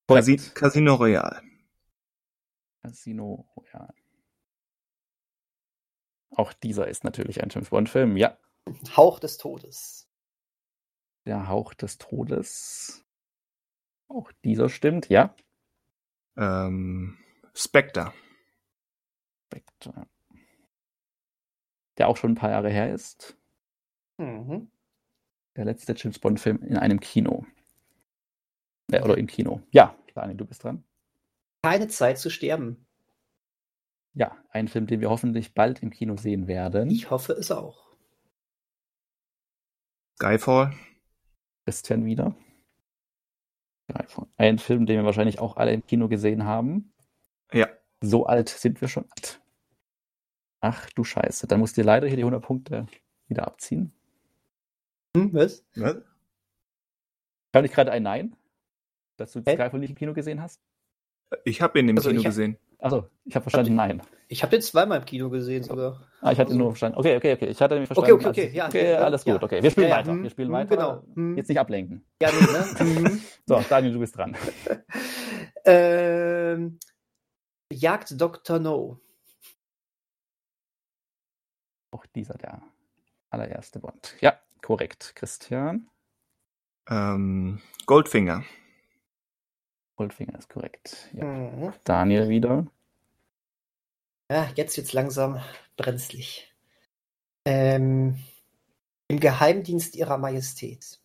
Casino 0.08 0.96
Royale. 0.96 1.42
Casino 2.84 3.48
Royale. 3.56 3.94
Auch 6.36 6.54
dieser 6.54 6.88
ist 6.88 7.04
natürlich 7.04 7.42
ein 7.42 7.50
James 7.50 7.70
Bond-Film, 7.70 8.18
ja. 8.18 8.38
Hauch 8.96 9.20
des 9.20 9.38
Todes. 9.38 10.10
Der 11.26 11.48
Hauch 11.48 11.74
des 11.74 11.98
Todes. 11.98 13.06
Auch 14.08 14.32
dieser 14.44 14.70
stimmt, 14.70 15.10
ja. 15.10 15.36
Ähm, 16.38 17.18
Spectre. 17.54 18.14
Spectre. 19.48 20.08
Der 21.98 22.10
auch 22.10 22.18
schon 22.18 22.34
ein 22.34 22.36
paar 22.36 22.52
Jahre 22.52 22.70
her 22.70 22.94
ist. 22.94 23.38
Mhm. 24.18 24.70
Der 25.56 25.66
letzte 25.66 25.94
James 25.96 26.20
Bond-Film 26.20 26.62
in 26.64 26.78
einem 26.78 27.00
Kino. 27.00 27.46
Äh, 28.92 29.02
oder 29.02 29.18
im 29.18 29.28
Kino. 29.28 29.62
Ja, 29.72 29.98
Daniel, 30.14 30.38
du 30.38 30.46
bist 30.46 30.64
dran. 30.64 30.84
Keine 31.64 31.88
Zeit 31.88 32.20
zu 32.20 32.30
sterben. 32.30 32.86
Ja, 34.16 34.36
ein 34.50 34.70
Film, 34.70 34.88
den 34.88 35.02
wir 35.02 35.10
hoffentlich 35.10 35.54
bald 35.54 35.84
im 35.84 35.92
Kino 35.92 36.16
sehen 36.16 36.48
werden. 36.48 36.90
Ich 36.90 37.12
hoffe 37.12 37.34
es 37.34 37.52
auch. 37.52 37.94
Skyfall. 40.16 40.74
Christian 41.66 42.06
wieder. 42.06 42.34
Skyfall. 43.92 44.28
Ein 44.38 44.58
Film, 44.58 44.86
den 44.86 44.98
wir 44.98 45.06
wahrscheinlich 45.06 45.40
auch 45.40 45.58
alle 45.58 45.74
im 45.74 45.86
Kino 45.86 46.08
gesehen 46.08 46.46
haben. 46.46 46.94
Ja. 47.52 47.68
So 48.00 48.26
alt 48.26 48.48
sind 48.48 48.80
wir 48.80 48.88
schon 48.88 49.06
alt. 49.12 49.42
Ach 50.62 50.90
du 50.92 51.04
Scheiße, 51.04 51.46
dann 51.48 51.60
musst 51.60 51.78
du 51.78 51.82
leider 51.82 52.08
hier 52.08 52.16
die 52.16 52.24
100 52.24 52.42
Punkte 52.42 52.88
wieder 53.28 53.46
abziehen. 53.46 53.92
Hm, 55.16 55.34
was? 55.34 55.66
Was? 55.76 55.98
Kann 57.52 57.66
ich 57.66 57.72
gerade 57.72 57.92
ein 57.92 58.04
Nein? 58.04 58.36
Dass 59.18 59.34
du 59.34 59.40
Hä? 59.40 59.56
Skyfall 59.56 59.80
nicht 59.80 59.90
im 59.90 59.96
Kino 59.96 60.14
gesehen 60.14 60.42
hast? 60.42 60.62
Ich 61.44 61.62
habe 61.62 61.80
ihn 61.80 61.90
im 61.90 61.98
also 61.98 62.10
Kino 62.10 62.24
gesehen. 62.24 62.58
Achso, 62.80 63.08
ich 63.26 63.36
habe 63.36 63.44
verstanden, 63.44 63.76
nein. 63.76 64.02
Ich 64.28 64.42
habe 64.42 64.52
den 64.52 64.62
zweimal 64.62 65.00
im 65.00 65.06
Kino 65.06 65.30
gesehen 65.30 65.64
sogar. 65.64 66.02
Ah, 66.22 66.32
ich 66.32 66.40
hatte 66.40 66.50
also. 66.50 66.58
nur 66.58 66.72
verstanden. 66.72 66.98
Okay, 66.98 67.16
okay, 67.16 67.34
okay. 67.34 67.48
Ich 67.48 67.62
hatte 67.62 67.76
nämlich 67.76 67.88
verstanden. 67.88 68.14
Okay, 68.14 68.30
okay, 68.30 68.48
okay. 68.48 68.56
Ja, 68.56 68.68
okay, 68.68 68.94
alles 68.96 69.24
gut. 69.24 69.44
Okay, 69.44 69.62
wir 69.62 69.72
spielen 69.72 69.90
ja, 69.90 69.98
weiter. 69.98 70.24
Wir 70.24 70.30
spielen 70.30 70.48
hm, 70.48 70.54
weiter. 70.54 70.76
Genau. 70.76 71.04
Hm. 71.14 71.38
Jetzt 71.38 71.48
nicht 71.48 71.60
ablenken. 71.60 72.06
Ja, 72.22 72.30
nee, 72.32 72.52
ne? 72.52 72.86
Mhm. 72.86 73.22
so, 73.46 73.64
Daniel, 73.70 73.94
du 73.94 74.00
bist 74.00 74.18
dran. 74.18 74.36
ähm, 75.66 76.80
Jagd 77.72 78.20
Dr. 78.20 78.60
No. 78.60 79.00
Auch 81.92 82.06
dieser 82.08 82.34
der 82.36 82.62
allererste 83.30 83.80
Bond. 83.80 84.16
Ja, 84.22 84.40
korrekt. 84.62 85.14
Christian. 85.16 85.88
Ähm, 86.90 87.62
Goldfinger. 87.86 88.44
Goldfinger 89.96 90.38
ist 90.38 90.50
korrekt. 90.50 91.10
Ja. 91.14 91.26
Mhm. 91.26 91.74
Daniel 91.84 92.30
wieder. 92.30 92.68
Ja, 94.30 94.50
jetzt 94.56 94.76
wird's 94.78 94.94
langsam 94.94 95.40
brenzlig. 95.78 96.54
Ähm, 97.46 98.18
Im 99.08 99.20
Geheimdienst 99.20 99.96
ihrer 99.96 100.18
Majestät. 100.18 101.00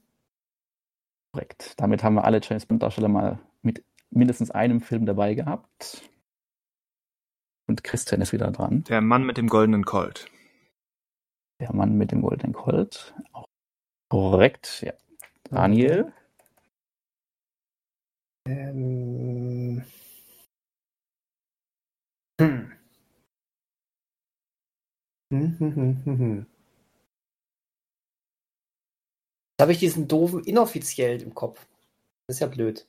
Korrekt. 1.33 1.75
Damit 1.77 2.03
haben 2.03 2.15
wir 2.15 2.25
alle 2.25 2.41
James 2.43 2.67
Bond-Darsteller 2.67 3.09
mal 3.09 3.39
mit 3.63 3.85
mindestens 4.11 4.51
einem 4.51 4.81
Film 4.81 5.07
dabei 5.07 5.35
gehabt. 5.35 6.03
Und 7.69 7.85
Christian 7.85 8.21
ist 8.21 8.33
wieder 8.33 8.51
dran. 8.51 8.83
Der 8.85 9.01
Mann 9.01 9.25
mit 9.25 9.37
dem 9.37 9.49
goldenen 9.49 9.85
Colt. 9.85 10.29
Der 11.61 11.73
Mann 11.73 11.97
mit 11.97 12.11
dem 12.11 12.23
goldenen 12.23 12.53
Colt. 12.53 13.15
Auch 13.33 13.47
korrekt, 14.09 14.83
ja. 14.85 14.95
Daniel. 15.45 16.13
Ähm. 18.47 19.85
Hm. 22.41 22.73
Hm, 25.33 25.57
hm, 25.59 25.75
hm, 25.75 26.03
hm, 26.05 26.19
hm. 26.19 26.47
Jetzt 29.53 29.63
habe 29.63 29.73
ich 29.73 29.79
diesen 29.79 30.09
doofen 30.09 30.43
inoffiziell 30.45 31.21
im 31.23 31.35
Kopf. 31.35 31.67
Das 32.27 32.37
ist 32.37 32.41
ja 32.41 32.47
blöd. 32.47 32.87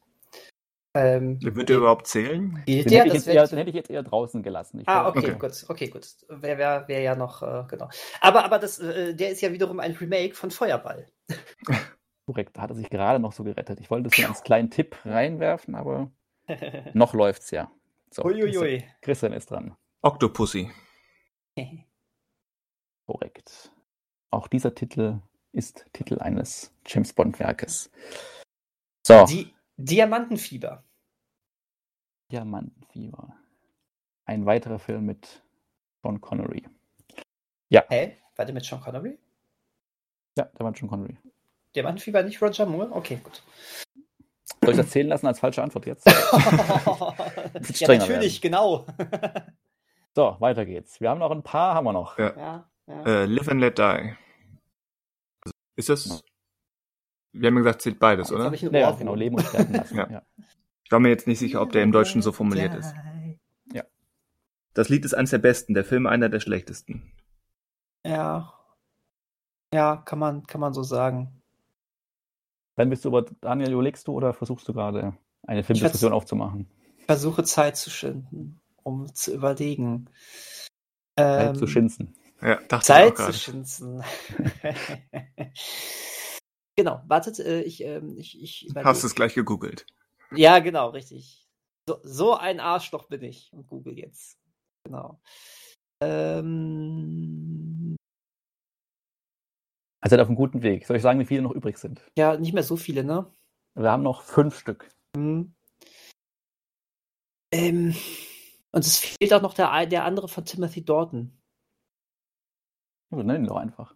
Ähm, 0.94 1.38
Wird 1.42 1.70
der 1.70 1.78
überhaupt 1.78 2.08
zählen? 2.08 2.64
Den, 2.68 2.86
der, 2.86 3.06
hätte, 3.06 3.18
ich 3.18 3.28
eher, 3.28 3.48
den 3.48 3.58
hätte 3.58 3.70
ich 3.70 3.76
jetzt 3.76 3.90
eher 3.90 4.04
draußen 4.04 4.44
gelassen. 4.44 4.82
Ich 4.82 4.88
ah, 4.88 5.08
okay, 5.08 5.20
okay, 5.20 5.38
gut, 5.38 5.66
okay, 5.70 5.88
gut. 5.88 6.08
Wäre 6.28 6.58
wär, 6.58 6.88
wär 6.88 7.02
ja 7.02 7.16
noch, 7.16 7.42
äh, 7.42 7.64
genau. 7.70 7.90
Aber, 8.20 8.44
aber 8.44 8.60
das, 8.60 8.80
äh, 8.80 9.16
der 9.16 9.32
ist 9.32 9.42
ja 9.42 9.54
wiederum 9.54 9.80
ein 9.80 9.94
Remake 9.94 10.34
von 10.34 10.52
Feuerball. 10.52 11.08
Korrekt, 12.32 12.56
da 12.56 12.62
hat 12.62 12.70
er 12.70 12.76
sich 12.78 12.90
gerade 12.90 13.20
noch 13.20 13.34
so 13.34 13.44
gerettet. 13.44 13.82
Ich 13.82 13.92
wollte 13.92 14.08
es 14.08 14.18
nur 14.18 14.30
als 14.30 14.44
kleinen 14.44 14.70
Tipp 14.70 14.96
reinwerfen, 15.04 15.76
aber 15.76 16.10
noch 16.94 17.14
läuft's 17.14 17.52
ja. 17.52 17.70
So, 18.10 18.24
Uiuiui. 18.24 18.86
Christian 19.02 19.34
ist 19.34 19.52
dran. 19.52 19.76
Octopussy. 20.02 20.72
Korrekt. 23.06 23.74
Auch 24.30 24.48
dieser 24.48 24.74
Titel 24.74 25.20
ist 25.52 25.86
Titel 25.92 26.20
eines 26.20 26.74
James 26.86 27.12
Bond-Werkes. 27.12 27.92
So. 29.06 29.26
Die 29.26 29.54
Diamantenfieber. 29.76 30.86
Diamantenfieber. 32.32 33.36
Ein 34.24 34.46
weiterer 34.46 34.80
Film 34.80 35.06
mit 35.06 35.44
Sean 36.02 36.22
Connery. 36.22 36.66
Ja. 37.68 37.84
Hä? 37.90 38.18
War 38.38 38.46
der 38.46 38.54
mit 38.54 38.64
Sean 38.64 38.80
Connery? 38.80 39.20
Ja, 40.38 40.46
der 40.46 40.60
war 40.62 40.72
mit 40.72 40.78
Sean 40.78 40.90
Connery. 40.90 41.18
Diamantenfieber 41.76 42.24
nicht 42.24 42.42
Roger 42.42 42.66
Moore? 42.66 42.92
Okay, 42.92 43.20
gut. 43.24 43.44
Soll 44.64 44.72
ich 44.72 44.78
das 44.78 44.90
zählen 44.92 45.08
lassen 45.08 45.28
als 45.28 45.40
falsche 45.40 45.64
Antwort 45.64 45.86
jetzt? 45.86 46.06
ja, 47.80 47.88
natürlich, 47.88 48.44
werden. 48.44 48.52
genau. 48.52 48.86
so, 50.16 50.36
weiter 50.40 50.66
geht's. 50.66 51.02
Wir 51.02 51.10
haben 51.10 51.20
noch 51.20 51.32
ein 51.32 51.44
paar, 51.44 51.74
haben 51.74 51.86
wir 51.86 51.94
noch. 51.94 52.18
Ja. 52.20 52.36
ja, 52.38 52.70
ja. 52.88 53.04
Äh, 53.06 53.26
live 53.26 53.50
and 53.50 53.60
Let 53.60 53.80
Die. 53.80 54.16
Ist 55.76 55.90
das. 55.90 56.24
Wir 57.34 57.48
haben 57.48 57.56
gesagt, 57.56 57.82
zählt 57.82 57.98
beides, 57.98 58.30
jetzt 58.30 58.36
oder? 58.40 58.54
Ich 58.54 58.62
ja, 58.62 58.92
genau, 58.92 59.16
Leben 59.16 59.38
und 59.38 59.46
Sterben 59.46 59.74
lassen. 59.74 59.98
ja. 59.98 60.10
ja. 60.10 60.22
Ich 60.84 60.92
war 60.92 61.00
mir 61.00 61.10
jetzt 61.10 61.28
nicht 61.28 61.40
sicher, 61.40 61.62
ob 61.62 61.72
der 61.72 61.84
im 61.84 61.92
Deutschen 61.92 62.22
so 62.22 62.32
formuliert 62.32 62.76
ist. 62.76 62.94
Ja. 63.74 63.84
Das 64.74 64.90
Lied 64.90 65.06
ist 65.06 65.14
eines 65.14 65.32
der 65.32 65.38
besten, 65.38 65.74
der 65.74 65.86
Film 65.86 66.06
einer 66.06 66.28
der 66.28 66.42
schlechtesten. 66.42 67.14
Ja. 68.06 68.54
Ja, 69.74 69.98
kann 69.98 70.20
man, 70.20 70.46
kann 70.46 70.60
man 70.60 70.74
so 70.74 70.84
sagen. 70.84 71.41
Dann 72.76 72.90
bist 72.90 73.06
du 73.06 73.10
aber, 73.10 73.30
Daniel, 73.42 73.74
überlegst 73.74 74.08
du 74.08 74.14
oder 74.14 74.34
versuchst 74.34 74.68
du 74.68 74.74
gerade 74.74 75.16
eine 75.46 75.64
Filmdiskussion 75.64 76.14
aufzumachen? 76.14 76.68
Ich 76.98 77.06
versuche 77.06 77.44
Zeit 77.44 77.78
zu 77.78 77.90
schinden, 77.90 78.60
um 78.84 79.14
zu 79.14 79.34
überlegen. 79.34 80.10
Zeit 81.18 81.50
ähm, 81.50 81.56
zu 81.56 81.68
schinzen. 81.68 82.16
Ja, 82.42 82.60
Zeit 82.80 83.18
zu 83.18 83.34
schinzen. 83.34 84.04
genau, 86.76 87.02
wartet, 87.08 87.40
äh, 87.40 87.62
ich, 87.62 87.84
äh, 87.84 88.02
ich, 88.16 88.42
ich 88.42 88.68
überlege. 88.68 88.90
Hast 88.90 89.04
es 89.04 89.14
gleich 89.14 89.36
gegoogelt. 89.36 89.86
Ja, 90.32 90.60
genau, 90.60 90.90
richtig. 90.90 91.48
So, 91.88 92.00
so 92.04 92.36
ein 92.36 92.60
Arschloch 92.60 93.08
bin 93.08 93.24
ich 93.24 93.52
und 93.54 93.68
google 93.68 93.98
jetzt. 93.98 94.38
Genau. 94.86 95.20
Ähm, 96.02 97.51
Also 100.02 100.18
auf 100.18 100.28
einem 100.28 100.36
guten 100.36 100.64
Weg. 100.64 100.86
Soll 100.86 100.98
ich 100.98 101.04
sagen, 101.04 101.20
wie 101.20 101.26
viele 101.26 101.44
noch 101.44 101.52
übrig 101.52 101.78
sind? 101.78 102.02
Ja, 102.18 102.36
nicht 102.36 102.54
mehr 102.54 102.64
so 102.64 102.76
viele, 102.76 103.04
ne? 103.04 103.32
Wir 103.76 103.92
haben 103.92 104.04
noch 104.04 104.24
fünf 104.24 104.58
Stück. 104.58 104.90
Hm. 105.16 105.54
Ähm, 107.54 107.96
und 108.72 108.86
es 108.86 108.98
fehlt 108.98 109.34
auch 109.34 109.42
noch 109.42 109.54
der, 109.54 109.86
der 109.86 110.06
andere 110.06 110.28
von 110.28 110.44
Timothy 110.44 110.84
Dorton. 110.84 111.38
Wir 113.12 113.24
nennen 113.24 113.46
ihn 113.46 113.48
doch 113.48 113.58
einfach. 113.58 113.94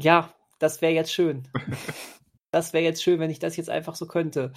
Ja, 0.00 0.34
das 0.58 0.82
wäre 0.82 0.92
jetzt 0.92 1.12
schön. 1.12 1.46
das 2.50 2.72
wäre 2.72 2.84
jetzt 2.84 3.02
schön, 3.02 3.20
wenn 3.20 3.30
ich 3.30 3.38
das 3.38 3.56
jetzt 3.56 3.70
einfach 3.70 3.94
so 3.94 4.06
könnte. 4.06 4.52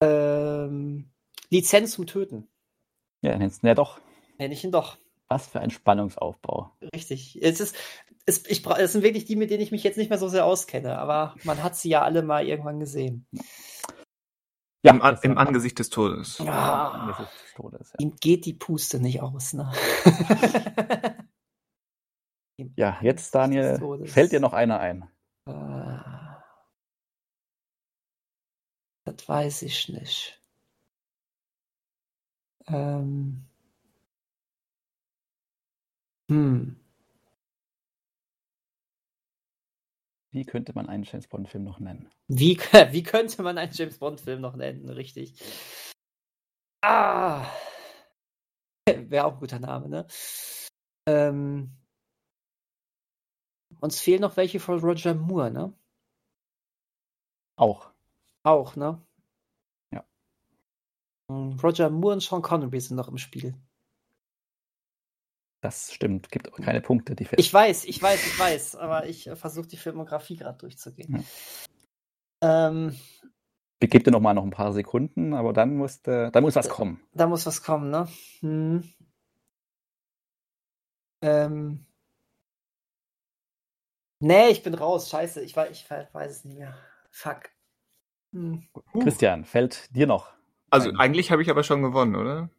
Ähm, 0.00 1.10
Lizenz 1.50 1.92
zum 1.92 2.06
Töten. 2.06 2.48
Ja, 3.22 3.36
nennst 3.36 3.62
du 3.62 3.66
ja 3.66 3.74
doch. 3.74 4.00
Nenn 4.38 4.52
ich 4.52 4.62
ihn 4.62 4.72
doch. 4.72 4.98
Was 5.28 5.48
für 5.48 5.60
ein 5.60 5.70
Spannungsaufbau. 5.70 6.70
Richtig. 6.94 7.42
Es, 7.42 7.58
ist, 7.60 7.76
es, 8.26 8.44
ich, 8.46 8.66
es 8.66 8.92
sind 8.92 9.02
wirklich 9.02 9.24
die, 9.24 9.36
mit 9.36 9.50
denen 9.50 9.62
ich 9.62 9.70
mich 9.70 9.84
jetzt 9.84 9.96
nicht 9.96 10.10
mehr 10.10 10.18
so 10.18 10.28
sehr 10.28 10.44
auskenne, 10.44 10.98
aber 10.98 11.36
man 11.44 11.62
hat 11.62 11.76
sie 11.76 11.88
ja 11.88 12.02
alle 12.02 12.22
mal 12.22 12.44
irgendwann 12.46 12.80
gesehen. 12.80 13.26
Ja, 14.82 14.92
Im, 14.92 15.02
An 15.02 15.18
im 15.22 15.38
Angesicht 15.38 15.78
des 15.78 15.90
Todes. 15.90 16.38
Ja, 16.38 16.88
Im 16.88 17.00
Angesicht 17.00 17.32
des 17.32 17.54
Todes. 17.54 17.92
Ja. 17.92 17.96
Ihm 18.00 18.16
geht 18.20 18.44
die 18.44 18.52
Puste 18.52 19.00
nicht 19.00 19.22
aus, 19.22 19.52
ne? 19.52 19.72
ja, 22.76 22.98
jetzt, 23.00 23.34
Daniel, 23.34 23.80
fällt 24.06 24.32
dir 24.32 24.40
noch 24.40 24.52
einer 24.52 24.80
ein? 24.80 25.08
Uh, 25.48 25.98
das 29.04 29.28
weiß 29.28 29.62
ich 29.62 29.88
nicht. 29.88 30.42
Ähm. 32.66 33.46
Hm. 36.28 36.80
Wie 40.36 40.44
könnte 40.44 40.74
man 40.74 40.86
einen 40.86 41.04
James 41.04 41.26
Bond-Film 41.28 41.64
noch 41.64 41.80
nennen? 41.80 42.10
Wie, 42.28 42.58
wie 42.58 43.02
könnte 43.02 43.42
man 43.42 43.56
einen 43.56 43.72
James 43.72 43.96
Bond-Film 43.96 44.42
noch 44.42 44.54
nennen? 44.54 44.86
Richtig. 44.90 45.34
Ah. 46.84 47.46
Wäre 48.86 49.24
auch 49.24 49.32
ein 49.32 49.38
guter 49.40 49.58
Name, 49.58 49.88
ne? 49.88 50.06
Ähm, 51.08 51.74
uns 53.80 53.98
fehlen 53.98 54.20
noch 54.20 54.36
welche 54.36 54.60
von 54.60 54.78
Roger 54.78 55.14
Moore, 55.14 55.50
ne? 55.50 55.72
Auch. 57.56 57.90
Auch, 58.42 58.76
ne? 58.76 59.00
Ja. 59.90 60.04
Hm, 61.30 61.58
Roger 61.62 61.88
Moore 61.88 62.12
und 62.12 62.22
Sean 62.22 62.42
Connery 62.42 62.78
sind 62.78 62.96
noch 62.96 63.08
im 63.08 63.16
Spiel. 63.16 63.54
Das 65.60 65.92
stimmt, 65.92 66.30
gibt 66.30 66.52
auch 66.52 66.58
keine 66.58 66.80
Punkte. 66.80 67.14
Die 67.14 67.26
ich 67.36 67.52
weiß, 67.52 67.84
ich 67.84 68.00
weiß, 68.00 68.26
ich 68.26 68.38
weiß, 68.38 68.76
aber 68.76 69.06
ich 69.06 69.26
äh, 69.26 69.36
versuche 69.36 69.66
die 69.66 69.76
Filmografie 69.76 70.36
gerade 70.36 70.58
durchzugehen. 70.58 71.24
Ja. 72.42 72.68
Ähm, 72.68 72.96
ich 73.80 73.90
gebe 73.90 74.04
dir 74.04 74.10
noch 74.10 74.20
mal 74.20 74.34
noch 74.34 74.44
ein 74.44 74.50
paar 74.50 74.72
Sekunden, 74.72 75.34
aber 75.34 75.52
dann 75.52 75.76
muss, 75.76 75.98
äh, 76.06 76.30
da 76.30 76.40
muss 76.40 76.56
was 76.56 76.68
kommen. 76.68 77.00
Da 77.12 77.26
muss 77.26 77.46
was 77.46 77.62
kommen, 77.62 77.90
ne? 77.90 78.08
Hm. 78.40 78.84
Ähm. 81.22 81.86
Nee, 84.20 84.48
ich 84.48 84.62
bin 84.62 84.74
raus. 84.74 85.10
Scheiße, 85.10 85.42
ich, 85.42 85.54
weiß, 85.56 85.70
ich 85.70 85.90
weiß 85.90 86.30
es 86.30 86.44
nicht 86.44 86.58
mehr. 86.58 86.74
Fuck. 87.10 87.50
Hm. 88.32 88.66
Christian, 89.02 89.44
fällt 89.44 89.94
dir 89.94 90.06
noch? 90.06 90.32
Also 90.70 90.90
ein? 90.90 90.96
eigentlich 90.96 91.30
habe 91.30 91.42
ich 91.42 91.50
aber 91.50 91.62
schon 91.62 91.82
gewonnen, 91.82 92.16
oder? 92.16 92.50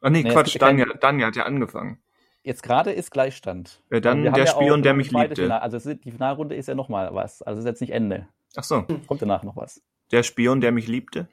Ah 0.00 0.10
nee, 0.10 0.22
nee 0.22 0.30
Quatsch, 0.30 0.56
Daniel, 0.60 0.94
Daniel 1.00 1.26
hat 1.26 1.36
ja 1.36 1.44
angefangen. 1.44 1.98
Jetzt 2.42 2.62
gerade 2.62 2.92
ist 2.92 3.10
Gleichstand. 3.10 3.82
Ja, 3.90 4.00
dann 4.00 4.22
der 4.32 4.46
Spion, 4.46 4.78
ja 4.78 4.82
der 4.82 4.94
mich 4.94 5.10
liebte. 5.10 5.42
Final, 5.42 5.60
also 5.60 5.94
die 5.94 6.10
Finalrunde 6.10 6.54
ist 6.54 6.68
ja 6.68 6.74
nochmal 6.74 7.14
was. 7.14 7.42
Also 7.42 7.60
ist 7.60 7.66
jetzt 7.66 7.80
nicht 7.80 7.92
Ende. 7.92 8.28
Ach 8.56 8.64
so. 8.64 8.86
Kommt 9.06 9.20
danach 9.20 9.42
noch 9.42 9.56
was. 9.56 9.82
Der 10.12 10.22
Spion, 10.22 10.60
der 10.60 10.72
mich 10.72 10.86
liebte. 10.86 11.28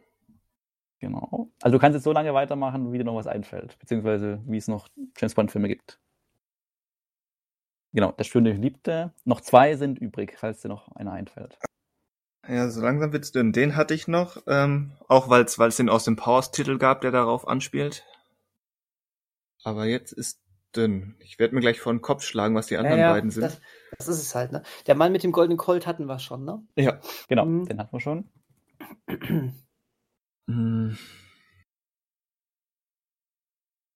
Genau. 0.99 1.49
Also 1.61 1.77
du 1.77 1.79
kannst 1.79 1.95
jetzt 1.95 2.03
so 2.03 2.11
lange 2.11 2.33
weitermachen, 2.33 2.91
wie 2.91 2.97
dir 2.97 3.03
noch 3.03 3.15
was 3.15 3.27
einfällt. 3.27 3.77
Beziehungsweise 3.79 4.41
wie 4.45 4.57
es 4.57 4.67
noch 4.67 4.87
James 5.17 5.35
Bond-Filme 5.35 5.67
gibt. 5.67 5.99
Genau, 7.93 8.11
der 8.11 8.23
Spion, 8.25 8.43
der 8.43 8.53
mich 8.53 8.61
liebte. 8.61 9.13
Noch 9.23 9.39
zwei 9.39 9.75
sind 9.75 9.99
übrig, 9.99 10.35
falls 10.37 10.61
dir 10.61 10.67
noch 10.67 10.93
einer 10.95 11.13
einfällt. 11.13 11.59
Ja, 12.47 12.69
so 12.69 12.81
langsam 12.81 13.13
wird's 13.13 13.31
dünn. 13.31 13.53
Den 13.53 13.75
hatte 13.75 13.93
ich 13.93 14.07
noch, 14.07 14.43
ähm, 14.47 14.91
auch 15.07 15.29
weil 15.29 15.43
es 15.43 15.77
den 15.77 15.89
aus 15.89 16.03
dem 16.03 16.15
Powers-Titel 16.15 16.77
gab, 16.77 17.01
der 17.01 17.11
darauf 17.11 17.47
anspielt. 17.47 18.05
Aber 19.65 19.85
jetzt 19.85 20.11
ist 20.11 20.39
dünn. 20.75 21.15
Ich 21.19 21.39
werde 21.39 21.55
mir 21.55 21.61
gleich 21.61 21.79
vor 21.79 21.91
den 21.91 22.01
Kopf 22.01 22.21
schlagen, 22.21 22.53
was 22.53 22.67
die 22.67 22.77
anderen 22.77 22.99
ja, 22.99 23.07
ja, 23.07 23.13
beiden 23.13 23.31
sind. 23.31 23.41
Das, 23.41 23.59
das, 23.97 24.07
ist 24.07 24.21
es 24.21 24.35
halt, 24.35 24.51
ne? 24.51 24.61
Der 24.85 24.93
Mann 24.93 25.11
mit 25.11 25.23
dem 25.23 25.31
goldenen 25.31 25.57
Colt 25.57 25.87
hatten 25.87 26.05
wir 26.05 26.19
schon, 26.19 26.45
ne? 26.45 26.63
Ja, 26.75 27.01
genau, 27.27 27.45
mhm. 27.45 27.65
den 27.65 27.79
hatten 27.79 27.93
wir 27.93 27.99
schon. 27.99 28.29
Mhm. 30.47 30.95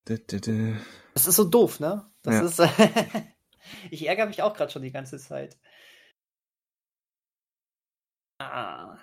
Das 0.04 1.28
ist 1.28 1.36
so 1.36 1.44
doof, 1.44 1.80
ne? 1.80 2.10
Das 2.24 2.58
ja. 2.58 2.66
ist. 2.66 2.74
ich 3.92 4.08
ärgere 4.08 4.26
mich 4.26 4.42
auch 4.42 4.56
gerade 4.56 4.72
schon 4.72 4.82
die 4.82 4.92
ganze 4.92 5.20
Zeit. 5.20 5.60
Ah. 8.40 8.98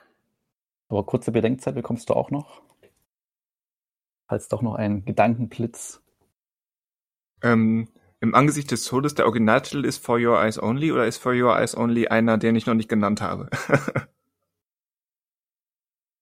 Aber 0.89 1.07
kurze 1.07 1.31
Bedenkzeit 1.31 1.77
bekommst 1.77 2.11
du 2.11 2.15
auch 2.15 2.33
noch. 2.33 2.61
Falls 4.29 4.49
doch 4.49 4.63
noch 4.63 4.75
ein 4.75 5.05
Gedankenblitz 5.05 6.03
ähm, 7.43 7.89
Im 8.21 8.35
Angesicht 8.35 8.71
des 8.71 8.85
Todes, 8.85 9.15
der 9.15 9.27
Originaltitel 9.27 9.85
ist 9.85 10.05
For 10.05 10.19
Your 10.19 10.41
Eyes 10.41 10.61
Only 10.61 10.91
oder 10.91 11.07
ist 11.07 11.19
For 11.19 11.35
Your 11.35 11.57
Eyes 11.57 11.77
Only 11.77 12.09
einer, 12.09 12.39
den 12.39 12.57
ich 12.57 12.67
noch 12.67 12.75
nicht 12.75 12.89
genannt 12.89 13.21
habe? 13.21 13.51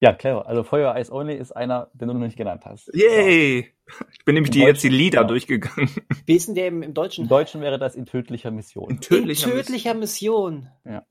ja, 0.00 0.12
clever. 0.12 0.46
Also 0.46 0.64
For 0.64 0.80
Your 0.80 0.94
Eyes 0.96 1.12
Only 1.12 1.36
ist 1.36 1.52
einer, 1.52 1.90
den 1.94 2.08
du 2.08 2.14
noch 2.14 2.20
nicht 2.20 2.36
genannt 2.36 2.64
hast. 2.64 2.92
Yay! 2.92 3.60
Ja. 3.60 3.96
Ich 4.12 4.24
bin 4.24 4.34
nämlich 4.34 4.54
Im 4.54 4.60
die 4.60 4.66
jetzt 4.66 4.82
die 4.82 4.88
Lieder 4.88 5.20
ja. 5.20 5.26
durchgegangen. 5.26 5.88
Wie 6.26 6.34
ist 6.34 6.48
denn 6.48 6.54
der 6.54 6.68
im, 6.68 6.82
im, 6.82 6.94
Deutschen? 6.94 7.24
Im 7.24 7.28
Deutschen 7.28 7.60
wäre 7.60 7.78
das 7.78 7.94
in 7.94 8.06
tödlicher 8.06 8.50
Mission. 8.50 8.90
In 8.90 9.00
tödlicher, 9.00 9.46
in 9.46 9.52
tödlicher 9.58 9.94
Mission. 9.94 10.54
Mission. 10.54 10.92
Ja. 10.92 11.06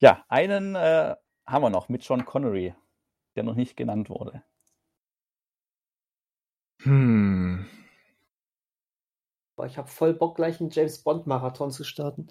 Ja, 0.00 0.24
einen 0.28 0.74
äh, 0.74 1.14
haben 1.46 1.62
wir 1.62 1.70
noch 1.70 1.88
mit 1.88 2.02
Sean 2.02 2.24
Connery, 2.24 2.74
der 3.36 3.44
noch 3.44 3.54
nicht 3.54 3.76
genannt 3.76 4.10
wurde. 4.10 4.42
Hm. 6.82 7.66
Boah, 9.62 9.66
ich 9.66 9.78
habe 9.78 9.86
voll 9.86 10.12
Bock, 10.12 10.34
gleich 10.34 10.60
einen 10.60 10.70
James 10.70 10.98
Bond-Marathon 11.04 11.70
zu 11.70 11.84
starten. 11.84 12.26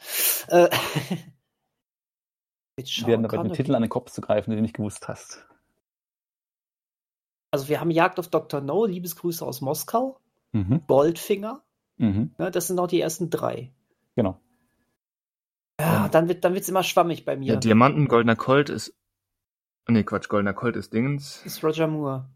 Äh, 0.49 0.67
wir 2.75 3.07
werden 3.07 3.23
dabei 3.23 3.43
den 3.43 3.53
Titel 3.53 3.73
an 3.73 3.83
den 3.83 3.89
Kopf 3.89 4.11
zu 4.11 4.19
greifen, 4.19 4.49
den 4.49 4.57
du 4.57 4.63
nicht 4.63 4.75
gewusst 4.75 5.07
hast. 5.07 5.47
Also 7.49 7.69
wir 7.69 7.79
haben 7.79 7.89
Jagd 7.89 8.19
auf 8.19 8.27
Dr. 8.27 8.59
No, 8.59 8.85
Liebesgrüße 8.85 9.45
aus 9.45 9.61
Moskau, 9.61 10.19
mhm. 10.51 10.81
Goldfinger. 10.87 11.63
Mhm. 11.95 12.35
Ja, 12.37 12.49
das 12.49 12.67
sind 12.67 12.75
noch 12.75 12.87
die 12.87 12.99
ersten 12.99 13.29
drei. 13.29 13.71
Genau. 14.17 14.37
Ja, 15.79 16.09
dann 16.09 16.27
wird 16.27 16.43
dann 16.43 16.53
immer 16.53 16.83
schwammig 16.83 17.23
bei 17.23 17.37
mir. 17.37 17.53
Ja, 17.53 17.59
Diamanten, 17.61 18.09
Goldener 18.09 18.35
Colt 18.35 18.69
ist. 18.69 18.93
Nee, 19.87 20.03
Quatsch, 20.03 20.27
Goldener 20.27 20.53
Colt 20.53 20.75
ist 20.75 20.91
Dingens. 20.91 21.45
Ist 21.45 21.63
Roger 21.63 21.87
Moore. 21.87 22.29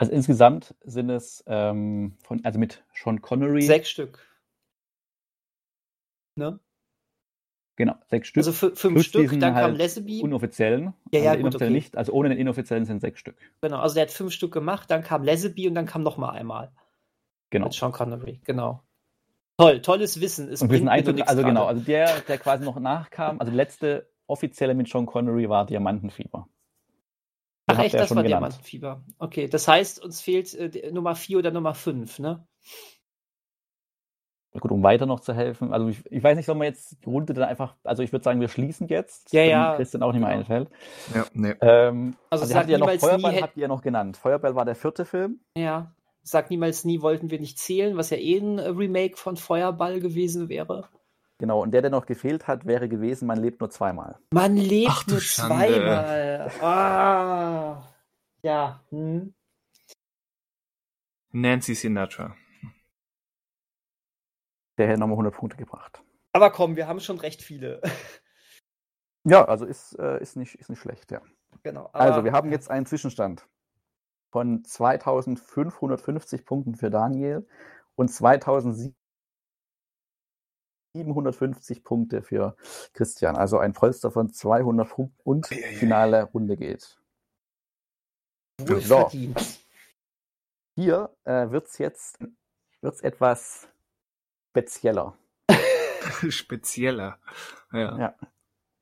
Also 0.00 0.12
insgesamt 0.12 0.74
sind 0.82 1.10
es 1.10 1.44
ähm, 1.46 2.16
von, 2.22 2.42
also 2.42 2.58
mit 2.58 2.82
Sean 2.94 3.20
Connery. 3.20 3.60
Sechs 3.60 3.90
Stück. 3.90 4.26
Ne? 6.36 6.58
Genau, 7.76 7.96
sechs 8.08 8.28
Stück. 8.28 8.46
Also 8.46 8.52
fünf 8.52 9.02
Stück, 9.02 9.38
dann 9.38 9.54
halt 9.54 9.66
kam 9.66 9.76
Lazenby. 9.76 10.22
Unoffiziellen. 10.22 10.94
Ja, 11.12 11.20
ja, 11.20 11.30
also 11.32 11.42
gut, 11.42 11.54
okay. 11.54 11.68
nicht, 11.68 11.98
also 11.98 12.14
ohne 12.14 12.30
den 12.30 12.38
inoffiziellen 12.38 12.86
sind 12.86 13.02
sechs 13.02 13.20
Stück. 13.20 13.36
Genau, 13.60 13.78
also 13.78 13.94
der 13.94 14.04
hat 14.04 14.10
fünf 14.10 14.32
Stück 14.32 14.54
gemacht, 14.54 14.90
dann 14.90 15.02
kam 15.02 15.22
Lazenby 15.22 15.68
und 15.68 15.74
dann 15.74 15.84
kam 15.84 16.02
noch 16.02 16.16
mal 16.16 16.30
einmal. 16.30 16.72
Genau. 17.50 17.66
Mit 17.66 17.74
Sean 17.74 17.92
Connery, 17.92 18.40
genau. 18.44 18.82
Toll, 19.58 19.82
tolles 19.82 20.18
Wissen. 20.18 20.48
Es 20.48 20.62
und 20.62 20.70
Wissen 20.70 20.88
Einzug, 20.88 21.20
also 21.28 21.42
genau, 21.42 21.66
also 21.66 21.82
der, 21.82 22.20
der 22.22 22.38
quasi 22.38 22.64
noch 22.64 22.80
nachkam, 22.80 23.38
also 23.38 23.50
der 23.50 23.56
letzte 23.56 24.10
offizielle 24.26 24.74
mit 24.74 24.88
Sean 24.88 25.04
Connery 25.04 25.50
war 25.50 25.66
Diamantenfieber. 25.66 26.48
Ach 27.78 27.84
echt, 27.84 27.94
das 27.94 28.10
war 28.10 28.22
genannt. 28.22 28.28
Diamantenfieber. 28.28 29.02
Okay, 29.18 29.48
das 29.48 29.68
heißt, 29.68 30.02
uns 30.02 30.20
fehlt 30.20 30.54
äh, 30.54 30.90
Nummer 30.92 31.14
4 31.14 31.38
oder 31.38 31.50
Nummer 31.50 31.74
5, 31.74 32.18
ne? 32.18 32.46
Gut, 34.58 34.72
um 34.72 34.82
weiter 34.82 35.06
noch 35.06 35.20
zu 35.20 35.32
helfen. 35.32 35.72
Also 35.72 35.88
ich, 35.88 36.04
ich 36.10 36.24
weiß 36.24 36.36
nicht, 36.36 36.46
soll 36.46 36.56
man 36.56 36.66
jetzt 36.66 36.96
die 37.04 37.08
Runde 37.08 37.34
dann 37.34 37.48
einfach, 37.48 37.76
also 37.84 38.02
ich 38.02 38.10
würde 38.10 38.24
sagen, 38.24 38.40
wir 38.40 38.48
schließen 38.48 38.88
jetzt, 38.88 39.32
ja, 39.32 39.44
ja. 39.44 39.76
Christian 39.76 40.02
auch 40.02 40.12
nicht 40.12 40.20
mehr 40.20 40.30
genau. 40.30 40.40
einfällt. 40.40 40.70
Ja, 41.14 41.26
nee. 41.32 41.54
Ähm, 41.60 42.16
also, 42.30 42.52
also 42.52 42.68
ihr 42.68 42.78
noch 42.78 42.90
Feuerball, 42.90 43.32
nie, 43.32 43.42
habt 43.42 43.56
ihr 43.56 43.68
noch 43.68 43.80
genannt. 43.80 44.16
Feuerball 44.16 44.56
war 44.56 44.64
der 44.64 44.74
vierte 44.74 45.04
Film. 45.04 45.38
Ja. 45.56 45.94
Sag 46.22 46.50
niemals 46.50 46.84
nie, 46.84 47.00
wollten 47.00 47.30
wir 47.30 47.38
nicht 47.38 47.58
zählen, 47.58 47.96
was 47.96 48.10
ja 48.10 48.16
eh 48.16 48.38
ein 48.38 48.58
Remake 48.58 49.16
von 49.16 49.36
Feuerball 49.36 50.00
gewesen 50.00 50.48
wäre. 50.48 50.88
Genau, 51.40 51.62
und 51.62 51.70
der, 51.70 51.80
der 51.80 51.90
noch 51.90 52.04
gefehlt 52.04 52.46
hat, 52.46 52.66
wäre 52.66 52.86
gewesen, 52.86 53.26
man 53.26 53.38
lebt 53.38 53.60
nur 53.60 53.70
zweimal. 53.70 54.18
Man 54.30 54.58
lebt 54.58 54.90
Ach, 54.90 55.06
nur 55.06 55.20
zweimal. 55.20 56.50
Ah. 56.60 57.82
Ja. 58.42 58.84
Hm. 58.90 59.32
Nancy 61.32 61.74
Sinatra. 61.74 62.36
Der 64.76 64.88
hätte 64.88 65.00
nochmal 65.00 65.14
100 65.14 65.34
Punkte 65.34 65.56
gebracht. 65.56 66.02
Aber 66.34 66.50
komm, 66.50 66.76
wir 66.76 66.86
haben 66.86 67.00
schon 67.00 67.18
recht 67.18 67.40
viele. 67.40 67.80
Ja, 69.24 69.46
also 69.46 69.64
ist, 69.64 69.98
äh, 69.98 70.20
ist, 70.20 70.36
nicht, 70.36 70.56
ist 70.56 70.68
nicht 70.68 70.80
schlecht, 70.80 71.10
ja. 71.10 71.22
Genau. 71.62 71.90
also, 71.92 72.22
wir 72.24 72.32
haben 72.32 72.50
jetzt 72.52 72.70
einen 72.70 72.84
Zwischenstand 72.86 73.46
von 74.30 74.62
2550 74.64 76.44
Punkten 76.44 76.74
für 76.74 76.90
Daniel 76.90 77.46
und 77.96 78.08
2750 80.92 81.84
Punkte 81.84 82.22
für 82.22 82.56
Christian. 82.92 83.36
Also 83.36 83.58
ein 83.58 83.72
Polster 83.72 84.10
von 84.10 84.32
200 84.32 84.88
Punkten 84.88 85.20
und 85.22 85.46
finale 85.46 86.24
Runde 86.24 86.56
geht. 86.56 86.98
So. 88.58 89.10
Hier 90.74 91.10
äh, 91.24 91.50
wird 91.50 91.66
es 91.66 91.78
jetzt 91.78 92.18
wird's 92.80 93.00
etwas 93.00 93.68
spezieller. 94.50 95.14
spezieller. 96.28 97.18
Ja. 97.72 97.98
ja. 97.98 98.14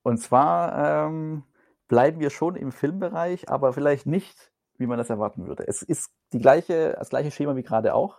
Und 0.02 0.18
zwar 0.18 1.06
ähm, 1.06 1.44
bleiben 1.88 2.20
wir 2.20 2.30
schon 2.30 2.56
im 2.56 2.72
Filmbereich, 2.72 3.48
aber 3.48 3.72
vielleicht 3.72 4.06
nicht, 4.06 4.52
wie 4.76 4.86
man 4.86 4.98
das 4.98 5.10
erwarten 5.10 5.46
würde. 5.46 5.66
Es 5.66 5.82
ist 5.82 6.12
die 6.32 6.38
gleiche, 6.38 6.94
das 6.98 7.10
gleiche 7.10 7.30
Schema 7.30 7.56
wie 7.56 7.62
gerade 7.62 7.94
auch. 7.94 8.18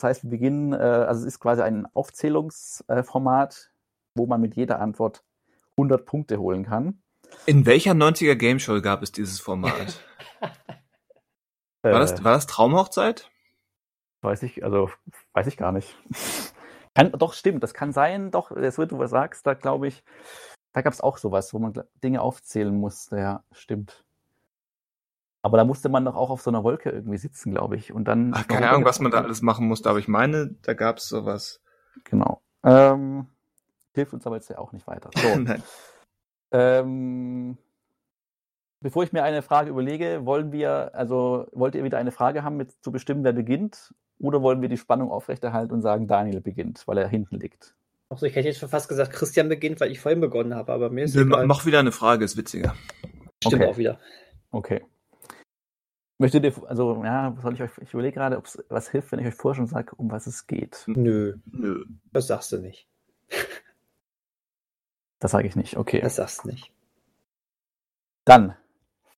Das 0.00 0.08
heißt, 0.08 0.22
wir 0.24 0.30
beginnen, 0.30 0.72
äh, 0.72 0.76
also 0.76 1.20
es 1.20 1.34
ist 1.34 1.40
quasi 1.40 1.60
ein 1.60 1.86
Aufzählungsformat, 1.92 3.70
wo 4.14 4.26
man 4.26 4.40
mit 4.40 4.56
jeder 4.56 4.80
Antwort 4.80 5.22
100 5.72 6.06
Punkte 6.06 6.38
holen 6.38 6.64
kann. 6.64 7.02
In 7.44 7.66
welcher 7.66 7.92
90er 7.92 8.34
Game 8.34 8.58
Show 8.58 8.80
gab 8.80 9.02
es 9.02 9.12
dieses 9.12 9.40
Format? 9.40 10.00
war, 11.82 12.00
das, 12.00 12.24
war 12.24 12.32
das 12.32 12.46
Traumhochzeit? 12.46 13.30
Weiß 14.22 14.42
ich, 14.42 14.64
also 14.64 14.90
weiß 15.34 15.46
ich 15.48 15.58
gar 15.58 15.72
nicht. 15.72 15.94
kann, 16.94 17.12
doch, 17.12 17.34
stimmt, 17.34 17.62
das 17.62 17.74
kann 17.74 17.92
sein, 17.92 18.30
doch, 18.30 18.54
das 18.54 18.78
wird, 18.78 18.92
du 18.92 18.98
was 18.98 19.10
sagst, 19.10 19.46
da 19.46 19.52
glaube 19.52 19.88
ich, 19.88 20.02
da 20.72 20.80
gab 20.80 20.94
es 20.94 21.02
auch 21.02 21.18
sowas, 21.18 21.52
wo 21.52 21.58
man 21.58 21.74
Dinge 22.02 22.22
aufzählen 22.22 22.74
musste, 22.74 23.18
ja, 23.18 23.44
stimmt. 23.52 24.02
Aber 25.42 25.56
da 25.56 25.64
musste 25.64 25.88
man 25.88 26.04
doch 26.04 26.16
auch 26.16 26.30
auf 26.30 26.42
so 26.42 26.50
einer 26.50 26.64
Wolke 26.64 26.90
irgendwie 26.90 27.16
sitzen, 27.16 27.52
glaube 27.52 27.76
ich. 27.76 27.92
Und 27.92 28.04
dann. 28.04 28.32
Ach, 28.34 28.46
keine 28.46 28.68
Ahnung, 28.68 28.84
was 28.84 29.00
man 29.00 29.10
da 29.10 29.22
alles 29.22 29.42
machen 29.42 29.66
musste, 29.66 29.88
aber 29.88 29.98
ich 29.98 30.08
meine, 30.08 30.54
da 30.62 30.74
gab 30.74 30.98
es 30.98 31.08
sowas. 31.08 31.60
Genau. 32.04 32.42
Ähm, 32.62 33.26
hilft 33.94 34.12
uns 34.12 34.26
aber 34.26 34.36
jetzt 34.36 34.50
ja 34.50 34.58
auch 34.58 34.72
nicht 34.72 34.86
weiter. 34.86 35.10
So. 35.16 35.36
Nein. 35.36 35.62
Ähm, 36.52 37.56
bevor 38.80 39.02
ich 39.02 39.12
mir 39.12 39.22
eine 39.22 39.42
Frage 39.42 39.70
überlege, 39.70 40.26
wollen 40.26 40.52
wir, 40.52 40.94
also 40.94 41.46
wollt 41.52 41.74
ihr 41.74 41.84
wieder 41.84 41.98
eine 41.98 42.12
Frage 42.12 42.42
haben, 42.42 42.56
mit 42.56 42.72
zu 42.82 42.92
bestimmen, 42.92 43.24
wer 43.24 43.32
beginnt? 43.32 43.94
Oder 44.18 44.42
wollen 44.42 44.60
wir 44.60 44.68
die 44.68 44.76
Spannung 44.76 45.10
aufrechterhalten 45.10 45.72
und 45.72 45.80
sagen, 45.80 46.06
Daniel 46.06 46.42
beginnt, 46.42 46.86
weil 46.86 46.98
er 46.98 47.08
hinten 47.08 47.36
liegt? 47.36 47.74
Achso, 48.10 48.26
ich 48.26 48.34
hätte 48.34 48.48
jetzt 48.48 48.58
schon 48.58 48.68
fast 48.68 48.88
gesagt, 48.88 49.12
Christian 49.12 49.48
beginnt, 49.48 49.80
weil 49.80 49.90
ich 49.90 50.00
vorhin 50.00 50.20
begonnen 50.20 50.54
habe, 50.54 50.72
aber 50.72 50.90
mir 50.90 51.04
ist 51.04 51.16
egal. 51.16 51.46
Mach 51.46 51.64
wieder 51.64 51.78
eine 51.78 51.92
Frage, 51.92 52.24
ist 52.24 52.36
witziger. 52.36 52.74
Stimmt 53.42 53.62
okay. 53.62 53.70
auch 53.70 53.78
wieder. 53.78 53.98
Okay. 54.50 54.82
Möchtet 56.20 56.44
ihr, 56.44 56.52
also, 56.68 57.02
ja, 57.02 57.34
was 57.34 57.42
soll 57.42 57.54
ich 57.54 57.62
euch, 57.62 57.70
ich 57.80 57.94
überlege 57.94 58.12
gerade, 58.12 58.36
ob 58.36 58.44
es 58.44 58.62
was 58.68 58.90
hilft, 58.90 59.10
wenn 59.10 59.20
ich 59.20 59.26
euch 59.26 59.34
vorher 59.34 59.56
schon 59.56 59.66
sage, 59.66 59.94
um 59.96 60.10
was 60.10 60.26
es 60.26 60.46
geht. 60.46 60.84
Nö. 60.86 61.38
Nö. 61.46 61.86
Das 62.12 62.26
sagst 62.26 62.52
du 62.52 62.58
nicht. 62.58 62.86
Das 65.22 65.32
sage 65.32 65.46
ich 65.46 65.54
nicht, 65.54 65.76
okay. 65.76 66.00
Das 66.00 66.16
sagst 66.16 66.44
du 66.44 66.48
nicht. 66.48 66.72
Dann 68.24 68.56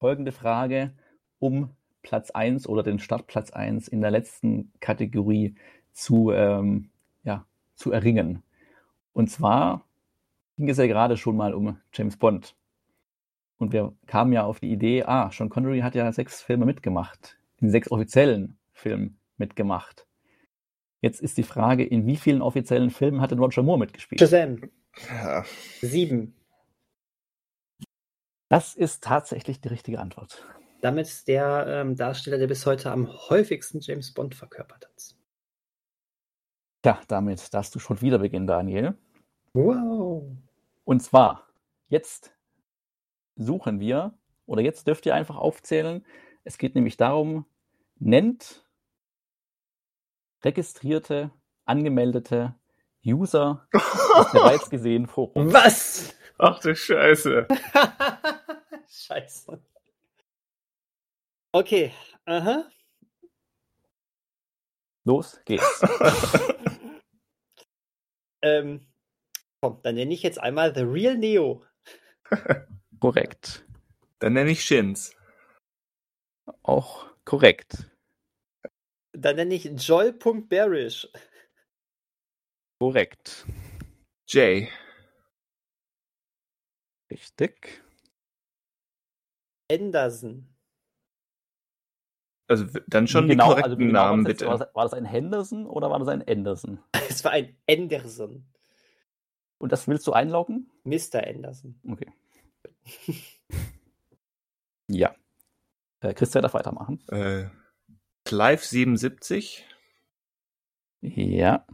folgende 0.00 0.32
Frage 0.32 0.92
um 1.38 1.70
Platz 2.02 2.32
1 2.32 2.68
oder 2.68 2.82
den 2.82 2.98
Startplatz 2.98 3.52
1 3.52 3.86
in 3.86 4.00
der 4.00 4.10
letzten 4.10 4.72
Kategorie 4.80 5.54
zu, 5.92 6.32
ähm, 6.32 6.90
ja, 7.22 7.46
zu 7.76 7.92
erringen. 7.92 8.42
Und 9.12 9.30
zwar 9.30 9.84
ging 10.56 10.68
es 10.68 10.78
ja 10.78 10.88
gerade 10.88 11.16
schon 11.16 11.36
mal 11.36 11.54
um 11.54 11.78
James 11.92 12.16
Bond. 12.16 12.56
Und 13.62 13.72
wir 13.72 13.94
kamen 14.06 14.32
ja 14.32 14.42
auf 14.42 14.58
die 14.58 14.72
Idee, 14.72 15.04
ah, 15.04 15.30
Sean 15.30 15.48
Connery 15.48 15.82
hat 15.82 15.94
ja 15.94 16.10
sechs 16.10 16.42
Filme 16.42 16.66
mitgemacht, 16.66 17.38
in 17.60 17.70
sechs 17.70 17.92
offiziellen 17.92 18.58
Filmen 18.72 19.20
mitgemacht. 19.36 20.04
Jetzt 21.00 21.22
ist 21.22 21.38
die 21.38 21.44
Frage, 21.44 21.84
in 21.86 22.04
wie 22.04 22.16
vielen 22.16 22.42
offiziellen 22.42 22.90
Filmen 22.90 23.20
hat 23.20 23.30
denn 23.30 23.38
Roger 23.38 23.62
Moore 23.62 23.78
mitgespielt? 23.78 24.18
Shazam. 24.18 24.68
Ja. 25.08 25.44
Sieben. 25.80 26.34
Das 28.48 28.74
ist 28.74 29.04
tatsächlich 29.04 29.60
die 29.60 29.68
richtige 29.68 30.00
Antwort. 30.00 30.44
Damit 30.80 31.06
ist 31.06 31.28
der 31.28 31.64
ähm, 31.68 31.94
Darsteller, 31.94 32.38
der 32.38 32.48
bis 32.48 32.66
heute 32.66 32.90
am 32.90 33.06
häufigsten 33.30 33.78
James 33.78 34.12
Bond 34.12 34.34
verkörpert 34.34 34.88
hat. 34.88 35.14
Ja, 36.84 37.00
damit 37.06 37.54
darfst 37.54 37.76
du 37.76 37.78
schon 37.78 38.00
wieder 38.00 38.18
beginnen, 38.18 38.48
Daniel. 38.48 38.98
Wow. 39.52 40.24
Und 40.82 41.00
zwar, 41.00 41.46
jetzt 41.90 42.34
suchen 43.36 43.80
wir, 43.80 44.14
oder 44.46 44.62
jetzt 44.62 44.86
dürft 44.86 45.06
ihr 45.06 45.14
einfach 45.14 45.36
aufzählen. 45.36 46.04
Es 46.44 46.58
geht 46.58 46.74
nämlich 46.74 46.96
darum, 46.96 47.46
nennt 47.98 48.66
registrierte, 50.44 51.30
angemeldete 51.64 52.54
User 53.04 53.66
bereits 54.32 54.70
gesehen 54.70 55.06
Forum. 55.06 55.52
Was? 55.52 56.14
Ach 56.38 56.58
du 56.60 56.74
Scheiße. 56.74 57.46
Scheiße. 58.88 59.62
Okay, 61.52 61.92
aha. 62.24 62.64
Los 65.04 65.40
geht's. 65.44 65.82
ähm, 68.42 68.86
komm, 69.60 69.80
dann 69.82 69.96
nenne 69.96 70.14
ich 70.14 70.22
jetzt 70.22 70.40
einmal 70.40 70.74
The 70.74 70.82
Real 70.82 71.16
Neo. 71.16 71.64
Korrekt. 73.02 73.66
Dann 74.20 74.34
nenne 74.34 74.52
ich 74.52 74.62
Shins. 74.62 75.16
Auch 76.62 77.10
korrekt. 77.24 77.90
Dann 79.12 79.34
nenne 79.34 79.54
ich 79.54 79.64
Joy.bearish. 79.64 81.08
Korrekt. 82.78 83.44
Jay. 84.28 84.68
Richtig. 87.10 87.82
Anderson. 89.68 90.46
Also 92.48 92.66
dann 92.86 93.08
schon 93.08 93.26
genau, 93.26 93.46
die 93.46 93.48
korrekten 93.48 93.64
also 93.64 93.76
genau 93.78 93.92
Namen, 93.92 94.24
bitte. 94.24 94.46
War 94.46 94.58
das, 94.58 94.74
war 94.74 94.84
das, 94.84 94.94
ein 94.94 95.04
Henderson 95.04 95.66
oder 95.66 95.90
war 95.90 95.98
das 95.98 96.08
ein 96.08 96.22
Anderson? 96.28 96.78
Es 97.08 97.24
war 97.24 97.32
ein 97.32 97.56
Anderson. 97.68 98.46
Und 99.58 99.72
das 99.72 99.88
willst 99.88 100.06
du 100.06 100.12
einloggen? 100.12 100.70
Mr. 100.84 101.26
Anderson. 101.26 101.80
Okay. 101.88 102.12
ja. 104.88 105.14
Äh, 106.00 106.14
Christian 106.14 106.42
darf 106.42 106.54
weitermachen. 106.54 107.02
Äh, 107.08 107.48
Clive 108.24 108.64
77. 108.64 109.66
Ja. 111.00 111.66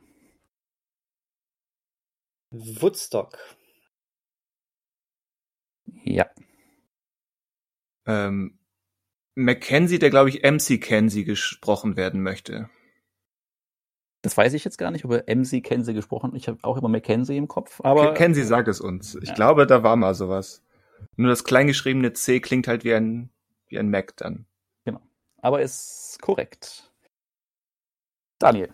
Woodstock. 2.50 3.38
Ja. 6.04 6.26
Ähm, 8.06 8.58
Mackenzie, 9.34 9.98
der 9.98 10.10
glaube 10.10 10.30
ich 10.30 10.42
MC 10.42 10.80
Kenzie 10.80 11.24
gesprochen 11.24 11.96
werden 11.96 12.22
möchte. 12.22 12.70
Das 14.22 14.36
weiß 14.36 14.54
ich 14.54 14.64
jetzt 14.64 14.78
gar 14.78 14.90
nicht, 14.90 15.04
ob 15.04 15.12
er 15.12 15.34
MC 15.34 15.62
Kenzie 15.62 15.94
gesprochen 15.94 16.34
Ich 16.34 16.48
habe 16.48 16.58
auch 16.62 16.76
immer 16.76 16.88
Mackenzie 16.88 17.36
im 17.36 17.46
Kopf, 17.46 17.80
aber. 17.84 18.14
Kenzie 18.14 18.42
sagt 18.42 18.68
es 18.68 18.80
uns. 18.80 19.14
Ich 19.14 19.28
ja. 19.28 19.34
glaube, 19.34 19.66
da 19.66 19.82
war 19.82 19.96
mal 19.96 20.14
sowas. 20.14 20.64
Nur 21.16 21.30
das 21.30 21.44
kleingeschriebene 21.44 22.12
C 22.12 22.40
klingt 22.40 22.68
halt 22.68 22.84
wie 22.84 22.94
ein, 22.94 23.30
wie 23.68 23.78
ein 23.78 23.90
Mac 23.90 24.16
dann. 24.16 24.46
Genau. 24.84 25.00
Aber 25.42 25.62
ist 25.62 26.18
korrekt. 26.20 26.92
Daniel. 28.38 28.72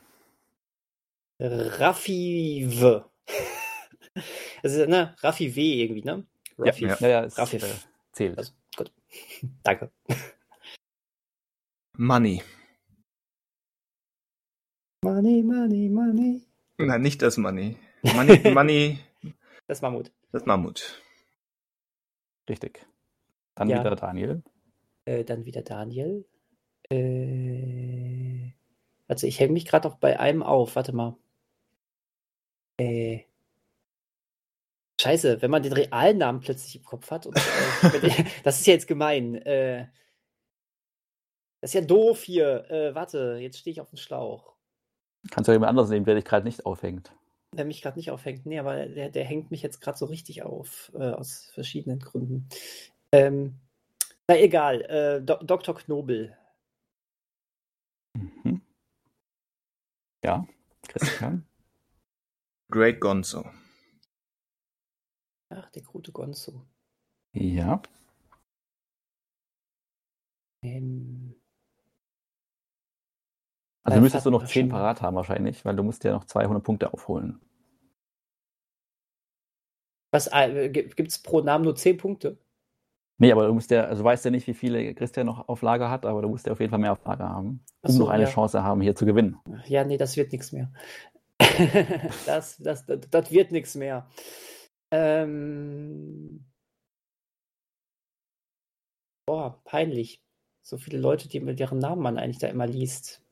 Raffi 1.41 2.67
W. 2.69 3.01
Also, 4.63 4.87
ne, 4.87 5.15
Raffi 5.19 5.57
W 5.57 5.83
irgendwie, 5.83 6.05
ne? 6.05 6.25
Raffi 6.57 6.87
ja, 6.87 6.97
ja, 7.01 7.09
ja, 7.09 7.21
Raffi. 7.23 7.57
Äh, 7.57 7.75
zählt. 8.13 8.39
Also, 8.39 8.53
gut. 8.77 8.93
Danke. 9.65 9.91
Money. 11.97 12.43
Money, 15.03 15.43
money, 15.43 15.89
money. 15.91 16.43
Nein, 16.79 17.03
nicht 17.03 17.23
das 17.23 17.37
Money. 17.37 17.77
Money, 18.03 18.39
Money. 18.55 18.99
Das 19.67 19.83
Mammut. 19.83 20.13
Das 20.33 20.47
Mammut. 20.47 21.03
Richtig. 22.49 22.87
Dann 23.55 23.69
ja. 23.69 23.81
wieder 23.81 23.97
Daniel. 23.97 24.43
Äh, 25.05 25.25
dann 25.25 25.45
wieder 25.45 25.63
Daniel. 25.63 26.25
Äh, 26.91 28.53
also 29.09 29.27
ich 29.27 29.39
hänge 29.41 29.53
mich 29.53 29.67
gerade 29.67 29.89
noch 29.89 29.97
bei 29.97 30.19
einem 30.19 30.43
auf. 30.43 30.77
Warte 30.77 30.93
mal. 30.93 31.17
Äh, 32.79 33.25
Scheiße, 35.01 35.43
wenn 35.43 35.51
man 35.51 35.63
den 35.63 35.73
realen 35.73 36.19
Namen 36.19 36.41
plötzlich 36.41 36.77
im 36.77 36.85
Kopf 36.85 37.11
hat. 37.11 37.27
Und, 37.27 37.37
äh, 37.37 38.25
das 38.45 38.61
ist 38.61 38.67
ja 38.67 38.75
jetzt 38.75 38.87
gemein. 38.87 39.35
Äh, 39.35 39.89
das 41.61 41.71
ist 41.71 41.75
ja 41.75 41.81
doof 41.81 42.23
hier. 42.23 42.71
Äh, 42.71 42.95
warte, 42.95 43.39
jetzt 43.41 43.59
stehe 43.59 43.73
ich 43.73 43.81
auf 43.81 43.91
dem 43.91 43.99
Schlauch. 43.99 44.55
Kannst 45.31 45.49
du 45.49 45.53
jemand 45.53 45.71
anders 45.71 45.89
nehmen, 45.89 46.05
der 46.05 46.15
dich 46.15 46.25
gerade 46.25 46.45
nicht 46.45 46.67
aufhängt. 46.67 47.13
Der 47.57 47.65
mich 47.65 47.83
gerade 47.83 47.99
nicht 47.99 48.11
aufhängt. 48.11 48.47
Nee, 48.47 48.59
aber 48.59 48.87
der, 48.87 49.11
der 49.11 49.25
hängt 49.25 49.51
mich 49.51 49.63
jetzt 49.63 49.81
gerade 49.81 49.99
so 49.99 50.07
richtig 50.07 50.43
auf, 50.43 50.93
äh, 50.95 51.11
aus 51.11 51.51
verschiedenen 51.53 51.99
Gründen. 51.99 52.49
Ähm, 53.13 53.61
na 54.29 54.39
egal, 54.39 54.83
äh, 54.83 55.23
Do 55.23 55.37
Dr. 55.43 55.75
Knobel. 55.75 56.37
Mhm. 58.17 58.63
Ja, 60.25 60.47
Christian. 60.89 61.47
Great 62.71 63.01
Gonzo. 63.01 63.45
Ach, 65.51 65.71
der 65.71 65.83
gute 65.83 66.13
Gonzo. 66.13 66.67
Ja. 67.33 67.83
Ähm, 70.63 71.37
Also 73.85 73.99
Äh, 73.99 74.01
müsstest 74.01 74.27
du 74.27 74.31
noch 74.31 74.45
10 74.45 74.67
schon. 74.67 74.69
parat 74.69 75.01
haben 75.03 75.17
wahrscheinlich, 75.17 75.65
weil 75.65 75.77
du 75.77 75.83
musst 75.83 76.05
ja 76.05 76.13
noch 76.13 76.25
200 76.25 76.63
Punkte 76.65 76.93
aufholen. 76.93 77.41
was 80.13 80.29
äh, 80.33 80.71
gibt 80.71 81.11
es 81.11 81.19
pro 81.23 81.41
Namen 81.41 81.65
nur 81.65 81.77
10 81.77 81.97
Punkte? 81.99 82.39
Nee, 83.19 83.33
aber 83.33 83.47
du 83.47 83.55
musst 83.55 83.71
ja, 83.71 83.85
also 83.85 84.03
weißt 84.05 84.25
ja 84.25 84.31
nicht, 84.31 84.47
wie 84.47 84.55
viele 84.55 84.95
Christian 84.95 85.27
noch 85.27 85.49
auf 85.49 85.63
Lager 85.63 85.91
hat, 85.91 86.05
aber 86.07 86.23
du 86.23 86.29
musst 86.29 86.47
ja 86.47 86.53
auf 86.53 86.61
jeden 86.61 86.71
Fall 86.71 86.81
mehr 86.81 86.93
auf 86.93 87.05
Lager 87.05 87.29
haben, 87.29 87.65
um 87.83 87.91
so, 87.93 88.05
noch 88.05 88.09
eine 88.09 88.25
ja. 88.25 88.29
Chance 88.29 88.63
haben, 88.65 88.81
hier 88.81 88.97
zu 88.97 89.07
gewinnen. 89.07 89.39
Ja, 89.67 89.85
nee, 89.85 89.97
das 89.97 90.17
wird 90.17 90.33
nichts 90.33 90.53
mehr. 90.53 90.73
das, 92.27 92.59
das, 92.59 92.87
das, 92.87 93.01
das 93.11 93.31
wird 93.31 93.53
nichts 93.53 93.75
mehr. 93.77 94.09
Ähm, 94.93 96.47
boah, 99.27 99.61
peinlich. 99.65 100.21
So 100.63 100.79
viele 100.79 100.99
Leute, 100.99 101.29
die 101.29 101.41
mit 101.41 101.61
deren 101.61 101.79
Namen 101.79 102.03
man 102.03 102.19
eigentlich 102.19 102.39
da 102.39 102.49
immer 102.49 102.67
liest. 102.67 103.24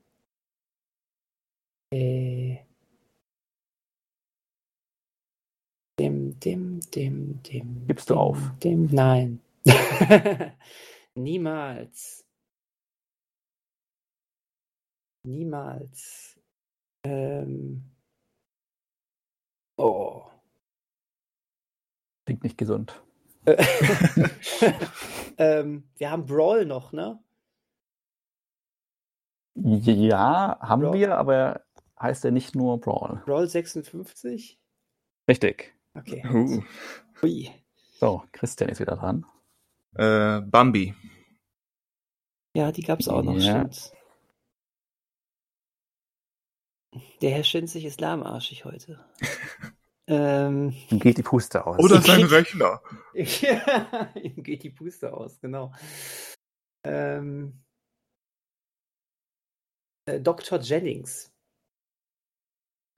Dem, 1.93 2.59
dem, 6.41 6.81
dem, 6.81 7.43
dem. 7.43 7.87
Gibst 7.87 8.09
du 8.09 8.15
auf? 8.17 8.39
Dem, 8.65 8.87
nein. 8.87 9.41
Niemals. 11.15 12.25
Niemals. 15.25 16.41
Ähm. 17.05 17.85
Oh. 19.77 20.25
Klingt 22.25 22.43
nicht 22.43 22.57
gesund. 22.57 23.03
ähm, 25.37 25.85
wir 25.99 26.11
haben 26.11 26.25
Brawl 26.25 26.65
noch, 26.65 26.93
ne? 26.93 27.23
Ja, 29.55 30.59
haben 30.61 30.81
Brawl. 30.83 30.95
wir, 30.95 31.19
aber 31.19 31.61
heißt 32.03 32.25
ja 32.25 32.31
nicht 32.31 32.55
nur 32.55 32.81
Brawl. 32.81 33.23
Brawl 33.25 33.49
56? 33.49 34.59
Richtig. 35.29 35.75
Okay. 35.95 36.23
Uh. 36.29 36.63
Ui. 37.23 37.51
So, 38.01 38.25
Christian 38.33 38.69
ist 38.71 38.81
wieder 38.81 38.97
dran. 38.97 39.25
Äh, 39.95 40.41
Bambi. 40.41 40.95
Ja, 42.57 42.73
die 42.73 42.83
gab's 42.83 43.09
auch 43.09 43.23
noch, 43.23 43.37
Ja. 43.37 43.71
stimmt. 43.71 43.93
Der 47.23 47.31
Herr 47.31 47.45
Schinzig 47.45 47.85
ist 47.85 48.01
lahmarschig 48.01 48.65
heute. 48.65 49.03
ähm, 50.09 50.75
Dann 50.91 50.99
geht 50.99 51.17
die 51.17 51.23
Puste 51.23 51.67
aus. 51.67 51.79
Oder 51.79 51.97
Ich 52.01 52.03
sein 52.07 52.21
krieg- 52.23 52.33
Rechner. 52.33 52.83
ja, 53.15 54.13
ihm 54.17 54.43
geht 54.43 54.63
die 54.63 54.71
Puste 54.71 55.13
aus, 55.15 55.41
genau. 55.41 55.73
Ähm, 56.85 57.63
äh, 60.07 60.21
Dr. 60.21 60.59
Jennings. 60.59 61.32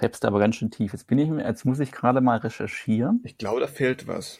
Selbst 0.04 0.26
aber 0.26 0.38
ganz 0.38 0.56
schön 0.56 0.70
tief. 0.70 0.92
Jetzt 0.92 1.06
bin 1.06 1.16
ich 1.16 1.30
mir, 1.30 1.46
jetzt 1.46 1.64
muss 1.64 1.80
ich 1.80 1.90
gerade 1.90 2.20
mal 2.20 2.36
recherchieren. 2.36 3.22
Ich 3.24 3.38
glaube, 3.38 3.60
da 3.60 3.66
fehlt 3.66 4.06
was. 4.06 4.38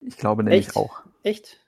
Ich 0.00 0.18
glaube 0.18 0.44
nämlich 0.44 0.66
Echt? 0.68 0.76
auch. 0.76 1.02
Echt? 1.22 1.66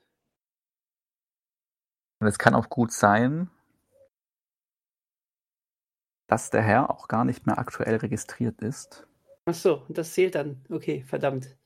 Und 2.19 2.27
es 2.27 2.37
kann 2.37 2.53
auch 2.53 2.69
gut 2.69 2.91
sein, 2.91 3.49
dass 6.27 6.51
der 6.51 6.61
Herr 6.61 6.91
auch 6.91 7.07
gar 7.07 7.25
nicht 7.25 7.47
mehr 7.47 7.57
aktuell 7.57 7.95
registriert 7.95 8.61
ist. 8.61 9.07
Ach 9.45 9.55
so, 9.55 9.83
und 9.87 9.97
das 9.97 10.13
zählt 10.13 10.35
dann. 10.35 10.63
Okay, 10.69 11.01
verdammt. 11.01 11.57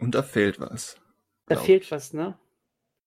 Und 0.00 0.14
da 0.14 0.22
fehlt 0.22 0.60
was. 0.60 1.00
Da 1.46 1.56
fehlt 1.56 1.84
ich. 1.84 1.90
was, 1.92 2.12
ne? 2.12 2.38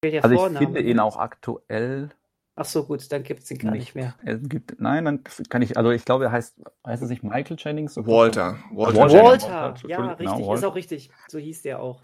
Fehlt 0.04 0.16
der 0.16 0.24
Also 0.24 0.34
ich 0.34 0.42
Vorname, 0.42 0.66
finde 0.66 0.82
ne? 0.82 0.90
ihn 0.90 1.00
auch 1.00 1.18
aktuell. 1.18 2.10
Ach 2.56 2.66
so, 2.66 2.86
gut, 2.86 3.12
dann 3.12 3.24
gibt's 3.24 3.50
ihn 3.50 3.58
gar 3.58 3.72
nicht, 3.72 3.96
mehr. 3.96 4.14
Es 4.24 4.40
gibt, 4.44 4.80
nein, 4.80 5.06
dann 5.06 5.24
kann 5.50 5.64
ich, 5.64 5.76
also 5.76 5.90
ich 5.90 6.06
glaube, 6.06 6.26
er 6.26 6.32
heißt, 6.32 6.56
heißt 6.86 7.02
es 7.02 7.10
nicht 7.10 7.24
Michael 7.24 7.58
Jennings? 7.60 7.98
Walter. 7.98 8.60
Walter. 8.72 9.00
Walter. 9.00 9.00
Walter, 9.00 9.24
Walter, 9.24 9.50
ja, 9.50 9.68
Entschuldigung, 9.70 10.10
richtig, 10.10 10.38
genau, 10.38 10.54
ist 10.54 10.64
auch 10.66 10.76
richtig. 10.76 11.10
So 11.28 11.40
hieß 11.40 11.64
der 11.64 11.80
auch. 11.82 12.04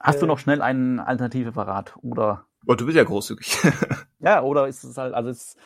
Hast 0.00 0.20
du 0.20 0.26
Äh, 0.26 0.28
noch 0.28 0.38
schnell 0.38 0.60
eine 0.60 1.06
Alternative 1.06 1.52
parat? 1.52 1.96
Oder, 2.02 2.46
Oh, 2.66 2.74
du 2.74 2.84
bist 2.86 2.96
ja 2.96 3.04
großzügig. 3.04 3.56
ja, 4.20 4.42
oder 4.42 4.68
ist 4.68 4.84
es 4.84 4.96
halt, 4.98 5.14
also 5.14 5.30
es, 5.30 5.56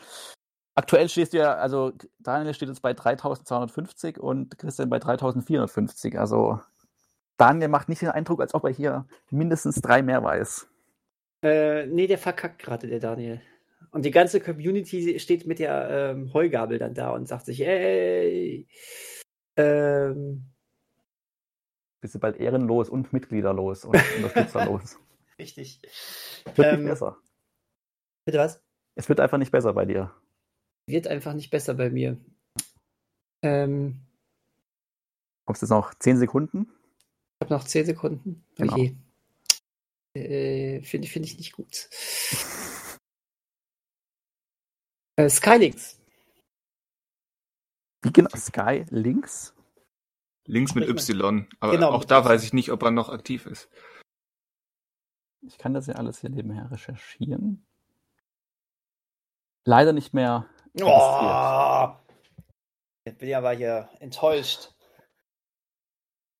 aktuell 0.75 1.07
stehst 1.09 1.33
du 1.33 1.37
ja, 1.37 1.55
also 1.55 1.91
Daniel 2.19 2.53
steht 2.53 2.69
jetzt 2.69 2.81
bei 2.81 2.93
3250 2.93 4.17
und 4.19 4.57
Christian 4.57 4.89
bei 4.89 4.99
3450. 4.99 6.17
Also 6.17 6.59
Daniel 7.37 7.67
macht 7.69 7.89
nicht 7.89 8.01
den 8.01 8.09
Eindruck, 8.09 8.39
als 8.41 8.53
ob 8.53 8.63
er 8.65 8.71
hier 8.71 9.05
mindestens 9.29 9.81
drei 9.81 10.01
mehr 10.01 10.23
weiß. 10.23 10.67
Äh, 11.43 11.85
nee, 11.87 12.07
der 12.07 12.17
verkackt 12.17 12.59
gerade, 12.59 12.87
der 12.87 12.99
Daniel. 12.99 13.41
Und 13.91 14.05
die 14.05 14.11
ganze 14.11 14.39
Community 14.39 15.19
steht 15.19 15.47
mit 15.47 15.59
der 15.59 15.89
ähm, 15.89 16.33
Heugabel 16.33 16.77
dann 16.77 16.93
da 16.93 17.09
und 17.11 17.27
sagt 17.27 17.45
sich, 17.45 17.59
ey, 17.61 18.67
ähm, 19.55 20.45
Bist 22.01 22.15
du 22.15 22.19
bald 22.19 22.37
ehrenlos 22.37 22.89
und 22.89 23.11
mitgliederlos 23.13 23.85
und 23.85 23.97
unterstützerlos. 24.17 24.99
richtig. 25.39 25.81
Wird 26.55 26.67
Ähm, 26.73 26.81
nicht 26.81 26.89
besser. 26.89 27.17
Bitte 28.25 28.37
was? 28.37 28.61
Es 28.95 29.09
wird 29.09 29.19
einfach 29.19 29.37
nicht 29.37 29.51
besser 29.51 29.73
bei 29.73 29.85
dir. 29.85 30.13
Wird 30.85 31.07
einfach 31.07 31.33
nicht 31.33 31.49
besser 31.49 31.73
bei 31.73 31.89
mir. 31.89 32.17
Ähm, 33.41 34.01
Kommst 35.45 35.61
jetzt 35.61 35.71
noch 35.71 35.93
10 35.95 36.17
Sekunden? 36.17 36.67
ich 37.39 37.45
habe 37.45 37.53
noch 37.53 37.63
10 37.63 37.85
Sekunden. 37.85 38.43
Genau. 38.55 38.73
Okay. 38.73 38.95
Äh, 40.13 40.81
Finde 40.83 41.07
find 41.07 41.25
ich 41.25 41.37
nicht 41.37 41.53
gut. 41.53 41.89
Äh, 45.19 45.29
Skylinks. 45.29 45.99
Wie 48.01 48.13
genau? 48.13 48.29
Sky 48.37 48.85
links? 48.89 49.53
Links 50.45 50.75
mit 50.75 50.87
Y. 50.87 51.45
Aber 51.59 51.73
Genau, 51.73 51.91
auch 51.91 52.05
da 52.05 52.23
weiß 52.23 52.41
ich 52.45 52.53
nicht, 52.53 52.71
ob 52.71 52.81
er 52.83 52.91
noch 52.91 53.09
aktiv 53.09 53.45
ist. 53.45 53.69
Ich 55.41 55.57
kann 55.57 55.73
das 55.73 55.87
ja 55.87 55.95
alles 55.95 56.21
hier 56.21 56.29
nebenher 56.29 56.71
recherchieren. 56.71 57.67
Leider 59.65 59.91
nicht 59.91 60.13
mehr. 60.13 60.45
Oh, 60.81 61.89
jetzt 63.03 63.19
bin 63.19 63.27
ich 63.27 63.35
aber 63.35 63.51
hier 63.51 63.89
enttäuscht. 63.99 64.73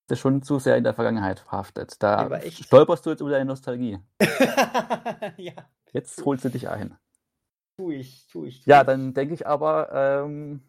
Das 0.08 0.18
ist 0.18 0.22
schon 0.22 0.42
zu 0.42 0.58
sehr 0.60 0.78
in 0.78 0.86
der 0.86 0.94
Vergangenheit 0.94 1.42
verhaftet. 1.42 2.02
Da 2.02 2.40
stolperst 2.50 3.06
du 3.06 3.10
jetzt 3.10 3.20
über 3.20 3.32
deine 3.32 3.44
Nostalgie. 3.44 4.00
ja, 5.36 5.70
Jetzt 5.92 6.24
holst 6.24 6.46
du 6.46 6.50
dich 6.50 6.70
ein. 6.70 6.98
Tu 7.80 7.92
ich, 7.92 8.28
tu 8.32 8.46
ich. 8.46 8.64
Tu 8.64 8.70
Ja, 8.70 8.84
dann 8.84 9.14
denke 9.14 9.34
ich 9.34 9.48
aber, 9.48 9.90
ähm, 9.94 10.62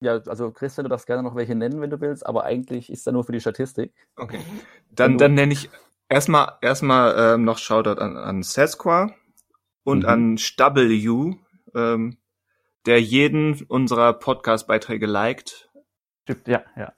ja, 0.00 0.14
also 0.26 0.50
Christian, 0.50 0.84
du 0.84 0.88
darfst 0.88 1.06
gerne 1.06 1.22
noch 1.22 1.34
welche 1.36 1.54
nennen, 1.54 1.80
wenn 1.82 1.90
du 1.90 2.00
willst, 2.00 2.24
aber 2.26 2.44
eigentlich 2.44 2.90
ist 2.90 3.06
er 3.06 3.12
nur 3.12 3.22
für 3.24 3.32
die 3.32 3.40
Statistik. 3.40 3.92
Okay. 4.16 4.40
Dann, 4.90 5.16
dann 5.16 5.32
nenne 5.34 5.52
ich 5.54 5.70
erstmal 6.08 6.58
erstmal 6.60 7.14
ähm, 7.34 7.44
noch 7.44 7.56
Shoutout 7.58 7.98
an, 8.00 8.16
an 8.18 8.42
Sasqua 8.42 9.14
und 9.84 10.00
Mhm. 10.04 10.08
an 10.08 10.38
Stubble 10.38 10.92
U, 11.08 11.34
ähm, 11.74 12.18
der 12.84 13.00
jeden 13.00 13.62
unserer 13.68 14.12
Podcast-Beiträge 14.12 15.06
liked, 15.06 15.70
Stimmt, 16.24 16.46
ja, 16.48 16.62
ja. 16.76 16.92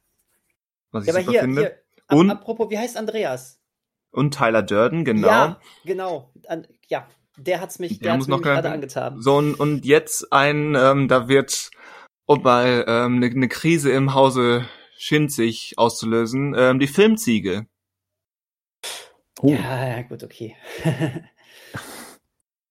was 0.90 1.04
ich 1.04 1.08
Ja, 1.08 1.14
aber 1.14 1.20
super 1.20 1.30
hier, 1.32 1.40
finde. 1.42 1.60
hier. 2.08 2.18
Und- 2.18 2.30
apropos, 2.30 2.68
wie 2.70 2.78
heißt 2.78 2.96
Andreas? 2.96 3.60
Und 4.10 4.34
Tyler 4.34 4.62
Durden, 4.62 5.04
genau. 5.04 5.26
Ja, 5.28 5.60
genau. 5.84 6.30
An, 6.48 6.66
ja, 6.88 7.06
der 7.36 7.60
hat's 7.60 7.78
mich, 7.78 7.98
der 7.98 8.12
haben 8.12 8.20
hat's 8.20 8.28
mich 8.28 8.42
gerade 8.42 8.70
angetan. 8.70 9.20
So, 9.20 9.36
und, 9.36 9.54
und 9.54 9.84
jetzt 9.84 10.32
ein, 10.32 10.74
ähm, 10.74 11.08
da 11.08 11.28
wird, 11.28 11.70
um 12.26 12.42
mal 12.42 12.84
ähm, 12.86 13.16
eine 13.16 13.30
ne 13.30 13.48
Krise 13.48 13.90
im 13.92 14.14
Hause 14.14 14.68
Schinzig 14.96 15.74
auszulösen, 15.76 16.54
ähm, 16.56 16.78
die 16.78 16.86
Filmziege. 16.86 17.66
Oh, 19.40 19.48
Ja, 19.48 19.88
ja, 19.88 20.02
gut, 20.02 20.22
okay. 20.22 20.56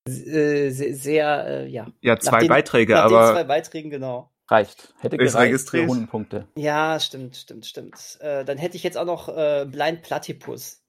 äh, 0.07 0.69
sehr, 0.69 0.95
sehr 0.95 1.47
äh, 1.47 1.67
ja. 1.67 1.87
Ja, 2.01 2.17
zwei 2.19 2.39
den- 2.39 2.49
Beiträge, 2.49 2.93
Nach 2.93 3.07
den 3.07 3.15
aber 3.15 3.33
zwei 3.33 3.43
Beiträgen, 3.43 3.89
genau. 3.89 4.31
reicht. 4.49 4.93
Hätte 4.99 5.17
Ist 5.17 5.33
gereicht 5.33 5.49
registriert. 5.49 5.85
für 5.85 5.91
100 5.91 6.09
Punkte. 6.09 6.47
Ja, 6.55 6.99
stimmt, 6.99 7.35
stimmt, 7.35 7.65
stimmt. 7.65 8.17
Äh, 8.21 8.45
dann 8.45 8.57
hätte 8.57 8.77
ich 8.77 8.83
jetzt 8.83 8.97
auch 8.97 9.05
noch 9.05 9.29
äh, 9.29 9.65
Blind 9.69 10.01
Platypus. 10.01 10.81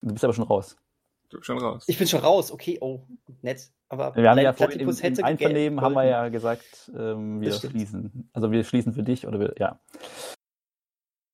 Du 0.00 0.12
bist 0.12 0.24
aber 0.24 0.32
schon 0.34 0.44
raus. 0.44 0.76
Du 1.32 1.38
bist 1.38 1.46
schon 1.46 1.58
raus. 1.58 1.84
Ich 1.86 1.96
bin 1.96 2.06
schon 2.06 2.20
raus, 2.20 2.52
okay, 2.52 2.76
oh, 2.82 3.00
nett. 3.40 3.70
Aber 3.88 4.14
wir 4.14 4.28
haben 4.28 4.38
ja 4.38 4.52
vorhin 4.52 4.80
im, 4.80 4.90
im 4.90 5.24
Einvernehmen 5.24 5.80
haben 5.80 5.94
wir 5.94 6.04
ja 6.04 6.28
gesagt, 6.28 6.90
ähm, 6.94 7.40
wir 7.40 7.52
schließen. 7.52 8.28
Also 8.34 8.52
wir 8.52 8.64
schließen 8.64 8.92
für 8.92 9.02
dich 9.02 9.26
oder 9.26 9.40
wir, 9.40 9.54
ja. 9.58 9.80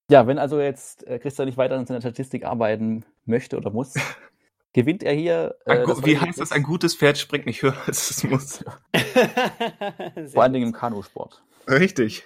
Ja, 0.08 0.26
wenn 0.28 0.38
also 0.38 0.60
jetzt 0.60 1.04
äh, 1.06 1.18
Christian 1.18 1.46
nicht 1.46 1.58
weiter 1.58 1.76
an 1.76 1.84
seiner 1.84 2.00
Statistik 2.00 2.44
arbeiten 2.44 3.04
möchte 3.24 3.56
oder 3.56 3.70
muss, 3.70 3.94
gewinnt 4.72 5.02
er 5.02 5.14
hier. 5.14 5.56
Äh, 5.64 5.84
wie 6.04 6.16
heißt 6.16 6.38
das? 6.40 6.52
Ein 6.52 6.62
gutes 6.62 6.94
Pferd 6.94 7.18
springt 7.18 7.46
nicht 7.46 7.62
höher 7.62 7.76
als 7.86 8.10
es 8.10 8.22
muss. 8.22 8.64
Vor 10.32 10.42
allen 10.44 10.52
Dingen 10.52 10.68
im 10.68 10.72
Kanusport. 10.72 11.42
Richtig. 11.66 12.24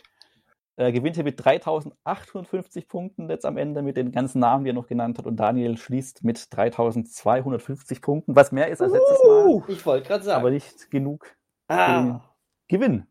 Er 0.77 0.90
gewinnt 0.90 1.16
hier 1.16 1.24
mit 1.24 1.43
3850 1.43 2.89
Punkten 2.89 3.28
jetzt 3.28 3.44
am 3.44 3.59
Ende 3.59 3.82
mit 3.82 3.97
den 3.97 4.11
ganzen 4.11 4.40
Namen, 4.40 4.65
die 4.65 4.70
er 4.70 4.74
noch 4.74 4.86
genannt 4.86 5.19
hat. 5.19 5.27
Und 5.27 5.36
Daniel 5.36 5.77
schließt 5.77 6.24
mit 6.24 6.47
3250 6.51 8.01
Punkten, 8.01 8.35
was 8.35 8.53
mehr 8.53 8.69
ist 8.69 8.81
als 8.81 8.93
letztes 8.93 9.23
Mal. 9.23 9.62
Ich 9.69 9.85
wollte 9.85 10.09
gerade 10.09 10.24
sagen. 10.24 10.40
Aber 10.40 10.51
nicht 10.51 10.90
genug 10.90 11.36
ah. 11.69 12.20
Gewinn. 12.69 13.07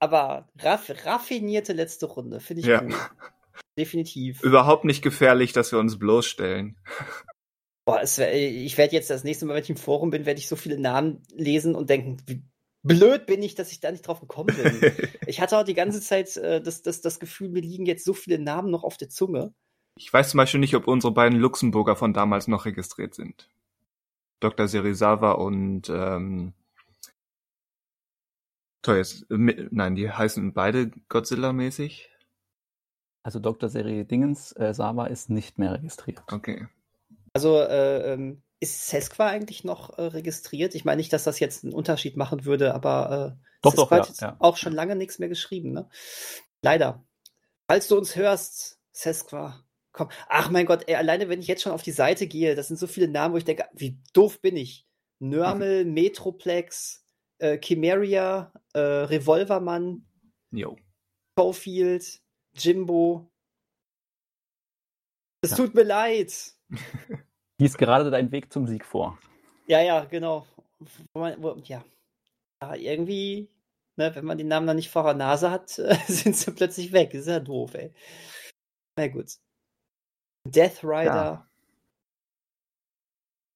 Aber 0.00 0.48
raff, 0.58 0.90
raffinierte 1.04 1.74
letzte 1.74 2.06
Runde, 2.06 2.40
finde 2.40 2.60
ich 2.62 2.66
ja. 2.66 2.80
gut. 2.80 2.94
Definitiv. 3.78 4.42
Überhaupt 4.42 4.84
nicht 4.84 5.02
gefährlich, 5.02 5.52
dass 5.52 5.70
wir 5.70 5.78
uns 5.78 5.98
bloßstellen. 5.98 6.76
Boah, 7.84 8.02
wär, 8.02 8.34
ich 8.34 8.78
werde 8.78 8.94
jetzt 8.94 9.10
das 9.10 9.24
nächste 9.24 9.44
Mal, 9.44 9.54
wenn 9.54 9.62
ich 9.62 9.70
im 9.70 9.76
Forum 9.76 10.10
bin, 10.10 10.24
werde 10.24 10.38
ich 10.38 10.48
so 10.48 10.56
viele 10.56 10.78
Namen 10.78 11.22
lesen 11.34 11.74
und 11.74 11.90
denken, 11.90 12.18
wie 12.26 12.42
blöd 12.82 13.26
bin 13.26 13.42
ich, 13.42 13.54
dass 13.54 13.72
ich 13.72 13.80
da 13.80 13.90
nicht 13.90 14.06
drauf 14.06 14.20
gekommen 14.20 14.54
bin. 14.54 14.92
ich 15.26 15.40
hatte 15.40 15.58
auch 15.58 15.64
die 15.64 15.74
ganze 15.74 16.00
Zeit 16.00 16.36
äh, 16.36 16.60
das, 16.60 16.82
das, 16.82 17.00
das 17.00 17.20
Gefühl, 17.20 17.48
mir 17.48 17.62
liegen 17.62 17.86
jetzt 17.86 18.04
so 18.04 18.14
viele 18.14 18.38
Namen 18.38 18.70
noch 18.70 18.84
auf 18.84 18.96
der 18.96 19.08
Zunge. 19.08 19.54
Ich 19.98 20.12
weiß 20.12 20.30
zum 20.30 20.38
Beispiel 20.38 20.60
nicht, 20.60 20.74
ob 20.74 20.88
unsere 20.88 21.12
beiden 21.12 21.38
Luxemburger 21.38 21.96
von 21.96 22.12
damals 22.12 22.48
noch 22.48 22.64
registriert 22.64 23.14
sind. 23.14 23.48
Dr. 24.40 24.66
Serizawa 24.66 25.32
und 25.32 25.88
ähm, 25.90 26.54
Toll, 28.82 28.96
jetzt, 28.96 29.30
äh, 29.30 29.68
nein, 29.70 29.94
die 29.94 30.10
heißen 30.10 30.52
beide 30.52 30.90
Godzilla-mäßig. 31.08 32.10
Also 33.24 33.38
Dr. 33.38 33.68
Serie 33.68 34.04
Dingens, 34.04 34.52
äh, 34.56 34.74
Sawa 34.74 35.06
ist 35.06 35.30
nicht 35.30 35.58
mehr 35.58 35.72
registriert. 35.72 36.22
Okay. 36.30 36.66
Also 37.32 37.60
äh, 37.60 38.12
ähm, 38.12 38.42
ist 38.62 38.86
Sesqua 38.86 39.26
eigentlich 39.26 39.64
noch 39.64 39.98
äh, 39.98 40.02
registriert? 40.02 40.76
Ich 40.76 40.84
meine 40.84 40.98
nicht, 40.98 41.12
dass 41.12 41.24
das 41.24 41.40
jetzt 41.40 41.64
einen 41.64 41.72
Unterschied 41.72 42.16
machen 42.16 42.44
würde, 42.44 42.74
aber 42.74 43.36
äh, 43.40 43.44
doch, 43.60 43.72
Sesqua 43.72 43.98
doch, 43.98 44.06
ja, 44.06 44.12
hat 44.12 44.20
ja. 44.20 44.36
auch 44.38 44.56
schon 44.56 44.72
lange 44.72 44.94
nichts 44.94 45.18
mehr 45.18 45.28
geschrieben. 45.28 45.72
Ne? 45.72 45.88
Leider. 46.62 47.04
Falls 47.68 47.88
du 47.88 47.98
uns 47.98 48.14
hörst, 48.14 48.78
Sesqua, 48.92 49.64
komm. 49.90 50.10
Ach 50.28 50.48
mein 50.48 50.66
Gott, 50.66 50.84
ey, 50.86 50.94
alleine 50.94 51.28
wenn 51.28 51.40
ich 51.40 51.48
jetzt 51.48 51.62
schon 51.62 51.72
auf 51.72 51.82
die 51.82 51.90
Seite 51.90 52.28
gehe, 52.28 52.54
das 52.54 52.68
sind 52.68 52.76
so 52.76 52.86
viele 52.86 53.08
Namen, 53.08 53.34
wo 53.34 53.38
ich 53.38 53.44
denke, 53.44 53.64
wie 53.72 54.00
doof 54.12 54.40
bin 54.40 54.56
ich. 54.56 54.86
Nörmel, 55.18 55.84
mhm. 55.84 55.94
Metroplex, 55.94 57.04
äh, 57.38 57.58
Chimeria, 57.60 58.52
äh, 58.74 58.78
Revolvermann, 58.78 60.06
jo. 60.52 60.76
Caulfield, 61.36 62.20
Jimbo. 62.54 63.28
Es 65.40 65.50
ja. 65.50 65.56
tut 65.56 65.74
mir 65.74 65.82
leid. 65.84 66.52
Lies 67.62 67.78
gerade 67.78 68.10
deinen 68.10 68.32
Weg 68.32 68.52
zum 68.52 68.66
Sieg 68.66 68.84
vor. 68.84 69.16
Ja, 69.68 69.80
ja, 69.80 70.04
genau. 70.04 70.44
Ja. 71.14 71.84
ja. 72.60 72.74
irgendwie, 72.74 73.48
ne, 73.96 74.12
wenn 74.16 74.24
man 74.24 74.36
die 74.36 74.42
Namen 74.42 74.66
dann 74.66 74.74
nicht 74.74 74.90
vor 74.90 75.04
der 75.04 75.14
Nase 75.14 75.52
hat, 75.52 75.68
sind 75.68 76.36
sie 76.36 76.50
plötzlich 76.50 76.92
weg. 76.92 77.14
ist 77.14 77.28
ja 77.28 77.38
doof, 77.38 77.74
ey. 77.74 77.94
Na 78.98 79.06
gut. 79.06 79.38
Death 80.44 80.82
Rider. 80.82 81.14
Ja. 81.14 81.48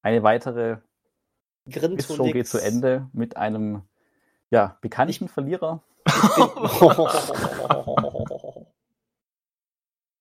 Eine 0.03 0.23
weitere 0.23 0.77
Show 1.99 2.31
geht 2.31 2.47
zu 2.47 2.59
Ende 2.59 3.09
mit 3.11 3.35
einem 3.35 3.81
ja, 4.49 4.77
bekannten 4.79 5.25
ich, 5.25 5.29
Verlierer. 5.29 5.83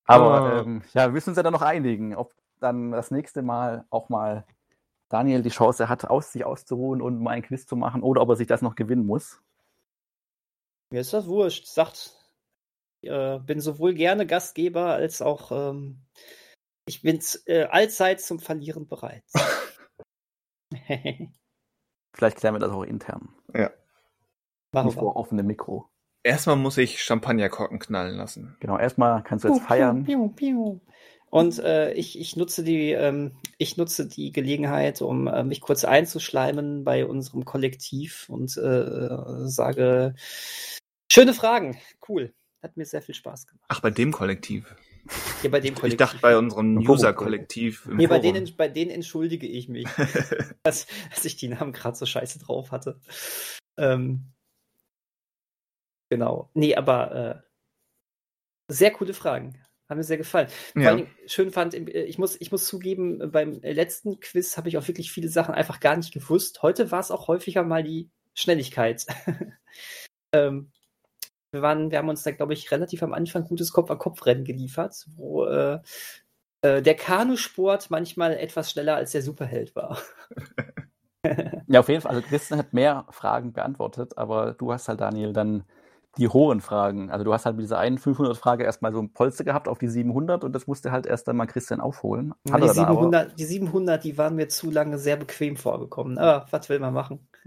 Aber 0.08 0.58
ähm, 0.58 0.82
ja, 0.92 1.06
wir 1.06 1.12
müssen 1.12 1.30
uns 1.30 1.36
ja 1.36 1.44
dann 1.44 1.52
noch 1.52 1.62
einigen, 1.62 2.16
ob 2.16 2.34
dann 2.60 2.92
das 2.92 3.10
nächste 3.10 3.42
Mal 3.42 3.84
auch 3.90 4.08
mal 4.08 4.44
Daniel 5.08 5.42
die 5.42 5.50
Chance 5.50 5.88
hat, 5.88 6.04
aus 6.04 6.32
sich 6.32 6.44
auszuruhen 6.44 7.00
und 7.00 7.20
mal 7.22 7.30
ein 7.30 7.42
Quiz 7.42 7.66
zu 7.66 7.76
machen 7.76 8.02
oder 8.02 8.22
ob 8.22 8.30
er 8.30 8.36
sich 8.36 8.46
das 8.46 8.62
noch 8.62 8.74
gewinnen 8.74 9.06
muss. 9.06 9.40
Mir 10.90 11.00
ist 11.00 11.12
das 11.12 11.26
wurscht. 11.26 11.66
Sagt, 11.66 12.12
ich 13.00 13.10
äh, 13.10 13.38
bin 13.38 13.60
sowohl 13.60 13.94
gerne 13.94 14.26
Gastgeber 14.26 14.94
als 14.94 15.22
auch 15.22 15.52
ähm, 15.52 16.00
ich 16.88 17.02
bin 17.02 17.20
äh, 17.46 17.64
allzeit 17.64 18.20
zum 18.20 18.38
Verlieren 18.38 18.86
bereit. 18.86 19.24
Vielleicht 22.14 22.38
klären 22.38 22.54
wir 22.54 22.60
das 22.60 22.70
auch 22.70 22.82
intern. 22.82 23.28
Ja. 23.54 23.70
Machen 24.72 24.92
vor 24.92 25.16
offenem 25.16 25.46
Mikro. 25.46 25.88
Erstmal 26.22 26.56
muss 26.56 26.76
ich 26.78 27.02
Champagnerkorken 27.02 27.78
knallen 27.78 28.16
lassen. 28.16 28.56
Genau, 28.60 28.78
erstmal 28.78 29.22
kannst 29.22 29.44
du 29.44 29.48
jetzt 29.48 29.58
piu, 29.58 29.66
feiern. 29.66 30.04
Piu, 30.04 30.28
piu, 30.30 30.80
und 31.30 31.58
äh, 31.58 31.92
ich, 31.92 32.18
ich, 32.18 32.36
nutze 32.36 32.62
die, 32.62 32.92
ähm, 32.92 33.32
ich 33.58 33.76
nutze 33.76 34.06
die 34.06 34.32
Gelegenheit, 34.32 35.02
um 35.02 35.26
äh, 35.26 35.42
mich 35.42 35.60
kurz 35.60 35.84
einzuschleimen 35.84 36.84
bei 36.84 37.04
unserem 37.04 37.44
Kollektiv 37.44 38.28
und 38.28 38.56
äh, 38.56 39.48
sage, 39.48 40.14
schöne 41.10 41.34
Fragen, 41.34 41.78
cool. 42.08 42.32
Hat 42.62 42.76
mir 42.76 42.86
sehr 42.86 43.02
viel 43.02 43.14
Spaß 43.14 43.46
gemacht. 43.46 43.66
Ach, 43.68 43.80
bei 43.80 43.90
dem 43.90 44.12
Kollektiv. 44.12 44.74
Ja, 45.42 45.50
bei 45.50 45.60
dem 45.60 45.74
Kollektiv. 45.74 45.92
Ich 45.92 45.96
dachte 45.96 46.18
bei 46.20 46.36
unserem 46.36 46.78
User-Kollektiv. 46.78 47.86
Nee, 47.86 48.06
bei 48.06 48.18
denen, 48.18 48.56
bei 48.56 48.68
denen 48.68 48.90
entschuldige 48.90 49.46
ich 49.46 49.68
mich, 49.68 49.86
dass, 50.62 50.86
dass 51.14 51.24
ich 51.24 51.36
die 51.36 51.48
Namen 51.48 51.72
gerade 51.72 51.96
so 51.96 52.06
scheiße 52.06 52.38
drauf 52.38 52.72
hatte. 52.72 53.00
Ähm, 53.76 54.32
genau. 56.08 56.50
Nee, 56.54 56.74
aber 56.74 57.14
äh, 57.14 58.72
sehr 58.72 58.90
coole 58.90 59.14
Fragen. 59.14 59.62
Hat 59.88 59.96
mir 59.96 60.02
sehr 60.02 60.16
gefallen. 60.16 60.48
Vor 60.72 60.82
ja. 60.82 60.90
allem 60.90 61.06
schön 61.26 61.52
fand, 61.52 61.74
äh, 61.74 62.02
ich 62.02 62.18
muss, 62.18 62.40
ich 62.40 62.50
muss 62.50 62.66
zugeben, 62.66 63.30
beim 63.30 63.60
letzten 63.62 64.18
Quiz 64.20 64.56
habe 64.56 64.68
ich 64.68 64.78
auch 64.78 64.88
wirklich 64.88 65.12
viele 65.12 65.28
Sachen 65.28 65.54
einfach 65.54 65.80
gar 65.80 65.96
nicht 65.96 66.12
gewusst. 66.12 66.62
Heute 66.62 66.90
war 66.90 67.00
es 67.00 67.10
auch 67.10 67.28
häufiger 67.28 67.62
mal 67.62 67.84
die 67.84 68.10
Schnelligkeit. 68.34 69.06
ähm, 70.32 70.70
wir, 71.52 71.62
waren, 71.62 71.90
wir 71.90 71.98
haben 71.98 72.08
uns 72.08 72.24
da, 72.24 72.32
glaube 72.32 72.52
ich, 72.52 72.70
relativ 72.70 73.02
am 73.02 73.14
Anfang 73.14 73.44
gutes 73.44 73.72
Kopf-an-Kopf-Rennen 73.72 74.44
geliefert, 74.44 75.06
wo 75.14 75.44
äh, 75.44 75.78
äh, 76.62 76.82
der 76.82 76.94
Kanusport 76.94 77.90
manchmal 77.90 78.36
etwas 78.36 78.72
schneller 78.72 78.96
als 78.96 79.12
der 79.12 79.22
Superheld 79.22 79.76
war. 79.76 79.98
ja, 81.68 81.80
auf 81.80 81.88
jeden 81.88 82.00
Fall. 82.00 82.16
Also 82.16 82.26
Christian 82.26 82.58
hat 82.58 82.72
mehr 82.72 83.06
Fragen 83.10 83.52
beantwortet, 83.52 84.18
aber 84.18 84.52
du 84.52 84.72
hast 84.72 84.88
halt, 84.88 85.00
Daniel, 85.00 85.32
dann 85.32 85.64
die 86.18 86.28
hohen 86.28 86.60
Fragen. 86.60 87.10
Also 87.10 87.24
du 87.24 87.32
hast 87.32 87.44
halt 87.44 87.56
mit 87.56 87.64
dieser 87.64 87.78
einen 87.78 87.98
500-Frage 87.98 88.64
erstmal 88.64 88.92
so 88.92 89.00
ein 89.00 89.12
Polster 89.12 89.44
gehabt 89.44 89.68
auf 89.68 89.78
die 89.78 89.88
700 89.88 90.44
und 90.44 90.52
das 90.52 90.66
musste 90.66 90.90
halt 90.92 91.06
erst 91.06 91.28
einmal 91.28 91.46
Christian 91.46 91.80
aufholen. 91.80 92.34
Ja, 92.48 92.58
die, 92.58 92.68
700, 92.68 93.38
die 93.38 93.44
700, 93.44 94.02
die 94.02 94.16
waren 94.16 94.34
mir 94.34 94.48
zu 94.48 94.70
lange 94.70 94.98
sehr 94.98 95.16
bequem 95.16 95.56
vorgekommen. 95.56 96.18
Aber 96.18 96.46
was 96.50 96.68
will 96.68 96.78
man 96.78 96.94
machen? 96.94 97.28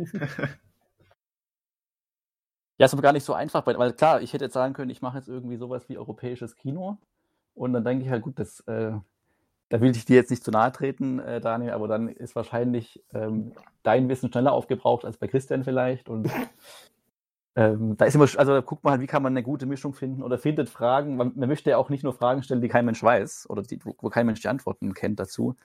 ja, 2.78 2.86
ist 2.86 2.94
aber 2.94 3.02
gar 3.02 3.14
nicht 3.14 3.26
so 3.26 3.34
einfach, 3.34 3.66
weil 3.66 3.94
klar, 3.94 4.22
ich 4.22 4.34
hätte 4.34 4.46
jetzt 4.46 4.54
sagen 4.54 4.74
können, 4.74 4.91
ich 4.91 5.02
mache 5.02 5.18
jetzt 5.18 5.30
irgendwie 5.30 5.58
sowas 5.58 5.90
wie 5.90 5.98
europäisches 5.98 6.56
Kino 6.56 6.98
und 7.56 7.74
dann 7.74 7.84
denke 7.84 8.06
ich 8.06 8.12
halt, 8.12 8.22
gut, 8.22 8.38
das, 8.38 8.60
äh, 8.62 8.91
da 9.70 9.82
will 9.82 9.91
ich 9.91 10.06
dir 10.06 10.16
jetzt 10.16 10.30
nicht 10.30 10.44
zu 10.44 10.52
nahe 10.52 10.72
treten, 10.72 11.20
äh, 11.20 11.41
Daniel, 11.41 11.72
aber 11.72 11.88
dann 11.88 12.08
ist 12.08 12.36
wahrscheinlich 12.36 13.04
ähm, 13.14 13.54
dein 13.82 14.10
Wissen 14.10 14.32
schneller 14.32 14.54
aufgebraucht 14.54 15.06
als 15.06 15.18
bei 15.18 15.28
Christian 15.28 15.64
vielleicht 15.64 16.08
und 16.08 16.30
ähm, 17.55 17.97
da 17.97 18.05
ist 18.05 18.15
immer, 18.15 18.23
also 18.23 18.53
da 18.53 18.61
guckt 18.61 18.84
man 18.84 18.91
halt, 18.91 19.01
wie 19.01 19.07
kann 19.07 19.23
man 19.23 19.34
eine 19.34 19.43
gute 19.43 19.65
Mischung 19.65 19.93
finden 19.93 20.23
oder 20.23 20.38
findet 20.38 20.69
Fragen. 20.69 21.17
Man, 21.17 21.34
man 21.35 21.49
möchte 21.49 21.69
ja 21.71 21.77
auch 21.77 21.89
nicht 21.89 22.03
nur 22.03 22.13
Fragen 22.13 22.43
stellen, 22.43 22.61
die 22.61 22.67
kein 22.67 22.85
Mensch 22.85 23.01
weiß 23.01 23.49
oder 23.49 23.63
die, 23.63 23.80
wo 23.84 24.09
kein 24.09 24.26
Mensch 24.26 24.41
die 24.41 24.47
Antworten 24.47 24.93
kennt 24.93 25.19
dazu. 25.19 25.55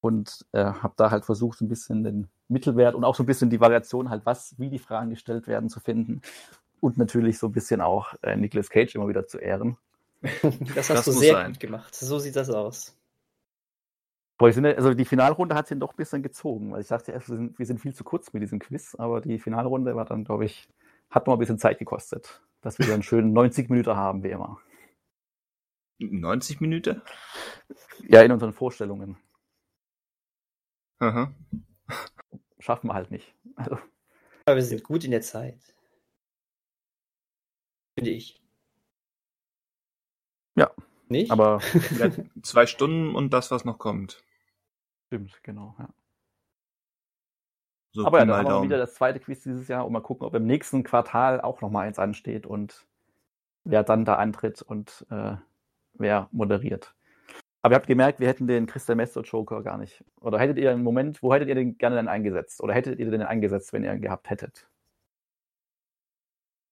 Und 0.00 0.44
äh, 0.50 0.64
habe 0.64 0.94
da 0.96 1.12
halt 1.12 1.24
versucht, 1.24 1.58
so 1.58 1.64
ein 1.64 1.68
bisschen 1.68 2.02
den 2.02 2.28
Mittelwert 2.48 2.96
und 2.96 3.04
auch 3.04 3.14
so 3.14 3.22
ein 3.22 3.26
bisschen 3.26 3.50
die 3.50 3.60
Variation 3.60 4.10
halt, 4.10 4.26
was, 4.26 4.58
wie 4.58 4.68
die 4.68 4.80
Fragen 4.80 5.10
gestellt 5.10 5.46
werden, 5.46 5.68
zu 5.68 5.78
finden. 5.78 6.22
Und 6.80 6.98
natürlich 6.98 7.38
so 7.38 7.46
ein 7.46 7.52
bisschen 7.52 7.80
auch 7.80 8.14
äh, 8.22 8.36
Nicolas 8.36 8.68
Cage 8.68 8.96
immer 8.96 9.06
wieder 9.06 9.26
zu 9.26 9.38
ehren. 9.38 9.76
Das 10.74 10.90
hast 10.90 10.98
das 10.98 11.04
du 11.04 11.12
sehr 11.12 11.34
sein. 11.34 11.52
gut 11.52 11.60
gemacht. 11.60 11.94
So 11.94 12.18
sieht 12.18 12.34
das 12.36 12.50
aus. 12.50 12.96
also 14.38 14.94
die 14.94 15.04
Finalrunde 15.04 15.54
hat 15.54 15.68
sich 15.68 15.78
doch 15.78 15.92
ein 15.92 15.96
bisschen 15.96 16.22
gezogen, 16.22 16.72
weil 16.72 16.80
ich 16.80 16.88
dachte 16.88 17.12
erst, 17.12 17.28
wir 17.28 17.36
sind, 17.36 17.58
wir 17.58 17.66
sind 17.66 17.80
viel 17.80 17.94
zu 17.94 18.02
kurz 18.02 18.32
mit 18.32 18.42
diesem 18.42 18.58
Quiz, 18.58 18.96
aber 18.96 19.20
die 19.20 19.38
Finalrunde 19.38 19.94
war 19.94 20.04
dann, 20.04 20.24
glaube 20.24 20.46
ich, 20.46 20.68
hat 21.12 21.26
noch 21.26 21.34
ein 21.34 21.38
bisschen 21.38 21.58
Zeit 21.58 21.78
gekostet, 21.78 22.42
dass 22.62 22.78
wir 22.78 22.86
dann 22.86 23.02
schön 23.02 23.32
90 23.32 23.70
Minuten 23.70 23.94
haben, 23.94 24.24
wie 24.24 24.30
immer. 24.30 24.60
90 25.98 26.60
Minuten? 26.60 27.02
Ja, 28.08 28.22
in 28.22 28.32
unseren 28.32 28.52
Vorstellungen. 28.52 29.16
Aha. 30.98 31.32
Schaffen 32.58 32.88
wir 32.88 32.94
halt 32.94 33.10
nicht. 33.10 33.34
Also. 33.54 33.78
Aber 34.46 34.56
wir 34.56 34.62
sind 34.62 34.82
gut 34.82 35.04
in 35.04 35.10
der 35.10 35.20
Zeit. 35.20 35.74
Finde 37.94 38.10
ich. 38.10 38.42
Ja. 40.56 40.70
Nicht? 41.08 41.30
Aber 41.30 41.60
zwei 42.42 42.66
Stunden 42.66 43.14
und 43.14 43.30
das, 43.30 43.50
was 43.50 43.64
noch 43.64 43.78
kommt. 43.78 44.24
Stimmt, 45.06 45.42
genau, 45.42 45.76
ja. 45.78 45.88
So 47.92 48.06
Aber 48.06 48.18
ja, 48.18 48.24
dann 48.24 48.36
haben 48.36 48.46
wir 48.46 48.62
wieder 48.62 48.78
das 48.78 48.94
zweite 48.94 49.20
Quiz 49.20 49.42
dieses 49.42 49.68
Jahr 49.68 49.86
und 49.86 49.92
mal 49.92 50.00
gucken, 50.00 50.26
ob 50.26 50.34
im 50.34 50.46
nächsten 50.46 50.82
Quartal 50.82 51.40
auch 51.40 51.60
noch 51.60 51.70
mal 51.70 51.86
eins 51.86 51.98
ansteht 51.98 52.46
und 52.46 52.86
wer 53.64 53.82
dann 53.82 54.04
da 54.04 54.14
antritt 54.14 54.62
und 54.62 55.06
äh, 55.10 55.36
wer 55.94 56.28
moderiert. 56.32 56.94
Aber 57.60 57.74
ihr 57.74 57.76
habt 57.76 57.86
gemerkt, 57.86 58.18
wir 58.18 58.28
hätten 58.28 58.46
den 58.46 58.66
Crystal 58.66 58.96
Master 58.96 59.20
Joker 59.22 59.62
gar 59.62 59.78
nicht. 59.78 60.04
Oder 60.20 60.38
hättet 60.38 60.58
ihr 60.58 60.70
einen 60.70 60.82
Moment, 60.82 61.22
wo 61.22 61.32
hättet 61.32 61.48
ihr 61.48 61.54
den 61.54 61.78
gerne 61.78 61.94
dann 61.94 62.08
eingesetzt? 62.08 62.60
Oder 62.60 62.74
hättet 62.74 62.98
ihr 62.98 63.10
den 63.10 63.22
eingesetzt, 63.22 63.72
wenn 63.72 63.84
ihr 63.84 63.92
ihn 63.92 64.02
gehabt 64.02 64.30
hättet? 64.30 64.66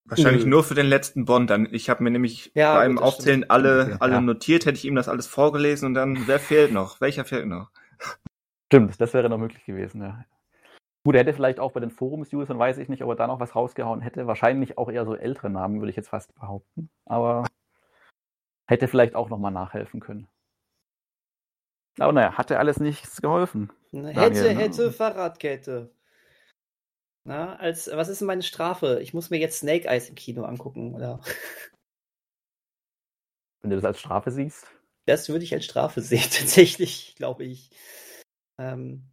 Wahrscheinlich 0.07 0.45
mhm. 0.45 0.51
nur 0.51 0.65
für 0.65 0.75
den 0.75 0.87
letzten 0.87 1.27
Bond. 1.27 1.51
Dann, 1.51 1.69
ich 1.71 1.89
habe 1.89 2.03
mir 2.03 2.11
nämlich 2.11 2.51
ja, 2.55 2.75
beim 2.75 2.99
Aufzählen 2.99 3.41
stimmt. 3.41 3.51
alle, 3.53 3.99
alle 4.01 4.15
ja. 4.15 4.21
notiert, 4.21 4.67
hätte 4.67 4.79
ich 4.79 4.85
ihm 4.85 4.97
das 4.97 5.09
alles 5.09 5.29
vorgelesen 5.29 5.87
und 5.87 5.95
dann, 5.95 6.27
wer 6.27 6.41
fehlt 6.41 6.73
noch? 6.73 7.01
Welcher 7.01 7.25
fehlt 7.25 7.47
noch? 7.47 7.71
Stimmt, 8.67 9.01
das 9.01 9.15
wäre 9.15 9.29
noch 9.29 9.39
möglich 9.39 9.65
gewesen, 9.65 10.03
ja. 10.03 10.25
Gut, 11.05 11.15
er 11.15 11.23
hätte 11.23 11.33
vielleicht 11.33 11.61
auch 11.61 11.73
bei 11.73 11.81
den 11.81 11.91
Forums-Usern, 11.91 12.59
weiß 12.59 12.77
ich 12.79 12.89
nicht, 12.89 13.03
ob 13.03 13.09
er 13.11 13.17
da 13.17 13.27
noch 13.27 13.41
was 13.41 13.55
rausgehauen 13.55 14.03
hätte. 14.03 14.27
Wahrscheinlich 14.27 14.77
auch 14.77 14.91
eher 14.91 15.07
so 15.07 15.15
ältere 15.15 15.49
Namen, 15.49 15.81
würde 15.81 15.91
ich 15.91 15.97
jetzt 15.97 16.11
fast 16.11 16.35
behaupten. 16.35 16.91
Aber 17.07 17.47
hätte 18.67 18.87
vielleicht 18.87 19.15
auch 19.15 19.31
nochmal 19.31 19.53
nachhelfen 19.53 20.01
können. 20.01 20.29
Aber 21.99 22.13
naja, 22.13 22.37
hatte 22.37 22.59
alles 22.59 22.79
nichts 22.81 23.21
geholfen. 23.23 23.73
Hätte, 23.93 24.15
Daniel, 24.15 24.55
ne? 24.55 24.61
hätte, 24.61 24.93
Fahrradkette. 24.93 25.91
Na, 27.25 27.57
als, 27.57 27.91
was 27.93 28.09
ist 28.09 28.21
denn 28.21 28.27
meine 28.27 28.43
Strafe? 28.43 29.01
Ich 29.03 29.13
muss 29.13 29.31
mir 29.31 29.39
jetzt 29.39 29.59
Snake 29.59 29.89
Eyes 29.89 30.09
im 30.09 30.15
Kino 30.15 30.45
angucken, 30.45 30.95
oder? 30.95 31.21
Wenn 33.61 33.71
du 33.71 33.77
das 33.77 33.85
als 33.85 34.01
Strafe 34.01 34.31
siehst? 34.31 34.67
Das 35.07 35.29
würde 35.29 35.45
ich 35.45 35.53
als 35.53 35.65
Strafe 35.65 36.01
sehen, 36.01 36.21
tatsächlich, 36.31 37.15
glaube 37.17 37.45
ich. 37.45 37.71
Ähm, 38.59 39.11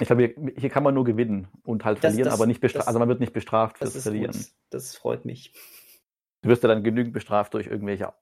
ich 0.00 0.06
glaube, 0.06 0.22
hier, 0.22 0.52
hier, 0.56 0.70
kann 0.70 0.82
man 0.82 0.94
nur 0.94 1.04
gewinnen 1.04 1.48
und 1.62 1.84
halt 1.84 1.98
das, 1.98 2.12
verlieren, 2.12 2.30
das, 2.30 2.34
aber 2.34 2.46
nicht 2.46 2.60
bestraft. 2.60 2.88
Also 2.88 2.98
man 2.98 3.08
wird 3.08 3.20
nicht 3.20 3.32
bestraft 3.32 3.78
fürs 3.78 4.02
Verlieren. 4.02 4.32
Gut. 4.32 4.46
Das 4.70 4.96
freut 4.96 5.24
mich. 5.24 5.52
Du 6.42 6.48
wirst 6.48 6.62
ja 6.62 6.68
dann 6.68 6.82
genügend 6.82 7.12
bestraft 7.12 7.54
durch 7.54 7.66
irgendwelche 7.66 8.12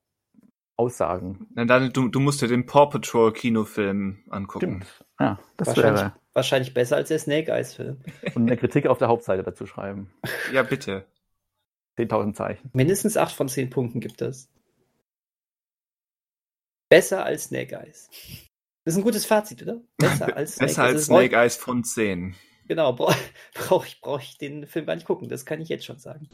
Aussagen. 0.76 1.48
Na, 1.55 1.64
dann, 1.64 1.92
du, 1.92 2.09
du 2.09 2.20
musst 2.20 2.42
dir 2.42 2.48
den 2.48 2.66
Paw 2.66 2.86
Patrol 2.86 3.32
Kinofilm 3.32 4.24
angucken. 4.30 4.82
Stimmt. 4.82 5.05
Ja, 5.20 5.38
das 5.56 5.68
wahrscheinlich, 5.68 6.00
wäre. 6.00 6.12
Wahrscheinlich 6.32 6.74
besser 6.74 6.96
als 6.96 7.09
der 7.09 7.18
Snake 7.18 7.50
Eyes 7.50 7.74
Film. 7.74 8.00
Und 8.34 8.42
eine 8.42 8.56
Kritik 8.56 8.86
auf 8.86 8.98
der 8.98 9.09
Hauptseite 9.09 9.42
dazu 9.42 9.66
schreiben. 9.66 10.10
Ja, 10.52 10.62
bitte. 10.62 11.05
10.000 11.98 12.34
Zeichen. 12.34 12.70
Mindestens 12.72 13.16
8 13.16 13.34
von 13.34 13.48
10 13.48 13.70
Punkten 13.70 14.00
gibt 14.00 14.22
es. 14.22 14.48
Besser 16.88 17.24
als 17.24 17.44
Snake 17.44 17.74
Eyes. 17.76 18.09
Das 18.89 18.94
ist 18.94 19.01
ein 19.01 19.05
gutes 19.05 19.27
Fazit, 19.27 19.60
oder? 19.60 19.82
Besser 19.98 20.35
als 20.35 20.55
Snake, 20.55 20.66
Besser 20.66 20.82
als 20.85 21.05
Snake 21.05 21.36
Eyes 21.36 21.56
von 21.56 21.85
10. 21.85 22.35
Genau, 22.69 22.94
brauche 22.94 23.19
brauch 23.52 23.85
ich, 23.85 24.01
brauch 24.01 24.19
ich 24.19 24.39
den 24.39 24.66
Film 24.66 24.86
gar 24.86 24.94
nicht 24.94 25.06
gucken. 25.06 25.28
Das 25.28 25.44
kann 25.44 25.60
ich 25.60 25.69
jetzt 25.69 25.85
schon 25.85 25.98
sagen. 25.98 26.31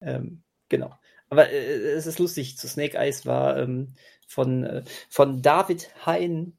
Ähm, 0.00 0.44
genau. 0.68 0.94
Aber 1.30 1.50
äh, 1.50 1.56
es 1.56 2.06
ist 2.06 2.20
lustig, 2.20 2.58
zu 2.58 2.68
Snake 2.68 2.96
Eyes 2.96 3.26
war 3.26 3.58
ähm, 3.58 3.94
von, 4.28 4.62
äh, 4.62 4.84
von 5.10 5.42
David 5.42 5.90
Hein 6.06 6.56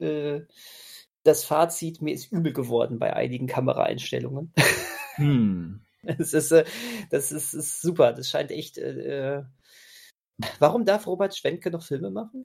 äh, 0.00 0.42
das 1.22 1.46
Fazit, 1.46 2.02
mir 2.02 2.12
ist 2.12 2.30
übel 2.30 2.52
geworden 2.52 2.98
bei 2.98 3.16
einigen 3.16 3.46
Kameraeinstellungen. 3.46 4.52
Hm. 5.16 5.80
Das 6.02 6.34
ist, 6.34 6.52
äh, 6.52 6.64
das 7.08 7.32
ist, 7.32 7.54
ist, 7.54 7.80
super. 7.80 8.12
Das 8.12 8.28
scheint 8.28 8.50
echt. 8.50 8.76
Äh, 8.76 9.38
äh 9.38 9.44
warum 10.58 10.84
darf 10.84 11.06
Robert 11.06 11.36
Schwenke 11.36 11.70
noch 11.70 11.82
Filme 11.82 12.10
machen? 12.10 12.44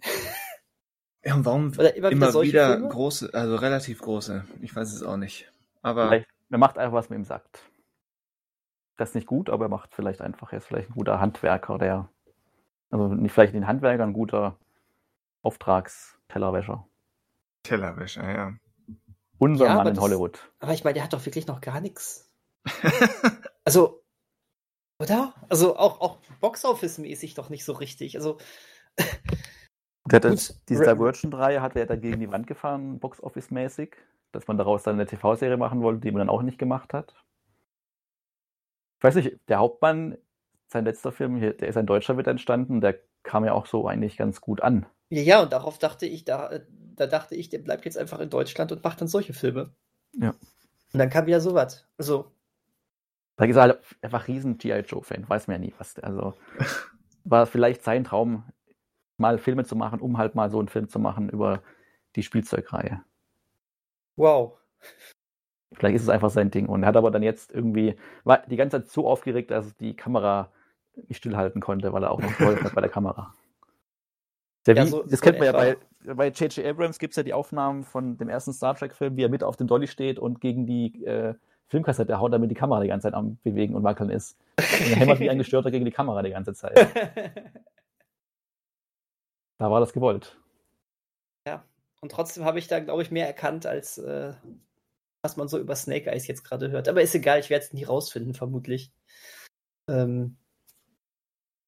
Ja, 1.28 1.36
und 1.36 1.44
warum 1.44 1.74
immer, 1.74 2.10
immer 2.10 2.34
wieder, 2.42 2.78
wieder 2.80 2.80
große, 2.88 3.34
also 3.34 3.58
relativ 3.58 4.00
große? 4.00 4.46
Ich 4.62 4.74
weiß 4.74 4.94
es 4.94 5.04
auch 5.04 5.18
nicht. 5.18 5.52
Aber 5.82 6.08
vielleicht, 6.08 6.30
er 6.50 6.58
macht 6.58 6.78
einfach, 6.78 6.94
was 6.94 7.10
man 7.10 7.20
ihm 7.20 7.26
sagt. 7.26 7.70
Das 8.96 9.10
ist 9.10 9.16
nicht 9.16 9.28
gut, 9.28 9.50
aber 9.50 9.66
er 9.66 9.70
macht 9.70 9.94
vielleicht 9.94 10.22
einfach, 10.22 10.54
er 10.54 10.60
ist 10.60 10.68
vielleicht 10.68 10.90
ein 10.90 10.94
guter 10.94 11.20
Handwerker, 11.20 11.78
der, 11.80 12.08
also 12.92 13.10
nicht 13.10 13.34
vielleicht 13.34 13.54
ein 13.56 13.68
Handwerker, 13.68 14.04
ein 14.04 14.14
guter 14.14 14.58
Auftragstellerwäscher. 15.42 16.88
Tellerwäscher, 17.64 18.32
ja. 18.32 18.54
Unser 19.38 19.66
ja, 19.66 19.76
Mann 19.76 19.88
in 19.88 20.00
Hollywood. 20.00 20.50
aber 20.60 20.74
ich 20.74 20.86
meine, 20.86 20.94
der 20.94 21.04
hat 21.04 21.12
doch 21.12 21.26
wirklich 21.26 21.46
noch 21.46 21.60
gar 21.60 21.82
nichts. 21.82 22.32
also, 23.66 24.02
oder? 24.98 25.34
Also 25.50 25.76
auch, 25.76 26.00
auch 26.00 26.20
Boxoffice-mäßig 26.40 27.36
doch 27.36 27.50
nicht 27.50 27.66
so 27.66 27.74
richtig. 27.74 28.16
Also. 28.16 28.38
Der 30.12 30.22
hat 30.22 30.56
diese 30.70 30.84
Divergent-Reihe 30.84 31.62
hat 31.62 31.76
er 31.76 31.86
dann 31.86 32.02
gegen 32.02 32.20
die 32.20 32.32
Wand 32.32 32.48
gefahren, 32.48 33.00
Box-Office-mäßig, 33.00 33.96
dass 34.32 34.48
man 34.48 34.58
daraus 34.58 34.84
dann 34.84 34.96
eine 34.96 35.06
TV-Serie 35.06 35.58
machen 35.58 35.82
wollte, 35.82 36.02
die 36.02 36.12
man 36.12 36.20
dann 36.20 36.30
auch 36.30 36.42
nicht 36.42 36.58
gemacht 36.58 36.94
hat. 36.94 37.14
Ich 38.98 39.04
weiß 39.04 39.16
nicht, 39.16 39.38
der 39.48 39.60
Hauptmann, 39.60 40.18
sein 40.68 40.86
letzter 40.86 41.12
Film, 41.12 41.40
der 41.40 41.62
ist 41.62 41.78
ein 41.78 41.86
Deutscher, 41.86 42.18
wird 42.18 42.28
entstanden, 42.28 42.82
der 42.82 43.00
kam 43.24 43.46
ja 43.46 43.54
auch 43.54 43.66
so 43.66 43.88
eigentlich 43.88 44.18
ganz 44.18 44.42
gut 44.42 44.62
an. 44.62 44.86
Ja, 45.10 45.22
ja, 45.22 45.42
und 45.42 45.54
darauf 45.54 45.78
dachte 45.78 46.06
ich, 46.06 46.26
da, 46.26 46.60
da 46.96 47.08
dachte 47.08 47.36
ich, 47.36 47.50
der 47.50 47.60
bleibt 47.60 47.86
jetzt 47.86 47.98
einfach 47.98 48.20
in 48.20 48.30
Deutschland 48.30 48.72
und 48.72 48.84
macht 48.84 49.00
dann 49.00 49.08
solche 49.08 49.34
Filme. 49.34 49.74
Ja. 50.14 50.32
Und 50.94 51.00
dann 51.00 51.10
kam 51.10 51.26
wieder 51.26 51.42
sowas. 51.42 51.88
Also. 51.98 52.32
Da 53.38 53.46
ist 53.46 53.56
er 53.56 53.62
halt 53.62 53.80
einfach 54.02 54.28
riesen 54.28 54.58
G.I. 54.58 54.80
Joe-Fan, 54.80 55.30
weiß 55.30 55.48
man 55.48 55.62
ja 55.62 55.68
nie, 55.68 55.74
was 55.78 55.94
der, 55.94 56.06
also 56.06 56.34
war 57.24 57.46
vielleicht 57.46 57.84
sein 57.84 58.04
Traum, 58.04 58.44
mal 59.18 59.38
Filme 59.38 59.66
zu 59.66 59.76
machen, 59.76 60.00
um 60.00 60.18
halt 60.18 60.36
mal 60.36 60.50
so 60.50 60.60
einen 60.60 60.68
Film 60.68 60.90
zu 60.90 61.00
machen 61.00 61.30
über 61.30 61.62
die 62.16 62.24
Spielzeugreihe. 62.24 63.02
Wow. 64.16 64.58
Vielleicht 65.74 65.96
ist 65.96 66.04
es 66.04 66.10
einfach 66.10 66.30
sein 66.30 66.50
Ding. 66.50 66.68
Und 66.68 66.84
er 66.84 66.90
hat 66.90 66.98
aber 66.98 67.12
dann 67.12 67.24
jetzt 67.24 67.52
irgendwie, 67.52 67.96
war 68.24 68.40
die 68.48 68.56
ganze 68.56 68.82
Zeit 68.82 68.90
so 68.90 69.08
aufgeregt, 69.08 69.52
dass 69.52 69.76
die 69.78 69.96
Kamera 69.96 70.52
nicht 71.08 71.18
stillhalten 71.18 71.62
konnte, 71.62 71.94
weil 71.94 72.04
er 72.04 72.12
auch 72.12 72.22
noch 72.22 72.36
geholfen 72.38 72.64
hat 72.64 72.76
bei 72.76 72.82
der 72.82 72.90
Kamera. 72.90 73.34
Ja, 74.66 74.76
wie, 74.76 74.88
so, 74.88 75.04
das 75.04 75.20
so 75.20 75.24
kennt 75.24 75.38
man 75.38 75.46
ja 75.46 75.52
bei 75.54 75.78
bei 76.16 76.30
J.J. 76.30 76.66
Abrams 76.66 77.00
gibt 77.00 77.12
es 77.12 77.18
ja 77.18 77.24
die 77.24 77.34
Aufnahmen 77.34 77.84
von 77.84 78.18
dem 78.18 78.30
ersten 78.30 78.54
Star 78.54 78.76
Trek-Film, 78.76 79.18
wie 79.18 79.24
er 79.24 79.30
mit 79.30 79.44
auf 79.44 79.58
dem 79.58 79.68
Dolly 79.68 79.88
steht 79.88 80.20
und 80.20 80.40
gegen 80.40 80.66
die 80.66 81.04
äh, 81.06 81.34
Filmkassette 81.68 82.20
haut, 82.20 82.32
damit 82.34 82.50
die 82.50 82.56
Kamera 82.56 82.82
die 82.82 82.88
ganze 82.88 83.08
Zeit 83.08 83.14
am 83.14 83.38
Bewegen 83.44 83.76
und 83.76 83.84
Wackeln 83.84 84.10
ist. 84.10 84.38
Und 84.58 84.92
er 84.92 84.96
hämmert 84.96 85.20
wie 85.20 85.30
ein 85.30 85.38
Gestörter 85.38 85.72
gegen 85.72 85.86
die 85.86 85.92
Kamera 85.92 86.22
die 86.22 86.32
ganze 86.32 86.54
Zeit. 86.54 86.78
da 89.58 89.72
war 89.72 89.80
das 89.80 89.94
gewollt. 89.94 90.38
Ja, 91.48 91.64
und 92.02 92.12
trotzdem 92.12 92.46
habe 92.46 92.60
ich 92.60 92.68
da, 92.68 92.80
glaube 92.80 93.02
ich, 93.02 93.12
mehr 93.12 93.28
erkannt, 93.28 93.66
als 93.66 93.98
äh, 93.98 94.34
was 95.22 95.38
man 95.38 95.48
so 95.48 95.60
über 95.60 95.76
Snake 95.76 96.10
Eyes 96.10 96.28
jetzt 96.28 96.44
gerade 96.44 96.72
hört. 96.72 96.88
Aber 96.88 97.02
ist 97.02 97.16
egal, 97.16 97.40
ich 97.40 97.50
werde 97.50 97.66
es 97.66 97.74
nie 97.74 97.84
rausfinden, 97.84 98.34
vermutlich. 98.34 98.92
Ähm, 99.90 100.38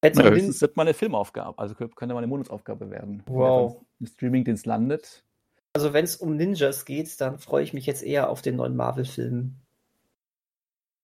ja, 0.02 0.30
höchstens 0.30 0.60
wird 0.60 0.76
mal 0.76 0.84
eine 0.84 0.94
Filmaufgabe, 0.94 1.58
also 1.58 1.74
könnte 1.74 2.14
mal 2.14 2.18
eine 2.18 2.26
Monasaufgabe 2.26 2.90
werden. 2.90 3.22
Wow. 3.26 3.84
Wenn 3.98 4.08
Streamingdienst 4.08 4.66
landet. 4.66 5.24
Also 5.74 5.92
wenn 5.92 6.04
es 6.04 6.16
um 6.16 6.36
Ninjas 6.36 6.84
geht, 6.84 7.20
dann 7.20 7.38
freue 7.38 7.62
ich 7.62 7.74
mich 7.74 7.86
jetzt 7.86 8.02
eher 8.02 8.30
auf 8.30 8.42
den 8.42 8.56
neuen 8.56 8.76
Marvel-Film. 8.76 9.56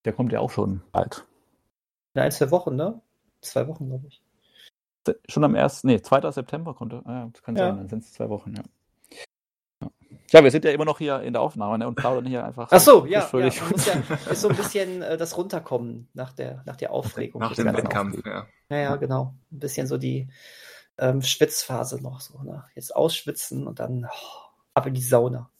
Der 0.04 0.12
kommt 0.12 0.32
ja 0.32 0.40
auch 0.40 0.50
schon 0.50 0.82
bald. 0.92 1.26
In 2.14 2.22
ein, 2.22 2.32
zwei 2.32 2.50
Wochen, 2.50 2.74
ne? 2.74 3.00
Zwei 3.42 3.68
Wochen, 3.68 3.88
glaube 3.88 4.06
ich. 4.08 4.22
Schon 5.28 5.44
am 5.44 5.54
1. 5.54 5.84
Nee, 5.84 6.00
2. 6.00 6.30
September 6.30 6.74
konnte. 6.74 7.02
Ah, 7.04 7.28
das 7.32 7.42
kann 7.42 7.56
ja. 7.56 7.68
sein, 7.68 7.76
dann 7.78 7.88
sind 7.88 8.02
es 8.04 8.12
zwei 8.12 8.28
Wochen, 8.28 8.54
ja. 8.54 8.62
Ja, 10.32 10.42
wir 10.42 10.50
sind 10.50 10.64
ja 10.64 10.72
immer 10.72 10.84
noch 10.84 10.98
hier 10.98 11.20
in 11.20 11.32
der 11.32 11.42
Aufnahme 11.42 11.78
ne, 11.78 11.86
und 11.86 11.94
plaudern 11.94 12.26
hier 12.26 12.44
einfach. 12.44 12.68
Ach 12.70 12.80
so, 12.80 13.06
ja, 13.06 13.28
ja, 13.32 13.38
ja, 13.38 13.46
ist 14.30 14.40
so 14.40 14.48
ein 14.48 14.56
bisschen 14.56 15.02
äh, 15.02 15.16
das 15.16 15.36
Runterkommen 15.36 16.08
nach 16.14 16.32
der, 16.32 16.62
nach 16.66 16.76
der 16.76 16.90
Aufregung. 16.90 17.40
Nach 17.40 17.54
dem 17.54 17.66
Wettkampf, 17.66 18.24
ja. 18.26 18.46
ja. 18.68 18.76
Ja, 18.76 18.96
genau. 18.96 19.34
Ein 19.52 19.60
bisschen 19.60 19.86
so 19.86 19.98
die 19.98 20.28
ähm, 20.98 21.22
Schwitzphase 21.22 22.02
noch 22.02 22.20
so. 22.20 22.42
Ne? 22.42 22.64
Jetzt 22.74 22.94
ausschwitzen 22.94 23.66
und 23.66 23.78
dann 23.78 24.06
oh, 24.10 24.50
ab 24.74 24.86
in 24.86 24.94
die 24.94 25.02
Sauna. 25.02 25.50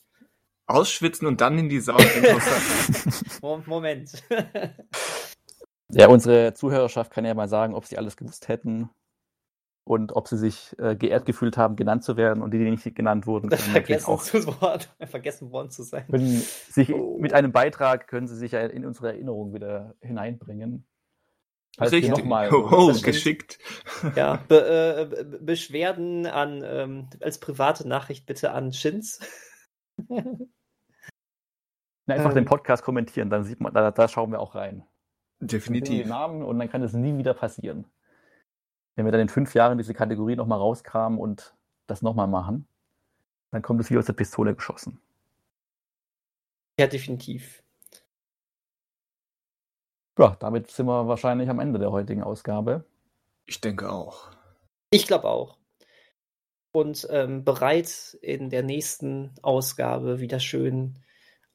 Ausschwitzen 0.67 1.29
und 1.29 1.41
dann 1.41 1.59
in 1.59 1.69
die 1.69 1.81
Sauna. 1.81 2.05
Moment. 3.67 4.25
ja, 5.91 6.09
unsere 6.09 6.55
Zuhörerschaft 6.55 7.13
kann 7.13 7.25
ja 7.25 7.35
mal 7.35 7.49
sagen, 7.49 7.75
ob 7.75 7.85
sie 7.85 7.99
alles 7.99 8.17
gewusst 8.17 8.49
hätten, 8.49 8.91
und 9.87 10.17
ob 10.17 10.27
sie 10.27 10.37
sich 10.37 10.75
äh, 10.81 10.97
geehrt 10.97 11.27
gefühlt 11.27 11.57
haben, 11.57 11.77
genannt 11.77 12.03
zu 12.03 12.17
werden 12.17 12.43
und 12.43 12.53
die, 12.53 12.59
die 12.59 12.71
nicht 12.71 12.95
genannt 12.97 13.27
wurden, 13.27 13.51
vergessen, 13.57 14.07
auch, 14.11 14.21
zu 14.21 14.45
Wort, 14.61 14.93
vergessen 15.07 15.53
worden 15.53 15.71
zu 15.71 15.85
sein. 15.85 16.05
Sich, 16.09 16.93
oh. 16.93 17.19
Mit 17.21 17.33
einem 17.33 17.53
Beitrag 17.53 18.09
können 18.09 18.27
sie 18.27 18.37
sich 18.37 18.53
ja 18.53 18.67
in 18.67 18.85
unsere 18.85 19.09
Erinnerung 19.09 19.55
wieder 19.55 19.95
hineinbringen. 20.01 20.89
Falls 21.79 21.93
Richtig. 21.93 22.11
Noch 22.11 22.25
mal, 22.25 22.53
oh, 22.53 22.69
oh 22.71 22.93
geschickt. 23.01 23.61
Ja, 24.17 24.43
Be 24.49 25.09
äh, 25.13 25.25
Beschwerden 25.41 26.27
an 26.27 26.63
ähm, 26.65 27.09
als 27.21 27.39
private 27.39 27.87
Nachricht 27.87 28.27
bitte 28.27 28.51
an 28.51 28.73
Shins. 28.73 29.21
Na, 30.09 30.17
einfach 32.09 32.31
ähm. 32.31 32.35
den 32.35 32.45
Podcast 32.45 32.83
kommentieren, 32.83 33.31
dann 33.31 33.45
sieht 33.45 33.61
man, 33.61 33.73
da, 33.73 33.93
da 33.93 34.09
schauen 34.09 34.33
wir 34.33 34.41
auch 34.41 34.57
rein. 34.57 34.85
Definitiv. 35.39 36.09
Namen 36.09 36.43
und 36.43 36.59
dann 36.59 36.69
kann 36.69 36.83
es 36.83 36.93
nie 36.93 37.17
wieder 37.19 37.35
passieren 37.35 37.85
wenn 38.97 39.05
wir 39.05 39.13
dann 39.13 39.21
in 39.21 39.29
fünf 39.29 39.55
Jahren 39.55 39.79
diese 39.79 39.95
Kategorie 39.95 40.37
nochmal 40.37 40.59
rauskramen 40.59 41.19
und 41.19 41.55
das 41.87 42.03
nochmal 42.03 42.27
machen, 42.27 42.67
dann 43.53 43.63
kommt 43.63 43.81
es 43.81 43.91
wie 43.91 43.99
aus 43.99 44.07
der 44.07 44.15
Pistole 44.15 44.55
geschossen. 44.55 45.01
Ja, 46.79 46.87
definitiv. 46.87 47.63
Ja, 50.19 50.37
damit 50.41 50.71
sind 50.71 50.87
wir 50.87 51.07
wahrscheinlich 51.07 51.49
am 51.49 51.61
Ende 51.61 51.79
der 51.79 51.93
heutigen 51.93 52.23
Ausgabe. 52.23 52.85
Ich 53.45 53.61
denke 53.61 53.91
auch. 53.91 54.31
Ich 54.91 55.07
glaube 55.07 55.29
auch. 55.29 55.59
Und 56.73 57.07
ähm, 57.11 57.45
bereit 57.45 58.19
in 58.23 58.51
der 58.51 58.63
nächsten 58.63 59.35
Ausgabe 59.43 60.21
wieder 60.21 60.41
schön 60.41 60.99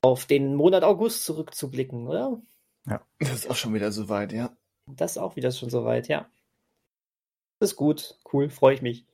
auf 0.02 0.26
den 0.26 0.56
Monat 0.56 0.84
August 0.84 1.26
zurückzublicken, 1.26 2.08
oder? 2.08 2.42
Ja. 2.88 3.02
Das 3.20 3.34
ist 3.34 3.50
auch 3.50 3.56
schon 3.56 3.74
wieder 3.74 3.92
soweit, 3.92 4.32
ja. 4.32 4.56
Das 4.88 5.12
ist 5.12 5.18
auch 5.18 5.36
wieder 5.36 5.52
schon 5.52 5.70
soweit, 5.70 6.08
ja. 6.08 6.28
Das 7.62 7.74
ist 7.74 7.76
gut, 7.76 8.18
cool, 8.34 8.50
freue 8.50 8.74
ich 8.74 8.82
mich. 8.82 9.06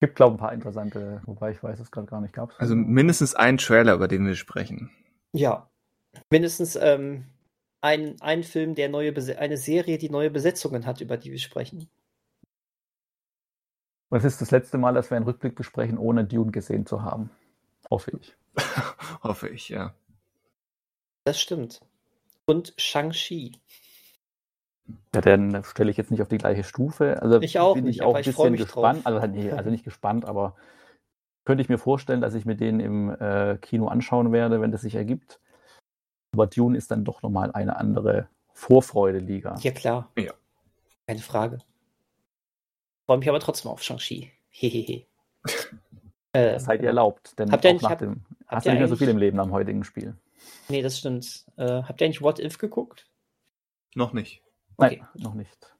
Gibt, 0.00 0.16
glaube 0.16 0.32
ich, 0.32 0.38
ein 0.38 0.40
paar 0.40 0.54
interessante, 0.54 1.20
wobei 1.26 1.50
ich 1.50 1.62
weiß 1.62 1.78
es 1.80 1.90
gerade 1.90 2.06
gar 2.06 2.22
nicht 2.22 2.32
gab. 2.32 2.54
Also 2.58 2.74
mindestens 2.74 3.34
ein 3.34 3.58
Trailer, 3.58 3.92
über 3.92 4.08
den 4.08 4.26
wir 4.26 4.36
sprechen. 4.36 4.90
Ja. 5.32 5.68
Mindestens 6.30 6.76
ähm, 6.76 7.26
ein, 7.82 8.18
ein 8.22 8.42
Film, 8.42 8.74
der 8.74 8.88
neue 8.88 9.12
Bes 9.12 9.28
eine 9.28 9.58
Serie, 9.58 9.98
die 9.98 10.08
neue 10.08 10.30
Besetzungen 10.30 10.86
hat, 10.86 11.02
über 11.02 11.18
die 11.18 11.30
wir 11.30 11.38
sprechen. 11.38 11.90
Es 14.08 14.24
ist 14.24 14.40
das 14.40 14.50
letzte 14.50 14.78
Mal, 14.78 14.94
dass 14.94 15.10
wir 15.10 15.18
einen 15.18 15.26
Rückblick 15.26 15.54
besprechen, 15.54 15.98
ohne 15.98 16.24
Dune 16.24 16.52
gesehen 16.52 16.86
zu 16.86 17.02
haben. 17.02 17.28
Hoffe 17.90 18.12
ich. 18.18 18.34
Hoffe 19.22 19.50
ich, 19.50 19.68
ja. 19.68 19.94
Das 21.24 21.38
stimmt. 21.38 21.82
Und 22.46 22.72
Shang-Chi. 22.78 23.60
Ja, 25.14 25.20
den 25.20 25.62
stelle 25.64 25.90
ich 25.90 25.96
jetzt 25.96 26.10
nicht 26.10 26.20
auf 26.20 26.28
die 26.28 26.38
gleiche 26.38 26.64
Stufe. 26.64 27.20
Also 27.22 27.40
ich 27.40 27.58
auch 27.58 27.74
bin 27.74 27.84
nicht, 27.84 27.96
ich 27.96 28.02
auch 28.02 28.14
ein 28.14 28.24
bisschen 28.24 28.56
gespannt. 28.56 29.06
Also, 29.06 29.26
nee, 29.26 29.50
also 29.52 29.70
nicht 29.70 29.84
gespannt, 29.84 30.26
aber 30.26 30.54
könnte 31.44 31.62
ich 31.62 31.68
mir 31.68 31.78
vorstellen, 31.78 32.20
dass 32.20 32.34
ich 32.34 32.44
mir 32.44 32.56
den 32.56 32.80
im 32.80 33.10
äh, 33.10 33.58
Kino 33.58 33.88
anschauen 33.88 34.32
werde, 34.32 34.60
wenn 34.60 34.72
das 34.72 34.82
sich 34.82 34.94
ergibt. 34.94 35.40
Aber 36.32 36.46
Dune 36.46 36.76
ist 36.76 36.90
dann 36.90 37.04
doch 37.04 37.22
nochmal 37.22 37.52
eine 37.52 37.76
andere 37.76 38.28
Vorfreude-Liga. 38.52 39.56
Ja, 39.60 39.72
klar. 39.72 40.10
Ja. 40.18 40.32
Keine 41.06 41.20
Frage. 41.20 41.58
Freue 43.06 43.18
mich 43.18 43.28
aber 43.28 43.40
trotzdem 43.40 43.70
auf 43.70 43.82
Shang-Chi. 43.82 44.32
Hehehe. 44.48 45.06
äh, 46.32 46.58
seid 46.58 46.80
ihr 46.80 46.88
erlaubt, 46.88 47.38
denn 47.38 47.50
habt 47.50 47.64
ihr 47.64 47.74
nach 47.74 47.90
hab, 47.90 47.98
dem, 47.98 48.24
hast 48.46 48.66
du 48.66 48.70
nicht 48.70 48.78
mehr 48.78 48.88
so 48.88 48.96
viel 48.96 49.08
im 49.08 49.18
Leben 49.18 49.40
am 49.40 49.52
heutigen 49.52 49.84
Spiel. 49.84 50.16
Nee, 50.68 50.82
das 50.82 50.98
stimmt. 50.98 51.44
Äh, 51.56 51.82
habt 51.82 52.00
ihr 52.00 52.06
eigentlich 52.06 52.22
What 52.22 52.38
If 52.38 52.58
geguckt? 52.58 53.10
Noch 53.94 54.12
nicht. 54.12 54.43
Okay. 54.76 54.98
Nein, 55.00 55.22
noch 55.22 55.34
nicht. 55.34 55.74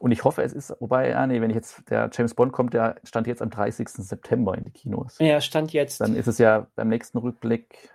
Und 0.00 0.12
ich 0.12 0.22
hoffe, 0.22 0.42
es 0.42 0.52
ist, 0.52 0.76
wobei, 0.78 1.10
ja, 1.10 1.26
nee, 1.26 1.40
wenn 1.40 1.50
ich 1.50 1.56
jetzt, 1.56 1.90
der 1.90 2.08
James 2.12 2.34
Bond 2.34 2.52
kommt, 2.52 2.72
der 2.72 3.00
stand 3.02 3.26
jetzt 3.26 3.42
am 3.42 3.50
30. 3.50 3.88
September 3.88 4.56
in 4.56 4.64
die 4.64 4.70
Kinos. 4.70 5.18
Ja, 5.18 5.40
stand 5.40 5.72
jetzt. 5.72 6.00
Dann 6.00 6.14
ist 6.14 6.28
es 6.28 6.38
ja 6.38 6.68
beim 6.76 6.88
nächsten 6.88 7.18
Rückblick 7.18 7.90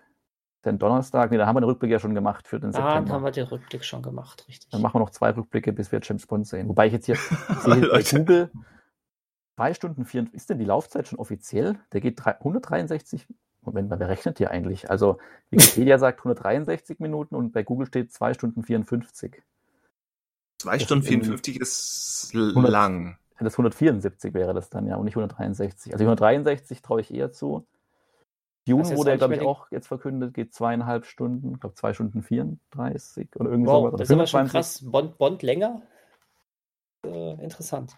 den 0.65 0.79
Donnerstag. 0.79 1.31
Nee, 1.31 1.37
da 1.37 1.45
haben 1.45 1.55
wir 1.55 1.61
den 1.61 1.69
Rückblick 1.69 1.91
ja 1.91 1.99
schon 1.99 2.13
gemacht 2.13 2.47
für 2.47 2.59
den 2.59 2.69
ah, 2.69 2.73
September. 2.73 2.99
dann 2.99 3.11
haben 3.11 3.23
wir 3.23 3.31
den 3.31 3.47
Rückblick 3.47 3.85
schon 3.85 4.01
gemacht, 4.01 4.45
richtig. 4.49 4.69
Dann 4.69 4.81
machen 4.81 4.95
wir 4.95 4.99
noch 4.99 5.11
zwei 5.11 5.31
Rückblicke, 5.31 5.71
bis 5.71 5.91
wir 5.91 5.99
James 6.01 6.27
Bond 6.27 6.45
sehen. 6.45 6.67
Wobei 6.67 6.87
ich 6.87 6.93
jetzt 6.93 7.05
hier 7.05 7.15
sehe 7.63 7.87
bei 7.89 8.03
Google 8.03 8.51
2 9.55 9.73
Stunden 9.75 10.05
4, 10.05 10.27
ist 10.33 10.49
denn 10.49 10.57
die 10.57 10.65
Laufzeit 10.65 11.07
schon 11.07 11.19
offiziell? 11.19 11.79
Der 11.91 12.01
geht 12.01 12.25
163 12.25 13.27
Moment 13.65 13.89
mal, 13.89 13.99
wer 13.99 14.09
rechnet 14.09 14.37
hier 14.37 14.51
eigentlich? 14.51 14.89
Also 14.89 15.17
Wikipedia 15.49 15.97
sagt 15.99 16.19
163 16.19 16.99
Minuten 16.99 17.35
und 17.35 17.53
bei 17.53 17.63
Google 17.63 17.87
steht 17.87 18.11
2 18.11 18.33
Stunden 18.33 18.63
54. 18.63 19.41
2 20.59 20.79
Stunden 20.79 21.03
54 21.03 21.59
ist 21.59 22.31
lang. 22.33 23.17
Das 23.39 23.53
174 23.53 24.33
wäre 24.33 24.53
das 24.53 24.69
dann 24.69 24.87
ja 24.87 24.95
und 24.95 25.05
nicht 25.05 25.17
163. 25.17 25.91
Also 25.93 26.03
163 26.03 26.81
traue 26.81 27.01
ich 27.01 27.13
eher 27.13 27.31
zu. 27.31 27.65
Dune 28.65 28.95
wurde 28.95 29.11
ja, 29.11 29.17
glaube 29.17 29.35
ich, 29.35 29.41
auch 29.41 29.69
jetzt 29.71 29.87
verkündet, 29.87 30.33
geht 30.33 30.53
zweieinhalb 30.53 31.05
Stunden, 31.05 31.55
ich 31.55 31.59
glaube 31.59 31.75
zwei 31.75 31.93
Stunden 31.93 32.23
34 32.23 33.35
oder 33.35 33.49
irgendwie 33.49 33.69
wow, 33.69 33.87
sowas. 33.87 33.99
Das 33.99 34.09
ist 34.09 34.13
aber 34.13 34.27
schon 34.27 34.47
krass. 34.47 34.81
Bond, 34.85 35.17
Bond 35.17 35.43
länger? 35.43 35.81
Äh, 37.05 37.43
interessant. 37.43 37.97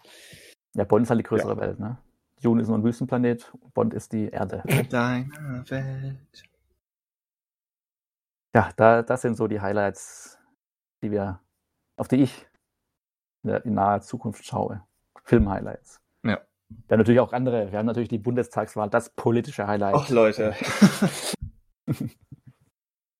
Ja, 0.74 0.82
Bond 0.82 1.04
ist 1.04 1.10
halt 1.10 1.20
die 1.20 1.24
größere 1.24 1.54
ja. 1.54 1.60
Welt, 1.60 1.78
ne? 1.78 1.98
Dune 2.42 2.62
ist 2.62 2.68
nur 2.68 2.78
ein 2.78 2.84
Wüstenplanet, 2.84 3.52
Bond 3.74 3.94
ist 3.94 4.12
die 4.12 4.28
Erde. 4.28 4.62
Deine 4.90 5.64
Welt. 5.68 6.42
Ja, 8.54 8.70
da, 8.76 9.02
das 9.02 9.22
sind 9.22 9.36
so 9.36 9.48
die 9.48 9.60
Highlights, 9.60 10.38
die 11.02 11.10
wir, 11.10 11.40
auf 11.96 12.08
die 12.08 12.22
ich 12.22 12.46
in 13.42 13.74
naher 13.74 14.00
Zukunft 14.00 14.44
schaue. 14.44 14.82
Film-Highlights. 15.24 16.00
Ja. 16.24 16.40
Wir 16.68 16.94
haben 16.94 16.98
natürlich 16.98 17.20
auch 17.20 17.32
andere. 17.32 17.70
Wir 17.70 17.78
haben 17.78 17.86
natürlich 17.86 18.08
die 18.08 18.18
Bundestagswahl, 18.18 18.90
das 18.90 19.10
politische 19.10 19.66
Highlight. 19.66 19.94
Ach, 19.94 20.08
Leute. 20.08 20.54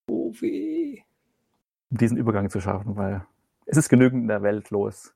oh 0.08 0.32
weh. 0.40 1.02
Um 1.90 1.98
diesen 1.98 2.16
Übergang 2.16 2.50
zu 2.50 2.60
schaffen, 2.60 2.96
weil 2.96 3.24
es 3.66 3.76
ist 3.76 3.88
genügend 3.88 4.22
in 4.22 4.28
der 4.28 4.42
Welt 4.42 4.70
los 4.70 5.15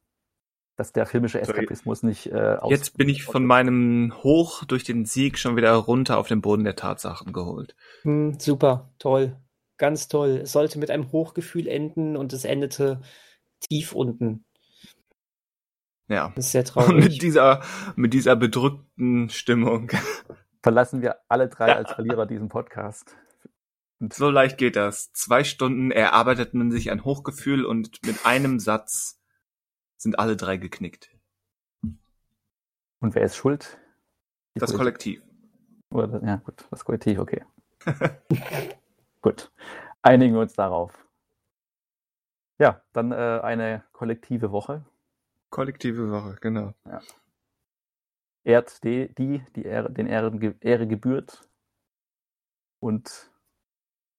dass 0.80 0.92
der 0.92 1.04
filmische 1.04 1.38
Eskapismus 1.38 2.02
nicht 2.02 2.32
äh, 2.32 2.56
Jetzt 2.70 2.96
bin 2.96 3.10
ich 3.10 3.22
von 3.22 3.44
meinem 3.44 4.14
Hoch 4.22 4.64
durch 4.64 4.82
den 4.82 5.04
Sieg 5.04 5.36
schon 5.36 5.54
wieder 5.54 5.74
runter 5.74 6.16
auf 6.16 6.26
den 6.26 6.40
Boden 6.40 6.64
der 6.64 6.74
Tatsachen 6.74 7.34
geholt. 7.34 7.76
Hm, 8.00 8.40
super, 8.40 8.90
toll, 8.98 9.36
ganz 9.76 10.08
toll. 10.08 10.40
Es 10.42 10.52
sollte 10.52 10.78
mit 10.78 10.90
einem 10.90 11.12
Hochgefühl 11.12 11.68
enden 11.68 12.16
und 12.16 12.32
es 12.32 12.46
endete 12.46 13.02
tief 13.60 13.92
unten. 13.92 14.46
Ja. 16.08 16.32
Das 16.34 16.46
ist 16.46 16.52
sehr 16.52 16.64
traurig. 16.64 16.88
Und 16.94 17.04
mit 17.04 17.22
dieser, 17.22 17.62
mit 17.94 18.14
dieser 18.14 18.34
bedrückten 18.34 19.28
Stimmung 19.28 19.90
verlassen 20.62 21.02
wir 21.02 21.16
alle 21.28 21.48
drei 21.48 21.76
als 21.76 21.92
Verlierer 21.92 22.24
diesen 22.24 22.48
Podcast. 22.48 23.14
Und 24.00 24.14
so 24.14 24.30
leicht 24.30 24.56
geht 24.56 24.76
das. 24.76 25.12
Zwei 25.12 25.44
Stunden 25.44 25.90
erarbeitet 25.90 26.54
man 26.54 26.70
sich 26.70 26.90
ein 26.90 27.04
Hochgefühl 27.04 27.66
und 27.66 27.98
mit 28.06 28.24
einem 28.24 28.58
Satz 28.58 29.19
sind 30.00 30.18
alle 30.18 30.36
drei 30.36 30.56
geknickt. 30.56 31.10
Und 33.00 33.14
wer 33.14 33.22
ist 33.22 33.36
schuld? 33.36 33.78
Die 34.54 34.60
das 34.60 34.74
Kollektiv. 34.74 35.22
Oder, 35.90 36.22
ja, 36.24 36.36
gut, 36.36 36.66
das 36.70 36.84
Kollektiv, 36.84 37.18
okay. 37.18 37.44
gut. 39.22 39.52
Einigen 40.02 40.34
wir 40.34 40.40
uns 40.40 40.54
darauf. 40.54 41.06
Ja, 42.58 42.82
dann 42.92 43.12
äh, 43.12 43.40
eine 43.42 43.84
kollektive 43.92 44.52
Woche. 44.52 44.84
Kollektive 45.50 46.10
Woche, 46.10 46.36
genau. 46.40 46.72
Ja. 46.86 47.00
Ehrt 48.44 48.82
die, 48.84 49.14
die, 49.14 49.44
die 49.54 49.64
Ehre, 49.64 49.90
den 49.92 50.06
Ehren, 50.06 50.58
Ehre 50.60 50.86
gebührt 50.86 51.46
und 52.80 53.30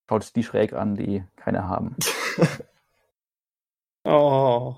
schaut 0.08 0.36
die 0.36 0.44
schräg 0.44 0.74
an, 0.74 0.96
die 0.96 1.24
keine 1.36 1.68
haben. 1.68 1.96
oh. 4.04 4.76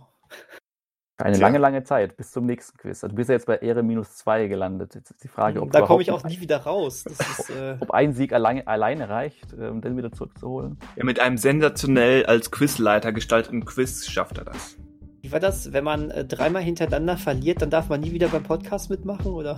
Eine 1.23 1.37
Tja. 1.37 1.47
lange, 1.47 1.57
lange 1.57 1.83
Zeit, 1.85 2.17
bis 2.17 2.33
zum 2.33 2.45
nächsten 2.45 2.77
Quiz. 2.77 3.01
Also 3.01 3.07
du 3.07 3.15
bist 3.15 3.29
ja 3.29 3.35
jetzt 3.35 3.45
bei 3.45 3.55
Ehre 3.55 3.81
minus 3.81 4.17
zwei 4.17 4.47
gelandet. 4.47 4.93
Jetzt 4.93 5.11
ist 5.11 5.23
die 5.23 5.29
Frage, 5.29 5.61
ob 5.61 5.71
Da 5.71 5.79
komme 5.79 6.01
ich 6.01 6.11
auch 6.11 6.25
nie 6.25 6.41
wieder 6.41 6.57
raus. 6.57 7.05
Ist, 7.07 7.49
äh... 7.49 7.77
ob 7.79 7.91
ein 7.91 8.11
Sieg 8.11 8.33
allein, 8.33 8.67
alleine 8.67 9.07
reicht, 9.07 9.53
um 9.53 9.79
den 9.79 9.95
wieder 9.95 10.11
zurückzuholen. 10.11 10.77
Ja, 10.97 11.05
mit 11.05 11.21
einem 11.21 11.37
sensationell 11.37 12.25
als 12.25 12.51
Quizleiter 12.51 13.13
gestalteten 13.13 13.63
Quiz 13.63 14.05
schafft 14.05 14.37
er 14.37 14.43
das. 14.43 14.75
Wie 15.21 15.31
war 15.31 15.39
das? 15.39 15.71
Wenn 15.71 15.85
man 15.85 16.11
äh, 16.11 16.25
dreimal 16.25 16.61
hintereinander 16.61 17.15
verliert, 17.15 17.61
dann 17.61 17.69
darf 17.69 17.87
man 17.87 18.01
nie 18.01 18.11
wieder 18.11 18.27
beim 18.27 18.43
Podcast 18.43 18.89
mitmachen, 18.89 19.31
oder? 19.31 19.57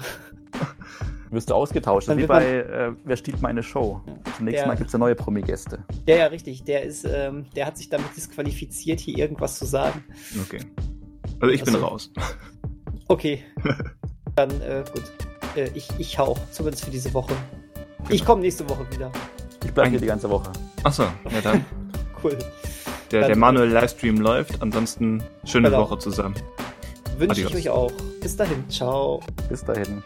Wirst 1.32 1.50
du 1.50 1.56
ausgetauscht. 1.56 2.08
Dann 2.08 2.20
wie 2.20 2.28
bei 2.28 2.58
äh, 2.58 2.92
Wer 3.04 3.18
stiehlt 3.18 3.42
meine 3.42 3.64
Show? 3.64 4.04
Ja. 4.06 4.14
Zum 4.38 4.46
nächsten 4.46 4.52
der, 4.52 4.68
Mal 4.68 4.76
gibt 4.76 4.90
es 4.90 4.94
ja 4.94 5.00
neue 5.00 5.16
Promi-Gäste. 5.16 5.84
Ja, 6.06 6.16
ja, 6.16 6.26
richtig. 6.28 6.64
Der 6.66 6.84
ist, 6.84 7.06
ähm, 7.12 7.48
der 7.56 7.66
hat 7.66 7.76
sich 7.76 7.90
damit 7.90 8.16
disqualifiziert, 8.16 9.00
hier 9.00 9.18
irgendwas 9.18 9.58
zu 9.58 9.66
sagen. 9.66 10.04
Okay. 10.44 10.60
Also 11.46 11.56
ich 11.56 11.64
bin 11.64 11.76
raus. 11.76 12.12
Okay. 13.08 13.44
Dann, 14.36 14.50
äh, 14.62 14.84
gut. 14.94 15.04
Äh, 15.56 15.70
ich, 15.74 15.88
ich 15.98 16.18
hau, 16.18 16.36
zumindest 16.52 16.86
für 16.86 16.92
diese 16.92 17.14
Woche. 17.14 17.34
Genau. 17.98 18.10
Ich 18.10 18.26
komme 18.26 18.42
nächste 18.42 18.68
Woche 18.70 18.86
wieder. 18.92 19.12
Ich 19.64 19.72
bleibe 19.72 19.92
hier 19.92 20.00
die 20.00 20.08
ganze 20.08 20.30
Woche. 20.30 20.52
Achso, 20.84 21.04
ja 21.04 21.42
dann. 21.42 21.66
cool. 22.24 22.38
Der, 23.12 23.22
dann, 23.22 23.30
der 23.30 23.38
Manuel 23.38 23.70
Livestream 23.70 24.18
läuft. 24.18 24.62
Ansonsten 24.62 25.24
schöne 25.46 25.70
genau. 25.70 25.84
Woche 25.84 26.00
zusammen. 26.00 26.36
Wünsche 27.18 27.42
ich 27.42 27.56
euch 27.56 27.70
auch. 27.70 27.92
Bis 28.22 28.36
dahin. 28.36 28.70
Ciao. 28.70 29.22
Bis 29.50 29.64
dahin. 29.64 30.04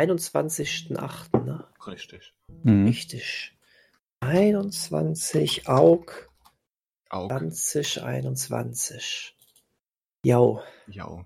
21.8. 0.00 1.44
Ne? 1.44 1.66
Richtig. 1.86 2.34
Mhm. 2.62 2.86
Richtig. 2.86 3.56
21 4.20 5.68
Aug. 5.68 6.28
Aug. 7.10 7.30
2021. 7.30 9.36
Jau. 10.24 10.62
Jau. 10.86 11.24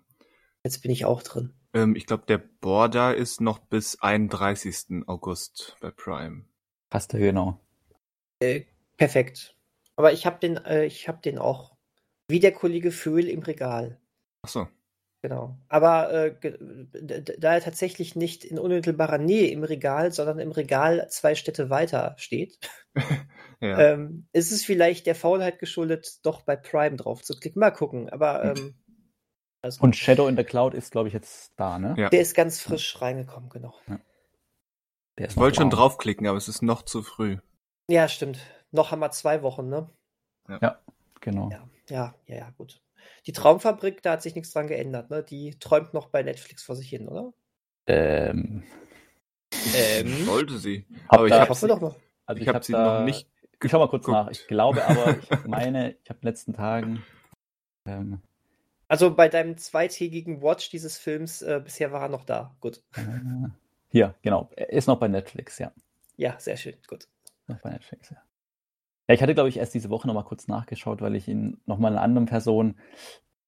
Jetzt 0.64 0.82
bin 0.82 0.90
ich 0.90 1.04
auch 1.04 1.22
drin. 1.22 1.52
Ähm, 1.72 1.94
ich 1.94 2.06
glaube, 2.06 2.24
der 2.26 2.38
Border 2.38 3.14
ist 3.14 3.40
noch 3.40 3.58
bis 3.58 4.00
31. 4.00 5.04
August 5.06 5.76
bei 5.80 5.90
Prime. 5.90 6.44
Passt 6.90 7.12
ja 7.12 7.18
genau. 7.18 7.60
Äh, 8.40 8.62
perfekt. 8.96 9.54
Aber 9.96 10.12
ich 10.12 10.26
habe 10.26 10.38
den, 10.40 10.56
äh, 10.56 10.86
ich 10.86 11.08
habe 11.08 11.20
den 11.20 11.38
auch 11.38 11.76
wie 12.28 12.40
der 12.40 12.52
Kollege 12.52 12.90
Föhl 12.90 13.28
im 13.28 13.40
Regal. 13.40 14.00
Ach 14.42 14.48
so. 14.48 14.68
Genau. 15.24 15.56
Aber 15.70 16.12
äh, 16.12 16.34
da 17.38 17.54
er 17.54 17.60
tatsächlich 17.62 18.14
nicht 18.14 18.44
in 18.44 18.58
unmittelbarer 18.58 19.16
Nähe 19.16 19.48
im 19.48 19.64
Regal, 19.64 20.12
sondern 20.12 20.38
im 20.38 20.52
Regal 20.52 21.08
zwei 21.08 21.34
Städte 21.34 21.70
weiter 21.70 22.14
steht, 22.18 22.58
ja. 23.58 23.78
ähm, 23.78 24.28
ist 24.34 24.52
es 24.52 24.66
vielleicht 24.66 25.06
der 25.06 25.14
Faulheit 25.14 25.60
geschuldet, 25.60 26.18
doch 26.24 26.42
bei 26.42 26.56
Prime 26.56 26.96
drauf 26.96 27.22
zu 27.22 27.34
klicken. 27.38 27.58
Mal 27.58 27.70
gucken. 27.70 28.10
Aber 28.10 28.44
ähm, 28.44 28.74
also, 29.62 29.82
Und 29.82 29.96
Shadow 29.96 30.28
in 30.28 30.36
the 30.36 30.44
Cloud 30.44 30.74
ist, 30.74 30.92
glaube 30.92 31.08
ich, 31.08 31.14
jetzt 31.14 31.54
da, 31.56 31.78
ne? 31.78 31.94
Ja. 31.96 32.10
Der 32.10 32.20
ist 32.20 32.36
ganz 32.36 32.60
frisch 32.60 33.00
reingekommen, 33.00 33.48
genau. 33.48 33.72
Ja. 33.88 33.98
ich 35.16 35.38
wollte 35.38 35.56
schon 35.56 35.70
draufklicken, 35.70 36.26
aber 36.26 36.36
es 36.36 36.48
ist 36.48 36.60
noch 36.60 36.82
zu 36.82 37.02
früh. 37.02 37.38
Ja, 37.88 38.08
stimmt. 38.08 38.40
Noch 38.72 38.90
haben 38.90 39.00
wir 39.00 39.10
zwei 39.10 39.40
Wochen, 39.40 39.70
ne? 39.70 39.88
Ja, 40.50 40.58
ja 40.60 40.78
genau. 41.22 41.48
Ja, 41.50 41.66
ja, 41.88 42.14
ja, 42.26 42.36
ja, 42.36 42.50
gut. 42.58 42.83
Die 43.26 43.32
Traumfabrik, 43.32 44.02
da 44.02 44.12
hat 44.12 44.22
sich 44.22 44.34
nichts 44.34 44.52
dran 44.52 44.66
geändert, 44.66 45.10
ne? 45.10 45.22
Die 45.22 45.58
träumt 45.58 45.94
noch 45.94 46.08
bei 46.08 46.22
Netflix 46.22 46.62
vor 46.62 46.76
sich 46.76 46.88
hin, 46.88 47.08
oder? 47.08 47.32
Ähm. 47.86 48.62
ähm 49.74 50.24
Sollte 50.24 50.58
sie. 50.58 50.86
Aber 51.08 51.26
ich 51.26 51.32
habe 51.32 51.54
sie, 51.54 51.68
doch 51.68 51.80
mal. 51.80 51.94
Also 52.26 52.38
ich, 52.38 52.42
ich 52.42 52.48
habe 52.48 52.56
hab 52.56 52.64
sie 52.64 52.72
da, 52.72 53.00
noch 53.00 53.04
nicht. 53.04 53.28
Ich 53.62 53.70
schau 53.70 53.78
mal 53.78 53.88
kurz 53.88 54.06
nach. 54.06 54.30
Ich 54.30 54.46
glaube 54.46 54.84
aber, 54.84 55.16
ich 55.18 55.28
meine, 55.46 55.96
ich 56.02 56.10
habe 56.10 56.18
in 56.18 56.22
den 56.22 56.28
letzten 56.28 56.52
Tagen 56.52 57.02
ähm, 57.86 58.20
also 58.88 59.14
bei 59.14 59.28
deinem 59.28 59.56
zweitägigen 59.56 60.42
Watch 60.42 60.70
dieses 60.70 60.98
Films, 60.98 61.42
äh, 61.42 61.60
bisher 61.62 61.92
war 61.92 62.02
er 62.02 62.08
noch 62.08 62.24
da. 62.24 62.54
Gut. 62.60 62.82
Äh, 62.96 63.48
hier, 63.88 64.14
genau. 64.22 64.50
Er 64.56 64.70
ist 64.70 64.86
noch 64.86 64.98
bei 64.98 65.08
Netflix, 65.08 65.58
ja. 65.58 65.72
Ja, 66.16 66.38
sehr 66.38 66.56
schön. 66.56 66.76
Gut. 66.86 67.08
Noch 67.46 67.60
bei 67.60 67.70
Netflix, 67.70 68.10
ja. 68.10 68.18
Ja, 69.08 69.14
ich 69.14 69.22
hatte, 69.22 69.34
glaube 69.34 69.48
ich, 69.48 69.58
erst 69.58 69.74
diese 69.74 69.90
Woche 69.90 70.06
nochmal 70.06 70.24
kurz 70.24 70.48
nachgeschaut, 70.48 71.02
weil 71.02 71.14
ich 71.14 71.28
ihn 71.28 71.60
nochmal 71.66 71.92
einer 71.92 72.02
anderen 72.02 72.26
Person 72.26 72.78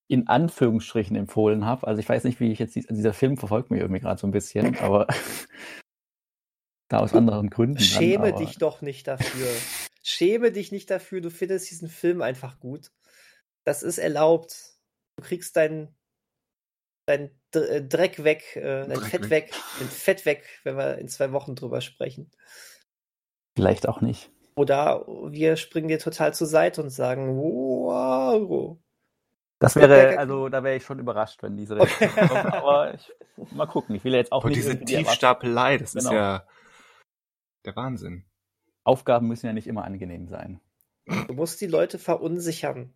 in 0.09 0.29
Anführungsstrichen 0.29 1.17
empfohlen 1.17 1.65
habe. 1.65 1.87
Also 1.87 2.01
ich 2.01 2.09
weiß 2.09 2.25
nicht, 2.25 2.39
wie 2.41 2.53
ich 2.53 2.59
jetzt, 2.59 2.77
dieser 2.77 3.15
Film 3.15 3.37
verfolgt 3.37 3.71
mich 3.71 3.81
irgendwie 3.81 4.01
gerade 4.01 4.21
so 4.21 4.27
ein 4.27 4.33
bisschen, 4.33 4.79
aber 4.79 5.07
da 6.89 7.01
aus 7.01 7.15
anderen 7.15 7.51
Gründen. 7.51 7.81
Schäme 7.81 8.33
dann, 8.33 8.41
dich 8.41 8.59
doch 8.59 8.83
nicht 8.83 9.09
dafür. 9.09 9.49
Schäme 10.03 10.53
dich 10.53 10.71
nicht 10.71 10.91
dafür, 10.91 11.21
du 11.21 11.31
findest 11.31 11.71
diesen 11.71 11.89
Film 11.89 12.23
einfach 12.23 12.61
gut. 12.61 12.93
Das 13.65 13.83
ist 13.83 13.99
erlaubt. 13.99 14.79
Du 15.17 15.25
kriegst 15.25 15.57
dein, 15.57 15.93
dein 17.07 17.31
äh, 17.55 17.83
Dreck 17.83 18.23
weg, 18.23 18.55
äh, 18.55 18.87
dein 18.87 18.91
Dreck 18.91 19.11
Fett 19.11 19.23
weg. 19.23 19.31
weg, 19.31 19.55
dein 19.81 19.89
Fett 19.89 20.27
weg, 20.27 20.61
wenn 20.63 20.77
wir 20.77 20.99
in 20.99 21.09
zwei 21.09 21.33
Wochen 21.33 21.57
drüber 21.57 21.81
sprechen. 21.81 22.31
Vielleicht 23.57 23.89
auch 23.89 24.01
nicht. 24.01 24.31
Oder 24.57 25.05
wir 25.07 25.57
springen 25.57 25.89
dir 25.89 25.99
total 25.99 26.33
zur 26.35 26.47
Seite 26.47 26.83
und 26.83 26.91
sagen, 26.91 27.37
wow. 27.37 28.79
Das 29.59 29.77
wäre, 29.77 30.19
also 30.19 30.49
da 30.49 30.63
wäre 30.63 30.77
ich 30.77 30.85
schon 30.85 30.99
überrascht, 30.99 31.43
wenn 31.43 31.57
diese 31.57 31.79
okay. 31.79 32.09
kommt, 32.09 32.53
aber 32.53 32.95
ich, 32.95 33.13
mal 33.53 33.67
gucken. 33.67 33.95
Ich 33.95 34.05
will 34.05 34.13
ja 34.13 34.19
jetzt 34.19 34.33
auch 34.33 34.43
Aber 34.43 34.49
nicht. 34.49 34.59
Diese 34.59 34.79
Tiefstapelei, 34.79 35.79
das 35.79 35.93
genau. 35.93 36.11
ist 36.11 36.13
ja 36.13 36.47
der 37.65 37.77
Wahnsinn. 37.77 38.25
Aufgaben 38.85 39.29
müssen 39.29 39.47
ja 39.47 39.53
nicht 39.53 39.67
immer 39.67 39.85
angenehm 39.85 40.29
sein. 40.29 40.61
Du 41.27 41.35
musst 41.35 41.61
die 41.61 41.67
Leute 41.67 41.99
verunsichern. 41.99 42.93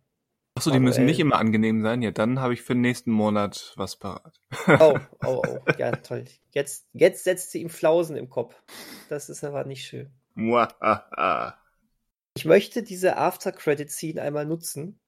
Achso, 0.55 0.69
die 0.69 0.79
müssen 0.79 1.05
nicht 1.05 1.19
immer 1.19 1.37
angenehm 1.37 1.81
sein. 1.81 2.01
Ja, 2.01 2.11
dann 2.11 2.39
habe 2.39 2.53
ich 2.53 2.61
für 2.61 2.73
den 2.73 2.81
nächsten 2.81 3.11
Monat 3.11 3.73
was 3.77 3.95
parat. 3.95 4.41
Oh, 4.67 4.99
oh, 5.25 5.41
oh. 5.47 5.57
Ja, 5.77 5.91
toll. 5.91 6.25
Jetzt, 6.51 6.87
jetzt 6.93 7.23
setzt 7.23 7.51
sie 7.51 7.61
ihm 7.61 7.69
Flausen 7.69 8.17
im 8.17 8.29
Kopf. 8.29 8.61
Das 9.09 9.29
ist 9.29 9.43
aber 9.43 9.63
nicht 9.63 9.85
schön. 9.85 10.11
Ich 12.37 12.45
möchte 12.45 12.81
diese 12.81 13.17
After-Credit-Scene 13.17 14.21
einmal 14.21 14.45
nutzen. 14.45 15.01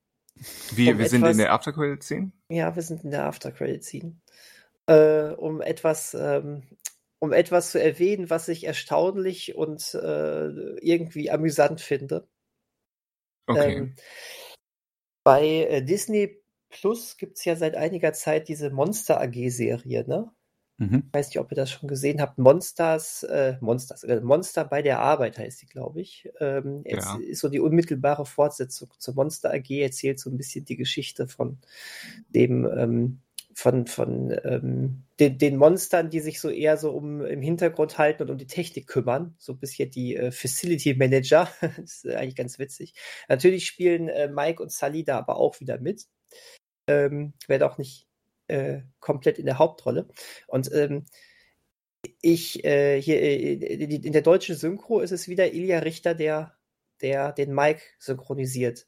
Wie, 0.71 0.91
um 0.91 0.97
wir 0.97 1.05
etwas, 1.05 1.09
sind 1.11 1.25
in 1.25 1.37
der 1.37 1.53
After-Credit-Scene? 1.53 2.31
Ja, 2.49 2.75
wir 2.75 2.83
sind 2.83 3.03
in 3.05 3.11
der 3.11 3.25
After-Credit-Scene. 3.25 4.19
Äh, 4.87 5.29
um 5.35 5.61
etwas, 5.61 6.13
ähm, 6.13 6.63
um 7.19 7.31
etwas 7.31 7.71
zu 7.71 7.81
erwähnen, 7.81 8.29
was 8.29 8.49
ich 8.49 8.65
erstaunlich 8.65 9.55
und 9.55 9.93
äh, 9.93 10.47
irgendwie 10.81 11.31
amüsant 11.31 11.79
finde. 11.79 12.27
Okay. 13.47 13.75
Ähm, 13.75 13.95
bei 15.23 15.45
äh, 15.45 15.81
Disney 15.81 16.43
Plus 16.69 17.17
gibt 17.17 17.37
es 17.37 17.45
ja 17.45 17.55
seit 17.55 17.75
einiger 17.75 18.13
Zeit 18.13 18.49
diese 18.49 18.71
Monster 18.71 19.21
AG-Serie, 19.21 20.05
ne? 20.07 20.29
Mhm. 20.77 21.03
Ich 21.07 21.13
weiß 21.13 21.27
nicht, 21.29 21.39
ob 21.39 21.51
ihr 21.51 21.55
das 21.55 21.69
schon 21.69 21.87
gesehen 21.87 22.19
habt. 22.19 22.37
Monsters, 22.37 23.23
äh, 23.23 23.57
Monsters, 23.61 24.03
äh, 24.03 24.21
Monster 24.21 24.65
bei 24.65 24.81
der 24.81 24.99
Arbeit 24.99 25.37
heißt 25.37 25.59
sie, 25.59 25.67
glaube 25.67 26.01
ich. 26.01 26.29
Ähm, 26.39 26.81
jetzt 26.85 27.05
ja. 27.05 27.19
ist 27.19 27.41
so 27.41 27.49
die 27.49 27.59
unmittelbare 27.59 28.25
Fortsetzung 28.25 28.89
zur 28.97 29.13
Monster 29.13 29.53
AG, 29.53 29.69
erzählt 29.69 30.19
so 30.19 30.29
ein 30.29 30.37
bisschen 30.37 30.65
die 30.65 30.77
Geschichte 30.77 31.27
von 31.27 31.59
dem 32.29 32.65
ähm, 32.65 33.19
von, 33.55 33.85
von 33.85 34.35
ähm, 34.43 35.03
den, 35.19 35.37
den, 35.37 35.57
Monstern, 35.57 36.09
die 36.09 36.21
sich 36.21 36.39
so 36.39 36.49
eher 36.49 36.77
so 36.77 36.91
um 36.91 37.23
im 37.23 37.41
Hintergrund 37.41 37.97
halten 37.97 38.23
und 38.23 38.31
um 38.31 38.37
die 38.37 38.47
Technik 38.47 38.87
kümmern. 38.87 39.35
So 39.37 39.53
ein 39.53 39.59
bisschen 39.59 39.91
die 39.91 40.15
äh, 40.15 40.31
Facility 40.31 40.95
Manager. 40.95 41.49
das 41.61 42.03
ist 42.03 42.07
eigentlich 42.07 42.35
ganz 42.35 42.59
witzig. 42.59 42.95
Natürlich 43.29 43.67
spielen 43.67 44.09
äh, 44.09 44.27
Mike 44.27 44.61
und 44.61 44.71
Sully 44.71 45.03
da 45.03 45.19
aber 45.19 45.37
auch 45.37 45.59
wieder 45.59 45.79
mit. 45.79 46.07
Ähm, 46.87 47.33
Wäre 47.47 47.69
auch 47.69 47.77
nicht 47.77 48.07
äh, 48.53 48.83
komplett 48.99 49.39
in 49.39 49.45
der 49.45 49.59
Hauptrolle. 49.59 50.07
Und 50.47 50.71
ähm, 50.73 51.05
ich 52.21 52.63
äh, 52.63 53.01
hier 53.01 53.21
äh, 53.21 53.53
in 53.53 54.13
der 54.13 54.21
deutschen 54.21 54.55
Synchro 54.55 54.99
ist 54.99 55.11
es 55.11 55.27
wieder 55.27 55.53
Ilja 55.53 55.79
Richter, 55.79 56.15
der, 56.15 56.55
der 57.01 57.31
den 57.31 57.53
Mike 57.53 57.81
synchronisiert. 57.99 58.87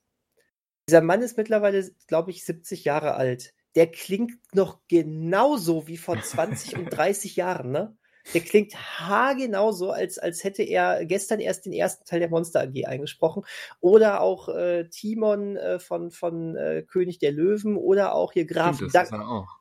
Dieser 0.88 1.02
Mann 1.02 1.22
ist 1.22 1.38
mittlerweile, 1.38 1.90
glaube 2.08 2.32
ich, 2.32 2.46
70 2.46 2.86
Jahre 2.86 3.16
alt 3.16 3.54
der 3.76 3.92
klingt 3.92 4.40
noch 4.56 4.80
genauso 4.88 5.88
wie 5.88 5.98
vor 5.98 6.22
20 6.22 6.78
und 6.78 6.86
30 6.92 7.36
Jahren, 7.36 7.72
ne? 7.72 7.98
Der 8.34 8.42
klingt 8.42 8.76
haargenauso, 8.76 9.92
als, 9.92 10.18
als 10.18 10.44
hätte 10.44 10.64
er 10.64 11.06
gestern 11.06 11.40
erst 11.40 11.66
den 11.66 11.74
ersten 11.74 12.06
Teil 12.06 12.20
der 12.20 12.30
Monster 12.30 12.62
AG 12.62 12.86
eingesprochen. 12.86 13.44
Oder 13.82 14.22
auch 14.22 14.50
äh, 14.50 14.90
Timon 14.90 15.58
äh, 15.58 15.80
von, 15.80 16.12
von 16.12 16.56
äh, 16.56 16.84
König 16.84 17.20
der 17.20 17.32
Löwen 17.32 17.78
oder 17.78 18.16
auch 18.16 18.34
hier 18.34 18.46
Graf 18.46 18.78
Stimmt, 18.78 18.94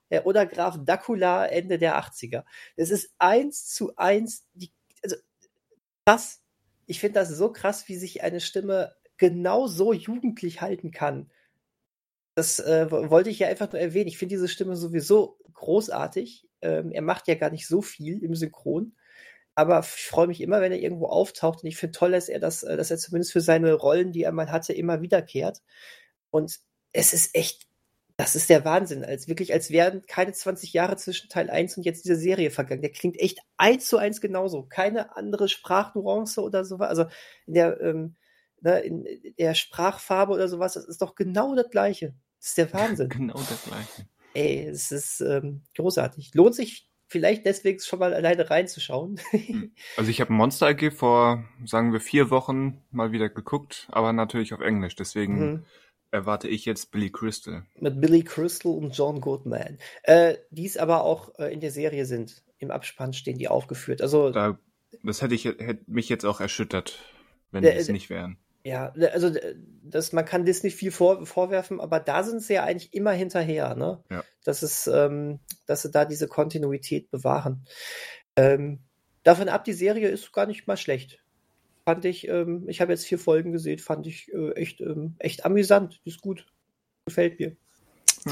äh, 0.08 0.20
oder 0.22 0.46
Graf 0.46 0.78
Dracula 0.84 1.46
Ende 1.46 1.78
der 1.78 1.98
80er. 1.98 2.44
Es 2.76 2.90
ist 2.90 3.14
eins 3.18 3.66
zu 3.66 3.96
eins, 3.96 4.46
die, 4.54 4.72
also 5.02 5.16
krass. 6.06 6.42
Ich 6.86 7.00
finde 7.00 7.20
das 7.20 7.30
so 7.30 7.52
krass, 7.52 7.88
wie 7.88 7.96
sich 7.96 8.22
eine 8.22 8.40
Stimme 8.40 8.94
genau 9.16 9.66
so 9.66 9.92
jugendlich 9.92 10.60
halten 10.60 10.90
kann. 10.90 11.30
Das 12.34 12.58
äh, 12.58 12.90
wollte 12.90 13.30
ich 13.30 13.38
ja 13.38 13.48
einfach 13.48 13.70
nur 13.72 13.80
erwähnen. 13.80 14.08
Ich 14.08 14.18
finde 14.18 14.34
diese 14.34 14.48
Stimme 14.48 14.76
sowieso 14.76 15.38
großartig. 15.52 16.43
Ähm, 16.64 16.90
er 16.92 17.02
macht 17.02 17.28
ja 17.28 17.34
gar 17.34 17.50
nicht 17.50 17.66
so 17.68 17.82
viel 17.82 18.22
im 18.24 18.34
Synchron. 18.34 18.94
Aber 19.54 19.80
ich 19.80 20.06
freue 20.06 20.26
mich 20.26 20.40
immer, 20.40 20.60
wenn 20.60 20.72
er 20.72 20.80
irgendwo 20.80 21.06
auftaucht. 21.06 21.62
Und 21.62 21.68
ich 21.68 21.76
finde 21.76 21.96
toll, 21.96 22.12
dass 22.12 22.28
er 22.28 22.40
das, 22.40 22.62
äh, 22.64 22.76
dass 22.76 22.90
er 22.90 22.98
zumindest 22.98 23.32
für 23.32 23.40
seine 23.40 23.72
Rollen, 23.74 24.12
die 24.12 24.24
er 24.24 24.32
mal 24.32 24.50
hatte, 24.50 24.72
immer 24.72 25.00
wiederkehrt. 25.02 25.62
Und 26.30 26.58
es 26.92 27.12
ist 27.12 27.34
echt, 27.34 27.68
das 28.16 28.34
ist 28.34 28.50
der 28.50 28.64
Wahnsinn. 28.64 29.04
Als 29.04 29.28
wirklich, 29.28 29.52
als 29.52 29.70
wären 29.70 30.06
keine 30.06 30.32
20 30.32 30.72
Jahre 30.72 30.96
zwischen 30.96 31.28
Teil 31.28 31.50
1 31.50 31.76
und 31.76 31.84
jetzt 31.84 32.04
diese 32.04 32.16
Serie 32.16 32.50
vergangen. 32.50 32.82
Der 32.82 32.92
klingt 32.92 33.18
echt 33.20 33.38
eins 33.56 33.86
zu 33.86 33.98
eins 33.98 34.20
genauso. 34.20 34.64
Keine 34.64 35.16
andere 35.16 35.48
Sprachnuance 35.48 36.40
oder 36.42 36.64
so. 36.64 36.76
Also 36.78 37.06
in 37.46 37.54
der, 37.54 37.80
ähm, 37.80 38.16
ne, 38.60 38.80
in 38.80 39.06
der 39.38 39.54
Sprachfarbe 39.54 40.32
oder 40.32 40.48
sowas, 40.48 40.74
das 40.74 40.84
ist 40.86 41.02
doch 41.02 41.14
genau 41.14 41.54
das 41.54 41.70
Gleiche. 41.70 42.14
Das 42.40 42.48
ist 42.48 42.58
der 42.58 42.72
Wahnsinn. 42.72 43.08
genau 43.08 43.38
das 43.38 43.62
Gleiche. 43.64 44.08
Ey, 44.34 44.66
es 44.66 44.90
ist 44.90 45.20
ähm, 45.20 45.62
großartig. 45.76 46.34
Lohnt 46.34 46.54
sich 46.54 46.88
vielleicht 47.06 47.46
deswegen 47.46 47.78
schon 47.78 48.00
mal 48.00 48.12
alleine 48.12 48.50
reinzuschauen. 48.50 49.20
Hm. 49.30 49.72
also 49.96 50.10
ich 50.10 50.20
habe 50.20 50.32
Monster 50.32 50.66
AG 50.66 50.90
vor, 50.92 51.44
sagen 51.64 51.92
wir, 51.92 52.00
vier 52.00 52.30
Wochen 52.30 52.82
mal 52.90 53.12
wieder 53.12 53.28
geguckt, 53.28 53.88
aber 53.92 54.12
natürlich 54.12 54.52
auf 54.52 54.60
Englisch. 54.60 54.96
Deswegen 54.96 55.38
mhm. 55.38 55.64
erwarte 56.10 56.48
ich 56.48 56.64
jetzt 56.64 56.90
Billy 56.90 57.10
Crystal. 57.10 57.64
Mit 57.78 58.00
Billy 58.00 58.24
Crystal 58.24 58.72
und 58.72 58.96
John 58.96 59.20
Goodman. 59.20 59.78
Äh, 60.02 60.36
die 60.50 60.66
es 60.66 60.76
aber 60.76 61.04
auch 61.04 61.38
äh, 61.38 61.52
in 61.52 61.60
der 61.60 61.70
Serie 61.70 62.04
sind. 62.04 62.42
Im 62.58 62.70
Abspann 62.70 63.12
stehen 63.12 63.38
die 63.38 63.48
aufgeführt. 63.48 64.02
Also 64.02 64.30
da, 64.30 64.58
das 65.04 65.22
hätte 65.22 65.34
ich 65.34 65.44
hätte 65.44 65.84
mich 65.86 66.08
jetzt 66.08 66.24
auch 66.24 66.40
erschüttert, 66.40 66.98
wenn 67.52 67.62
die 67.62 67.68
es 67.68 67.88
nicht 67.88 68.10
wären. 68.10 68.38
Ja, 68.64 68.94
also 69.12 69.30
das, 69.82 70.12
man 70.12 70.24
kann 70.24 70.46
Disney 70.46 70.70
viel 70.70 70.90
vor, 70.90 71.26
vorwerfen, 71.26 71.80
aber 71.80 72.00
da 72.00 72.22
sind 72.22 72.42
sie 72.42 72.54
ja 72.54 72.64
eigentlich 72.64 72.94
immer 72.94 73.12
hinterher, 73.12 73.74
ne? 73.74 74.02
Ja. 74.10 74.24
Das 74.42 74.62
ist, 74.62 74.86
ähm, 74.86 75.40
dass 75.66 75.82
sie 75.82 75.90
da 75.90 76.06
diese 76.06 76.28
Kontinuität 76.28 77.10
bewahren. 77.10 77.66
Ähm, 78.36 78.80
davon 79.22 79.50
ab, 79.50 79.64
die 79.64 79.74
Serie 79.74 80.08
ist 80.08 80.32
gar 80.32 80.46
nicht 80.46 80.66
mal 80.66 80.78
schlecht. 80.78 81.22
Fand 81.84 82.06
ich, 82.06 82.26
ähm, 82.28 82.64
ich 82.66 82.80
habe 82.80 82.92
jetzt 82.92 83.04
vier 83.04 83.18
Folgen 83.18 83.52
gesehen, 83.52 83.78
fand 83.78 84.06
ich 84.06 84.32
äh, 84.32 84.52
echt, 84.52 84.80
ähm, 84.80 85.16
echt 85.18 85.44
amüsant. 85.44 86.00
Die 86.06 86.08
ist 86.08 86.22
gut. 86.22 86.46
Gefällt 87.04 87.38
mir. 87.38 87.54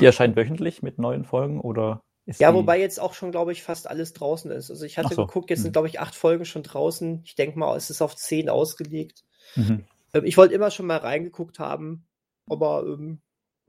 Die 0.00 0.06
erscheint 0.06 0.34
wöchentlich 0.36 0.82
mit 0.82 0.98
neuen 0.98 1.26
Folgen 1.26 1.60
oder? 1.60 2.00
ja, 2.24 2.54
wobei 2.54 2.80
jetzt 2.80 3.00
auch 3.00 3.12
schon, 3.12 3.32
glaube 3.32 3.52
ich, 3.52 3.62
fast 3.62 3.86
alles 3.86 4.14
draußen 4.14 4.50
ist. 4.50 4.70
Also 4.70 4.86
ich 4.86 4.96
hatte 4.96 5.14
so. 5.14 5.26
geguckt, 5.26 5.50
jetzt 5.50 5.60
sind, 5.60 5.68
hm. 5.68 5.72
glaube 5.72 5.88
ich, 5.88 6.00
acht 6.00 6.14
Folgen 6.14 6.46
schon 6.46 6.62
draußen. 6.62 7.20
Ich 7.24 7.34
denke 7.34 7.58
mal, 7.58 7.76
es 7.76 7.90
ist 7.90 8.00
auf 8.00 8.16
zehn 8.16 8.48
ausgelegt. 8.48 9.24
Mhm. 9.56 9.84
Ähm, 10.14 10.24
ich 10.24 10.36
wollte 10.36 10.54
immer 10.54 10.70
schon 10.70 10.86
mal 10.86 10.98
reingeguckt 10.98 11.58
haben, 11.58 12.06
aber 12.48 12.84
ähm, 12.86 13.20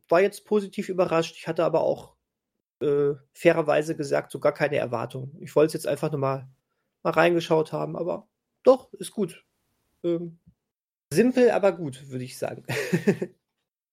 war 0.09 0.21
jetzt 0.21 0.45
positiv 0.45 0.89
überrascht. 0.89 1.35
Ich 1.37 1.47
hatte 1.47 1.63
aber 1.63 1.81
auch 1.81 2.15
äh, 2.81 3.13
fairerweise 3.33 3.95
gesagt, 3.95 4.31
so 4.31 4.39
gar 4.39 4.53
keine 4.53 4.77
Erwartung. 4.77 5.35
Ich 5.39 5.55
wollte 5.55 5.67
es 5.67 5.73
jetzt 5.73 5.87
einfach 5.87 6.11
nur 6.11 6.19
mal, 6.19 6.47
mal 7.03 7.11
reingeschaut 7.11 7.71
haben, 7.71 7.95
aber 7.95 8.27
doch, 8.63 8.93
ist 8.93 9.11
gut. 9.11 9.45
Ähm, 10.03 10.39
simpel, 11.13 11.51
aber 11.51 11.71
gut, 11.71 12.09
würde 12.09 12.25
ich 12.25 12.37
sagen. 12.37 12.65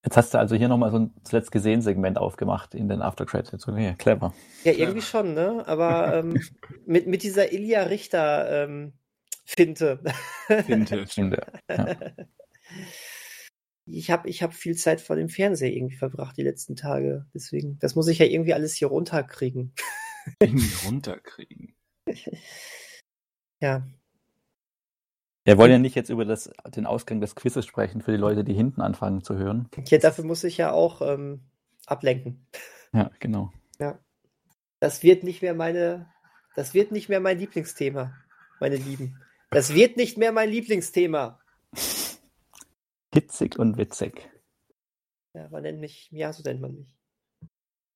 Jetzt 0.02 0.16
hast 0.16 0.32
du 0.32 0.38
also 0.38 0.56
hier 0.56 0.68
nochmal 0.68 0.90
so 0.90 0.98
ein 0.98 1.14
zuletzt 1.24 1.52
gesehen 1.52 1.82
Segment 1.82 2.16
aufgemacht 2.16 2.74
in 2.74 2.88
den 2.88 3.02
After 3.02 3.26
Credits. 3.26 3.68
Okay, 3.68 3.94
clever. 3.98 4.32
Ja, 4.64 4.72
irgendwie 4.72 5.02
schon, 5.02 5.34
ne? 5.34 5.62
Aber 5.66 6.14
ähm, 6.24 6.40
mit, 6.86 7.06
mit 7.06 7.22
dieser 7.22 7.52
Ilja 7.52 7.82
Richter 7.82 8.64
ähm, 8.64 8.94
Finte. 9.44 10.00
Finte. 10.46 11.06
Finte. 11.06 11.46
Ja. 11.68 11.96
Ich 13.86 14.10
habe 14.10 14.28
ich 14.28 14.42
hab 14.42 14.54
viel 14.54 14.76
Zeit 14.76 15.00
vor 15.00 15.16
dem 15.16 15.28
Fernseher 15.28 15.72
irgendwie 15.72 15.96
verbracht 15.96 16.36
die 16.36 16.42
letzten 16.42 16.76
Tage. 16.76 17.26
Deswegen, 17.34 17.78
das 17.80 17.94
muss 17.94 18.08
ich 18.08 18.18
ja 18.18 18.26
irgendwie 18.26 18.54
alles 18.54 18.74
hier 18.74 18.88
runterkriegen. 18.88 19.74
Irgendwie 20.38 20.86
runterkriegen. 20.86 21.74
ja, 23.60 23.82
wir 25.44 25.56
wollen 25.56 25.70
ja 25.70 25.78
nicht 25.78 25.96
jetzt 25.96 26.10
über 26.10 26.24
das, 26.24 26.50
den 26.66 26.86
Ausgang 26.86 27.20
des 27.20 27.34
Quizzes 27.34 27.64
sprechen, 27.64 28.02
für 28.02 28.12
die 28.12 28.18
Leute, 28.18 28.44
die 28.44 28.52
hinten 28.52 28.82
anfangen 28.82 29.24
zu 29.24 29.36
hören. 29.36 29.68
Ja, 29.86 29.98
dafür 29.98 30.24
muss 30.24 30.44
ich 30.44 30.58
ja 30.58 30.72
auch 30.72 31.00
ähm, 31.00 31.40
ablenken. 31.86 32.46
Ja, 32.92 33.10
genau. 33.20 33.50
Ja. 33.78 33.98
Das 34.80 35.02
wird 35.02 35.24
nicht 35.24 35.42
mehr 35.42 35.54
meine, 35.54 36.10
das 36.56 36.74
wird 36.74 36.92
nicht 36.92 37.08
mehr 37.08 37.20
mein 37.20 37.38
Lieblingsthema, 37.38 38.14
meine 38.60 38.76
Lieben. 38.76 39.20
Das 39.50 39.74
wird 39.74 39.96
nicht 39.96 40.18
mehr 40.18 40.32
mein 40.32 40.50
Lieblingsthema. 40.50 41.40
Hitzig 43.12 43.58
und 43.58 43.76
witzig. 43.76 44.30
Ja, 45.34 45.48
man 45.48 45.62
nennt 45.62 45.80
mich, 45.80 46.08
ja, 46.10 46.32
so 46.32 46.42
nennt 46.42 46.60
man 46.60 46.74
mich. 46.74 46.96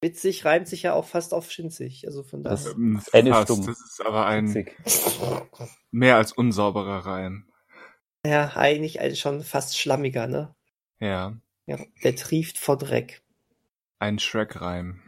Witzig 0.01 0.45
reimt 0.45 0.69
sich 0.69 0.83
ja 0.83 0.93
auch 0.93 1.07
fast 1.07 1.33
auf 1.33 1.51
schinzig. 1.51 2.07
Also 2.07 2.23
von 2.23 2.43
daher. 2.43 2.57
Das, 2.57 2.75
ähm, 2.75 3.01
fast, 3.01 3.49
das 3.51 3.81
ist 3.81 4.03
aber 4.05 4.27
ein 4.27 4.49
Witzig. 4.49 4.77
mehr 5.91 6.17
als 6.17 6.33
unsauberer 6.33 7.07
Reim. 7.07 7.49
Ja, 8.27 8.57
eigentlich 8.57 9.19
schon 9.19 9.43
fast 9.43 9.79
schlammiger, 9.79 10.27
ne? 10.27 10.55
Ja. 11.01 11.37
ja 11.67 11.79
der 12.03 12.17
trieft 12.17 12.59
vor 12.59 12.77
Dreck. 12.77 13.23
Ein 13.99 14.19
Shrek-Reim. 14.19 15.01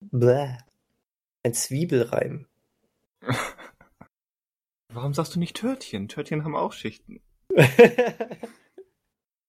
Bäh. 0.00 0.58
Ein 1.42 1.54
Zwiebelreim. 1.54 2.46
Warum 4.92 5.14
sagst 5.14 5.34
du 5.34 5.38
nicht 5.38 5.56
Törtchen? 5.56 6.08
Törtchen 6.08 6.44
haben 6.44 6.56
auch 6.56 6.72
Schichten. 6.72 7.20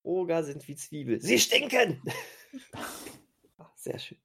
Oger 0.05 0.43
sind 0.43 0.67
wie 0.67 0.75
Zwiebel. 0.75 1.21
Sie 1.21 1.39
stinken! 1.39 2.01
sehr 3.75 3.99
schön. 3.99 4.17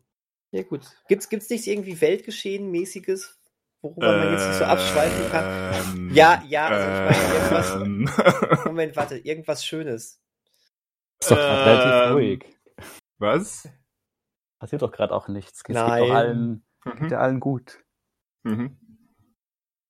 Ja, 0.53 0.63
gut. 0.63 0.83
Gibt's, 1.09 1.29
gibt's 1.29 1.49
nichts 1.49 1.67
irgendwie 1.67 2.01
Weltgeschehen-mäßiges, 2.01 3.37
worüber 3.83 4.17
man 4.19 4.33
jetzt 4.33 4.47
nicht 4.49 4.59
so 4.59 4.65
abschweifen 4.65 5.31
kann? 5.31 5.75
Ähm, 5.75 6.11
ja, 6.15 6.43
ja, 6.49 6.67
also 6.67 6.89
ich 6.89 7.51
meine, 7.51 7.85
ähm, 7.85 8.09
irgendwas. 8.09 8.65
Moment, 8.65 8.97
warte, 8.97 9.19
irgendwas 9.19 9.65
Schönes. 9.65 10.21
Ist 11.21 11.31
doch 11.31 11.37
gerade 11.37 11.71
ähm, 11.71 11.79
relativ 11.79 12.15
ruhig. 12.15 12.59
Was? 13.19 13.69
Passiert 14.59 14.83
doch 14.83 14.93
gerade 14.93 15.15
auch 15.15 15.29
nichts. 15.29 15.59
Es 15.59 15.65
geht 15.65 15.77
doch 15.77 15.83
allen, 15.89 16.65
mhm. 16.85 17.01
geht 17.01 17.13
ja 17.13 17.19
allen 17.19 17.41
gut. 17.41 17.85
Mhm. 18.43 18.77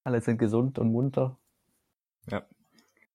Alle 0.04 0.20
sind 0.20 0.38
gesund 0.38 0.78
und 0.78 0.92
munter. 0.92 1.38
Ja. 2.28 2.46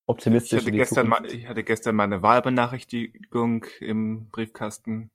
Optimistisch. 0.07 0.59
Ich 0.59 0.67
hatte, 0.67 0.71
gestern 0.71 1.07
mal, 1.07 1.25
ich 1.25 1.47
hatte 1.47 1.63
gestern 1.63 1.95
meine 1.95 2.21
Wahlbenachrichtigung 2.21 3.65
im 3.79 4.29
Briefkasten. 4.29 5.09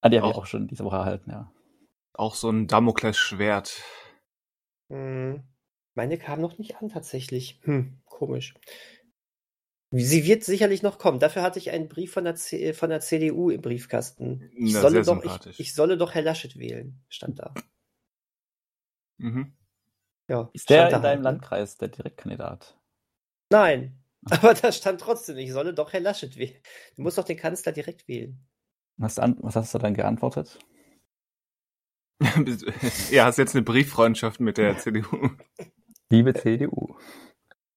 Ah, 0.00 0.08
die 0.08 0.18
habe 0.18 0.30
ich 0.30 0.36
auch 0.36 0.46
schon 0.46 0.68
diese 0.68 0.84
Woche 0.84 0.96
erhalten, 0.96 1.30
ja. 1.30 1.52
Auch 2.14 2.34
so 2.34 2.50
ein 2.50 2.66
Damoklesschwert. 2.66 3.82
Hm. 4.90 5.42
Meine 5.94 6.16
kam 6.16 6.40
noch 6.40 6.58
nicht 6.58 6.76
an, 6.76 6.88
tatsächlich. 6.88 7.60
Hm, 7.64 8.00
komisch. 8.06 8.54
Sie 9.90 10.24
wird 10.26 10.44
sicherlich 10.44 10.82
noch 10.82 10.98
kommen. 10.98 11.18
Dafür 11.18 11.42
hatte 11.42 11.58
ich 11.58 11.70
einen 11.70 11.88
Brief 11.88 12.12
von 12.12 12.24
der, 12.24 12.34
C 12.36 12.72
von 12.72 12.90
der 12.90 13.00
CDU 13.00 13.50
im 13.50 13.60
Briefkasten. 13.60 14.50
Ich, 14.54 14.74
Na, 14.74 14.82
solle 14.82 15.02
doch, 15.02 15.24
ich, 15.24 15.60
ich, 15.60 15.74
solle 15.74 15.96
doch 15.96 16.14
Herr 16.14 16.22
Laschet 16.22 16.58
wählen, 16.58 17.02
stand 17.08 17.38
da. 17.38 17.54
Mhm. 19.16 19.52
Ja, 20.28 20.50
ist 20.52 20.70
der 20.70 20.90
in 20.90 21.02
deinem? 21.02 21.22
Landkreis 21.22 21.78
der 21.78 21.88
Direktkandidat? 21.88 22.77
Nein, 23.50 23.98
aber 24.30 24.54
da 24.54 24.72
stand 24.72 25.00
trotzdem, 25.00 25.38
ich 25.38 25.52
solle 25.52 25.74
doch 25.74 25.92
Herr 25.92 26.00
Laschet 26.00 26.36
wählen. 26.36 26.60
Du 26.96 27.02
musst 27.02 27.18
doch 27.18 27.24
den 27.24 27.36
Kanzler 27.36 27.72
direkt 27.72 28.08
wählen. 28.08 28.38
Was, 28.96 29.16
was 29.16 29.56
hast 29.56 29.74
du 29.74 29.78
dann 29.78 29.94
geantwortet? 29.94 30.58
ja, 33.10 33.26
hast 33.26 33.38
jetzt 33.38 33.54
eine 33.54 33.62
Brieffreundschaft 33.62 34.40
mit 34.40 34.58
der 34.58 34.76
CDU. 34.82 35.30
Liebe 36.10 36.34
CDU. 36.34 36.96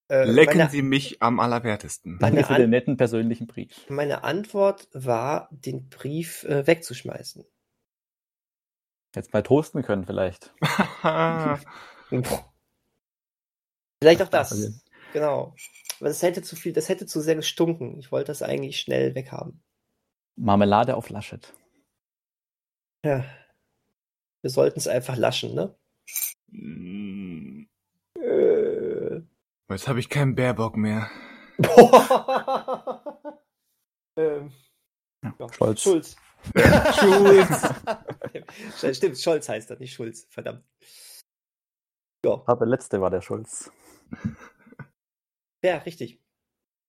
Äh, 0.09 0.25
Lecken 0.25 0.57
meine, 0.57 0.69
Sie 0.69 0.81
mich 0.81 1.21
am 1.21 1.39
allerwertesten. 1.39 2.17
Danke 2.19 2.43
für 2.43 2.55
den 2.55 2.71
netten 2.71 2.97
persönlichen 2.97 3.47
Brief. 3.47 3.85
Meine 3.89 4.23
Antwort 4.23 4.89
war, 4.93 5.47
den 5.51 5.89
Brief 5.89 6.43
äh, 6.43 6.65
wegzuschmeißen. 6.67 7.45
Jetzt 9.15 9.31
mal 9.33 9.43
toasten 9.43 9.83
können 9.83 10.05
vielleicht. 10.05 10.53
vielleicht 14.01 14.21
auch 14.21 14.29
das. 14.29 14.81
Genau. 15.13 15.55
Aber 15.99 16.09
das 16.09 16.21
hätte 16.21 16.41
zu 16.41 16.55
viel, 16.55 16.73
das 16.73 16.89
hätte 16.89 17.05
zu 17.05 17.21
sehr 17.21 17.35
gestunken. 17.35 17.99
Ich 17.99 18.11
wollte 18.11 18.27
das 18.27 18.41
eigentlich 18.41 18.79
schnell 18.79 19.13
weghaben. 19.15 19.61
Marmelade 20.35 20.95
auf 20.95 21.09
Laschet. 21.09 21.53
Ja. 23.05 23.23
Wir 24.41 24.49
sollten 24.49 24.79
es 24.79 24.87
einfach 24.87 25.15
laschen, 25.17 25.53
ne? 25.53 25.75
Mm. 26.47 27.65
Äh. 28.19 29.21
Jetzt 29.69 29.87
habe 29.87 29.99
ich 29.99 30.09
keinen 30.09 30.35
Bärbock 30.35 30.75
mehr. 30.75 31.09
ähm. 34.17 34.51
ja, 35.23 35.53
Scholz. 35.53 35.81
Schulz. 35.81 36.15
Schulz. 36.99 37.73
Stimmt, 38.97 39.19
Scholz 39.19 39.47
heißt 39.47 39.69
das, 39.69 39.79
nicht 39.79 39.93
Schulz. 39.93 40.25
Verdammt. 40.29 40.63
Ja. 42.25 42.41
Aber 42.45 42.65
letzte 42.65 42.99
war 43.01 43.11
der 43.11 43.21
Schulz. 43.21 43.71
Ja, 45.61 45.77
richtig. 45.77 46.19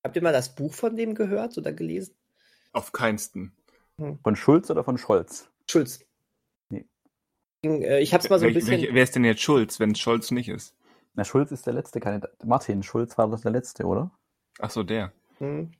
Habt 0.04 0.16
ihr 0.16 0.22
mal 0.22 0.32
das 0.32 0.54
Buch 0.54 0.74
von 0.74 0.96
dem 0.96 1.14
gehört 1.14 1.56
oder 1.58 1.72
gelesen? 1.72 2.14
Auf 2.72 2.92
keinsten. 2.92 3.52
Hm. 3.98 4.18
Von 4.22 4.36
Schulz 4.36 4.70
oder 4.70 4.84
von 4.84 4.98
Scholz? 4.98 5.50
Schulz. 5.70 6.04
Nee. 6.70 6.86
Äh, 7.64 8.00
ich 8.02 8.14
hab's 8.14 8.28
mal 8.28 8.38
so 8.38 8.46
ein 8.46 8.54
bisschen. 8.54 8.80
Welch, 8.80 8.94
wer 8.94 9.02
ist 9.02 9.14
denn 9.14 9.24
jetzt 9.24 9.42
Schulz, 9.42 9.78
wenn 9.78 9.94
Scholz 9.94 10.30
nicht 10.30 10.48
ist? 10.48 10.74
Na, 11.14 11.24
Schulz 11.24 11.52
ist 11.52 11.66
der 11.66 11.74
letzte 11.74 12.00
Kandidat. 12.00 12.44
Martin 12.44 12.82
Schulz 12.82 13.16
war 13.18 13.28
das 13.28 13.42
der 13.42 13.52
letzte, 13.52 13.84
oder? 13.84 14.10
Ach 14.58 14.70
so, 14.70 14.82
der. 14.82 15.12
Hm. 15.38 15.72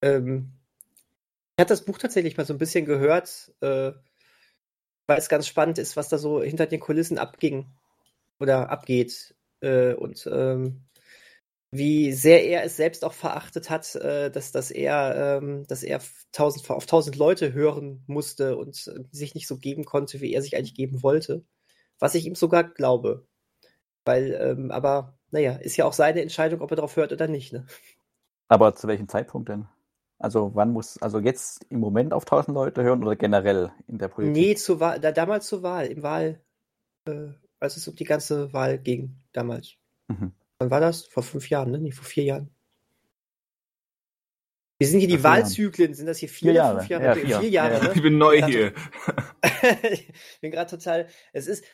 Ähm, 0.00 0.52
ich 1.56 1.60
hatte 1.60 1.72
das 1.74 1.84
Buch 1.84 1.98
tatsächlich 1.98 2.36
mal 2.36 2.46
so 2.46 2.54
ein 2.54 2.58
bisschen 2.58 2.84
gehört, 2.84 3.52
äh, 3.60 3.92
weil 5.06 5.18
es 5.18 5.28
ganz 5.28 5.46
spannend 5.46 5.78
ist, 5.78 5.96
was 5.96 6.08
da 6.08 6.18
so 6.18 6.42
hinter 6.42 6.66
den 6.66 6.80
Kulissen 6.80 7.18
abging 7.18 7.66
oder 8.38 8.70
abgeht. 8.70 9.34
Äh, 9.60 9.94
und 9.94 10.28
ähm, 10.32 10.84
wie 11.74 12.12
sehr 12.12 12.44
er 12.44 12.64
es 12.64 12.76
selbst 12.76 13.02
auch 13.02 13.14
verachtet 13.14 13.70
hat, 13.70 13.94
äh, 13.94 14.30
dass, 14.30 14.52
dass 14.52 14.70
er, 14.70 15.38
ähm, 15.42 15.66
dass 15.66 15.82
er 15.82 16.00
tausend, 16.30 16.68
auf 16.70 16.84
tausend 16.84 17.16
Leute 17.16 17.54
hören 17.54 18.04
musste 18.06 18.58
und 18.58 18.86
äh, 18.88 19.04
sich 19.10 19.34
nicht 19.34 19.48
so 19.48 19.56
geben 19.56 19.84
konnte, 19.84 20.20
wie 20.20 20.34
er 20.34 20.42
sich 20.42 20.54
eigentlich 20.54 20.74
geben 20.74 21.02
wollte. 21.02 21.44
Was 21.98 22.14
ich 22.14 22.26
ihm 22.26 22.34
sogar 22.34 22.62
glaube. 22.64 23.26
Weil, 24.04 24.38
ähm, 24.38 24.70
aber, 24.70 25.18
naja, 25.30 25.52
ist 25.52 25.76
ja 25.78 25.86
auch 25.86 25.94
seine 25.94 26.20
Entscheidung, 26.20 26.60
ob 26.60 26.70
er 26.70 26.76
darauf 26.76 26.96
hört 26.96 27.12
oder 27.12 27.26
nicht, 27.26 27.54
ne? 27.54 27.66
Aber 28.48 28.74
zu 28.74 28.86
welchem 28.86 29.08
Zeitpunkt 29.08 29.48
denn? 29.48 29.66
Also 30.18 30.50
wann 30.54 30.72
muss, 30.72 31.00
also 31.00 31.20
jetzt 31.20 31.64
im 31.70 31.80
Moment 31.80 32.12
auf 32.12 32.26
tausend 32.26 32.54
Leute 32.54 32.82
hören 32.82 33.02
oder 33.02 33.16
generell 33.16 33.72
in 33.88 33.96
der 33.96 34.08
Politik? 34.08 34.36
Nee, 34.36 34.54
zur 34.56 34.78
Wahl, 34.78 35.00
da, 35.00 35.10
damals 35.10 35.46
zur 35.46 35.62
Wahl, 35.62 35.86
im 35.86 36.02
Wahl, 36.02 36.40
äh, 37.06 37.28
als 37.60 37.78
es 37.78 37.88
um 37.88 37.94
die 37.94 38.04
ganze 38.04 38.52
Wahl 38.52 38.78
ging, 38.78 39.16
damals. 39.32 39.76
Mhm. 40.08 40.32
Wann 40.62 40.70
war 40.70 40.80
das? 40.80 41.06
Vor 41.06 41.24
fünf 41.24 41.50
Jahren, 41.50 41.72
ne? 41.72 41.78
Nee, 41.80 41.90
vor 41.90 42.04
vier 42.04 42.22
Jahren. 42.22 42.54
Wie 44.78 44.86
sind 44.86 45.00
hier 45.00 45.08
die 45.08 45.24
Wahlzyklen? 45.24 45.92
Sind 45.92 46.06
das 46.06 46.18
hier 46.18 46.28
vier, 46.28 46.50
vier 46.50 46.52
Jahre? 46.52 46.78
Fünf 46.78 46.90
Jahre? 46.90 47.04
Ja, 47.04 47.14
vier. 47.14 47.40
vier 47.40 47.48
Jahre, 47.48 47.74
ja. 47.74 47.82
ne? 47.82 47.92
Ich 47.96 48.02
bin 48.02 48.16
neu 48.16 48.36
ich 48.36 48.44
hier. 48.44 48.72
ich 49.82 50.12
bin 50.40 50.52
gerade 50.52 50.70
total. 50.70 51.08
Es 51.32 51.48
ist. 51.48 51.64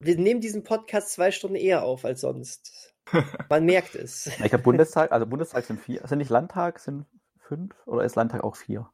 Wir 0.00 0.18
nehmen 0.18 0.40
diesen 0.40 0.64
Podcast 0.64 1.12
zwei 1.12 1.30
Stunden 1.30 1.54
eher 1.54 1.84
auf 1.84 2.04
als 2.04 2.22
sonst. 2.22 2.96
Man 3.48 3.64
merkt 3.64 3.94
es. 3.94 4.26
Ich 4.26 4.52
habe 4.52 4.58
Bundestag, 4.58 5.12
also 5.12 5.24
Bundestag 5.24 5.64
sind 5.64 5.80
vier. 5.80 6.04
Sind 6.04 6.18
nicht 6.18 6.30
Landtag, 6.30 6.80
sind 6.80 7.06
fünf 7.38 7.74
oder 7.86 8.02
ist 8.02 8.16
Landtag 8.16 8.42
auch 8.42 8.56
vier? 8.56 8.90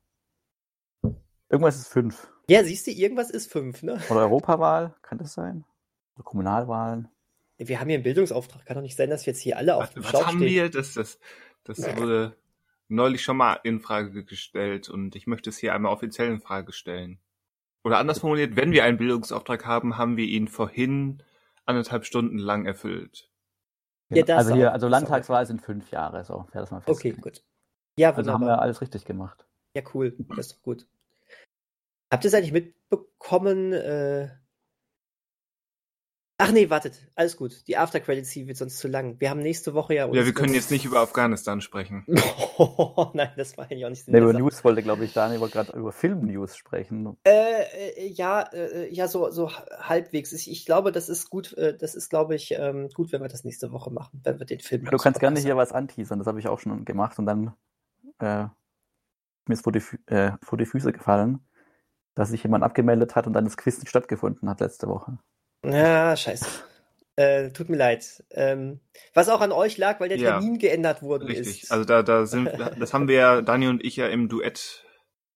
Irgendwas 1.49 1.77
ist 1.77 1.89
fünf. 1.89 2.31
Ja, 2.51 2.63
siehst 2.65 2.87
du, 2.87 2.91
irgendwas 2.91 3.31
ist 3.31 3.51
fünf, 3.51 3.83
ne? 3.83 3.99
Oder 4.11 4.21
Europawahl, 4.21 4.95
kann 5.01 5.17
das 5.17 5.33
sein? 5.33 5.65
Oder 6.17 6.25
Kommunalwahlen. 6.25 7.09
Wir 7.69 7.79
haben 7.79 7.89
hier 7.89 7.97
einen 7.97 8.05
Bildungsauftrag. 8.05 8.65
Kann 8.65 8.77
doch 8.77 8.83
nicht 8.83 8.97
sein, 8.97 9.11
dass 9.11 9.27
wir 9.27 9.33
jetzt 9.33 9.43
hier 9.43 9.59
alle 9.59 9.77
auf 9.77 9.83
Was, 9.83 9.91
dem 9.95 10.03
was 10.03 10.11
Schlauch 10.11 10.27
haben 10.27 10.39
stehen. 10.39 10.49
wir? 10.51 10.71
Das, 10.71 10.95
das, 10.95 11.19
das 11.65 11.79
wurde 11.97 12.37
neulich 12.89 13.23
schon 13.23 13.37
mal 13.37 13.61
in 13.65 13.81
Frage 13.81 14.25
gestellt 14.25 14.89
und 14.89 15.15
ich 15.15 15.27
möchte 15.27 15.51
es 15.51 15.59
hier 15.59 15.75
einmal 15.75 15.93
offiziell 15.93 16.29
in 16.29 16.41
Frage 16.41 16.73
stellen. 16.73 17.21
Oder 17.85 17.99
anders 17.99 18.19
formuliert, 18.19 18.57
wenn 18.57 18.73
wir 18.73 18.85
einen 18.85 18.97
Bildungsauftrag 18.99 19.65
haben, 19.67 19.97
haben 19.97 20.17
wir 20.17 20.25
ihn 20.27 20.49
vorhin 20.49 21.23
anderthalb 21.67 22.05
Stunden 22.05 22.39
lang 22.39 22.67
erfüllt. 22.67 23.31
Ja, 24.09 24.25
das 24.25 24.39
also 24.39 24.55
hier, 24.55 24.73
also. 24.73 24.89
Landtagswahl 24.89 25.47
sind 25.47 25.63
fünf 25.63 25.91
Jahre, 25.91 26.25
so. 26.25 26.47
Wer 26.53 26.63
das 26.63 26.71
mal 26.73 26.79
Okay, 26.79 26.93
festgelegt. 27.13 27.23
gut. 27.23 27.45
Ja, 27.97 28.13
Also 28.13 28.33
haben 28.33 28.41
wunderbar. 28.41 28.59
wir 28.59 28.63
alles 28.63 28.81
richtig 28.81 29.05
gemacht. 29.05 29.47
Ja, 29.77 29.83
cool. 29.95 30.17
Das 30.31 30.47
ist 30.47 30.57
doch 30.57 30.63
gut. 30.63 30.87
Habt 32.11 32.25
ihr 32.25 32.29
es 32.29 32.35
eigentlich 32.35 32.53
mitbekommen? 32.53 33.73
Äh... 33.73 34.31
Ach 36.41 36.53
nee, 36.53 36.71
wartet. 36.71 36.99
Alles 37.15 37.37
gut. 37.37 37.67
Die 37.69 37.77
After 37.77 38.01
Credit 38.01 38.25
Scene 38.25 38.47
wird 38.47 38.57
sonst 38.57 38.79
zu 38.79 38.89
lang. 38.89 39.17
Wir 39.19 39.31
haben 39.31 39.41
nächste 39.41 39.75
Woche 39.75 39.95
ja. 39.95 40.07
Ja, 40.07 40.25
wir 40.25 40.33
können 40.33 40.55
jetzt 40.55 40.71
nicht 40.71 40.85
über 40.85 41.01
Afghanistan 41.01 41.61
sprechen. 41.61 42.05
Nein, 42.09 43.31
das 43.37 43.57
war 43.59 43.65
eigentlich 43.65 43.85
auch 43.85 43.91
nicht 43.91 44.09
Nee, 44.09 44.19
über. 44.19 44.33
News 44.33 44.65
wollte, 44.65 44.83
glaube 44.83 45.05
ich, 45.05 45.13
Daniel 45.13 45.41
wollte 45.41 45.55
gerade 45.55 45.79
über 45.79 45.93
Film-News 45.93 46.57
sprechen. 46.57 47.17
Äh, 47.25 47.63
äh, 47.63 48.09
ja, 48.09 48.43
äh, 48.53 48.93
ja, 48.93 49.07
so, 49.07 49.31
so 49.31 49.51
halbwegs. 49.53 50.33
Ich, 50.33 50.51
ich 50.51 50.65
glaube, 50.65 50.93
das 50.93 51.09
ist 51.09 51.29
gut, 51.31 51.53
äh, 51.59 51.77
das 51.77 51.95
ist, 51.95 52.09
glaube 52.09 52.35
ich, 52.35 52.53
ähm, 52.53 52.89
gut, 52.95 53.13
wenn 53.13 53.21
wir 53.21 53.29
das 53.29 53.45
nächste 53.45 53.71
Woche 53.73 53.91
machen, 53.91 54.21
wenn 54.25 54.39
wir 54.39 54.47
den 54.47 54.61
Film. 54.61 54.85
Du 54.87 54.97
kannst 54.97 55.21
gerne 55.21 55.39
hier 55.41 55.57
was 55.57 55.73
anteasern, 55.73 56.19
das 56.19 56.27
habe 56.27 56.41
ich 56.41 56.49
auch 56.49 56.59
schon 56.59 56.85
gemacht 56.85 57.19
und 57.19 57.27
dann 57.27 57.53
äh, 58.19 58.47
mir 59.47 59.55
ist 59.55 59.65
vor 59.65 59.73
die, 59.73 59.83
äh, 60.07 60.33
vor 60.43 60.57
die 60.59 60.67
Füße 60.67 60.93
gefallen, 60.93 61.41
dass 62.15 62.31
sich 62.31 62.43
jemand 62.43 62.65
abgemeldet 62.65 63.17
hat 63.17 63.27
und 63.27 63.35
dann 63.35 63.45
das 63.45 63.57
Quiz 63.57 63.79
nicht 63.79 63.91
stattgefunden 63.91 64.49
hat 64.49 64.61
letzte 64.61 64.89
Woche. 64.89 65.19
Ja, 65.65 66.17
scheiße. 66.17 66.47
Äh, 67.17 67.51
tut 67.51 67.69
mir 67.69 67.77
leid. 67.77 68.25
Ähm, 68.31 68.81
was 69.13 69.29
auch 69.29 69.41
an 69.41 69.53
euch 69.53 69.77
lag, 69.77 70.01
weil 70.01 70.09
der 70.09 70.19
Ja, 70.19 70.31
Termin 70.39 70.59
geändert 70.59 71.03
worden 71.03 71.27
Richtig. 71.27 71.65
ist. 71.65 71.73
Also 71.73 71.85
da, 71.85 72.03
da 72.03 72.25
sind, 72.27 72.49
das 72.79 72.95
haben 72.95 73.09
wir 73.09 73.15
ja, 73.17 73.43
Daniel 73.43 73.71
und 73.71 73.85
ich 73.85 73.97
ja 73.97 74.07
im 74.09 74.29
Duett 74.29 74.85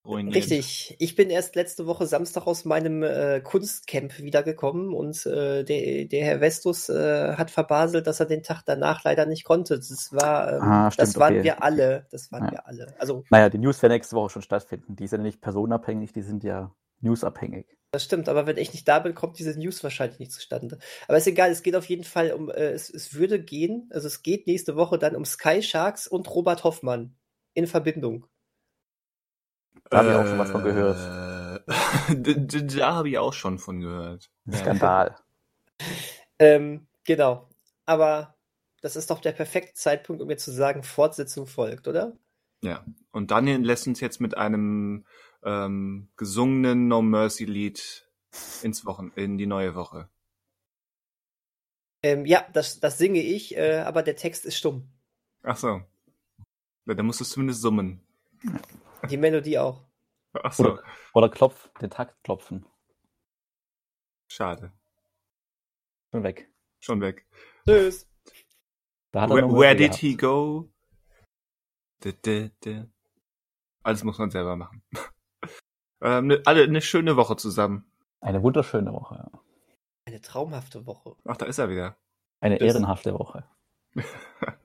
ruiniert. 0.07 0.37
Richtig. 0.37 0.97
Ich 0.99 1.15
bin 1.15 1.29
erst 1.31 1.57
letzte 1.57 1.87
Woche 1.87 2.07
Samstag 2.07 2.47
aus 2.47 2.65
meinem 2.65 3.03
äh, 3.03 3.41
Kunstcamp 3.43 4.19
wiedergekommen 4.19 4.95
und 4.95 5.27
äh, 5.27 5.63
der, 5.65 6.05
der 6.07 6.25
Herr 6.25 6.41
Vestus 6.41 6.89
äh, 6.89 7.35
hat 7.35 7.51
verbaselt, 7.51 8.07
dass 8.07 8.21
er 8.21 8.27
den 8.27 8.43
Tag 8.43 8.63
danach 8.65 9.05
leider 9.05 9.27
nicht 9.27 9.45
konnte. 9.45 9.77
Das 9.77 10.09
war, 10.13 10.53
ähm, 10.55 10.63
Ah, 10.63 10.85
das 10.97 11.11
stimmt, 11.11 11.17
waren 11.17 11.35
okay. 11.35 11.45
wir 11.45 11.63
alle. 11.63 12.07
Das 12.11 12.31
waren 12.33 12.45
Ja. 12.47 12.51
wir 12.53 12.67
alle. 12.67 12.95
Also 12.99 13.25
Naja, 13.31 13.51
die 13.51 13.59
News 13.59 13.83
werden 13.83 13.93
nächste 13.93 14.17
Woche 14.17 14.31
schon 14.31 14.43
stattfinden. 14.43 14.97
Die 14.97 15.07
sind 15.07 15.21
ja 15.21 15.25
nicht 15.25 15.41
personenabhängig, 15.43 16.13
die 16.13 16.23
sind 16.23 16.45
ja 16.45 16.75
newsabhängig. 17.01 17.67
Das 17.95 18.03
stimmt, 18.03 18.29
aber 18.29 18.45
wenn 18.49 18.57
ich 18.57 18.73
nicht 18.73 18.89
da 18.89 18.99
bin, 18.99 19.15
kommt 19.15 19.39
diese 19.39 19.57
News 19.57 19.85
wahrscheinlich 19.85 20.19
nicht 20.19 20.33
zustande. 20.33 20.81
Aber 21.07 21.16
ist 21.16 21.29
egal, 21.29 21.53
es 21.53 21.62
geht 21.62 21.77
auf 21.77 21.85
jeden 21.85 22.03
Fall 22.03 22.33
um, 22.33 22.51
äh, 22.51 22.73
es, 22.73 22.91
es 22.91 23.15
würde 23.15 23.41
gehen, 23.41 23.89
also 23.93 24.09
es 24.09 24.25
geht 24.25 24.49
nächste 24.49 24.75
Woche 24.75 24.99
dann 24.99 25.15
um 25.15 25.25
Sky 25.25 25.62
Sharks 25.62 26.09
und 26.09 26.29
Robert 26.29 26.65
Hoffmann 26.65 27.15
in 27.53 27.69
Verbindung. 27.69 28.27
Da 29.91 29.99
habe 29.99 30.09
ich 30.11 30.16
auch 30.16 30.27
schon 30.27 30.39
was 30.41 30.51
von 30.51 30.65
gehört. 30.65 30.99
Äh, 32.09 32.16
da 32.16 32.59
da 32.59 32.95
habe 32.95 33.09
ich 33.09 33.19
auch 33.19 33.33
schon 33.33 33.61
von 33.61 33.81
gehört. 33.81 34.29
Skandal. 34.53 35.15
Ähm, 36.41 36.89
genau. 37.05 37.49
Aber 37.87 38.35
das 38.81 38.97
ist 38.97 39.09
doch 39.09 39.21
der 39.21 39.33
perfekte 39.33 39.75
Zeitpunkt, 39.75 40.21
um 40.21 40.27
mir 40.27 40.37
zu 40.37 40.51
sagen, 40.51 40.83
Fortsetzung 40.83 41.47
folgt, 41.47 41.87
oder? 41.87 42.12
ja. 42.65 42.85
Und 43.12 43.31
Daniel 43.31 43.65
lässt 43.65 43.87
uns 43.87 44.01
jetzt 44.01 44.21
mit 44.21 44.37
einem 44.37 45.05
ähm, 45.45 46.09
gesungenen 46.16 46.89
No 46.89 47.03
Mercy 47.03 47.45
Lied 47.45 48.09
ins 48.62 48.85
Wochen, 48.85 49.12
in 49.15 49.39
die 49.39 49.47
neue 49.47 49.75
Woche. 49.75 50.09
Ähm, 52.03 52.27
ja, 52.27 52.47
das, 52.53 52.81
das 52.81 52.99
singe 52.99 53.21
ich, 53.21 53.57
äh, 53.57 53.79
aber 53.79 54.03
der 54.03 54.16
Text 54.16 54.45
ist 54.45 54.57
stumm. 54.57 54.89
Ach 55.43 55.57
so. 55.57 55.83
Ja, 56.87 56.95
dann 56.95 57.07
musst 57.07 57.21
du 57.21 57.25
zumindest 57.25 57.62
summen. 57.62 58.01
Die 59.09 59.16
Melodie 59.16 59.59
auch. 59.59 59.83
Ach 60.35 60.53
so. 60.53 60.65
Oder, 60.65 60.83
oder 61.15 61.29
klopf, 61.29 61.71
den 61.81 61.91
Takt 61.91 62.23
klopfen. 62.25 62.66
Schade. 64.29 64.73
Schon 66.11 66.23
weg. 66.24 66.51
Schon 66.81 67.01
weg. 67.01 67.27
Tschüss. 67.66 68.06
Da 69.13 69.23
hat 69.23 69.31
er 69.31 69.37
Where, 69.37 69.48
where 69.53 69.77
did 69.77 69.93
gehabt. 69.93 70.01
he 70.01 70.16
go? 70.16 70.69
Da, 72.01 72.11
da, 72.23 72.51
da. 72.61 72.87
Alles 73.82 74.03
muss 74.05 74.19
man 74.19 74.31
selber 74.31 74.56
machen. 74.56 74.82
ähm, 76.03 76.27
ne, 76.29 76.43
alle 76.45 76.63
eine 76.64 76.81
schöne 76.81 77.16
Woche 77.16 77.37
zusammen. 77.37 77.85
Eine 78.21 78.43
wunderschöne 78.43 78.93
Woche. 78.93 79.16
ja. 79.16 79.40
Eine 80.06 80.21
traumhafte 80.21 80.87
Woche. 80.87 81.14
Ach, 81.24 81.37
da 81.37 81.47
ist 81.47 81.59
er 81.59 81.69
wieder. 81.71 81.97
Eine 82.40 82.59
Das- 82.59 82.66
ehrenhafte 82.69 83.14
Woche. 83.19 83.45